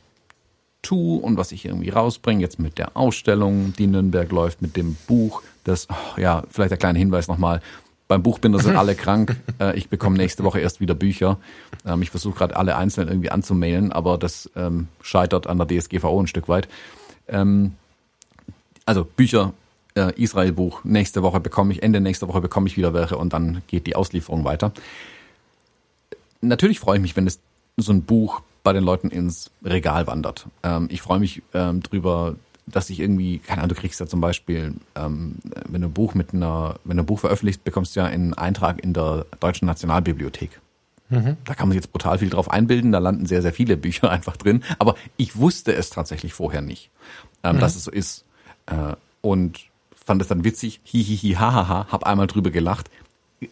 tue 0.82 1.20
und 1.20 1.37
was 1.37 1.53
ich 1.53 1.64
irgendwie 1.64 1.91
rausbringe, 1.91 2.41
jetzt 2.41 2.59
mit 2.59 2.78
der 2.78 2.97
Ausstellung, 2.97 3.74
die 3.76 3.84
in 3.84 3.93
Nürnberg 3.93 4.30
läuft, 4.30 4.62
mit 4.62 4.76
dem 4.76 4.97
Buch, 5.07 5.43
das, 5.64 5.89
oh, 5.91 6.20
ja, 6.20 6.45
vielleicht 6.51 6.70
der 6.70 6.78
kleine 6.78 6.99
Hinweis 6.99 7.28
nochmal, 7.28 7.61
beim 8.09 8.22
Buchbinder 8.22 8.61
sind 8.61 8.76
alle 8.76 8.95
krank. 8.95 9.37
Äh, 9.61 9.76
ich 9.76 9.89
bekomme 9.89 10.16
nächste 10.16 10.45
Woche 10.45 10.61
erst 10.61 10.80
wieder 10.80 10.95
Bücher. 10.95 11.39
Ähm, 11.84 12.03
ich 12.03 12.11
versuche 12.11 12.39
gerade 12.39 12.57
alle 12.57 12.76
einzeln 12.76 13.09
irgendwie 13.09 13.30
anzumailen, 13.30 13.93
aber 13.93 14.16
das 14.18 14.51
ähm, 14.55 14.89
scheitert 15.03 15.47
an 15.47 15.59
der 15.59 15.66
DSGVO 15.66 16.20
ein 16.20 16.26
Stück 16.28 16.49
weit. 16.49 16.68
Ähm, 17.28 17.74
also 18.84 19.05
Bücher, 19.05 19.53
äh, 19.97 20.12
Israel-Buch, 20.16 20.84
nächste 20.84 21.22
Woche 21.22 21.40
bekomme 21.40 21.72
ich, 21.72 21.82
Ende 21.82 22.01
nächste 22.01 22.28
Woche 22.28 22.40
bekomme 22.40 22.68
ich 22.68 22.76
wieder 22.76 22.94
welche 22.94 23.16
und 23.16 23.32
dann 23.32 23.62
geht 23.66 23.86
die 23.86 23.97
Auslieferung 23.97 24.44
weiter. 24.44 24.72
Natürlich 26.40 26.78
freue 26.78 26.97
ich 26.97 27.03
mich, 27.03 27.16
wenn 27.16 27.26
es 27.26 27.40
so 27.76 27.92
ein 27.92 28.03
Buch 28.03 28.42
bei 28.62 28.72
den 28.72 28.84
Leuten 28.84 29.11
ins 29.11 29.51
Regal 29.64 30.07
wandert. 30.07 30.47
Ähm, 30.62 30.88
ich 30.90 31.03
freue 31.03 31.18
mich 31.18 31.42
ähm, 31.55 31.82
drüber, 31.82 32.36
dass 32.66 32.90
ich 32.90 33.01
irgendwie, 33.01 33.38
keine 33.38 33.62
Ahnung, 33.62 33.74
du 33.74 33.80
kriegst 33.80 34.01
ja 34.01 34.07
zum 34.07 34.20
Beispiel, 34.20 34.74
ähm, 34.97 35.36
wenn 35.68 35.82
du 35.82 35.88
ein 35.88 35.92
Buch 35.92 36.14
mit 36.14 36.34
einer, 36.34 36.78
wenn 36.84 36.97
du 36.97 37.03
ein 37.05 37.07
Buch 37.07 37.20
veröffentlichst, 37.20 37.64
bekommst 37.64 37.94
du 37.94 38.01
ja 38.01 38.07
einen 38.07 38.34
Eintrag 38.34 38.82
in 38.82 38.92
der 38.92 39.26
Deutschen 39.40 39.66
Nationalbibliothek. 39.66 40.61
Mhm. 41.09 41.36
Da 41.44 41.55
kann 41.55 41.68
man 41.68 41.76
sich 41.76 41.84
jetzt 41.84 41.92
brutal 41.92 42.18
viel 42.18 42.30
drauf 42.30 42.51
einbilden, 42.51 42.90
da 42.90 42.99
landen 42.99 43.26
sehr, 43.26 43.40
sehr 43.40 43.53
viele 43.53 43.76
Bücher 43.76 44.11
einfach 44.11 44.36
drin. 44.36 44.64
Aber 44.78 44.97
ich 45.16 45.36
wusste 45.36 45.72
es 45.74 45.90
tatsächlich 45.90 46.34
vorher 46.34 46.61
nicht, 46.61 46.90
ähm, 47.44 47.57
mhm. 47.57 47.61
dass 47.61 47.76
es 47.76 47.84
so 47.84 47.90
ist. 47.90 48.24
Äh, 48.66 48.97
und 49.20 49.61
fand 50.07 50.22
es 50.22 50.28
dann 50.28 50.44
witzig, 50.44 50.80
hihihi, 50.84 51.34
hahaha, 51.34 51.88
hab 51.90 52.04
einmal 52.04 52.28
drüber 52.28 52.50
gelacht. 52.50 52.88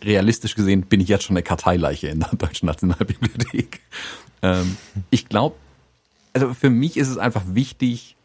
Realistisch 0.02 0.55
gesehen 0.55 0.82
bin 0.82 1.00
ich 1.00 1.09
jetzt 1.09 1.24
schon 1.24 1.36
eine 1.36 1.42
Karteileiche 1.42 2.09
in 2.09 2.20
der 2.20 2.28
Deutschen 2.38 2.66
Nationalbibliothek. 2.66 3.80
Ähm, 4.40 4.78
ich 5.11 5.28
glaube, 5.28 5.57
also 6.32 6.55
für 6.55 6.70
mich 6.70 6.96
ist 6.96 7.09
es 7.09 7.18
einfach 7.18 7.42
wichtig, 7.48 8.16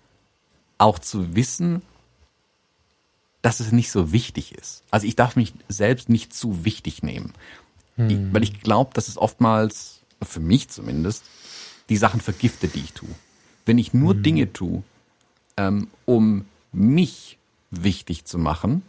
auch 0.78 1.00
zu 1.00 1.36
wissen, 1.36 1.82
dass 3.42 3.60
es 3.60 3.72
nicht 3.72 3.92
so 3.92 4.12
wichtig 4.12 4.54
ist. 4.54 4.84
Also 4.92 5.08
ich 5.08 5.16
darf 5.16 5.36
mich 5.36 5.54
selbst 5.68 6.08
nicht 6.08 6.34
zu 6.34 6.64
wichtig 6.66 7.02
nehmen. 7.04 7.34
Hm. 7.96 8.10
Ich, 8.10 8.34
weil 8.34 8.44
ich 8.44 8.62
glaube, 8.62 8.92
dass 8.94 9.08
es 9.08 9.18
oftmals, 9.18 10.02
für 10.22 10.40
mich 10.40 10.70
zumindest, 10.70 11.24
die 11.90 11.98
Sachen 11.98 12.22
vergiftet, 12.22 12.76
die 12.76 12.82
ich 12.82 12.94
tue. 12.94 13.10
Wenn 13.66 13.80
ich 13.80 13.94
nur 13.94 14.14
hm. 14.14 14.24
Dinge 14.24 14.54
tue, 14.54 14.84
ähm, 15.58 15.88
um 16.06 16.46
mich 16.72 17.39
wichtig 17.72 18.26
zu 18.26 18.38
machen, 18.38 18.84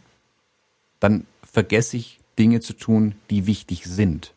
dann 0.99 1.25
vergesse 1.43 1.97
ich 1.97 2.19
Dinge 2.39 2.61
zu 2.61 2.73
tun, 2.73 3.15
die 3.29 3.45
wichtig 3.45 3.85
sind. 3.85 4.33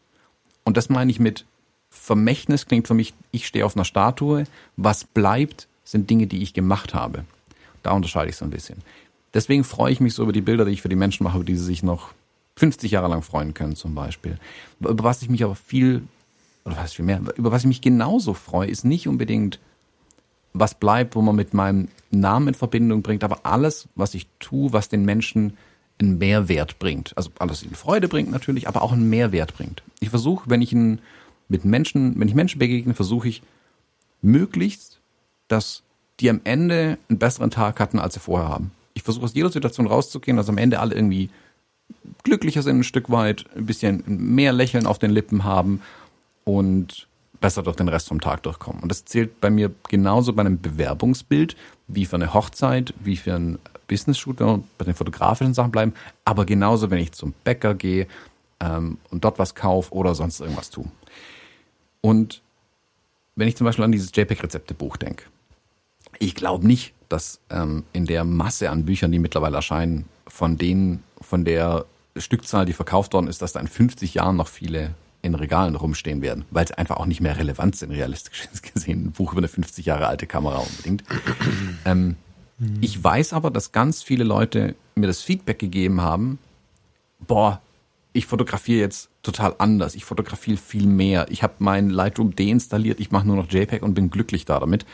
Und 0.65 0.77
das 0.77 0.89
meine 0.89 1.11
ich 1.11 1.21
mit 1.21 1.45
Vermächtnis 1.91 2.67
klingt 2.67 2.89
für 2.89 2.95
mich, 2.95 3.15
ich 3.31 3.47
stehe 3.47 3.65
auf 3.65 3.77
einer 3.77 3.85
Statue, 3.85 4.45
was 4.77 5.05
bleibt, 5.05 5.69
sind 5.85 6.11
Dinge, 6.11 6.27
die 6.27 6.43
ich 6.43 6.53
gemacht 6.53 6.93
habe. 6.93 7.25
Da 7.83 7.93
unterscheide 7.93 8.31
ich 8.31 8.37
so 8.37 8.45
ein 8.45 8.51
bisschen. 8.51 8.79
Deswegen 9.33 9.65
freue 9.65 9.93
ich 9.93 10.01
mich 10.01 10.15
so 10.15 10.23
über 10.23 10.33
die 10.33 10.41
Bilder, 10.41 10.65
die 10.65 10.73
ich 10.73 10.83
für 10.83 10.89
die 10.89 10.97
Menschen 10.97 11.25
mache, 11.25 11.37
über 11.37 11.45
die 11.45 11.57
sie 11.57 11.65
sich 11.65 11.83
noch 11.83 12.13
50 12.57 12.91
Jahre 12.91 13.09
lang 13.09 13.23
freuen 13.23 13.55
können 13.55 13.77
zum 13.77 13.95
Beispiel. 13.95 14.39
Über 14.81 15.05
was 15.05 15.23
ich 15.23 15.29
mich 15.29 15.45
aber 15.45 15.55
viel, 15.55 16.03
oder 16.65 16.77
was 16.77 16.93
viel 16.93 17.05
mehr, 17.05 17.21
über 17.37 17.53
was 17.53 17.63
ich 17.63 17.69
mich 17.69 17.81
genauso 17.81 18.35
freue, 18.35 18.69
ist 18.69 18.85
nicht 18.85 19.09
unbedingt, 19.09 19.61
was 20.55 20.75
bleibt, 20.75 21.17
wo 21.17 21.21
man 21.21 21.37
mit 21.37 21.53
meinem 21.53 21.89
Namen 22.11 22.49
in 22.49 22.55
Verbindung 22.55 23.03
bringt, 23.03 23.25
aber 23.25 23.41
alles, 23.45 23.89
was 23.97 24.15
ich 24.15 24.29
tue, 24.39 24.73
was 24.73 24.89
den 24.89 25.05
Menschen 25.05 25.57
einen 26.01 26.19
Mehrwert 26.19 26.79
bringt. 26.79 27.13
Also 27.17 27.31
alles 27.39 27.63
ihnen 27.63 27.75
Freude 27.75 28.09
bringt 28.09 28.31
natürlich, 28.31 28.69
aber 28.69 28.83
auch 28.83 28.93
einen 28.93 29.11
Mehrwert 29.11 29.55
bringt. 29.55 29.83
Ich 30.01 30.11
versuche, 30.11 30.49
wenn 30.49 30.63
ich 30.63 30.73
einen 30.73 31.01
mit 31.49 31.65
Menschen, 31.65 32.19
wenn 32.19 32.29
ich 32.29 32.35
Menschen 32.35 32.59
begegne, 32.59 32.95
versuche 32.95 33.29
ich 33.29 33.43
möglichst, 34.23 35.01
dass 35.49 35.83
die 36.21 36.31
am 36.31 36.41
Ende 36.45 36.99
einen 37.09 37.19
besseren 37.19 37.51
Tag 37.51 37.81
hatten, 37.81 37.99
als 37.99 38.15
sie 38.15 38.21
vorher 38.21 38.49
haben. 38.49 38.71
Ich 38.95 39.03
versuche 39.03 39.25
aus 39.25 39.35
jeder 39.35 39.51
Situation 39.51 39.87
rauszugehen, 39.87 40.37
dass 40.37 40.49
am 40.49 40.59
Ende 40.59 40.79
alle 40.79 40.95
irgendwie 40.95 41.31
glücklicher 42.23 42.63
sind 42.63 42.79
ein 42.79 42.85
Stück 42.85 43.11
weit, 43.11 43.45
ein 43.57 43.67
bisschen 43.67 44.05
mehr 44.07 44.53
Lächeln 44.53 44.87
auf 44.87 44.99
den 44.99 45.11
Lippen 45.11 45.45
haben 45.45 45.83
und 46.45 47.07
besser 47.41 47.63
durch 47.63 47.77
den 47.77 47.89
Rest 47.89 48.09
vom 48.09 48.21
Tag 48.21 48.43
durchkommen. 48.43 48.83
Und 48.83 48.89
das 48.89 49.05
zählt 49.05 49.41
bei 49.41 49.51
mir 49.51 49.71
genauso 49.89 50.33
bei 50.33 50.41
einem 50.41 50.61
Bewerbungsbild 50.61 51.57
wie 51.89 52.07
für 52.07 52.17
eine 52.17 52.33
Hochzeit, 52.33 52.95
wie 53.01 53.17
für 53.17 53.35
ein 53.35 53.59
Business-Shoot, 53.89 54.41
wenn 54.41 54.47
wir 54.47 54.65
bei 54.79 54.85
den 54.87 54.95
fotografischen 54.95 55.55
Sachen 55.55 55.71
bleiben, 55.71 55.95
aber 56.25 56.47
genauso, 56.47 56.91
wenn 56.91 56.99
ich 56.99 57.13
zum 57.13 57.35
Bäcker 57.45 57.75
gehe 57.75 58.07
ähm, 58.61 58.99
und 59.11 59.25
dort 59.25 59.39
was 59.39 59.55
kaufe 59.55 59.93
oder 59.93 60.15
sonst 60.15 60.41
irgendwas 60.41 60.71
tue. 60.71 60.87
Und 62.01 62.43
wenn 63.37 63.49
ich 63.49 63.57
zum 63.57 63.65
Beispiel 63.65 63.85
an 63.85 63.93
dieses 63.93 64.11
JPEG-Rezeptebuch 64.15 64.97
denke, 64.97 65.25
ich 66.19 66.35
glaube 66.35 66.67
nicht, 66.67 66.95
dass 67.09 67.41
ähm, 67.51 67.85
in 67.93 68.07
der 68.07 68.25
Masse 68.25 68.71
an 68.71 68.85
Büchern, 68.85 69.13
die 69.13 69.19
mittlerweile 69.19 69.57
erscheinen, 69.57 70.07
von 70.27 70.57
denen, 70.57 71.03
von 71.21 71.45
der 71.45 71.85
Stückzahl, 72.17 72.67
die 72.67 72.73
verkauft 72.73 73.13
worden 73.13 73.27
ist, 73.27 73.43
dass 73.43 73.53
da 73.53 73.61
in 73.61 73.67
50 73.67 74.15
Jahren 74.15 74.37
noch 74.37 74.49
viele 74.49 74.95
in 75.25 75.35
Regalen 75.35 75.75
rumstehen 75.75 76.21
werden, 76.21 76.45
weil 76.51 76.69
sie 76.69 76.77
einfach 76.77 76.99
auch 76.99 77.07
nicht 77.07 77.21
mehr 77.21 77.39
relevant 77.39 77.77
sind, 77.77 77.91
realistisch 77.91 78.49
gesehen. 78.75 79.07
Ein 79.07 79.13
Buch 79.13 79.33
über 79.33 79.41
eine 79.41 79.49
50 79.49 79.87
Jahre 79.87 80.07
alte 80.07 80.27
Kamera 80.27 80.59
unbedingt. 80.59 81.03
ähm, 81.85 82.17
ich 82.81 83.03
weiß 83.03 83.33
aber, 83.33 83.51
dass 83.51 83.73
ganz 83.73 84.03
viele 84.03 84.25
Leute 84.25 84.75
mir 84.95 85.07
das 85.07 85.23
Feedback 85.23 85.59
gegeben 85.59 86.03
haben, 86.03 86.39
boah, 87.27 87.61
ich 88.13 88.27
fotografiere 88.27 88.81
jetzt 88.81 89.09
total 89.23 89.57
anders, 89.59 89.95
ich 89.97 90.05
fotografiere 90.05 90.57
viel 90.57 90.87
mehr, 90.87 91.27
ich 91.31 91.43
habe 91.43 91.55
mein 91.59 91.91
Lightroom 91.91 92.37
deinstalliert, 92.37 93.01
ich 93.01 93.11
mache 93.11 93.27
nur 93.27 93.37
noch 93.37 93.51
JPEG 93.51 93.83
und 93.83 93.95
bin 93.95 94.11
glücklich 94.11 94.45
da 94.45 94.61
damit. 94.61 94.87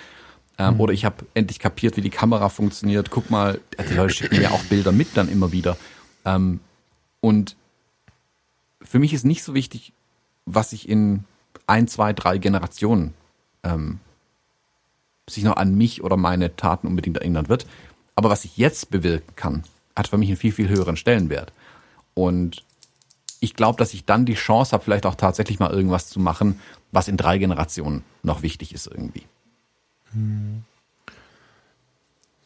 Ähm, 0.59 0.75
mhm. 0.75 0.81
Oder 0.81 0.93
ich 0.95 1.05
habe 1.05 1.27
endlich 1.35 1.59
kapiert, 1.59 1.97
wie 1.97 2.03
die 2.03 2.11
Kamera 2.11 2.49
funktioniert. 2.49 3.11
Guck 3.11 3.31
mal, 3.31 3.61
die 3.91 3.95
Leute 3.95 4.15
schicken 4.15 4.39
mir 4.39 4.53
auch 4.53 4.63
Bilder 4.65 4.93
mit 4.93 5.17
dann 5.17 5.29
immer 5.29 5.53
wieder. 5.53 5.77
Ähm, 6.25 6.61
und 7.21 7.57
für 8.83 8.99
mich 8.99 9.13
ist 9.13 9.25
nicht 9.25 9.43
so 9.43 9.55
wichtig, 9.55 9.93
was 10.55 10.71
sich 10.71 10.89
in 10.89 11.25
ein, 11.67 11.89
zwei, 11.89 12.13
drei 12.13 12.39
Generationen 12.39 13.15
ähm, 13.63 14.01
sich 15.29 15.45
noch 15.45 15.57
an 15.57 15.77
mich 15.77 16.03
oder 16.03 16.17
meine 16.17 16.57
Taten 16.57 16.87
unbedingt 16.87 17.19
erinnern 17.19 17.49
wird. 17.49 17.67
Aber 18.15 18.31
was 18.31 18.45
ich 18.45 18.57
jetzt 18.57 18.91
bewirken 18.91 19.35
kann, 19.37 19.65
hat 19.97 20.09
für 20.09 20.19
mich 20.19 20.29
einen 20.29 20.37
viel, 20.37 20.53
viel 20.53 20.69
höheren 20.69 20.97
Stellenwert. 20.97 21.53
Und 22.15 22.65
ich 23.41 23.55
glaube, 23.55 23.79
dass 23.79 23.95
ich 23.95 24.05
dann 24.05 24.27
die 24.27 24.35
Chance 24.35 24.73
habe, 24.73 24.85
vielleicht 24.85 25.07
auch 25.07 25.15
tatsächlich 25.15 25.59
mal 25.59 25.71
irgendwas 25.71 26.09
zu 26.09 26.21
machen, 26.21 26.61
was 26.93 27.09
in 27.09 27.17
drei 27.17 27.39
Generationen 27.39 28.05
noch 28.23 28.43
wichtig 28.43 28.75
ist 28.75 28.87
irgendwie. 28.87 29.23
Hm. 30.13 30.65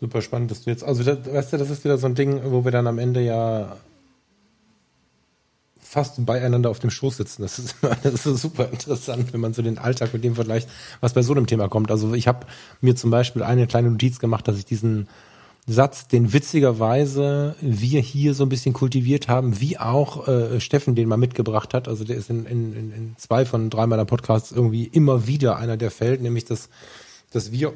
Super 0.01 0.23
spannend, 0.23 0.51
dass 0.51 0.63
du 0.63 0.71
jetzt, 0.71 0.85
also 0.85 1.03
das, 1.03 1.33
weißt 1.33 1.55
du, 1.55 1.57
das 1.57 1.71
ist 1.71 1.85
wieder 1.85 1.99
so 1.99 2.07
ein 2.07 2.15
Ding, 2.15 2.41
wo 2.45 2.65
wir 2.65 2.73
dann 2.73 2.87
am 2.87 2.99
Ende 2.99 3.23
ja 3.23 3.77
fast 5.95 6.27
beieinander 6.27 6.71
auf 6.71 6.81
dem 6.81 6.91
Schoß 6.91 7.19
sitzen. 7.19 7.43
Das 7.43 7.61
ist, 7.61 7.77
das 8.03 8.27
ist 8.27 8.43
super 8.43 8.69
interessant, 8.69 9.33
wenn 9.33 9.41
man 9.41 9.55
so 9.55 9.63
den 9.63 9.79
Alltag 9.79 10.13
mit 10.13 10.25
dem 10.25 10.35
vergleicht, 10.35 10.69
was 11.01 11.15
bei 11.15 11.23
so 11.23 11.33
einem 11.33 11.47
Thema 11.47 11.69
kommt. 11.69 11.93
Also 11.93 12.15
ich 12.15 12.27
habe 12.27 12.47
mir 12.81 12.97
zum 12.97 13.11
Beispiel 13.11 13.45
eine 13.45 13.69
kleine 13.69 13.91
Notiz 13.91 14.19
gemacht, 14.19 14.49
dass 14.49 14.59
ich 14.59 14.65
diesen 14.65 15.09
Satz, 15.67 16.09
den 16.09 16.33
witzigerweise 16.33 17.55
wir 17.61 18.01
hier 18.01 18.35
so 18.35 18.45
ein 18.45 18.49
bisschen 18.49 18.75
kultiviert 18.75 19.29
haben, 19.29 19.61
wie 19.61 19.79
auch 19.79 20.27
äh, 20.27 20.61
Steffen 20.61 20.97
den 20.97 21.09
mal 21.09 21.17
mitgebracht 21.17 21.73
hat. 21.75 21.87
Also 21.87 22.03
der 22.03 22.17
ist 22.17 22.29
in, 22.29 22.45
in, 22.45 22.75
in 22.75 23.15
zwei 23.17 23.47
von 23.47 23.71
drei 23.71 23.87
meiner 23.87 24.05
Podcasts 24.05 24.51
irgendwie 24.51 24.85
immer 24.85 25.29
wieder 25.29 25.57
einer, 25.57 25.77
der 25.77 25.93
fällt, 25.93 26.21
nämlich 26.21 26.45
dass, 26.45 26.69
dass 27.31 27.53
wir 27.53 27.73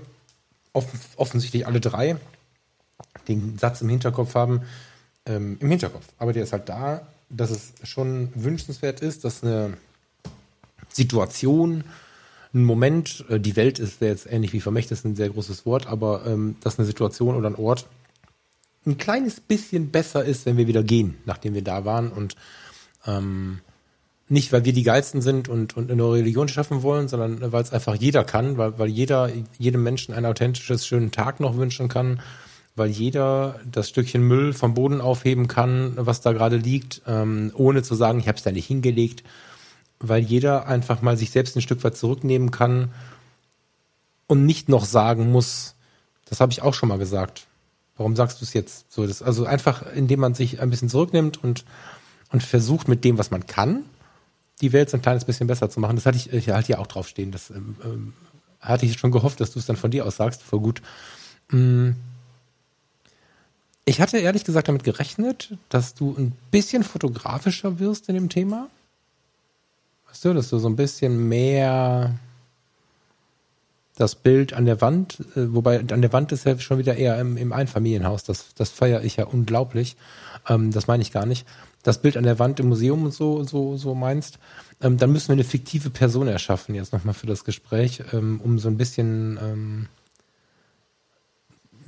offen, 0.73 0.99
offensichtlich 1.17 1.69
alle 1.69 1.81
drei 1.81 2.17
den 3.29 3.59
Satz 3.59 3.81
im 3.81 3.89
Hinterkopf 3.89 4.35
haben, 4.35 4.63
ähm, 5.25 5.57
im 5.61 5.71
Hinterkopf. 5.71 6.07
Aber 6.19 6.33
der 6.33 6.43
ist 6.43 6.53
halt 6.53 6.69
da, 6.69 7.07
dass 7.31 7.51
es 7.51 7.73
schon 7.83 8.31
wünschenswert 8.35 9.01
ist, 9.01 9.25
dass 9.25 9.43
eine 9.43 9.77
Situation, 10.89 11.85
ein 12.55 12.65
Moment, 12.65 13.25
äh, 13.29 13.39
die 13.39 13.57
Welt 13.57 13.79
ist 13.79 14.01
jetzt 14.01 14.31
ähnlich 14.31 14.53
wie 14.53 14.61
Vermächtnis 14.61 15.05
ein 15.05 15.17
sehr 15.17 15.31
großes 15.31 15.67
Wort, 15.67 15.87
aber 15.87 16.27
ähm, 16.27 16.57
dass 16.63 16.79
eine 16.79 16.87
Situation 16.87 17.35
oder 17.35 17.49
ein 17.49 17.57
Ort 17.57 17.87
ein 18.87 18.97
kleines 18.97 19.41
bisschen 19.41 19.91
besser 19.91 20.25
ist, 20.25 20.47
wenn 20.47 20.57
wir 20.57 20.67
wieder 20.67 20.83
gehen, 20.83 21.19
nachdem 21.27 21.55
wir 21.55 21.63
da 21.63 21.85
waren 21.85 22.11
und 22.11 22.37
ähm, 23.07 23.61
nicht, 24.31 24.53
weil 24.53 24.65
wir 24.65 24.73
die 24.73 24.83
Geilsten 24.83 25.23
sind 25.23 25.49
und, 25.49 25.77
und 25.77 25.91
eine 25.91 25.97
neue 25.97 26.21
Religion 26.21 26.49
schaffen 26.49 26.83
wollen, 26.83 27.09
sondern 27.09 27.53
weil 27.53 27.63
es 27.63 27.73
einfach 27.73 27.95
jeder 27.95 28.25
kann, 28.25 28.59
weil, 28.59 28.79
weil 28.79 28.89
jeder 28.89 29.31
jedem 29.59 29.83
Menschen 29.83 30.15
einen 30.15 30.27
authentisches, 30.27 30.87
schönen 30.87 31.11
Tag 31.11 31.41
noch 31.41 31.57
wünschen 31.57 31.89
kann 31.89 32.21
weil 32.79 32.91
jeder 32.91 33.61
das 33.71 33.89
Stückchen 33.89 34.23
Müll 34.23 34.53
vom 34.53 34.75
Boden 34.75 35.01
aufheben 35.01 35.49
kann, 35.49 35.93
was 35.97 36.21
da 36.21 36.33
gerade 36.33 36.57
liegt, 36.57 37.03
ähm, 37.07 37.53
ohne 37.55 37.83
zu 37.83 37.95
sagen, 37.95 38.21
ich 38.21 38.29
habe 38.29 38.39
es 38.39 38.45
da 38.45 38.53
nicht 38.53 38.67
hingelegt, 38.67 39.25
weil 40.01 40.23
jeder 40.23 40.67
einfach 40.67 41.03
mal 41.03 41.17
sich 41.17 41.31
selbst 41.31 41.57
ein 41.57 41.63
Stück 41.63 41.83
weit 41.85 41.97
zurücknehmen 41.97 42.51
kann 42.51 42.93
und 44.27 44.47
nicht 44.47 44.69
noch 44.69 44.85
sagen 44.85 45.31
muss, 45.33 45.75
das 46.27 46.41
habe 46.41 46.53
ich 46.53 46.63
auch 46.63 46.75
schon 46.75 46.89
mal 46.89 46.99
gesagt. 46.99 47.47
Warum 47.97 48.15
sagst 48.15 48.41
du 48.41 48.45
es 48.45 48.53
jetzt? 48.53 48.93
So, 48.93 49.07
das, 49.07 49.23
also 49.23 49.45
einfach, 49.45 49.83
indem 49.95 50.21
man 50.21 50.35
sich 50.35 50.61
ein 50.61 50.71
bisschen 50.71 50.89
zurücknimmt 50.89 51.43
und, 51.43 51.65
und 52.31 52.43
versucht 52.43 52.87
mit 52.87 53.03
dem, 53.05 53.19
was 53.19 53.31
man 53.31 53.47
kann, 53.47 53.85
die 54.61 54.73
Welt 54.73 54.91
so 54.91 54.97
ein 54.97 55.03
kleines 55.03 55.25
bisschen 55.25 55.49
besser 55.49 55.69
zu 55.69 55.81
machen. 55.81 55.97
Das 55.97 56.07
hatte 56.07 56.17
ich, 56.17 56.33
ich 56.33 56.49
hatte 56.51 56.73
ja 56.73 56.79
auch 56.79 56.87
draufstehen. 56.87 57.33
Das 57.33 57.51
ähm, 57.51 57.77
ähm, 57.85 58.13
hatte 58.61 58.87
ich 58.87 58.99
schon 58.99 59.11
gehofft, 59.11 59.41
dass 59.41 59.53
du 59.53 59.59
es 59.59 59.67
dann 59.67 59.77
von 59.77 59.91
dir 59.91 60.07
aus 60.07 60.17
sagst. 60.17 60.43
Voll 60.43 60.61
gut. 60.61 60.83
Mm 61.51 61.93
ich 63.89 64.01
hatte 64.03 64.19
ehrlich 64.19 64.45
gesagt 64.45 64.69
damit 64.69 64.85
gerechnet, 64.85 65.57
dass 65.71 65.95
du 65.95 66.15
ein 66.17 66.33
bisschen 66.51 66.85
fotografischer 66.85 67.79
wirst 67.79 68.09
in 68.09 68.15
dem 68.15 68.29
Thema. 68.29 68.69
Weißt 70.09 70.27
du, 70.27 70.35
dass 70.35 70.51
du 70.51 70.59
so 70.59 70.69
ein 70.69 70.77
bisschen 70.77 71.29
mehr 71.29 72.15
das 73.97 74.15
Bild 74.15 74.53
an 74.53 74.67
der 74.67 74.81
Wand, 74.81 75.21
äh, 75.35 75.53
wobei 75.55 75.81
an 75.81 76.03
der 76.03 76.13
Wand 76.13 76.33
ist 76.33 76.45
ja 76.45 76.59
schon 76.59 76.79
wieder 76.79 76.97
eher 76.97 77.19
im, 77.19 77.37
im 77.37 77.53
Einfamilienhaus, 77.53 78.25
das, 78.25 78.55
das 78.55 78.71
feiere 78.71 79.03
ich 79.03 79.17
ja 79.17 79.25
unglaublich. 79.25 79.97
Ähm, 80.49 80.71
das 80.71 80.87
meine 80.87 81.03
ich 81.03 81.11
gar 81.11 81.27
nicht. 81.27 81.47
Das 81.83 82.01
Bild 82.01 82.17
an 82.17 82.25
der 82.25 82.39
Wand 82.39 82.61
im 82.61 82.69
Museum 82.69 83.05
und 83.05 83.15
so, 83.15 83.43
so, 83.45 83.77
so 83.77 83.95
meinst, 83.95 84.39
ähm, 84.83 84.99
dann 84.99 85.11
müssen 85.13 85.29
wir 85.29 85.33
eine 85.33 85.45
fiktive 85.45 85.91
Person 85.91 86.29
erschaffen, 86.29 86.75
jetzt 86.75 86.93
nochmal 86.93 87.15
für 87.15 87.27
das 87.27 87.45
Gespräch, 87.45 88.03
ähm, 88.13 88.41
um 88.45 88.59
so 88.59 88.69
ein 88.69 88.77
bisschen 88.77 89.39
ähm, 89.43 89.89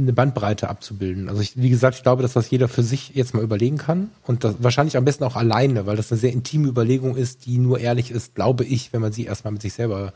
eine 0.02 0.12
Bandbreite 0.12 0.68
abzubilden. 0.68 1.28
Also 1.28 1.42
ich, 1.42 1.56
wie 1.56 1.70
gesagt, 1.70 1.96
ich 1.96 2.02
glaube, 2.02 2.22
dass 2.22 2.32
das 2.32 2.50
jeder 2.50 2.68
für 2.68 2.82
sich 2.82 3.10
jetzt 3.14 3.34
mal 3.34 3.42
überlegen 3.42 3.78
kann 3.78 4.10
und 4.26 4.44
das 4.44 4.56
wahrscheinlich 4.58 4.96
am 4.96 5.04
besten 5.04 5.24
auch 5.24 5.36
alleine, 5.36 5.86
weil 5.86 5.96
das 5.96 6.10
eine 6.10 6.20
sehr 6.20 6.32
intime 6.32 6.68
Überlegung 6.68 7.16
ist, 7.16 7.46
die 7.46 7.58
nur 7.58 7.78
ehrlich 7.80 8.10
ist, 8.10 8.34
glaube 8.34 8.64
ich, 8.64 8.92
wenn 8.92 9.00
man 9.00 9.12
sie 9.12 9.24
erstmal 9.24 9.52
mit 9.52 9.62
sich 9.62 9.72
selber 9.72 10.12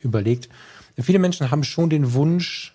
überlegt. 0.00 0.48
Viele 0.98 1.18
Menschen 1.18 1.50
haben 1.50 1.64
schon 1.64 1.90
den 1.90 2.12
Wunsch 2.14 2.74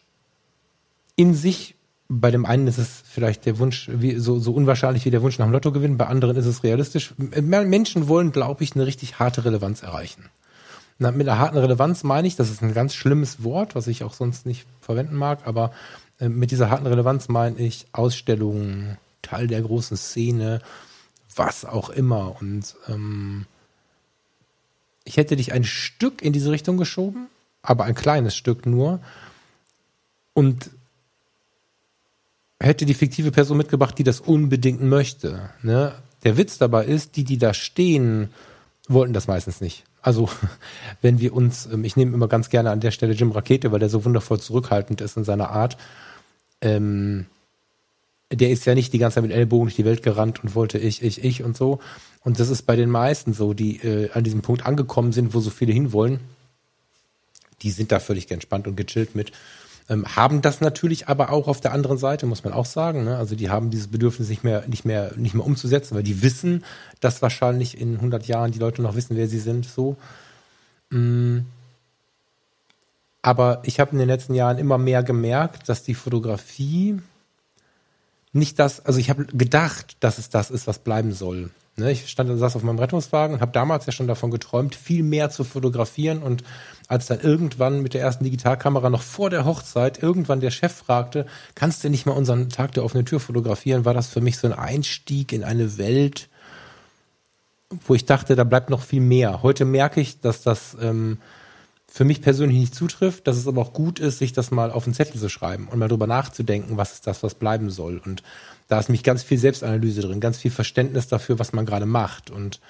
in 1.16 1.34
sich, 1.34 1.76
bei 2.10 2.32
dem 2.32 2.46
einen 2.46 2.68
ist 2.68 2.78
es 2.78 3.04
vielleicht 3.06 3.46
der 3.46 3.60
Wunsch, 3.60 3.90
wie, 3.92 4.16
so, 4.16 4.40
so 4.40 4.54
unwahrscheinlich 4.54 5.06
wie 5.06 5.12
der 5.12 5.22
Wunsch 5.22 5.38
nach 5.40 5.46
dem 5.46 5.52
Lottogewinn, 5.52 5.98
bei 5.98 6.08
anderen 6.08 6.38
ist 6.38 6.46
es 6.46 6.64
realistisch. 6.64 7.14
Menschen 7.18 8.08
wollen, 8.08 8.32
glaube 8.32 8.64
ich, 8.64 8.76
eine 8.76 8.86
richtig 8.86 9.20
harte 9.20 9.44
Relevanz 9.44 9.84
erreichen. 9.84 10.30
Na, 11.00 11.12
mit 11.12 11.28
einer 11.28 11.38
harten 11.38 11.58
Relevanz 11.58 12.04
meine 12.04 12.28
ich, 12.28 12.36
das 12.36 12.50
ist 12.50 12.64
ein 12.64 12.74
ganz 12.74 12.96
schlimmes 12.96 13.44
Wort, 13.44 13.76
was 13.76 13.88
ich 13.88 14.04
auch 14.04 14.14
sonst 14.14 14.46
nicht 14.46 14.66
verwenden 14.82 15.16
mag, 15.16 15.46
aber 15.46 15.72
mit 16.20 16.52
dieser 16.52 16.70
harten 16.70 16.88
Relevanz 16.88 17.28
meine 17.28 17.58
ich 17.60 17.86
Ausstellungen, 17.92 18.98
Teil 19.22 19.48
der 19.48 19.62
großen 19.62 19.98
Szene, 19.98 20.62
was 21.36 21.66
auch 21.66 21.90
immer. 21.90 22.36
Und 22.40 22.76
ähm, 22.88 23.46
ich 25.04 25.18
hätte 25.18 25.36
dich 25.36 25.54
ein 25.54 25.64
Stück 25.64 26.22
in 26.22 26.34
diese 26.34 26.52
Richtung 26.52 26.78
geschoben, 26.78 27.28
aber 27.62 27.86
ein 27.86 27.96
kleines 27.96 28.36
Stück 28.36 28.66
nur. 28.66 29.00
Und 30.34 30.72
hätte 32.60 32.86
die 32.86 32.94
fiktive 32.94 33.32
Person 33.32 33.58
mitgebracht, 33.58 33.98
die 33.98 34.04
das 34.04 34.20
unbedingt 34.20 34.82
möchte. 34.82 35.50
Ne? 35.62 35.94
Der 36.24 36.38
Witz 36.38 36.58
dabei 36.58 36.86
ist, 36.86 37.16
die, 37.16 37.24
die 37.24 37.38
da 37.38 37.54
stehen, 37.54 38.30
wollten 38.88 39.14
das 39.14 39.28
meistens 39.28 39.62
nicht. 39.62 39.84
Also 40.02 40.30
wenn 41.02 41.20
wir 41.20 41.34
uns, 41.34 41.68
ähm, 41.68 41.84
ich 41.84 41.96
nehme 41.96 42.14
immer 42.14 42.28
ganz 42.28 42.50
gerne 42.50 42.72
an 42.72 42.80
der 42.80 42.92
Stelle 42.92 43.14
Jim 43.14 43.32
Rakete, 43.32 43.72
weil 43.72 43.80
der 43.80 43.90
so 43.90 44.06
wundervoll 44.06 44.40
zurückhaltend 44.40 45.02
ist 45.02 45.18
in 45.18 45.24
seiner 45.24 45.52
Art 45.52 45.78
ähm, 46.62 47.26
der 48.32 48.50
ist 48.50 48.66
ja 48.66 48.76
nicht 48.76 48.92
die 48.94 48.98
ganze 48.98 49.16
Zeit 49.16 49.24
mit 49.24 49.32
Ellbogen 49.32 49.68
durch 49.68 49.76
die 49.76 49.86
Welt 49.86 50.04
gerannt 50.04 50.44
und 50.44 50.54
wollte 50.54 50.78
ich, 50.78 51.02
ich, 51.02 51.24
ich 51.24 51.44
und 51.44 51.56
so. 51.56 51.80
Und 52.22 52.40
das 52.40 52.50
ist 52.50 52.64
bei 52.64 52.76
den 52.76 52.90
meisten 52.90 53.34
so, 53.34 53.54
die 53.54 53.78
äh, 53.78 54.12
an 54.12 54.24
diesem 54.24 54.42
Punkt 54.42 54.66
angekommen 54.66 55.14
sind, 55.14 55.34
wo 55.34 55.40
so 55.40 55.50
viele 55.50 55.72
hinwollen. 55.72 56.20
Die 57.62 57.72
sind 57.72 57.92
da 57.92 58.00
völlig 58.00 58.30
entspannt 58.30 58.68
und 58.68 58.76
gechillt 58.76 59.16
mit. 59.16 59.32
Ähm, 59.90 60.06
haben 60.18 60.42
das 60.42 60.60
natürlich 60.60 61.08
aber 61.08 61.32
auch 61.32 61.48
auf 61.48 61.62
der 61.62 61.72
anderen 61.72 61.98
Seite, 61.98 62.26
muss 62.26 62.44
man 62.44 62.52
auch 62.52 62.66
sagen. 62.66 63.06
Ne? 63.06 63.18
Also 63.18 63.36
die 63.36 63.50
haben 63.50 63.72
dieses 63.72 63.88
Bedürfnis 63.88 64.28
nicht 64.28 64.44
mehr, 64.44 64.66
nicht 64.68 64.84
mehr, 64.84 65.14
nicht 65.16 65.34
mehr 65.34 65.46
umzusetzen, 65.46 65.96
weil 65.96 66.04
die 66.04 66.22
wissen, 66.22 66.66
dass 67.00 67.22
wahrscheinlich 67.22 67.80
in 67.80 67.96
100 67.96 68.28
Jahren 68.28 68.52
die 68.52 68.60
Leute 68.60 68.82
noch 68.82 68.96
wissen, 68.96 69.16
wer 69.16 69.30
sie 69.30 69.40
sind. 69.40 69.66
So. 69.66 69.96
Mm. 70.90 71.40
Aber 73.22 73.62
ich 73.64 73.80
habe 73.80 73.92
in 73.92 73.98
den 73.98 74.08
letzten 74.08 74.34
Jahren 74.34 74.58
immer 74.58 74.78
mehr 74.78 75.04
gemerkt, 75.04 75.70
dass 75.70 75.84
die 75.84 75.96
Fotografie 75.96 77.00
nicht 78.32 78.60
das, 78.60 78.86
also 78.86 79.00
ich 79.00 79.10
habe 79.10 79.26
gedacht, 79.26 79.98
dass 80.00 80.18
es 80.18 80.30
das 80.30 80.52
ist, 80.52 80.68
was 80.68 80.80
bleiben 80.80 81.14
soll. 81.14 81.50
Ne, 81.80 81.92
ich 81.92 82.10
stand, 82.10 82.36
saß 82.40 82.56
auf 82.56 82.64
meinem 82.64 82.80
Rettungswagen 82.80 83.36
und 83.36 83.42
habe 83.42 83.52
damals 83.52 83.86
ja 83.86 83.92
schon 83.92 84.08
davon 84.08 84.32
geträumt, 84.32 84.74
viel 84.74 85.04
mehr 85.04 85.30
zu 85.30 85.44
fotografieren. 85.44 86.24
Und 86.24 86.44
als 86.88 87.06
dann 87.06 87.20
irgendwann 87.20 87.84
mit 87.84 87.94
der 87.94 88.02
ersten 88.02 88.24
Digitalkamera 88.24 88.90
noch 88.90 89.04
vor 89.04 89.30
der 89.30 89.46
Hochzeit 89.46 90.02
irgendwann 90.02 90.40
der 90.40 90.50
Chef 90.50 90.74
fragte, 90.74 91.28
kannst 91.54 91.84
du 91.84 91.92
nicht 91.92 92.08
mal 92.08 92.14
unseren 92.14 92.50
Tag 92.50 92.72
der 92.72 92.84
offenen 92.84 93.06
Tür 93.06 93.20
fotografieren, 93.20 93.86
war 93.86 93.94
das 93.94 94.08
für 94.08 94.22
mich 94.22 94.40
so 94.40 94.48
ein 94.48 94.54
Einstieg 94.54 95.32
in 95.32 95.44
eine 95.44 95.78
Welt, 95.78 96.30
wo 97.86 97.94
ich 97.94 98.06
dachte, 98.06 98.36
da 98.36 98.44
bleibt 98.44 98.72
noch 98.72 98.82
viel 98.82 99.02
mehr. 99.02 99.44
Heute 99.44 99.64
merke 99.64 100.02
ich, 100.02 100.20
dass 100.20 100.42
das 100.42 100.76
ähm, 100.82 101.20
für 101.98 102.06
mich 102.06 102.22
persönlich 102.22 102.60
nicht 102.60 102.76
zutrifft, 102.76 103.26
dass 103.26 103.38
es 103.38 103.48
aber 103.48 103.60
auch 103.60 103.74
gut 103.74 103.98
ist, 103.98 104.20
sich 104.20 104.32
das 104.32 104.52
mal 104.52 104.70
auf 104.70 104.84
den 104.84 104.94
Zettel 104.94 105.20
zu 105.20 105.30
schreiben 105.30 105.68
und 105.68 105.80
mal 105.80 105.88
drüber 105.88 106.06
nachzudenken, 106.06 106.78
was 106.78 106.94
ist 106.94 107.08
das, 107.08 107.24
was 107.24 107.34
bleiben 107.34 107.72
soll. 107.72 108.00
Und 108.06 108.22
da 108.68 108.80
ist 108.80 108.88
nämlich 108.88 109.02
ganz 109.02 109.24
viel 109.24 109.40
Selbstanalyse 109.40 110.02
drin, 110.02 110.20
ganz 110.20 110.38
viel 110.38 110.52
Verständnis 110.52 111.08
dafür, 111.08 111.40
was 111.40 111.54
man 111.54 111.66
gerade 111.66 111.88
macht. 111.88 112.30
Und 112.30 112.62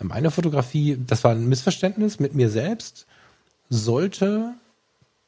Meine 0.00 0.30
Fotografie, 0.30 0.98
das 1.06 1.22
war 1.22 1.32
ein 1.32 1.50
Missverständnis 1.50 2.18
mit 2.18 2.34
mir 2.34 2.48
selbst, 2.48 3.04
sollte 3.68 4.54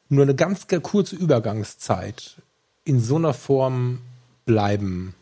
nur 0.09 0.23
eine 0.23 0.33
ganz 0.33 0.65
kurze 0.81 1.15
Übergangszeit 1.15 2.37
in 2.83 2.99
so 2.99 3.17
einer 3.17 3.35
Form 3.35 4.01
bleiben. 4.47 5.13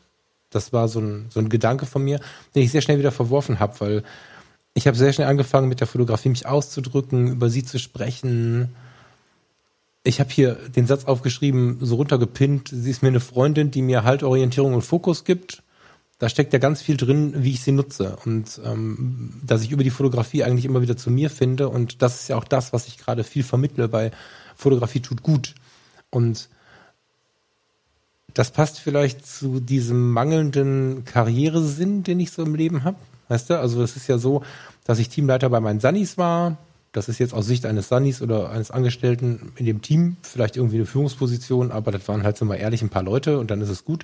Das 0.49 0.71
war 0.71 0.87
so 0.87 1.01
ein, 1.01 1.25
so 1.29 1.41
ein 1.41 1.49
Gedanke 1.49 1.85
von 1.85 2.05
mir, 2.05 2.21
den 2.55 2.63
ich 2.63 2.71
sehr 2.71 2.81
schnell 2.81 2.99
wieder 2.99 3.11
verworfen 3.11 3.59
habe, 3.59 3.81
weil 3.81 4.03
ich 4.73 4.87
habe 4.87 4.97
sehr 4.97 5.13
schnell 5.13 5.27
angefangen, 5.27 5.69
mit 5.69 5.79
der 5.79 5.87
Fotografie 5.87 6.29
mich 6.29 6.45
auszudrücken, 6.45 7.27
über 7.27 7.49
sie 7.49 7.63
zu 7.63 7.77
sprechen. 7.77 8.75
Ich 10.03 10.19
habe 10.19 10.31
hier 10.31 10.55
den 10.75 10.87
Satz 10.87 11.05
aufgeschrieben, 11.05 11.77
so 11.81 11.95
runtergepinnt, 11.95 12.69
sie 12.69 12.89
ist 12.89 13.03
mir 13.03 13.09
eine 13.09 13.19
Freundin, 13.19 13.71
die 13.71 13.81
mir 13.81 14.03
halt 14.03 14.23
Orientierung 14.23 14.73
und 14.73 14.81
Fokus 14.81 15.23
gibt. 15.23 15.63
Da 16.19 16.29
steckt 16.29 16.53
ja 16.53 16.59
ganz 16.59 16.81
viel 16.81 16.97
drin, 16.97 17.33
wie 17.37 17.51
ich 17.51 17.61
sie 17.61 17.71
nutze 17.71 18.17
und 18.23 18.61
ähm, 18.63 19.41
dass 19.45 19.61
ich 19.61 19.71
über 19.71 19.83
die 19.83 19.89
Fotografie 19.89 20.43
eigentlich 20.43 20.65
immer 20.65 20.81
wieder 20.81 20.95
zu 20.95 21.11
mir 21.11 21.29
finde 21.29 21.69
und 21.69 22.01
das 22.01 22.21
ist 22.21 22.27
ja 22.29 22.37
auch 22.37 22.45
das, 22.45 22.71
was 22.71 22.87
ich 22.87 22.97
gerade 22.97 23.23
viel 23.23 23.43
vermittle 23.43 23.87
bei 23.87 24.11
Fotografie 24.55 25.01
tut 25.01 25.23
gut. 25.23 25.53
Und 26.09 26.49
das 28.33 28.51
passt 28.51 28.79
vielleicht 28.79 29.25
zu 29.25 29.59
diesem 29.59 30.11
mangelnden 30.11 31.05
Karrieresinn, 31.05 32.03
den 32.03 32.19
ich 32.19 32.31
so 32.31 32.43
im 32.43 32.55
Leben 32.55 32.83
habe. 32.83 32.97
Weißt 33.33 33.49
du, 33.49 33.59
also 33.59 33.81
es 33.81 33.95
ist 33.95 34.07
ja 34.07 34.19
so, 34.19 34.43
dass 34.83 34.99
ich 34.99 35.09
Teamleiter 35.09 35.49
bei 35.49 35.59
meinen 35.59 35.79
Sunnies 35.79 36.19
war. 36.19 36.57
Das 36.91 37.09
ist 37.09 37.17
jetzt 37.17 37.33
aus 37.33 37.47
Sicht 37.47 37.65
eines 37.65 37.89
Sunnies 37.89 38.21
oder 38.21 38.51
eines 38.51 38.69
Angestellten 38.69 39.53
in 39.55 39.65
dem 39.65 39.81
Team 39.81 40.17
vielleicht 40.21 40.55
irgendwie 40.55 40.75
eine 40.75 40.85
Führungsposition, 40.85 41.71
aber 41.71 41.91
das 41.91 42.07
waren 42.07 42.21
halt 42.21 42.37
so 42.37 42.45
mal 42.45 42.57
ehrlich 42.57 42.83
ein 42.83 42.89
paar 42.89 43.01
Leute 43.01 43.39
und 43.39 43.49
dann 43.49 43.59
ist 43.61 43.69
es 43.69 43.85
gut. 43.85 44.03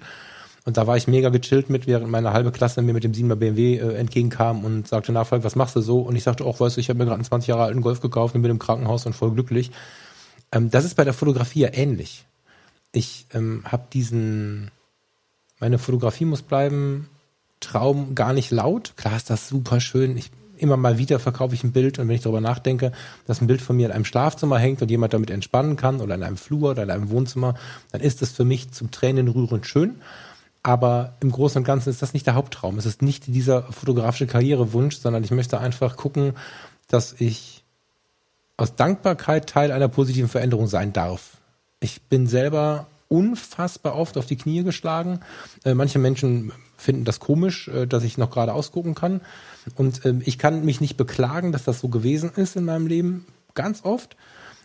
Und 0.66 0.78
da 0.78 0.88
war 0.88 0.98
ich 0.98 1.08
mega 1.08 1.30
gechillt 1.30 1.70
mit, 1.70 1.86
während 1.86 2.10
meine 2.10 2.34
halbe 2.34 2.52
Klasse 2.52 2.82
mir 2.82 2.94
mit 2.94 3.04
dem 3.04 3.12
7er 3.12 3.36
BMW 3.36 3.78
äh, 3.78 3.94
entgegenkam 3.98 4.66
und 4.66 4.88
sagte 4.88 5.12
nachfragend, 5.12 5.46
was 5.46 5.56
machst 5.56 5.76
du 5.76 5.82
so? 5.82 6.00
Und 6.00 6.16
ich 6.16 6.24
sagte, 6.24 6.44
auch, 6.44 6.60
weißt 6.60 6.78
du, 6.78 6.82
ich 6.82 6.90
habe 6.90 6.98
mir 6.98 7.06
gerade 7.06 7.18
einen 7.18 7.24
20 7.24 7.50
Jahre 7.50 7.66
alten 7.66 7.82
Golf 7.82 8.02
gekauft 8.02 8.34
und 8.34 8.42
bin 8.42 8.50
im 8.50 8.58
Krankenhaus 8.58 9.06
und 9.06 9.14
voll 9.14 9.32
glücklich. 9.32 9.70
Ähm, 10.52 10.72
das 10.72 10.86
ist 10.86 10.96
bei 10.96 11.04
der 11.04 11.14
Fotografie 11.14 11.60
ja 11.60 11.70
ähnlich. 11.72 12.26
Ich 12.94 13.28
ähm, 13.36 13.62
habe 13.66 13.84
diesen, 13.94 14.72
meine 15.60 15.78
Fotografie 15.78 16.26
muss 16.26 16.42
bleiben, 16.42 17.08
Traum 17.60 18.16
gar 18.16 18.34
nicht 18.34 18.52
laut. 18.52 18.94
Klar 18.96 19.16
ist 19.16 19.30
das 19.30 19.48
super 19.48 19.80
schön. 19.80 20.18
Ich, 20.18 20.32
immer 20.58 20.78
mal 20.78 20.98
wieder 20.98 21.20
verkaufe 21.20 21.56
ich 21.56 21.64
ein 21.64 21.72
Bild 21.72 22.00
und 22.00 22.08
wenn 22.08 22.16
ich 22.16 22.22
darüber 22.22 22.42
nachdenke, 22.42 22.92
dass 23.26 23.42
ein 23.42 23.48
Bild 23.48 23.62
von 23.62 23.76
mir 23.76 23.88
in 23.88 23.92
einem 23.92 24.06
Schlafzimmer 24.06 24.58
hängt 24.60 24.82
und 24.82 24.92
jemand 24.92 25.14
damit 25.14 25.30
entspannen 25.30 25.76
kann 25.76 26.02
oder 26.02 26.16
in 26.16 26.24
einem 26.24 26.38
Flur 26.38 26.72
oder 26.72 26.84
in 26.84 26.92
einem 26.92 27.10
Wohnzimmer, 27.10 27.56
dann 27.92 28.02
ist 28.02 28.22
das 28.22 28.32
für 28.32 28.46
mich 28.46 28.72
zum 28.72 28.92
Tränen 28.92 29.28
rührend 29.28 29.66
schön. 29.66 29.96
Aber 30.62 31.16
im 31.22 31.32
Großen 31.32 31.60
und 31.60 31.64
Ganzen 31.64 31.90
ist 31.90 32.02
das 32.02 32.14
nicht 32.14 32.28
der 32.28 32.36
Haupttraum. 32.36 32.78
Es 32.78 32.86
ist 32.86 33.02
nicht 33.02 33.28
dieser 33.28 33.64
fotografische 33.72 34.28
Karrierewunsch, 34.28 34.98
sondern 34.98 35.24
ich 35.24 35.32
möchte 35.32 35.60
einfach 35.60 35.96
gucken, 35.96 36.34
dass 36.88 37.16
ich 37.20 37.64
aus 38.58 38.76
Dankbarkeit 38.76 39.48
Teil 39.48 39.72
einer 39.72 39.88
positiven 39.88 40.28
Veränderung 40.28 40.68
sein 40.68 40.92
darf. 40.92 41.38
Ich 41.80 42.02
bin 42.02 42.28
selber 42.28 42.88
unfassbar 43.10 43.96
oft 43.96 44.18
auf 44.18 44.28
die 44.28 44.38
Knie 44.38 44.64
geschlagen. 44.64 45.20
Äh, 45.66 45.74
manche 45.74 46.00
Menschen 46.00 46.54
finden 46.78 47.04
das 47.04 47.20
komisch, 47.20 47.68
äh, 47.68 47.86
dass 47.86 48.04
ich 48.04 48.18
noch 48.18 48.32
gerade 48.32 48.54
ausgucken 48.54 48.96
kann. 48.96 49.22
Und 49.76 50.06
äh, 50.06 50.16
ich 50.24 50.38
kann 50.38 50.64
mich 50.64 50.80
nicht 50.80 50.96
beklagen, 50.96 51.52
dass 51.52 51.66
das 51.66 51.82
so 51.82 51.90
gewesen 51.90 52.32
ist 52.36 52.56
in 52.56 52.66
meinem 52.66 52.88
Leben, 52.88 53.26
ganz 53.56 53.84
oft, 53.84 54.16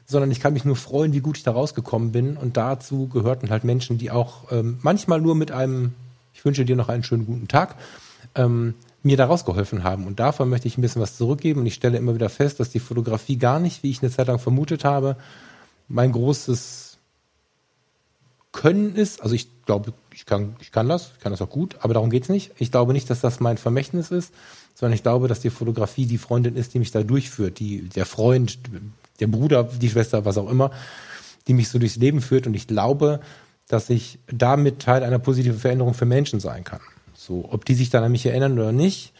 sondern 0.07 0.31
ich 0.31 0.41
kann 0.41 0.53
mich 0.53 0.65
nur 0.65 0.77
freuen, 0.77 1.15
wie 1.15 1.21
gut 1.21 1.39
ich 1.39 1.43
da 1.43 1.53
rausgekommen 1.53 2.13
bin. 2.13 2.37
Und 2.37 2.57
dazu 2.57 3.09
gehörten 3.09 3.51
halt 3.51 3.65
Menschen, 3.65 3.99
die 3.99 4.11
auch 4.11 4.53
ähm, 4.53 4.79
manchmal 4.83 5.21
nur 5.21 5.35
mit 5.35 5.51
einem, 5.51 5.95
ich 6.35 6.45
wünsche 6.45 6.65
dir 6.65 6.77
noch 6.77 6.91
einen 6.91 7.03
schönen 7.03 7.27
guten 7.27 7.49
Tag, 7.49 7.77
ähm, 8.35 8.75
mir 9.03 9.17
da 9.17 9.27
rausgeholfen 9.27 9.85
haben. 9.85 10.07
Und 10.07 10.21
davon 10.21 10.49
möchte 10.51 10.69
ich 10.69 10.79
ein 10.79 10.83
bisschen 10.83 11.03
was 11.03 11.17
zurückgeben. 11.17 11.61
Und 11.61 11.67
ich 11.67 11.75
stelle 11.75 11.99
immer 11.99 12.15
wieder 12.15 12.29
fest, 12.29 12.61
dass 12.61 12.71
die 12.71 12.81
Fotografie 12.81 13.37
gar 13.39 13.59
nicht, 13.59 13.83
wie 13.83 13.91
ich 13.91 14.03
eine 14.03 14.11
Zeit 14.11 14.29
lang 14.29 14.39
vermutet 14.39 14.85
habe, 14.85 15.17
mein 15.89 16.13
großes 16.13 16.84
Können 18.55 18.95
ist. 18.95 19.21
Also 19.21 19.35
ich 19.35 19.49
glaube, 19.67 19.93
ich 20.15 20.27
kann, 20.27 20.55
ich 20.61 20.71
kann 20.71 20.89
das, 20.89 21.11
ich 21.17 21.21
kann 21.21 21.33
das 21.33 21.43
auch 21.43 21.51
gut, 21.51 21.77
aber 21.81 21.95
darum 21.95 22.09
geht's 22.09 22.29
nicht. 22.29 22.53
Ich 22.57 22.71
glaube 22.71 22.93
nicht, 22.93 23.11
dass 23.11 23.21
das 23.21 23.41
mein 23.41 23.59
Vermächtnis 23.59 24.13
ist, 24.13 24.33
sondern 24.75 24.95
ich 24.95 25.03
glaube, 25.03 25.27
dass 25.27 25.41
die 25.41 25.51
Fotografie 25.51 26.07
die 26.07 26.19
Freundin 26.19 26.55
ist, 26.55 26.73
die 26.73 26.79
mich 26.79 26.93
da 26.93 27.03
durchführt, 27.03 27.59
die, 27.59 27.89
der 27.89 28.07
Freund, 28.07 28.61
der 29.19 29.27
Bruder, 29.27 29.65
die 29.65 29.91
Schwester, 29.91 30.25
was 30.25 30.39
auch 30.39 30.49
immer, 30.49 30.71
die 31.49 31.53
mich 31.53 31.69
so 31.69 31.81
durchs 31.81 31.97
Leben 31.97 32.21
führt. 32.21 32.47
Und 32.47 32.55
ich 32.55 32.69
glaube, 32.69 33.19
dass 33.67 33.91
ich 33.91 34.21
damit 34.29 34.79
Teil 34.79 35.03
einer 35.03 35.19
positiven 35.19 35.59
Veränderung 35.59 35.95
für 35.95 36.07
Menschen 36.07 36.39
sein 36.39 36.63
kann. 36.63 36.81
So, 37.13 37.49
ob 37.51 37.65
die 37.65 37.75
sich 37.75 37.91
dann 37.91 38.05
an 38.05 38.13
mich 38.13 38.25
erinnern 38.25 38.53
oder 38.53 38.71
nicht, 38.71 39.14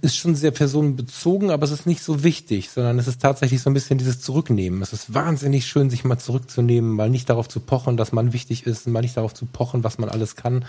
ist 0.00 0.16
schon 0.16 0.34
sehr 0.34 0.50
personenbezogen, 0.50 1.50
aber 1.50 1.64
es 1.64 1.70
ist 1.70 1.86
nicht 1.86 2.02
so 2.02 2.22
wichtig, 2.22 2.70
sondern 2.70 2.98
es 2.98 3.06
ist 3.06 3.20
tatsächlich 3.20 3.62
so 3.62 3.70
ein 3.70 3.74
bisschen 3.74 3.98
dieses 3.98 4.20
Zurücknehmen. 4.20 4.82
Es 4.82 4.92
ist 4.92 5.14
wahnsinnig 5.14 5.66
schön, 5.66 5.90
sich 5.90 6.04
mal 6.04 6.18
zurückzunehmen, 6.18 6.90
mal 6.90 7.10
nicht 7.10 7.28
darauf 7.28 7.48
zu 7.48 7.60
pochen, 7.60 7.96
dass 7.96 8.12
man 8.12 8.32
wichtig 8.32 8.66
ist, 8.66 8.86
mal 8.86 9.02
nicht 9.02 9.16
darauf 9.16 9.34
zu 9.34 9.46
pochen, 9.46 9.84
was 9.84 9.98
man 9.98 10.08
alles 10.08 10.36
kann. 10.36 10.64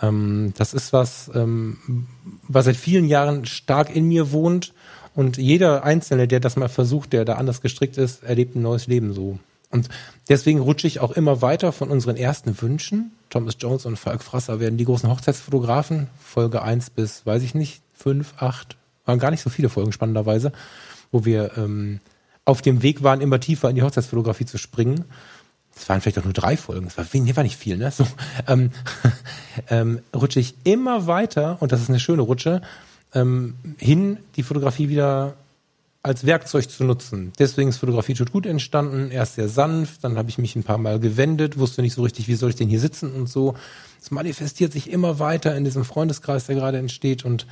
Ähm, 0.00 0.54
das 0.56 0.72
ist 0.72 0.92
was, 0.92 1.30
ähm, 1.34 2.06
was 2.48 2.64
seit 2.64 2.76
vielen 2.76 3.06
Jahren 3.06 3.46
stark 3.46 3.94
in 3.94 4.06
mir 4.06 4.32
wohnt 4.32 4.72
und 5.14 5.36
jeder 5.36 5.84
Einzelne, 5.84 6.28
der 6.28 6.40
das 6.40 6.56
mal 6.56 6.68
versucht, 6.68 7.12
der 7.12 7.24
da 7.24 7.34
anders 7.34 7.60
gestrickt 7.60 7.98
ist, 7.98 8.22
erlebt 8.22 8.56
ein 8.56 8.62
neues 8.62 8.86
Leben 8.86 9.12
so. 9.12 9.38
Und 9.70 9.88
deswegen 10.28 10.60
rutsche 10.60 10.86
ich 10.86 11.00
auch 11.00 11.12
immer 11.12 11.42
weiter 11.42 11.72
von 11.72 11.90
unseren 11.90 12.16
ersten 12.16 12.60
Wünschen. 12.60 13.12
Thomas 13.30 13.56
Jones 13.58 13.86
und 13.86 13.96
Falk 13.96 14.22
Frasser 14.22 14.58
werden 14.58 14.76
die 14.76 14.84
großen 14.84 15.08
Hochzeitsfotografen. 15.08 16.08
Folge 16.18 16.62
eins 16.62 16.90
bis, 16.90 17.24
weiß 17.24 17.42
ich 17.42 17.54
nicht, 17.54 17.82
fünf, 18.00 18.34
acht, 18.38 18.76
waren 19.04 19.18
gar 19.18 19.30
nicht 19.30 19.42
so 19.42 19.50
viele 19.50 19.68
Folgen 19.68 19.92
spannenderweise, 19.92 20.52
wo 21.12 21.24
wir 21.24 21.56
ähm, 21.56 22.00
auf 22.44 22.62
dem 22.62 22.82
Weg 22.82 23.02
waren, 23.02 23.20
immer 23.20 23.40
tiefer 23.40 23.68
in 23.68 23.76
die 23.76 23.82
Hochzeitsfotografie 23.82 24.46
zu 24.46 24.58
springen. 24.58 25.04
Das 25.74 25.88
waren 25.88 26.00
vielleicht 26.00 26.18
auch 26.18 26.24
nur 26.24 26.32
drei 26.32 26.56
Folgen, 26.56 26.86
das 26.86 26.98
war, 26.98 27.06
nee, 27.12 27.36
war 27.36 27.42
nicht 27.42 27.56
viel, 27.56 27.76
ne? 27.76 27.90
So, 27.90 28.06
ähm, 28.46 28.70
ähm, 29.68 30.00
rutsche 30.14 30.40
ich 30.40 30.54
immer 30.64 31.06
weiter, 31.06 31.58
und 31.60 31.72
das 31.72 31.80
ist 31.80 31.88
eine 31.88 32.00
schöne 32.00 32.22
Rutsche, 32.22 32.62
ähm, 33.14 33.54
hin, 33.78 34.18
die 34.36 34.42
Fotografie 34.42 34.88
wieder 34.88 35.34
als 36.02 36.24
Werkzeug 36.24 36.70
zu 36.70 36.84
nutzen. 36.84 37.32
Deswegen 37.38 37.68
ist 37.68 37.76
Fotografie 37.76 38.14
tut 38.14 38.32
gut 38.32 38.46
entstanden. 38.46 39.10
Erst 39.10 39.34
sehr 39.34 39.48
sanft, 39.48 40.02
dann 40.02 40.16
habe 40.16 40.30
ich 40.30 40.38
mich 40.38 40.56
ein 40.56 40.62
paar 40.62 40.78
Mal 40.78 40.98
gewendet, 40.98 41.58
wusste 41.58 41.82
nicht 41.82 41.92
so 41.92 42.02
richtig, 42.02 42.26
wie 42.26 42.36
soll 42.36 42.50
ich 42.50 42.56
denn 42.56 42.68
hier 42.68 42.80
sitzen 42.80 43.12
und 43.12 43.28
so. 43.28 43.54
Es 44.00 44.10
manifestiert 44.10 44.72
sich 44.72 44.90
immer 44.90 45.18
weiter 45.18 45.54
in 45.54 45.64
diesem 45.64 45.84
Freundeskreis, 45.84 46.46
der 46.46 46.56
gerade 46.56 46.78
entsteht. 46.78 47.26
Und 47.26 47.46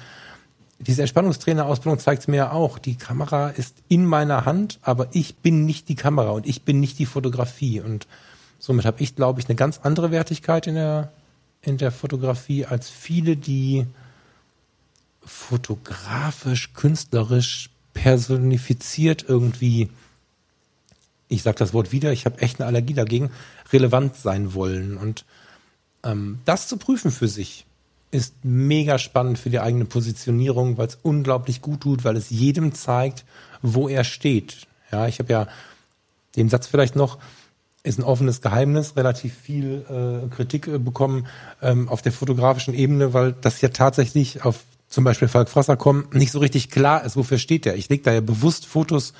diese 0.81 1.03
Entspannungstrainerausbildung 1.03 1.99
zeigt 1.99 2.23
es 2.23 2.29
mir 2.29 2.37
ja 2.37 2.53
auch. 2.53 2.79
Die 2.79 2.95
Kamera 2.95 3.49
ist 3.49 3.77
in 3.89 4.07
meiner 4.07 4.45
Hand, 4.45 4.79
aber 4.83 5.09
ich 5.13 5.37
bin 5.37 5.65
nicht 5.65 5.89
die 5.89 5.97
Kamera 5.97 6.31
und 6.31 6.47
ich 6.47 6.63
bin 6.63 6.79
nicht 6.79 6.99
die 6.99 7.07
Fotografie. 7.07 7.81
Und 7.81 8.07
somit 8.59 8.85
habe 8.85 9.03
ich, 9.03 9.17
glaube 9.17 9.41
ich, 9.41 9.49
eine 9.49 9.57
ganz 9.57 9.81
andere 9.83 10.13
Wertigkeit 10.13 10.67
in 10.69 10.77
der, 10.77 11.13
in 11.63 11.79
der 11.79 11.91
Fotografie 11.91 12.65
als 12.65 12.89
viele, 12.89 13.37
die 13.37 13.87
fotografisch, 15.25 16.73
künstlerisch 16.75 17.71
personifiziert 17.93 19.25
irgendwie, 19.27 19.91
ich 21.29 21.43
sage 21.43 21.59
das 21.59 21.75
Wort 21.75 21.91
wieder, 21.91 22.13
ich 22.13 22.25
habe 22.25 22.41
echt 22.41 22.61
eine 22.61 22.69
Allergie 22.69 22.95
dagegen, 22.95 23.31
relevant 23.73 24.15
sein 24.15 24.55
wollen. 24.55 24.97
Und 24.97 25.25
ähm, 26.05 26.39
das 26.45 26.69
zu 26.69 26.77
prüfen 26.77 27.11
für 27.11 27.29
sich 27.29 27.67
ist 28.11 28.35
mega 28.43 28.99
spannend 28.99 29.39
für 29.39 29.51
die 29.51 29.61
eigene 29.61 29.85
Positionierung, 29.85 30.79
weil 30.79 30.89
es 30.89 30.99
unglaublich 31.03 31.61
gut 31.61 31.83
tut, 31.83 32.05
weil 32.05 32.17
es 32.17 32.31
jedem 32.31 32.75
zeigt, 32.75 33.25
wo 33.63 33.89
er 33.89 34.05
steht. 34.05 34.67
Ja, 34.91 35.07
ich 35.07 35.19
habe 35.19 35.33
ja 35.33 35.49
den 36.37 36.49
Satz 36.49 36.67
vielleicht 36.67 36.97
noch, 36.97 37.19
ist 37.83 37.99
ein 37.99 38.05
offenes 38.05 38.41
Geheimnis, 38.41 38.97
relativ 38.97 39.35
viel 39.35 39.85
äh, 39.89 40.35
Kritik 40.35 40.67
äh, 40.67 40.79
bekommen 40.79 41.27
ähm, 41.63 41.89
auf 41.89 42.03
der 42.03 42.13
fotografischen 42.13 42.75
Ebene, 42.75 43.13
weil 43.13 43.33
das 43.33 43.61
ja 43.61 43.69
tatsächlich 43.69 44.45
auf 44.45 44.65
zum 44.89 45.05
Beispiel 45.05 45.29
Falk 45.29 45.51
Frasser 45.51 45.77
kommen, 45.77 46.09
nicht 46.13 46.33
so 46.33 46.39
richtig 46.39 46.71
klar 46.71 47.05
ist, 47.05 47.17
wofür 47.17 47.39
steht 47.39 47.67
der. 47.67 47.77
Ich 47.77 47.89
lege 47.91 48.03
da 48.03 48.13
ja 48.13 48.21
bewusst 48.21 48.67
Fotos 48.67 49.13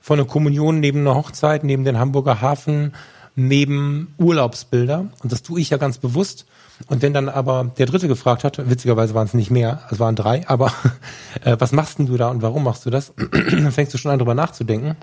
von 0.00 0.18
einer 0.18 0.28
Kommunion 0.28 0.80
neben 0.80 1.00
einer 1.00 1.14
Hochzeit, 1.14 1.64
neben 1.64 1.84
den 1.84 1.98
Hamburger 1.98 2.40
Hafen, 2.40 2.94
neben 3.36 4.14
Urlaubsbilder. 4.18 5.10
Und 5.22 5.32
das 5.32 5.42
tue 5.42 5.60
ich 5.60 5.70
ja 5.70 5.76
ganz 5.76 5.98
bewusst. 5.98 6.46
Und 6.88 7.02
wenn 7.02 7.12
dann 7.12 7.28
aber 7.28 7.72
der 7.78 7.86
Dritte 7.86 8.08
gefragt 8.08 8.44
hat, 8.44 8.68
witzigerweise 8.68 9.14
waren 9.14 9.26
es 9.26 9.34
nicht 9.34 9.50
mehr, 9.50 9.82
es 9.90 10.00
waren 10.00 10.16
drei, 10.16 10.46
aber 10.48 10.72
äh, 11.44 11.56
was 11.58 11.72
machst 11.72 11.98
denn 11.98 12.06
du 12.06 12.16
da 12.16 12.28
und 12.28 12.42
warum 12.42 12.64
machst 12.64 12.84
du 12.84 12.90
das? 12.90 13.12
dann 13.32 13.72
fängst 13.72 13.94
du 13.94 13.98
schon 13.98 14.10
an, 14.10 14.18
drüber 14.18 14.34
nachzudenken 14.34 14.96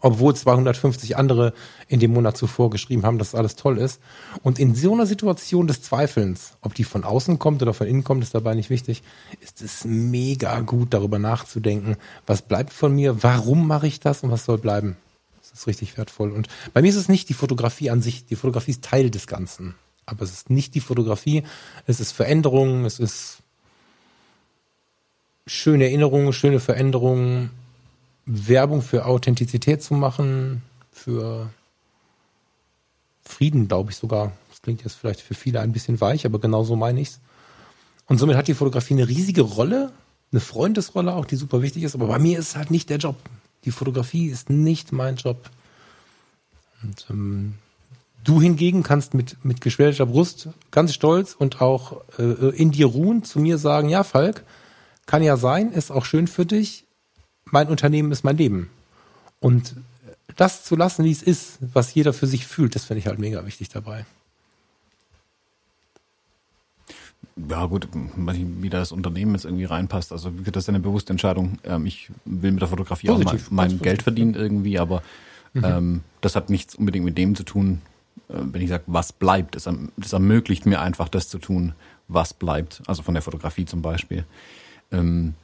obwohl 0.00 0.34
250 0.34 1.16
andere 1.16 1.52
in 1.88 2.00
dem 2.00 2.12
Monat 2.12 2.36
zuvor 2.36 2.70
geschrieben 2.70 3.04
haben, 3.04 3.18
dass 3.18 3.34
alles 3.34 3.56
toll 3.56 3.78
ist. 3.78 4.00
Und 4.42 4.58
in 4.58 4.74
so 4.74 4.92
einer 4.92 5.06
Situation 5.06 5.66
des 5.66 5.82
Zweifelns, 5.82 6.56
ob 6.60 6.74
die 6.74 6.84
von 6.84 7.04
außen 7.04 7.38
kommt 7.38 7.62
oder 7.62 7.74
von 7.74 7.86
innen 7.86 8.04
kommt, 8.04 8.22
ist 8.22 8.34
dabei 8.34 8.54
nicht 8.54 8.70
wichtig, 8.70 9.02
ist 9.40 9.62
es 9.62 9.84
mega 9.84 10.60
gut, 10.60 10.94
darüber 10.94 11.18
nachzudenken, 11.18 11.96
was 12.26 12.42
bleibt 12.42 12.72
von 12.72 12.94
mir, 12.94 13.22
warum 13.22 13.66
mache 13.66 13.86
ich 13.86 14.00
das 14.00 14.22
und 14.22 14.30
was 14.30 14.44
soll 14.44 14.58
bleiben. 14.58 14.96
Ist 15.56 15.66
richtig 15.66 15.96
wertvoll. 15.96 16.32
Und 16.32 16.48
bei 16.74 16.82
mir 16.82 16.88
ist 16.88 16.96
es 16.96 17.08
nicht 17.08 17.30
die 17.30 17.34
Fotografie 17.34 17.88
an 17.88 18.02
sich, 18.02 18.26
die 18.26 18.36
Fotografie 18.36 18.72
ist 18.72 18.82
Teil 18.82 19.10
des 19.10 19.26
Ganzen. 19.26 19.74
Aber 20.04 20.22
es 20.22 20.30
ist 20.30 20.50
nicht 20.50 20.74
die 20.74 20.80
Fotografie, 20.80 21.44
es 21.86 21.98
ist 21.98 22.12
Veränderung, 22.12 22.84
es 22.84 22.98
ist 22.98 23.38
schöne 25.46 25.84
Erinnerungen, 25.84 26.34
schöne 26.34 26.60
Veränderungen, 26.60 27.50
Werbung 28.26 28.82
für 28.82 29.06
Authentizität 29.06 29.82
zu 29.82 29.94
machen, 29.94 30.60
für 30.92 31.48
Frieden, 33.24 33.66
glaube 33.66 33.92
ich 33.92 33.96
sogar. 33.96 34.32
Das 34.50 34.60
klingt 34.60 34.84
jetzt 34.84 34.96
vielleicht 34.96 35.22
für 35.22 35.34
viele 35.34 35.60
ein 35.60 35.72
bisschen 35.72 36.00
weich, 36.02 36.26
aber 36.26 36.38
genau 36.38 36.64
so 36.64 36.76
meine 36.76 37.00
ich's. 37.00 37.20
Und 38.06 38.18
somit 38.18 38.36
hat 38.36 38.46
die 38.46 38.54
Fotografie 38.54 38.94
eine 38.94 39.08
riesige 39.08 39.40
Rolle, 39.40 39.92
eine 40.32 40.40
Freundesrolle 40.40 41.14
auch, 41.14 41.24
die 41.24 41.36
super 41.36 41.62
wichtig 41.62 41.82
ist. 41.82 41.94
Aber 41.94 42.08
bei 42.08 42.18
mir 42.18 42.38
ist 42.38 42.48
es 42.48 42.56
halt 42.56 42.70
nicht 42.70 42.90
der 42.90 42.98
Job. 42.98 43.16
Die 43.66 43.70
Fotografie 43.72 44.28
ist 44.28 44.48
nicht 44.48 44.92
mein 44.92 45.16
Job. 45.16 45.50
Und 46.82 47.06
ähm, 47.10 47.54
du 48.24 48.40
hingegen 48.40 48.82
kannst 48.82 49.12
mit, 49.12 49.44
mit 49.44 49.60
geschwellter 49.60 50.06
Brust 50.06 50.48
ganz 50.70 50.94
stolz 50.94 51.34
und 51.34 51.60
auch 51.60 52.02
äh, 52.18 52.56
in 52.56 52.70
dir 52.70 52.86
ruhen 52.86 53.24
zu 53.24 53.38
mir 53.40 53.58
sagen, 53.58 53.88
ja, 53.88 54.04
Falk, 54.04 54.44
kann 55.06 55.22
ja 55.22 55.36
sein, 55.36 55.72
ist 55.72 55.90
auch 55.90 56.04
schön 56.04 56.26
für 56.26 56.46
dich. 56.46 56.84
Mein 57.44 57.68
Unternehmen 57.68 58.10
ist 58.12 58.24
mein 58.24 58.36
Leben. 58.36 58.70
Und 59.40 59.76
das 60.36 60.64
zu 60.64 60.76
lassen, 60.76 61.04
wie 61.04 61.12
es 61.12 61.22
ist, 61.22 61.58
was 61.60 61.94
jeder 61.94 62.12
für 62.12 62.26
sich 62.26 62.46
fühlt, 62.46 62.74
das 62.74 62.84
finde 62.84 63.00
ich 63.00 63.06
halt 63.06 63.18
mega 63.18 63.46
wichtig 63.46 63.68
dabei. 63.68 64.06
Ja 67.48 67.66
gut, 67.66 67.88
wie 67.92 68.70
das 68.70 68.92
Unternehmen 68.92 69.34
jetzt 69.34 69.44
irgendwie 69.44 69.64
reinpasst. 69.64 70.10
Also 70.10 70.30
das 70.30 70.64
ist 70.64 70.68
eine 70.70 70.80
bewusste 70.80 71.12
Entscheidung. 71.12 71.58
Ähm, 71.64 71.84
ich 71.84 72.10
will 72.24 72.52
mit 72.52 72.62
der 72.62 72.68
Fotografie 72.68 73.08
Positiv, 73.08 73.48
auch 73.48 73.50
mein, 73.50 73.72
mein 73.72 73.78
Geld 73.80 74.02
verdienen 74.02 74.34
irgendwie, 74.34 74.78
aber 74.78 75.02
mhm. 75.52 75.64
ähm, 75.64 76.00
das 76.22 76.34
hat 76.34 76.48
nichts 76.48 76.74
unbedingt 76.74 77.04
mit 77.04 77.18
dem 77.18 77.34
zu 77.34 77.42
tun, 77.42 77.82
äh, 78.28 78.34
wenn 78.38 78.62
ich 78.62 78.70
sage, 78.70 78.84
was 78.86 79.12
bleibt. 79.12 79.54
Das, 79.54 79.68
das, 79.96 80.12
ermöglicht 80.14 80.64
mir 80.64 80.80
einfach 80.80 81.10
das 81.10 81.28
zu 81.28 81.38
tun, 81.38 81.74
was 82.08 82.32
bleibt. 82.32 82.82
Also 82.86 83.02
von 83.02 83.12
der 83.12 83.22
Fotografie 83.22 83.66
zum 83.66 83.82
Beispiel. 83.82 84.24
Ähm, 84.90 85.34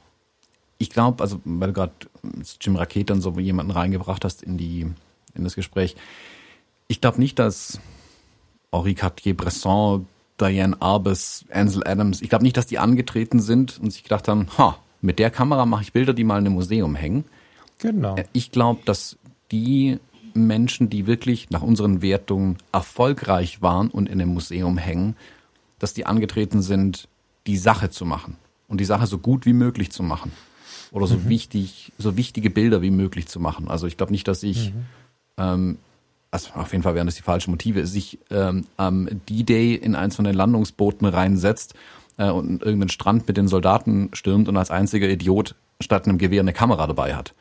ich 0.79 0.89
glaube, 0.89 1.21
also 1.21 1.41
weil 1.45 1.67
du 1.67 1.73
gerade 1.73 1.93
Jim 2.59 2.75
Raket 2.75 3.11
dann 3.11 3.21
so 3.21 3.39
jemanden 3.39 3.71
reingebracht 3.71 4.25
hast 4.25 4.41
in 4.41 4.57
die 4.57 4.87
in 5.35 5.43
das 5.43 5.55
Gespräch, 5.55 5.95
ich 6.87 7.01
glaube 7.01 7.19
nicht, 7.19 7.39
dass 7.39 7.79
Henri 8.71 8.95
Cartier-Bresson 8.95 10.07
Diane 10.39 10.81
Arbus, 10.81 11.45
Ansel 11.51 11.83
Adams, 11.85 12.21
ich 12.21 12.29
glaube 12.29 12.43
nicht, 12.43 12.57
dass 12.57 12.65
die 12.65 12.79
angetreten 12.79 13.39
sind 13.39 13.79
und 13.79 13.91
sich 13.91 14.03
gedacht 14.03 14.27
haben, 14.27 14.47
ha, 14.57 14.77
mit 15.01 15.19
der 15.19 15.29
Kamera 15.29 15.65
mache 15.65 15.83
ich 15.83 15.93
Bilder, 15.93 16.13
die 16.13 16.23
mal 16.23 16.39
in 16.39 16.45
einem 16.45 16.55
Museum 16.55 16.95
hängen. 16.95 17.25
Genau. 17.79 18.15
Äh, 18.15 18.25
ich 18.33 18.51
glaube, 18.51 18.81
dass 18.85 19.17
die 19.51 19.99
Menschen, 20.33 20.89
die 20.89 21.05
wirklich 21.05 21.49
nach 21.49 21.61
unseren 21.61 22.01
Wertungen 22.01 22.57
erfolgreich 22.71 23.61
waren 23.61 23.89
und 23.89 24.07
in 24.09 24.19
einem 24.19 24.33
Museum 24.33 24.77
hängen, 24.77 25.15
dass 25.79 25.93
die 25.93 26.05
angetreten 26.05 26.61
sind, 26.61 27.07
die 27.45 27.57
Sache 27.57 27.89
zu 27.89 28.05
machen 28.05 28.37
und 28.67 28.79
die 28.79 28.85
Sache 28.85 29.05
so 29.05 29.17
gut 29.17 29.45
wie 29.45 29.53
möglich 29.53 29.91
zu 29.91 30.01
machen 30.01 30.31
oder 30.91 31.07
so 31.07 31.15
mhm. 31.15 31.29
wichtig, 31.29 31.91
so 31.97 32.15
wichtige 32.17 32.49
Bilder 32.49 32.81
wie 32.81 32.91
möglich 32.91 33.27
zu 33.27 33.39
machen. 33.39 33.67
Also 33.67 33.87
ich 33.87 33.97
glaube 33.97 34.11
nicht, 34.11 34.27
dass 34.27 34.43
ich 34.43 34.71
mhm. 34.73 34.85
ähm, 35.37 35.77
also 36.33 36.49
auf 36.55 36.71
jeden 36.71 36.81
Fall 36.83 36.95
wären 36.95 37.05
das 37.05 37.15
die 37.15 37.21
falschen 37.21 37.51
Motive, 37.51 37.85
sich 37.85 38.17
ähm, 38.31 38.65
am 38.75 39.07
D-Day 39.29 39.75
in 39.75 39.93
eins 39.93 40.15
von 40.15 40.25
den 40.25 40.33
Landungsbooten 40.33 41.07
reinsetzt 41.07 41.75
äh, 42.17 42.31
und 42.31 42.63
irgendeinen 42.63 42.89
Strand 42.89 43.27
mit 43.27 43.37
den 43.37 43.47
Soldaten 43.47 44.09
stürmt 44.13 44.49
und 44.49 44.57
als 44.57 44.71
einziger 44.71 45.07
Idiot 45.07 45.53
statt 45.79 46.07
einem 46.07 46.17
Gewehr 46.17 46.41
eine 46.41 46.51
Kamera 46.51 46.87
dabei 46.87 47.13
hat. 47.13 47.35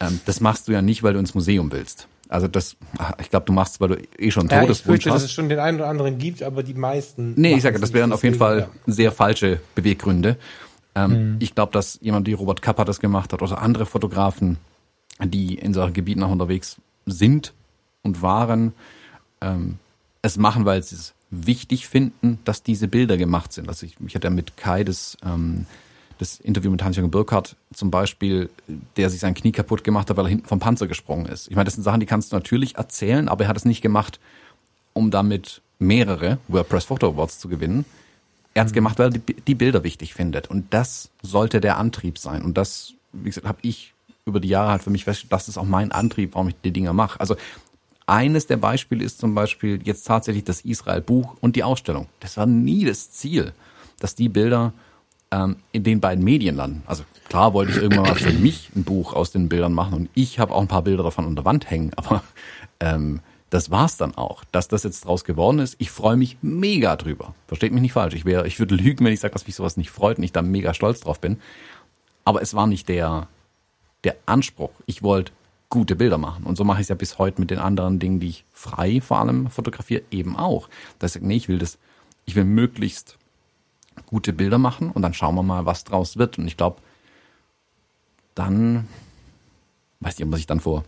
Ähm, 0.00 0.18
das 0.24 0.40
machst 0.40 0.66
du 0.66 0.72
ja 0.72 0.80
nicht, 0.80 1.02
weil 1.02 1.12
du 1.12 1.18
ins 1.18 1.34
Museum 1.34 1.70
willst. 1.72 2.08
Also 2.30 2.48
das, 2.48 2.76
ich 3.20 3.28
glaube, 3.28 3.44
du 3.44 3.52
machst, 3.52 3.82
weil 3.82 3.88
du 3.88 3.96
eh 4.18 4.30
schon 4.30 4.48
ja, 4.48 4.62
Todeswunsch 4.62 4.78
ich 4.78 4.84
fürchte, 4.84 5.10
hast. 5.10 5.16
dass 5.16 5.24
es 5.24 5.32
schon 5.32 5.50
den 5.50 5.58
einen 5.58 5.76
oder 5.76 5.90
anderen 5.90 6.16
gibt, 6.16 6.42
aber 6.42 6.62
die 6.62 6.72
meisten. 6.72 7.34
Nee, 7.36 7.56
ich 7.56 7.62
sage, 7.62 7.78
das 7.78 7.92
wären 7.92 8.14
auf 8.14 8.24
jeden 8.24 8.36
Fall 8.36 8.60
ja. 8.60 8.68
sehr 8.86 9.12
falsche 9.12 9.60
Beweggründe. 9.74 10.38
Ähm, 10.94 11.10
mhm. 11.10 11.36
Ich 11.38 11.54
glaube, 11.54 11.72
dass 11.72 11.98
jemand 12.00 12.26
wie 12.26 12.32
Robert 12.32 12.62
Kappa 12.62 12.86
das 12.86 12.98
gemacht 12.98 13.34
hat 13.34 13.42
oder 13.42 13.60
andere 13.60 13.84
Fotografen, 13.84 14.56
die 15.22 15.56
in 15.56 15.74
solchen 15.74 15.92
Gebieten 15.92 16.22
auch 16.22 16.30
unterwegs 16.30 16.78
sind 17.04 17.52
und 18.02 18.22
waren, 18.22 18.72
ähm, 19.40 19.78
es 20.22 20.36
machen, 20.36 20.64
weil 20.64 20.82
sie 20.82 20.96
es 20.96 21.14
wichtig 21.30 21.88
finden, 21.88 22.38
dass 22.44 22.62
diese 22.62 22.88
Bilder 22.88 23.16
gemacht 23.16 23.52
sind. 23.52 23.68
Also 23.68 23.86
ich, 23.86 23.96
ich 24.06 24.14
hatte 24.14 24.28
ja 24.28 24.30
mit 24.30 24.56
Kai 24.56 24.84
das, 24.84 25.16
ähm, 25.24 25.66
das 26.18 26.38
Interview 26.38 26.70
mit 26.70 26.82
Hans-Jürgen 26.84 27.10
Burkhardt 27.10 27.56
zum 27.72 27.90
Beispiel, 27.90 28.50
der 28.96 29.10
sich 29.10 29.20
sein 29.20 29.34
Knie 29.34 29.52
kaputt 29.52 29.82
gemacht 29.82 30.10
hat, 30.10 30.16
weil 30.16 30.26
er 30.26 30.30
hinten 30.30 30.46
vom 30.46 30.60
Panzer 30.60 30.86
gesprungen 30.86 31.26
ist. 31.26 31.48
Ich 31.48 31.56
meine, 31.56 31.64
das 31.64 31.74
sind 31.74 31.82
Sachen, 31.82 32.00
die 32.00 32.06
kannst 32.06 32.32
du 32.32 32.36
natürlich 32.36 32.76
erzählen, 32.76 33.28
aber 33.28 33.44
er 33.44 33.48
hat 33.48 33.56
es 33.56 33.64
nicht 33.64 33.80
gemacht, 33.80 34.20
um 34.92 35.10
damit 35.10 35.62
mehrere 35.78 36.38
WordPress 36.48 36.84
Photo 36.84 37.08
Awards 37.08 37.38
zu 37.38 37.48
gewinnen. 37.48 37.84
Er 38.54 38.60
hat 38.60 38.66
es 38.66 38.72
mhm. 38.72 38.76
gemacht, 38.76 38.98
weil 38.98 39.08
er 39.08 39.18
die, 39.18 39.34
die 39.34 39.54
Bilder 39.54 39.84
wichtig 39.84 40.14
findet. 40.14 40.48
Und 40.48 40.72
das 40.72 41.10
sollte 41.22 41.60
der 41.60 41.78
Antrieb 41.78 42.18
sein. 42.18 42.42
Und 42.42 42.56
das, 42.58 42.92
wie 43.12 43.30
gesagt, 43.30 43.48
habe 43.48 43.58
ich 43.62 43.94
über 44.24 44.38
die 44.38 44.48
Jahre 44.48 44.70
halt 44.70 44.82
für 44.82 44.90
mich 44.90 45.04
festgestellt, 45.04 45.32
das 45.32 45.48
ist 45.48 45.58
auch 45.58 45.64
mein 45.64 45.90
Antrieb, 45.90 46.34
warum 46.34 46.48
ich 46.48 46.54
die 46.62 46.70
Dinger 46.70 46.92
mache. 46.92 47.18
Also 47.18 47.36
eines 48.06 48.46
der 48.46 48.56
Beispiele 48.56 49.04
ist 49.04 49.18
zum 49.18 49.34
Beispiel 49.34 49.80
jetzt 49.84 50.06
tatsächlich 50.06 50.44
das 50.44 50.62
Israel-Buch 50.62 51.36
und 51.40 51.56
die 51.56 51.64
Ausstellung. 51.64 52.08
Das 52.20 52.36
war 52.36 52.46
nie 52.46 52.84
das 52.84 53.10
Ziel, 53.10 53.52
dass 54.00 54.14
die 54.14 54.28
Bilder 54.28 54.72
ähm, 55.30 55.56
in 55.72 55.82
den 55.82 56.00
beiden 56.00 56.24
Medien 56.24 56.56
landen. 56.56 56.82
Also 56.86 57.04
klar 57.28 57.54
wollte 57.54 57.72
ich 57.72 57.78
irgendwann 57.78 58.06
mal 58.06 58.14
für 58.14 58.32
mich 58.32 58.70
ein 58.76 58.84
Buch 58.84 59.14
aus 59.14 59.32
den 59.32 59.48
Bildern 59.48 59.72
machen 59.72 59.94
und 59.94 60.10
ich 60.14 60.38
habe 60.38 60.52
auch 60.54 60.60
ein 60.60 60.68
paar 60.68 60.82
Bilder 60.82 61.02
davon 61.02 61.26
an 61.26 61.36
der 61.36 61.44
Wand 61.44 61.70
hängen, 61.70 61.92
aber 61.96 62.22
ähm, 62.80 63.20
das 63.50 63.70
war's 63.70 63.98
dann 63.98 64.14
auch. 64.14 64.44
Dass 64.50 64.68
das 64.68 64.82
jetzt 64.82 65.04
draus 65.04 65.24
geworden 65.24 65.58
ist, 65.58 65.76
ich 65.78 65.90
freue 65.90 66.16
mich 66.16 66.38
mega 66.40 66.96
drüber. 66.96 67.34
Versteht 67.46 67.72
mich 67.72 67.82
nicht 67.82 67.92
falsch. 67.92 68.14
Ich 68.14 68.24
wäre, 68.24 68.46
ich 68.46 68.58
würde 68.58 68.74
lügen, 68.74 69.04
wenn 69.04 69.12
ich 69.12 69.20
sage, 69.20 69.32
dass 69.32 69.46
mich 69.46 69.56
sowas 69.56 69.76
nicht 69.76 69.90
freut 69.90 70.16
und 70.16 70.24
ich 70.24 70.32
da 70.32 70.40
mega 70.40 70.72
stolz 70.72 71.00
drauf 71.00 71.20
bin. 71.20 71.38
Aber 72.24 72.40
es 72.40 72.54
war 72.54 72.66
nicht 72.66 72.88
der, 72.88 73.28
der 74.04 74.16
Anspruch. 74.24 74.70
Ich 74.86 75.02
wollte 75.02 75.32
gute 75.72 75.96
Bilder 75.96 76.18
machen. 76.18 76.44
Und 76.44 76.56
so 76.56 76.64
mache 76.64 76.80
ich 76.80 76.84
es 76.84 76.88
ja 76.90 76.94
bis 76.94 77.18
heute 77.18 77.40
mit 77.40 77.50
den 77.50 77.58
anderen 77.58 77.98
Dingen, 77.98 78.20
die 78.20 78.28
ich 78.28 78.44
frei 78.52 79.00
vor 79.00 79.20
allem 79.20 79.48
fotografiere, 79.48 80.02
eben 80.10 80.36
auch. 80.36 80.68
Dass 80.98 81.16
ich, 81.16 81.22
nee, 81.22 81.36
ich 81.36 81.48
will 81.48 81.58
das, 81.58 81.78
ich 82.26 82.36
will 82.36 82.44
möglichst 82.44 83.16
gute 84.04 84.34
Bilder 84.34 84.58
machen 84.58 84.90
und 84.90 85.00
dann 85.00 85.14
schauen 85.14 85.34
wir 85.34 85.42
mal, 85.42 85.64
was 85.64 85.84
draus 85.84 86.18
wird. 86.18 86.36
Und 86.36 86.46
ich 86.46 86.58
glaube, 86.58 86.76
dann, 88.34 88.86
weiß 90.00 90.18
nicht, 90.18 90.26
ob 90.26 90.30
man 90.30 90.36
sich 90.36 90.46
dann 90.46 90.60
vor 90.60 90.84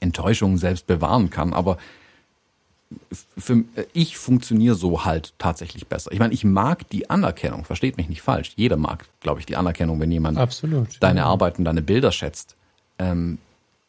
Enttäuschungen 0.00 0.56
selbst 0.56 0.86
bewahren 0.86 1.28
kann, 1.28 1.52
aber 1.52 1.76
für, 3.36 3.64
ich 3.92 4.16
funktioniere 4.16 4.74
so 4.74 5.04
halt 5.04 5.34
tatsächlich 5.36 5.86
besser. 5.86 6.12
Ich 6.12 6.18
meine, 6.18 6.32
ich 6.32 6.44
mag 6.44 6.88
die 6.88 7.10
Anerkennung, 7.10 7.66
versteht 7.66 7.98
mich 7.98 8.08
nicht 8.08 8.22
falsch. 8.22 8.52
Jeder 8.56 8.78
mag, 8.78 9.04
glaube 9.20 9.40
ich, 9.40 9.44
die 9.44 9.56
Anerkennung, 9.56 10.00
wenn 10.00 10.10
jemand 10.10 10.38
Absolut, 10.38 10.96
deine 11.00 11.20
ja. 11.20 11.26
Arbeiten, 11.26 11.66
deine 11.66 11.82
Bilder 11.82 12.10
schätzt. 12.10 12.56
Ähm, 12.98 13.36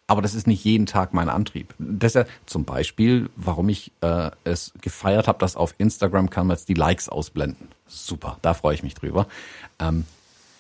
aber 0.10 0.24
das 0.24 0.34
ist 0.34 0.48
nicht 0.48 0.64
jeden 0.64 0.88
Tag 0.88 1.14
mein 1.14 1.30
Antrieb. 1.30 1.76
Deshalb 1.78 2.28
zum 2.48 2.66
Beispiel, 2.66 3.30
warum 3.36 3.70
ich 3.70 3.92
äh, 4.02 4.32
es 4.44 4.74
gefeiert 4.82 5.28
habe, 5.28 5.38
dass 5.38 5.56
auf 5.56 5.76
Instagram 5.78 6.32
kann 6.32 6.48
man 6.48 6.58
jetzt 6.58 6.68
die 6.68 6.74
Likes 6.74 7.10
ausblenden. 7.10 7.68
Super, 7.88 8.40
da 8.42 8.56
freue 8.56 8.74
ich 8.74 8.82
mich 8.82 8.96
drüber. 8.96 9.28
Ähm, 9.78 10.06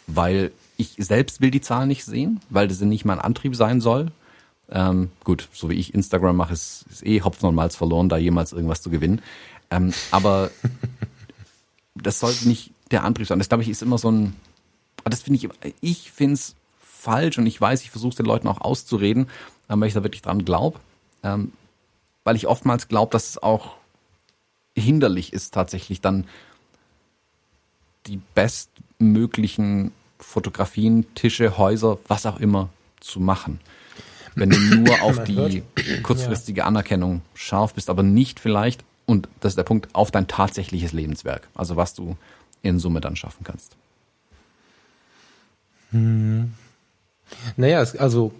weil 0.06 0.52
ich 0.78 0.94
selbst 0.99 1.41
will 1.41 1.49
die 1.49 1.61
Zahlen 1.61 1.88
nicht 1.88 2.06
sehen, 2.06 2.41
weil 2.52 2.68
das 2.68 2.80
nicht 2.82 3.06
mein 3.06 3.19
Antrieb 3.19 3.56
sein 3.56 3.82
soll. 3.82 4.11
Ähm, 4.69 5.10
gut, 5.23 5.49
so 5.52 5.68
wie 5.72 5.80
ich 5.80 5.95
Instagram 5.95 6.36
mache, 6.36 6.53
ist, 6.53 6.86
ist 6.91 7.03
eh 7.03 7.23
Hopfen 7.23 7.49
und 7.49 7.56
Malz 7.56 7.76
verloren, 7.76 8.07
da 8.07 8.18
jemals 8.18 8.53
irgendwas 8.53 8.84
zu 8.84 8.91
gewinnen. 8.91 9.19
Ähm, 9.72 9.94
aber 10.11 10.52
das 11.95 12.19
sollte 12.19 12.48
nicht 12.48 12.72
der 12.91 13.03
Antrieb 13.03 13.26
sein. 13.26 13.40
Das 13.40 13.49
glaube 13.49 13.64
ich 13.64 13.69
ist 13.69 13.82
immer 13.82 13.98
so 13.98 14.11
ein, 14.11 14.36
das 15.06 15.23
finde 15.23 15.40
ich, 15.40 15.73
ich 15.82 16.11
finde 16.11 16.36
es 16.36 16.56
falsch 16.99 17.38
und 17.38 17.45
ich 17.45 17.59
weiß, 17.59 17.81
ich 17.84 17.91
versuche 17.91 18.17
den 18.17 18.26
Leuten 18.26 18.47
auch 18.47 18.61
auszureden, 18.61 19.30
ähm, 19.69 19.80
weil 19.80 19.88
ich 19.88 19.93
da 19.93 20.03
wirklich 20.03 20.21
dran 20.21 20.43
glaube. 20.43 20.80
Ähm, 21.23 21.53
weil 22.23 22.35
ich 22.35 22.47
oftmals 22.47 22.88
glaube, 22.88 23.11
dass 23.11 23.30
es 23.30 23.41
auch 23.41 23.76
hinderlich 24.76 25.34
ist, 25.34 25.53
tatsächlich 25.53 26.01
dann 26.01 26.27
die 28.07 28.19
bestmöglichen 28.35 29.91
Fotografien, 30.19 31.05
Tische, 31.15 31.57
Häuser, 31.57 31.97
was 32.07 32.26
auch 32.26 32.39
immer 32.39 32.69
zu 32.99 33.19
machen. 33.19 33.59
Wenn 34.35 34.49
du 34.49 34.59
nur 34.59 35.01
auf 35.01 35.23
die 35.23 35.63
kurzfristige 36.03 36.65
Anerkennung 36.65 37.21
scharf 37.34 37.73
bist, 37.73 37.89
aber 37.89 38.03
nicht 38.03 38.39
vielleicht, 38.39 38.84
und 39.05 39.27
das 39.39 39.53
ist 39.53 39.57
der 39.57 39.63
Punkt, 39.63 39.88
auf 39.93 40.11
dein 40.11 40.27
tatsächliches 40.27 40.91
Lebenswerk. 40.91 41.47
Also 41.55 41.77
was 41.77 41.93
du 41.93 42.17
in 42.61 42.77
Summe 42.77 42.99
dann 42.99 43.15
schaffen 43.15 43.43
kannst. 43.43 43.76
Hm. 45.91 46.53
Naja, 47.57 47.81
es, 47.81 47.95
also 47.95 48.34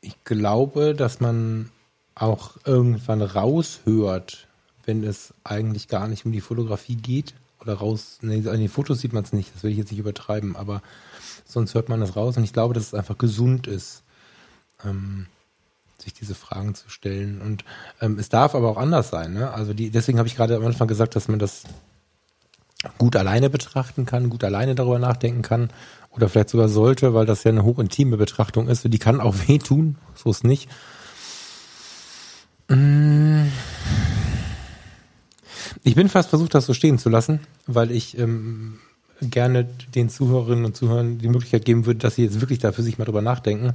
ich 0.00 0.22
glaube, 0.24 0.94
dass 0.94 1.20
man 1.20 1.70
auch 2.14 2.56
irgendwann 2.64 3.22
raushört, 3.22 4.48
wenn 4.84 5.04
es 5.04 5.32
eigentlich 5.44 5.88
gar 5.88 6.08
nicht 6.08 6.26
um 6.26 6.32
die 6.32 6.40
Fotografie 6.40 6.96
geht. 6.96 7.34
Oder 7.60 7.74
raus, 7.74 8.18
nee, 8.22 8.46
an 8.48 8.58
den 8.58 8.68
Fotos 8.68 9.00
sieht 9.00 9.12
man 9.12 9.22
es 9.22 9.32
nicht, 9.32 9.54
das 9.54 9.62
will 9.62 9.70
ich 9.70 9.78
jetzt 9.78 9.92
nicht 9.92 10.00
übertreiben, 10.00 10.56
aber 10.56 10.82
sonst 11.44 11.74
hört 11.74 11.88
man 11.88 12.00
das 12.00 12.16
raus 12.16 12.36
und 12.36 12.42
ich 12.42 12.52
glaube, 12.52 12.74
dass 12.74 12.88
es 12.88 12.94
einfach 12.94 13.18
gesund 13.18 13.68
ist, 13.68 14.02
ähm, 14.84 15.26
sich 15.98 16.12
diese 16.12 16.34
Fragen 16.34 16.74
zu 16.74 16.90
stellen. 16.90 17.40
Und 17.40 17.64
ähm, 18.00 18.18
es 18.18 18.28
darf 18.28 18.56
aber 18.56 18.68
auch 18.68 18.76
anders 18.76 19.10
sein, 19.10 19.32
ne? 19.34 19.52
Also 19.52 19.74
die, 19.74 19.90
deswegen 19.90 20.18
habe 20.18 20.26
ich 20.26 20.34
gerade 20.34 20.56
am 20.56 20.66
Anfang 20.66 20.88
gesagt, 20.88 21.14
dass 21.14 21.28
man 21.28 21.38
das 21.38 21.62
gut 22.98 23.16
alleine 23.16 23.50
betrachten 23.50 24.06
kann, 24.06 24.30
gut 24.30 24.44
alleine 24.44 24.74
darüber 24.74 24.98
nachdenken 24.98 25.42
kann 25.42 25.70
oder 26.10 26.28
vielleicht 26.28 26.50
sogar 26.50 26.68
sollte, 26.68 27.14
weil 27.14 27.26
das 27.26 27.44
ja 27.44 27.50
eine 27.50 27.64
hochintime 27.64 28.16
Betrachtung 28.16 28.68
ist. 28.68 28.84
Die 28.84 28.98
kann 28.98 29.20
auch 29.20 29.34
wehtun, 29.46 29.96
so 30.14 30.30
ist 30.30 30.44
nicht. 30.44 30.68
Mm. 32.68 33.44
Ich 35.84 35.94
bin 35.94 36.08
fast 36.08 36.30
versucht, 36.30 36.54
das 36.54 36.66
so 36.66 36.74
stehen 36.74 36.98
zu 36.98 37.08
lassen, 37.08 37.40
weil 37.66 37.90
ich 37.90 38.18
ähm, 38.18 38.78
gerne 39.20 39.64
den 39.64 40.08
Zuhörerinnen 40.08 40.64
und 40.64 40.76
Zuhörern 40.76 41.18
die 41.18 41.28
Möglichkeit 41.28 41.64
geben 41.64 41.86
würde, 41.86 42.00
dass 42.00 42.16
sie 42.16 42.24
jetzt 42.24 42.40
wirklich 42.40 42.58
da 42.58 42.72
für 42.72 42.82
sich 42.82 42.98
mal 42.98 43.04
drüber 43.04 43.22
nachdenken, 43.22 43.74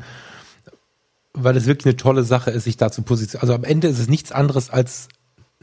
weil 1.33 1.55
es 1.57 1.65
wirklich 1.65 1.85
eine 1.85 1.97
tolle 1.97 2.23
Sache 2.23 2.51
ist, 2.51 2.65
sich 2.65 2.77
da 2.77 2.91
zu 2.91 3.01
positionieren. 3.01 3.41
Also 3.41 3.53
am 3.53 3.63
Ende 3.63 3.87
ist 3.87 3.99
es 3.99 4.07
nichts 4.07 4.31
anderes 4.31 4.69
als 4.69 5.09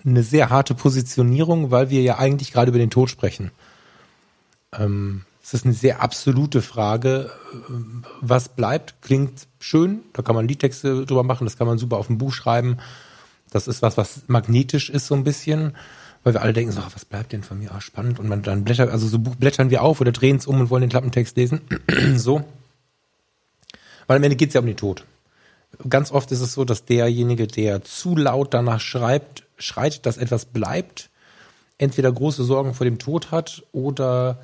eine 0.04 0.22
sehr 0.22 0.50
harte 0.50 0.74
Positionierung, 0.74 1.70
weil 1.70 1.90
wir 1.90 2.02
ja 2.02 2.18
eigentlich 2.18 2.52
gerade 2.52 2.70
über 2.70 2.78
den 2.78 2.90
Tod 2.90 3.10
sprechen. 3.10 3.50
Ähm, 4.72 5.22
es 5.42 5.54
ist 5.54 5.64
eine 5.64 5.74
sehr 5.74 6.00
absolute 6.00 6.62
Frage. 6.62 7.30
Was 8.20 8.48
bleibt, 8.48 9.02
klingt 9.02 9.46
schön. 9.60 10.00
Da 10.14 10.22
kann 10.22 10.34
man 10.34 10.48
Liedtexte 10.48 11.04
drüber 11.04 11.22
machen. 11.22 11.44
Das 11.44 11.58
kann 11.58 11.66
man 11.66 11.78
super 11.78 11.98
auf 11.98 12.08
ein 12.08 12.18
Buch 12.18 12.32
schreiben. 12.32 12.78
Das 13.50 13.68
ist 13.68 13.82
was, 13.82 13.96
was 13.96 14.22
magnetisch 14.26 14.88
ist 14.88 15.06
so 15.06 15.14
ein 15.14 15.24
bisschen. 15.24 15.76
Weil 16.22 16.32
wir 16.32 16.40
alle 16.40 16.54
denken 16.54 16.72
so, 16.72 16.80
was 16.92 17.04
bleibt 17.04 17.32
denn 17.32 17.42
von 17.42 17.58
mir? 17.58 17.72
Ah, 17.72 17.82
spannend. 17.82 18.18
Und 18.18 18.28
man 18.28 18.42
dann 18.42 18.64
blättert, 18.64 18.90
also 18.90 19.06
so 19.06 19.18
Buch 19.18 19.36
blättern 19.36 19.68
wir 19.68 19.82
auf 19.82 20.00
oder 20.00 20.12
drehen 20.12 20.36
es 20.36 20.46
um 20.46 20.58
und 20.60 20.70
wollen 20.70 20.80
den 20.80 20.90
Klappentext 20.90 21.36
lesen. 21.36 21.60
so. 22.16 22.42
Weil 24.06 24.16
am 24.16 24.22
Ende 24.22 24.36
geht 24.36 24.48
es 24.48 24.54
ja 24.54 24.60
um 24.60 24.66
den 24.66 24.78
Tod. 24.78 25.04
Ganz 25.88 26.12
oft 26.12 26.30
ist 26.32 26.40
es 26.40 26.54
so, 26.54 26.64
dass 26.64 26.84
derjenige, 26.84 27.46
der 27.46 27.82
zu 27.82 28.16
laut 28.16 28.54
danach 28.54 28.80
schreibt, 28.80 29.44
schreit, 29.56 30.06
dass 30.06 30.16
etwas 30.16 30.46
bleibt, 30.46 31.10
entweder 31.78 32.12
große 32.12 32.44
Sorgen 32.44 32.74
vor 32.74 32.84
dem 32.84 32.98
Tod 32.98 33.30
hat 33.30 33.62
oder 33.72 34.38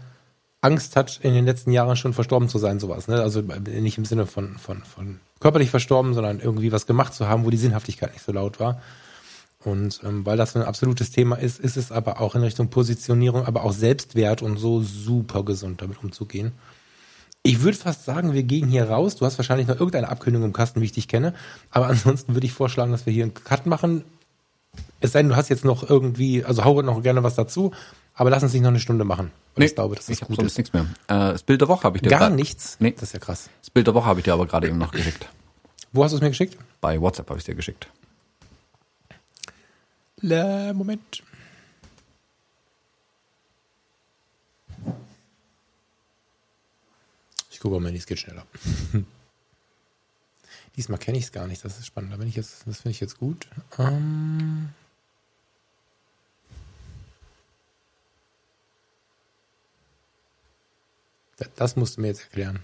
Angst 0.61 0.97
hat, 0.97 1.21
in 1.23 1.35
den 1.35 1.47
letzten 1.47 1.73
Jahren 1.73 1.97
schon 1.97 2.13
verstorben 2.13 2.49
zu 2.49 2.59
sein, 2.59 2.81
sowas. 2.81 3.09
Ne? 3.09 3.21
Also 3.21 3.41
nicht 3.41 3.99
im 3.99 4.05
Sinne 4.05 4.27
von, 4.27 4.59
von, 4.59 4.83
von 4.83 5.21
körperlich 5.41 5.71
verstorben, 5.71 6.15
sondern 6.15 6.41
irgendwie 6.41 6.73
was 6.73 6.87
gemacht 6.87 7.15
zu 7.15 7.29
haben, 7.29 7.45
wo 7.45 7.51
die 7.51 7.57
Sinnhaftigkeit 7.57 8.13
nicht 8.13 8.25
so 8.25 8.33
laut 8.33 8.61
war. 8.61 8.81
Und 9.63 10.01
ähm, 10.05 10.25
weil 10.25 10.37
das 10.37 10.57
ein 10.57 10.63
absolutes 10.63 11.11
Thema 11.11 11.37
ist, 11.37 11.61
ist 11.61 11.77
es 11.77 11.93
aber 11.93 12.21
auch 12.21 12.35
in 12.35 12.43
Richtung 12.43 12.69
Positionierung, 12.69 13.47
aber 13.47 13.65
auch 13.65 13.73
Selbstwert 13.73 14.43
und 14.43 14.57
so 14.57 14.83
super 14.83 15.45
gesund 15.45 15.83
damit 15.83 16.03
umzugehen. 16.03 16.53
Ich 17.43 17.63
würde 17.63 17.79
fast 17.79 18.05
sagen, 18.05 18.35
wir 18.35 18.43
gehen 18.43 18.69
hier 18.69 18.89
raus. 18.91 19.17
Du 19.17 19.25
hast 19.25 19.39
wahrscheinlich 19.39 19.67
noch 19.67 19.77
irgendeine 19.77 20.09
Abkündigung 20.09 20.49
im 20.49 20.53
Kasten, 20.53 20.81
wie 20.81 20.85
ich 20.85 20.93
dich 20.93 21.09
kenne. 21.09 21.35
Aber 21.71 21.87
ansonsten 21.87 22.35
würde 22.35 22.47
ich 22.47 22.53
vorschlagen, 22.53 22.93
dass 22.93 23.07
wir 23.07 23.13
hier 23.13 23.25
einen 23.25 23.35
Cut 23.35 23.67
machen. 23.67 24.05
Es 25.01 25.13
sei 25.13 25.23
denn, 25.23 25.31
du 25.31 25.37
hast 25.37 25.49
jetzt 25.49 25.65
noch 25.65 25.89
irgendwie, 25.89 26.45
also 26.45 26.65
hau 26.65 26.81
noch 26.83 27.03
gerne 27.03 27.23
was 27.23 27.35
dazu, 27.35 27.73
aber 28.15 28.31
lass 28.31 28.43
uns 28.43 28.53
nicht 28.53 28.63
noch 28.63 28.69
eine 28.69 28.79
Stunde 28.79 29.05
machen. 29.05 29.31
Nee, 29.57 29.65
ich 29.65 29.75
glaube, 29.75 29.97
das 29.97 30.09
ist 30.09 30.21
ich 30.23 30.29
gut. 30.29 30.37
Sonst 30.37 30.59
nichts 30.59 30.73
mehr. 30.73 30.83
Äh, 31.09 31.33
das 31.33 31.43
Bild 31.43 31.61
der 31.61 31.69
Woche 31.69 31.85
habe 31.85 31.97
ich 31.97 32.03
dir 32.03 32.11
Gar 32.11 32.31
nichts? 32.31 32.77
Nee. 32.79 32.93
Das 32.93 33.05
ist 33.05 33.15
ja 33.15 33.19
krass. 33.19 33.49
Das 33.61 33.71
Bild 33.71 33.87
der 33.87 33.95
Woche 33.95 34.07
habe 34.07 34.21
ich 34.21 34.25
dir 34.25 34.35
aber 34.35 34.47
gerade 34.47 34.69
eben 34.69 34.79
noch 34.79 34.93
geschickt. 34.93 35.27
Wo 35.93 36.05
hast 36.05 36.13
du 36.13 36.17
es 36.17 36.23
mir 36.23 36.29
geschickt? 36.29 36.57
Bei 36.81 37.01
WhatsApp 37.01 37.29
habe 37.31 37.39
ich 37.39 37.43
es 37.43 37.47
dir 37.47 37.55
geschickt. 37.55 37.89
Le 40.21 40.73
Moment. 40.75 41.23
Ich 47.61 47.63
gucke 47.63 47.79
mal, 47.79 47.95
es 47.95 48.07
geht 48.07 48.19
schneller. 48.19 48.47
Diesmal 50.77 50.99
kenne 50.99 51.19
ich 51.19 51.25
es 51.25 51.33
gar 51.33 51.47
nicht, 51.47 51.63
das 51.63 51.79
ist 51.79 51.85
spannend. 51.85 52.11
Da 52.11 52.17
ich 52.27 52.35
jetzt, 52.35 52.67
das 52.67 52.79
finde 52.79 52.93
ich 52.93 53.01
jetzt 53.01 53.19
gut. 53.19 53.47
Ähm 53.79 54.71
das 61.57 61.77
musst 61.77 61.99
du 61.99 62.01
mir 62.01 62.07
jetzt 62.07 62.23
erklären. 62.23 62.61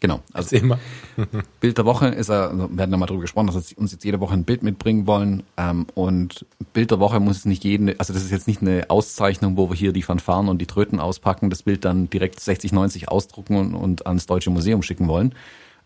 Genau. 0.00 0.20
Also 0.32 0.56
immer. 0.56 0.78
Bild 1.60 1.78
der 1.78 1.86
Woche 1.86 2.08
ist 2.08 2.28
er, 2.28 2.50
also 2.50 2.68
wir 2.70 2.82
hatten 2.82 2.92
ja 2.92 2.98
mal 2.98 3.06
darüber 3.06 3.22
gesprochen, 3.22 3.46
dass 3.46 3.70
wir 3.70 3.78
uns 3.78 3.92
jetzt 3.92 4.04
jede 4.04 4.20
Woche 4.20 4.34
ein 4.34 4.44
Bild 4.44 4.62
mitbringen 4.62 5.06
wollen. 5.06 5.42
Ähm, 5.56 5.86
und 5.94 6.44
Bild 6.72 6.90
der 6.90 7.00
Woche 7.00 7.18
muss 7.20 7.38
es 7.38 7.44
nicht 7.44 7.64
jeden, 7.64 7.88
also 7.98 8.12
das 8.12 8.22
ist 8.22 8.30
jetzt 8.30 8.46
nicht 8.46 8.60
eine 8.60 8.90
Auszeichnung, 8.90 9.56
wo 9.56 9.70
wir 9.70 9.76
hier 9.76 9.92
die 9.92 10.02
Fanfaren 10.02 10.48
und 10.48 10.58
die 10.58 10.66
Tröten 10.66 11.00
auspacken, 11.00 11.50
das 11.50 11.62
Bild 11.62 11.84
dann 11.84 12.10
direkt 12.10 12.40
60, 12.40 12.72
90 12.72 13.08
ausdrucken 13.08 13.56
und, 13.56 13.74
und 13.74 14.06
ans 14.06 14.26
Deutsche 14.26 14.50
Museum 14.50 14.82
schicken 14.82 15.08
wollen. 15.08 15.34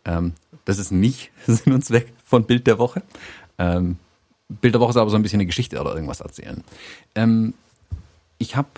Ähm, 0.04 0.32
das 0.64 0.78
ist 0.78 0.90
nicht 0.90 1.30
Sinn 1.46 1.72
und 1.72 1.84
Zweck 1.84 2.12
von 2.24 2.44
Bild 2.44 2.66
der 2.66 2.78
Woche. 2.78 3.02
Ähm, 3.58 3.96
Bild 4.48 4.74
der 4.74 4.80
Woche 4.80 4.90
ist 4.90 4.96
aber 4.96 5.10
so 5.10 5.16
ein 5.16 5.22
bisschen 5.22 5.38
eine 5.38 5.46
Geschichte 5.46 5.80
oder 5.80 5.94
irgendwas 5.94 6.20
erzählen. 6.20 6.64
Ähm, 7.14 7.54
ich 8.38 8.56
habe 8.56 8.68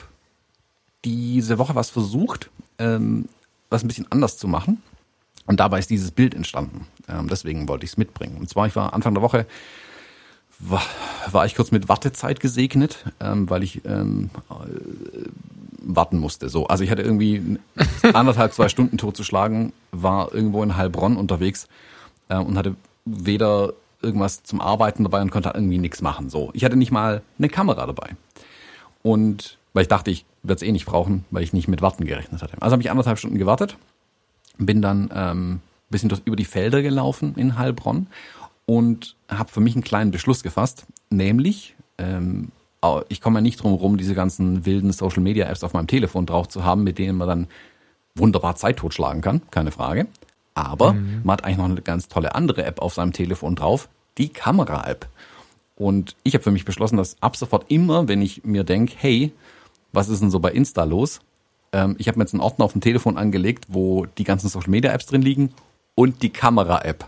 diese 1.04 1.58
Woche 1.58 1.74
was 1.74 1.88
versucht, 1.88 2.50
ähm, 2.78 3.28
was 3.70 3.82
ein 3.82 3.88
bisschen 3.88 4.10
anders 4.10 4.36
zu 4.36 4.46
machen. 4.48 4.82
Und 5.46 5.60
dabei 5.60 5.78
ist 5.78 5.90
dieses 5.90 6.10
Bild 6.10 6.34
entstanden. 6.34 6.86
Ähm, 7.08 7.28
deswegen 7.28 7.68
wollte 7.68 7.84
ich 7.84 7.92
es 7.92 7.96
mitbringen. 7.96 8.36
Und 8.38 8.48
zwar, 8.48 8.66
ich 8.66 8.76
war 8.76 8.92
Anfang 8.94 9.14
der 9.14 9.22
Woche, 9.22 9.46
war, 10.58 10.82
war 11.30 11.44
ich 11.46 11.56
kurz 11.56 11.70
mit 11.72 11.88
Wartezeit 11.88 12.40
gesegnet, 12.40 13.04
ähm, 13.20 13.50
weil 13.50 13.62
ich 13.62 13.84
ähm, 13.84 14.30
äh, 14.50 15.28
warten 15.82 16.18
musste. 16.18 16.48
So, 16.48 16.66
also 16.68 16.84
ich 16.84 16.90
hatte 16.90 17.02
irgendwie 17.02 17.58
anderthalb, 18.12 18.52
zwei 18.52 18.68
Stunden 18.68 18.98
totzuschlagen, 18.98 19.72
war 19.90 20.32
irgendwo 20.32 20.62
in 20.62 20.76
Heilbronn 20.76 21.16
unterwegs 21.16 21.66
äh, 22.28 22.36
und 22.36 22.56
hatte 22.56 22.76
weder 23.04 23.72
irgendwas 24.00 24.42
zum 24.42 24.60
Arbeiten 24.60 25.04
dabei 25.04 25.22
und 25.22 25.30
konnte 25.30 25.50
irgendwie 25.54 25.78
nichts 25.78 26.02
machen. 26.02 26.30
So, 26.30 26.50
ich 26.54 26.64
hatte 26.64 26.76
nicht 26.76 26.92
mal 26.92 27.22
eine 27.38 27.48
Kamera 27.48 27.86
dabei. 27.86 28.10
Und 29.02 29.58
weil 29.72 29.82
ich 29.82 29.88
dachte, 29.88 30.10
ich 30.10 30.24
werde 30.42 30.56
es 30.56 30.62
eh 30.62 30.72
nicht 30.72 30.86
brauchen, 30.86 31.24
weil 31.30 31.42
ich 31.42 31.52
nicht 31.52 31.68
mit 31.68 31.82
Warten 31.82 32.04
gerechnet 32.04 32.42
hatte. 32.42 32.56
Also 32.60 32.72
habe 32.72 32.82
ich 32.82 32.90
anderthalb 32.90 33.18
Stunden 33.18 33.38
gewartet, 33.38 33.76
bin 34.58 34.82
dann 34.82 35.10
ähm, 35.14 35.60
bisschen 35.90 36.08
durch, 36.08 36.22
über 36.24 36.36
die 36.36 36.44
Felder 36.44 36.82
gelaufen 36.82 37.34
in 37.36 37.58
Heilbronn 37.58 38.06
und 38.66 39.16
habe 39.28 39.50
für 39.50 39.60
mich 39.60 39.74
einen 39.74 39.84
kleinen 39.84 40.10
Beschluss 40.10 40.42
gefasst, 40.42 40.86
nämlich 41.10 41.74
ähm, 41.98 42.50
ich 43.08 43.20
komme 43.20 43.38
ja 43.38 43.42
nicht 43.42 43.62
drum 43.62 43.72
herum, 43.72 43.96
diese 43.96 44.14
ganzen 44.14 44.66
wilden 44.66 44.92
Social 44.92 45.22
Media 45.22 45.48
Apps 45.48 45.62
auf 45.62 45.72
meinem 45.72 45.86
Telefon 45.86 46.26
drauf 46.26 46.48
zu 46.48 46.64
haben, 46.64 46.82
mit 46.82 46.98
denen 46.98 47.16
man 47.16 47.28
dann 47.28 47.46
wunderbar 48.14 48.56
Zeit 48.56 48.78
totschlagen 48.78 49.22
kann, 49.22 49.42
keine 49.50 49.70
Frage. 49.70 50.08
Aber 50.54 50.94
mhm. 50.94 51.20
man 51.22 51.34
hat 51.34 51.44
eigentlich 51.44 51.58
noch 51.58 51.64
eine 51.66 51.80
ganz 51.80 52.08
tolle 52.08 52.34
andere 52.34 52.64
App 52.64 52.82
auf 52.82 52.94
seinem 52.94 53.12
Telefon 53.12 53.54
drauf, 53.54 53.88
die 54.18 54.28
Kamera-App. 54.28 55.08
Und 55.76 56.16
ich 56.24 56.34
habe 56.34 56.44
für 56.44 56.50
mich 56.50 56.64
beschlossen, 56.64 56.96
dass 56.96 57.16
ab 57.22 57.36
sofort 57.36 57.70
immer, 57.70 58.08
wenn 58.08 58.20
ich 58.20 58.44
mir 58.44 58.64
denke, 58.64 58.94
hey, 58.96 59.32
was 59.92 60.08
ist 60.08 60.20
denn 60.20 60.30
so 60.30 60.40
bei 60.40 60.50
Insta 60.50 60.84
los? 60.84 61.20
Ähm, 61.72 61.96
ich 61.98 62.08
habe 62.08 62.18
mir 62.18 62.24
jetzt 62.24 62.34
einen 62.34 62.42
Ordner 62.42 62.64
auf 62.64 62.72
dem 62.72 62.80
Telefon 62.80 63.16
angelegt, 63.16 63.66
wo 63.68 64.06
die 64.06 64.24
ganzen 64.24 64.48
Social 64.48 64.70
Media 64.70 64.92
Apps 64.92 65.06
drin 65.06 65.22
liegen 65.22 65.50
und 65.94 66.22
die 66.22 66.30
Kamera-App. 66.30 67.06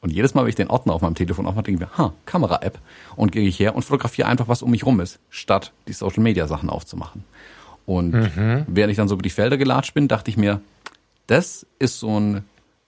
Und 0.00 0.10
jedes 0.10 0.34
Mal, 0.34 0.42
wenn 0.42 0.50
ich 0.50 0.54
den 0.56 0.68
Ordner 0.70 0.94
auf 0.94 1.02
meinem 1.02 1.14
Telefon 1.14 1.46
aufmache, 1.46 1.64
denke 1.64 1.84
ich 1.84 1.90
mir, 1.90 1.98
ha, 1.98 2.12
Kamera-App. 2.26 2.78
Und 3.16 3.32
gehe 3.32 3.46
ich 3.48 3.58
her 3.58 3.74
und 3.74 3.82
fotografiere 3.82 4.28
einfach, 4.28 4.48
was 4.48 4.62
um 4.62 4.70
mich 4.70 4.86
rum 4.86 5.00
ist, 5.00 5.18
statt 5.30 5.72
die 5.88 5.92
Social 5.92 6.22
Media 6.22 6.46
Sachen 6.46 6.70
aufzumachen. 6.70 7.24
Und 7.86 8.12
mhm. 8.12 8.64
während 8.68 8.90
ich 8.90 8.96
dann 8.96 9.08
so 9.08 9.14
über 9.14 9.22
die 9.22 9.30
Felder 9.30 9.56
gelatscht 9.56 9.94
bin, 9.94 10.08
dachte 10.08 10.30
ich 10.30 10.36
mir, 10.36 10.60
das 11.26 11.66
ist 11.78 11.98
so 11.98 12.20
ein 12.20 12.44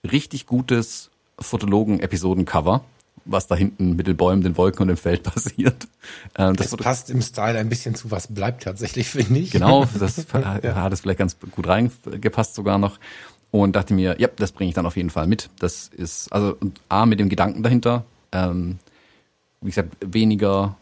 richtig 0.09 0.45
gutes 0.45 1.09
Fotologen-Episoden-Cover 1.39 2.83
was 3.25 3.47
da 3.47 3.55
hinten 3.55 3.95
mit 3.95 4.07
den 4.07 4.17
Bäumen, 4.17 4.41
den 4.41 4.57
Wolken 4.57 4.83
und 4.83 4.87
dem 4.89 4.97
Feld 4.97 5.23
passiert. 5.33 5.87
Ähm, 6.37 6.55
das, 6.55 6.71
das 6.71 6.79
passt 6.79 7.09
im 7.09 7.21
Style 7.21 7.57
ein 7.57 7.69
bisschen 7.69 7.95
zu 7.95 8.11
was 8.11 8.27
bleibt 8.27 8.63
tatsächlich, 8.63 9.09
finde 9.09 9.39
ich. 9.39 9.51
Genau, 9.51 9.85
das 9.99 10.25
ja. 10.33 10.75
hat 10.75 10.93
es 10.93 11.01
vielleicht 11.01 11.19
ganz 11.19 11.37
gut 11.51 11.67
reingepasst 11.67 12.55
sogar 12.55 12.77
noch. 12.77 12.99
Und 13.51 13.75
dachte 13.75 13.95
mir, 13.95 14.15
ja, 14.19 14.27
das 14.35 14.51
bringe 14.51 14.69
ich 14.69 14.75
dann 14.75 14.85
auf 14.85 14.95
jeden 14.95 15.09
Fall 15.09 15.25
mit. 15.25 15.49
Das 15.59 15.87
ist, 15.87 16.31
also 16.31 16.55
A, 16.87 17.07
mit 17.07 17.19
dem 17.19 17.29
Gedanken 17.29 17.63
dahinter, 17.63 18.05
ähm, 18.31 18.77
wie 19.61 19.69
gesagt, 19.69 19.97
weniger, 20.01 20.75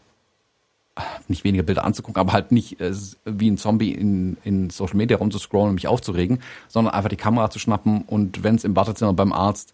nicht 1.28 1.44
weniger 1.44 1.62
Bilder 1.62 1.84
anzugucken, 1.84 2.20
aber 2.20 2.32
halt 2.32 2.52
nicht 2.52 2.78
äh, 2.80 2.92
wie 3.24 3.50
ein 3.50 3.56
Zombie 3.56 3.92
in, 3.92 4.36
in 4.44 4.68
Social 4.68 4.96
Media 4.96 5.16
rumzuscrollen 5.16 5.70
und 5.70 5.74
mich 5.76 5.88
aufzuregen, 5.88 6.40
sondern 6.68 6.92
einfach 6.92 7.08
die 7.08 7.16
Kamera 7.16 7.48
zu 7.48 7.58
schnappen 7.58 8.02
und 8.02 8.42
wenn 8.42 8.56
es 8.56 8.64
im 8.64 8.76
Wartezimmer 8.76 9.14
beim 9.14 9.32
Arzt 9.32 9.72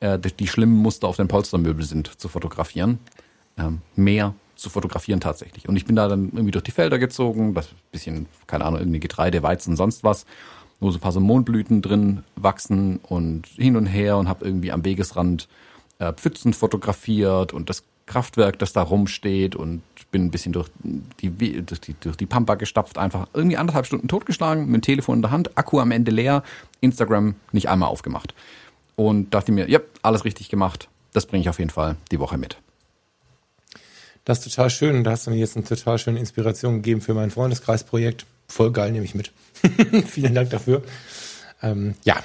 äh, 0.00 0.18
die 0.18 0.48
schlimmen 0.48 0.76
Muster 0.76 1.06
auf 1.06 1.16
den 1.16 1.28
Polstermöbel 1.28 1.84
sind, 1.84 2.20
zu 2.20 2.28
fotografieren. 2.28 2.98
Ähm, 3.58 3.82
mehr 3.96 4.34
zu 4.56 4.70
fotografieren 4.70 5.20
tatsächlich. 5.20 5.68
Und 5.68 5.76
ich 5.76 5.86
bin 5.86 5.96
da 5.96 6.08
dann 6.08 6.30
irgendwie 6.32 6.50
durch 6.50 6.64
die 6.64 6.70
Felder 6.70 6.98
gezogen, 6.98 7.54
das 7.54 7.68
bisschen, 7.92 8.26
keine 8.46 8.64
Ahnung, 8.64 8.80
irgendwie 8.80 9.00
Getreide, 9.00 9.42
Weizen, 9.42 9.76
sonst 9.76 10.04
was, 10.04 10.26
wo 10.80 10.90
so 10.90 10.98
ein 10.98 11.00
paar 11.00 11.12
so 11.12 11.20
Mondblüten 11.20 11.82
drin 11.82 12.24
wachsen 12.36 13.00
und 13.02 13.46
hin 13.56 13.76
und 13.76 13.86
her 13.86 14.16
und 14.18 14.28
habe 14.28 14.44
irgendwie 14.44 14.72
am 14.72 14.84
Wegesrand 14.84 15.48
äh, 15.98 16.12
Pfützen 16.12 16.52
fotografiert 16.52 17.52
und 17.52 17.70
das 17.70 17.84
Kraftwerk, 18.06 18.58
das 18.58 18.72
da 18.72 18.82
rumsteht 18.82 19.54
und 19.54 19.82
bin 20.10 20.26
ein 20.26 20.30
bisschen 20.30 20.52
durch 20.52 20.68
die, 20.82 21.30
durch 21.62 21.80
die, 21.80 21.94
durch 22.00 22.16
die 22.16 22.26
Pampa 22.26 22.56
gestapft, 22.56 22.98
einfach 22.98 23.28
irgendwie 23.32 23.56
anderthalb 23.56 23.86
Stunden 23.86 24.08
totgeschlagen, 24.08 24.66
mit 24.66 24.74
dem 24.74 24.82
Telefon 24.82 25.16
in 25.16 25.22
der 25.22 25.30
Hand, 25.30 25.56
Akku 25.56 25.78
am 25.78 25.92
Ende 25.92 26.10
leer, 26.10 26.42
Instagram 26.80 27.36
nicht 27.52 27.68
einmal 27.68 27.88
aufgemacht 27.88 28.34
und 29.00 29.30
dachte 29.30 29.50
mir, 29.50 29.70
ja, 29.70 29.80
alles 30.02 30.26
richtig 30.26 30.50
gemacht. 30.50 30.88
Das 31.14 31.24
bringe 31.24 31.40
ich 31.40 31.48
auf 31.48 31.58
jeden 31.58 31.70
Fall 31.70 31.96
die 32.10 32.20
Woche 32.20 32.36
mit. 32.36 32.58
Das 34.26 34.40
ist 34.40 34.54
total 34.54 34.68
schön. 34.68 35.04
Da 35.04 35.12
hast 35.12 35.26
du 35.26 35.30
mir 35.30 35.38
jetzt 35.38 35.56
eine 35.56 35.64
total 35.64 35.98
schöne 35.98 36.18
Inspiration 36.18 36.76
gegeben 36.76 37.00
für 37.00 37.14
mein 37.14 37.30
Freundeskreisprojekt. 37.30 38.26
voll 38.46 38.72
geil, 38.72 38.92
nehme 38.92 39.06
ich 39.06 39.14
mit. 39.14 39.32
Vielen 40.06 40.34
Dank 40.34 40.50
dafür. 40.50 40.82
Ähm, 41.62 41.94
ja, 42.04 42.22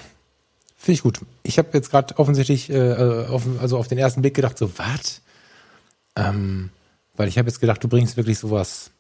finde 0.78 0.96
ich 0.96 1.02
gut. 1.04 1.22
Ich 1.44 1.58
habe 1.58 1.70
jetzt 1.72 1.92
gerade 1.92 2.18
offensichtlich, 2.20 2.70
äh, 2.70 2.74
äh, 2.74 3.28
auf, 3.28 3.44
also 3.62 3.78
auf 3.78 3.88
den 3.88 3.98
ersten 3.98 4.22
Blick 4.22 4.34
gedacht, 4.34 4.58
so, 4.58 4.78
was? 4.78 5.22
Ähm, 6.18 6.72
weil 7.16 7.30
ich 7.30 7.38
habe 7.38 7.48
jetzt 7.48 7.62
gedacht, 7.62 7.82
du 7.86 7.88
bringst 7.88 8.18
wirklich 8.18 8.38
sowas, 8.38 8.92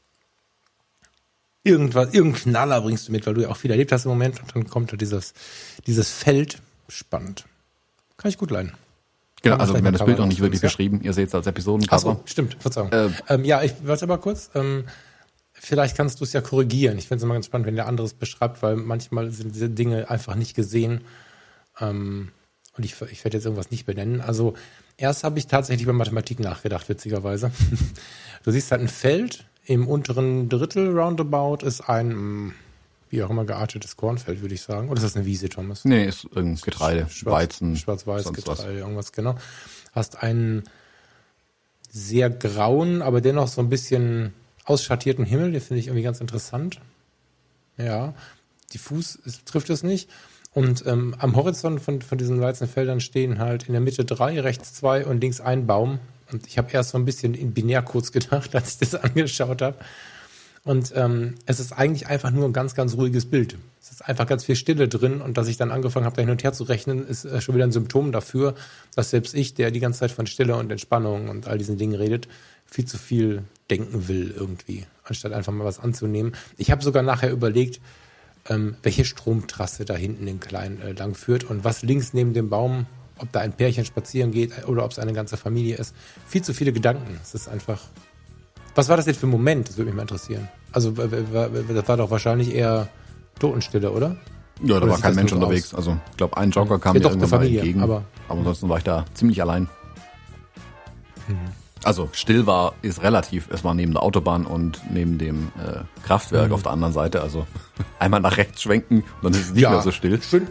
irgendwas, 1.64 2.14
irgendeinen 2.14 2.42
Knaller 2.42 2.80
bringst 2.80 3.10
du 3.10 3.12
mit, 3.12 3.28
weil 3.28 3.34
du 3.34 3.42
ja 3.42 3.50
auch 3.50 3.58
viel 3.58 3.72
erlebt 3.72 3.92
hast 3.92 4.06
im 4.06 4.12
Moment 4.12 4.42
und 4.42 4.56
dann 4.56 4.70
kommt 4.70 4.94
da 4.94 4.98
dieses, 4.98 5.34
dieses 5.86 6.10
Feld. 6.10 6.62
Spannend. 6.88 7.46
Kann 8.26 8.32
ich 8.32 8.40
gut 8.40 8.50
leiden. 8.50 8.72
Genau, 9.44 9.58
also 9.58 9.74
wir 9.74 9.78
haben 9.78 9.84
mal 9.84 9.92
das 9.92 10.04
Bild 10.04 10.18
noch 10.18 10.26
nicht 10.26 10.42
wirklich 10.42 10.60
ja? 10.60 10.66
beschrieben. 10.66 11.00
Ihr 11.04 11.14
seht 11.14 11.28
es 11.28 11.36
als 11.36 11.46
Episodencover. 11.46 12.16
so, 12.16 12.22
stimmt, 12.26 12.58
Verzeihung. 12.60 12.92
Äh, 12.92 13.10
ähm, 13.30 13.46
ja, 13.46 13.62
ich 13.62 13.76
warte 13.84 14.06
aber 14.06 14.18
kurz. 14.18 14.50
Ähm, 14.56 14.86
vielleicht 15.54 15.96
kannst 15.96 16.20
du 16.20 16.24
es 16.24 16.34
ja 16.34 16.42
korrigieren. 16.42 16.98
Ich 16.98 17.08
finde 17.08 17.18
es 17.18 17.24
immer 17.24 17.36
ganz 17.36 17.46
spannend, 17.46 17.68
wenn 17.68 17.76
der 17.76 17.86
anderes 17.86 18.16
beschreibt, 18.16 18.64
weil 18.64 18.78
manchmal 18.78 19.30
sind 19.30 19.54
diese 19.54 19.70
Dinge 19.70 20.10
einfach 20.10 20.34
nicht 20.34 20.56
gesehen. 20.56 21.02
Ähm, 21.80 22.32
und 22.76 22.84
ich, 22.84 23.00
ich 23.12 23.24
werde 23.24 23.38
jetzt 23.38 23.46
irgendwas 23.46 23.70
nicht 23.70 23.86
benennen. 23.86 24.22
Also 24.22 24.56
erst 24.98 25.24
habe 25.24 25.38
ich 25.38 25.46
tatsächlich 25.46 25.84
über 25.84 25.94
Mathematik 25.94 26.40
nachgedacht, 26.40 26.90
witzigerweise. 26.90 27.52
du 28.44 28.50
siehst 28.50 28.72
halt 28.72 28.82
ein 28.82 28.88
Feld. 28.88 29.46
Im 29.66 29.88
unteren 29.88 30.50
Drittel 30.50 30.98
roundabout 30.98 31.64
ist 31.64 31.82
ein, 31.82 32.16
mm, 32.48 32.54
wie 33.16 33.24
auch 33.24 33.30
immer 33.30 33.46
geartetes 33.46 33.96
Kornfeld, 33.98 34.42
würde 34.42 34.54
ich 34.56 34.62
sagen. 34.62 34.90
Oder 34.90 34.98
ist 34.98 35.04
das 35.06 35.16
eine 35.16 35.26
Wiese, 35.26 35.50
Thomas? 35.50 35.86
Nee, 35.86 36.06
ist 36.06 36.26
irgendein 36.26 36.62
Getreide, 36.62 37.08
Schwarz- 37.10 37.34
Weizen, 37.34 37.76
Schwarz-Weiß. 37.78 38.32
Getreide, 38.34 38.78
irgendwas, 38.80 39.12
genau. 39.12 39.36
Hast 39.94 40.22
einen 40.22 40.64
sehr 41.92 42.30
grauen, 42.30 43.02
aber 43.02 43.22
dennoch 43.22 43.48
so 43.48 43.62
ein 43.62 43.70
bisschen 43.70 44.34
ausschattierten 44.66 45.26
Himmel, 45.26 45.52
den 45.52 45.62
finde 45.62 45.80
ich 45.80 45.88
irgendwie 45.88 46.04
ganz 46.04 46.20
interessant. 46.20 46.82
Ja, 47.78 48.14
diffus 48.74 49.16
ist, 49.16 49.46
trifft 49.46 49.70
es 49.70 49.84
nicht. 49.84 50.10
Und 50.54 50.86
ähm, 50.86 51.16
am 51.20 51.36
Horizont 51.36 51.82
von, 51.82 52.02
von 52.02 52.18
diesen 52.18 52.40
Weizenfeldern 52.42 53.00
stehen 53.02 53.40
halt 53.40 53.64
in 53.68 53.74
der 53.74 53.82
Mitte 53.82 54.06
drei, 54.06 54.40
rechts 54.40 54.74
zwei 54.74 55.06
und 55.06 55.20
links 55.22 55.42
ein 55.42 55.68
Baum. 55.68 56.00
Und 56.32 56.48
ich 56.48 56.58
habe 56.58 56.72
erst 56.72 56.92
so 56.92 56.98
ein 56.98 57.06
bisschen 57.06 57.34
in 57.34 57.54
Binärcodes 57.54 58.12
gedacht, 58.12 58.56
als 58.56 58.74
ich 58.74 58.90
das 58.90 58.96
angeschaut 58.96 59.62
habe. 59.62 59.78
Und 60.66 60.94
ähm, 60.96 61.36
es 61.46 61.60
ist 61.60 61.74
eigentlich 61.74 62.08
einfach 62.08 62.32
nur 62.32 62.46
ein 62.46 62.52
ganz, 62.52 62.74
ganz 62.74 62.96
ruhiges 62.96 63.30
Bild. 63.30 63.56
Es 63.80 63.92
ist 63.92 64.04
einfach 64.04 64.26
ganz 64.26 64.44
viel 64.44 64.56
Stille 64.56 64.88
drin 64.88 65.22
und 65.22 65.38
dass 65.38 65.48
ich 65.48 65.58
dann 65.58 65.72
angefangen 65.72 66.08
habe, 66.08 66.16
da 66.16 66.24
hin 66.24 66.32
und 66.32 66.44
her 66.44 66.54
zu 66.54 66.64
rechnen, 66.64 67.08
ist 67.08 67.24
äh, 67.24 67.40
schon 67.40 67.54
wieder 67.54 67.66
ein 67.66 67.72
Symptom 67.72 68.12
dafür, 68.12 68.56
dass 68.96 69.12
selbst 69.12 69.36
ich, 69.36 69.54
der 69.54 69.70
die 69.70 69.80
ganze 69.80 70.00
Zeit 70.00 70.12
von 70.12 70.26
Stille 70.26 70.56
und 70.56 70.72
Entspannung 70.72 71.30
und 71.30 71.48
all 71.48 71.60
diesen 71.60 71.78
Dingen 71.78 71.94
redet, 71.94 72.28
viel 72.66 72.86
zu 72.86 72.98
viel 72.98 73.44
denken 73.70 74.08
will 74.08 74.34
irgendwie, 74.36 74.86
anstatt 75.04 75.34
einfach 75.34 75.54
mal 75.54 75.66
was 75.66 75.80
anzunehmen. 75.80 76.34
Ich 76.58 76.72
habe 76.72 76.84
sogar 76.84 77.04
nachher 77.04 77.32
überlegt, 77.32 77.80
ähm, 78.50 78.76
welche 78.82 79.06
Stromtrasse 79.06 79.86
da 79.86 79.96
hinten 79.96 80.26
den 80.26 80.40
Kleinen 80.40 80.82
äh, 80.82 80.94
lang 80.94 81.14
führt 81.14 81.44
und 81.44 81.64
was 81.64 81.84
links 81.84 82.14
neben 82.14 82.34
dem 82.34 82.50
Baum, 82.50 82.88
ob 83.20 83.32
da 83.32 83.40
ein 83.40 83.54
Pärchen 83.54 83.86
spazieren 83.86 84.32
geht 84.32 84.68
oder 84.68 84.84
ob 84.84 84.92
es 84.92 84.98
eine 84.98 85.14
ganze 85.14 85.38
Familie 85.38 85.78
ist. 85.78 85.94
Viel 86.28 86.42
zu 86.42 86.56
viele 86.56 86.74
Gedanken. 86.74 87.20
Es 87.22 87.36
ist 87.36 87.48
einfach 87.48 87.82
was 88.76 88.90
war 88.90 88.98
das 88.98 89.06
jetzt 89.06 89.20
für 89.20 89.28
ein 89.28 89.32
Moment? 89.32 89.70
Das 89.70 89.78
würde 89.78 89.88
mich 89.88 89.96
mal 89.96 90.02
interessieren. 90.04 90.48
Also, 90.72 90.92
das 90.92 91.88
war 91.88 91.98
doch 91.98 92.12
wahrscheinlich 92.12 92.54
eher 92.54 92.88
Totenstille, 93.40 93.92
oder? 93.92 94.18
Ja, 94.62 94.76
da 94.80 94.84
Oder 94.86 94.90
war 94.94 95.00
kein 95.02 95.16
Mensch 95.16 95.34
unterwegs. 95.34 95.74
Also 95.74 95.98
ich 96.12 96.18
glaube, 96.18 96.38
ein 96.38 96.52
Jogger 96.52 96.80
kam 96.80 96.96
Ja, 96.96 97.00
mir 97.00 97.04
doch, 97.04 97.10
irgendwann 97.12 97.30
Familie, 97.30 97.60
entgegen. 97.60 97.82
aber- 97.82 98.04
Aber, 98.30 98.40
ansonsten 98.40 98.70
war 98.70 98.78
ich 98.78 98.84
da 98.86 99.06
ziemlich 99.14 99.42
allein. 99.42 99.68
Mhm. 101.28 101.36
Also 101.84 102.10
still 102.14 102.48
war, 102.48 102.74
ist 102.82 103.04
relativ. 103.04 103.50
Es 103.52 103.64
war 103.64 103.74
neben 103.74 103.92
der 103.92 104.02
Autobahn 104.02 104.46
und 104.46 104.82
neben 104.90 105.18
dem 105.18 105.50
äh, 105.62 105.82
Kraftwerk 106.06 106.48
Mhm. 106.48 106.54
auf 106.54 106.64
der 106.64 106.72
anderen 106.72 106.94
Seite. 106.94 107.22
Also 107.22 107.46
einmal 108.00 108.22
nach 108.22 108.38
rechts 108.38 108.62
schwenken 108.62 109.04
und 109.22 109.24
dann 109.24 109.34
ist 109.34 109.48
es 109.50 109.54
nicht 109.54 109.70
mehr 109.70 109.82
so 109.82 109.92
still. 109.92 110.22
Schön, 110.22 110.48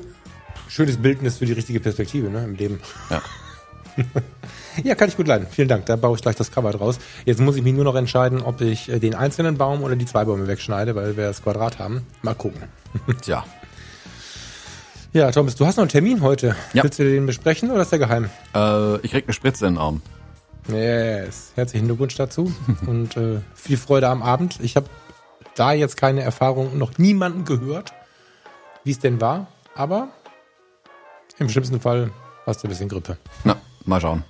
schönes 0.69 0.97
Bildnis 0.99 1.39
für 1.39 1.47
die 1.47 1.53
richtige 1.53 1.81
Perspektive 1.81 2.29
ne, 2.31 2.45
im 2.45 2.55
Leben. 2.55 2.81
Ja. 3.11 3.23
Ja, 4.83 4.95
kann 4.95 5.09
ich 5.09 5.17
gut 5.17 5.29
leiden. 5.29 5.47
Vielen 5.51 5.69
Dank. 5.69 5.87
Da 5.87 5.97
baue 5.97 6.17
ich 6.17 6.23
gleich 6.23 6.37
das 6.37 6.51
Cover 6.51 6.73
draus. 6.73 6.99
Jetzt 7.25 7.41
muss 7.41 7.57
ich 7.57 7.63
mich 7.63 7.75
nur 7.75 7.85
noch 7.85 7.95
entscheiden, 7.95 8.43
ob 8.43 8.61
ich 8.61 8.89
äh, 8.89 8.99
den 8.99 9.15
einzelnen 9.15 9.57
Baum 9.57 9.83
oder 9.83 9.97
die 9.97 10.07
zwei 10.07 10.25
Bäume 10.25 10.47
wegschneide, 10.47 10.95
weil 10.95 11.17
wir 11.17 11.27
das 11.27 11.43
Quadrat 11.43 11.79
haben. 11.79 12.07
Mal 12.23 12.35
gucken. 12.35 12.63
Tja. 13.23 13.45
Ja, 15.13 15.31
Thomas, 15.31 15.55
du 15.55 15.65
hast 15.65 15.77
noch 15.77 15.83
einen 15.83 15.91
Termin 15.91 16.23
heute. 16.23 16.57
Ja. 16.73 16.83
Willst 16.83 16.99
du 16.99 17.05
den 17.05 17.27
besprechen 17.27 17.71
oder 17.71 17.83
ist 17.83 17.93
der 17.93 18.01
geheim? 18.01 18.31
Äh, 18.55 18.97
ich 19.03 19.13
krieg 19.13 19.25
eine 19.27 19.33
Spritze 19.33 19.67
in 19.67 19.75
den 19.75 19.81
Arm. 19.81 20.03
Yes. 20.69 21.53
Herzlichen 21.55 21.87
Glückwunsch 21.87 22.17
dazu 22.17 22.53
und 22.87 23.17
äh, 23.17 23.41
viel 23.55 23.77
Freude 23.77 24.09
am 24.09 24.23
Abend. 24.23 24.59
Ich 24.61 24.75
habe 24.77 24.87
da 25.55 25.73
jetzt 25.73 25.97
keine 25.97 26.23
Erfahrung 26.23 26.73
und 26.73 26.79
noch 26.79 26.99
niemanden 26.99 27.45
gehört, 27.45 27.93
wie 28.83 28.91
es 28.91 28.99
denn 28.99 29.21
war. 29.21 29.47
Aber 29.77 30.09
im 31.39 31.49
schlimmsten 31.49 31.81
Fall 31.81 32.11
hast 32.47 32.63
du 32.63 32.67
ein 32.67 32.71
bisschen 32.71 32.89
Grippe. 32.89 33.17
Na, 33.45 33.57
mal 33.85 34.01
schauen. 34.01 34.25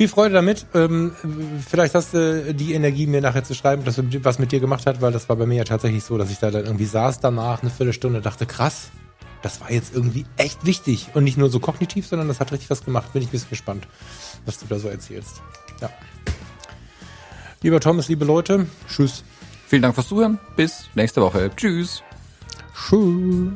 Viel 0.00 0.08
Freude 0.08 0.32
damit. 0.32 0.64
Ähm, 0.72 1.12
vielleicht 1.68 1.94
hast 1.94 2.14
du 2.14 2.54
die 2.54 2.72
Energie, 2.72 3.06
mir 3.06 3.20
nachher 3.20 3.44
zu 3.44 3.52
schreiben, 3.52 3.84
dass 3.84 3.96
du 3.96 4.24
was 4.24 4.38
mit 4.38 4.50
dir 4.50 4.58
gemacht 4.58 4.86
hat, 4.86 5.02
weil 5.02 5.12
das 5.12 5.28
war 5.28 5.36
bei 5.36 5.44
mir 5.44 5.56
ja 5.56 5.64
tatsächlich 5.64 6.04
so, 6.04 6.16
dass 6.16 6.30
ich 6.30 6.38
da 6.38 6.50
dann 6.50 6.64
irgendwie 6.64 6.86
saß 6.86 7.20
danach 7.20 7.60
eine 7.60 7.70
Viertelstunde, 7.70 8.22
dachte, 8.22 8.46
krass, 8.46 8.92
das 9.42 9.60
war 9.60 9.70
jetzt 9.70 9.94
irgendwie 9.94 10.24
echt 10.38 10.64
wichtig. 10.64 11.08
Und 11.12 11.24
nicht 11.24 11.36
nur 11.36 11.50
so 11.50 11.60
kognitiv, 11.60 12.06
sondern 12.06 12.28
das 12.28 12.40
hat 12.40 12.50
richtig 12.50 12.70
was 12.70 12.82
gemacht. 12.82 13.12
Bin 13.12 13.20
ich 13.20 13.28
ein 13.28 13.32
bisschen 13.32 13.50
gespannt, 13.50 13.86
was 14.46 14.58
du 14.58 14.64
da 14.70 14.78
so 14.78 14.88
erzählst. 14.88 15.42
Ja. 15.82 15.90
Lieber 17.60 17.78
Thomas, 17.78 18.08
liebe 18.08 18.24
Leute, 18.24 18.68
tschüss. 18.88 19.22
Vielen 19.66 19.82
Dank 19.82 19.94
fürs 19.94 20.08
Zuhören. 20.08 20.38
Bis 20.56 20.88
nächste 20.94 21.20
Woche. 21.20 21.50
Tschüss. 21.54 22.02
Tschüss. 22.74 23.52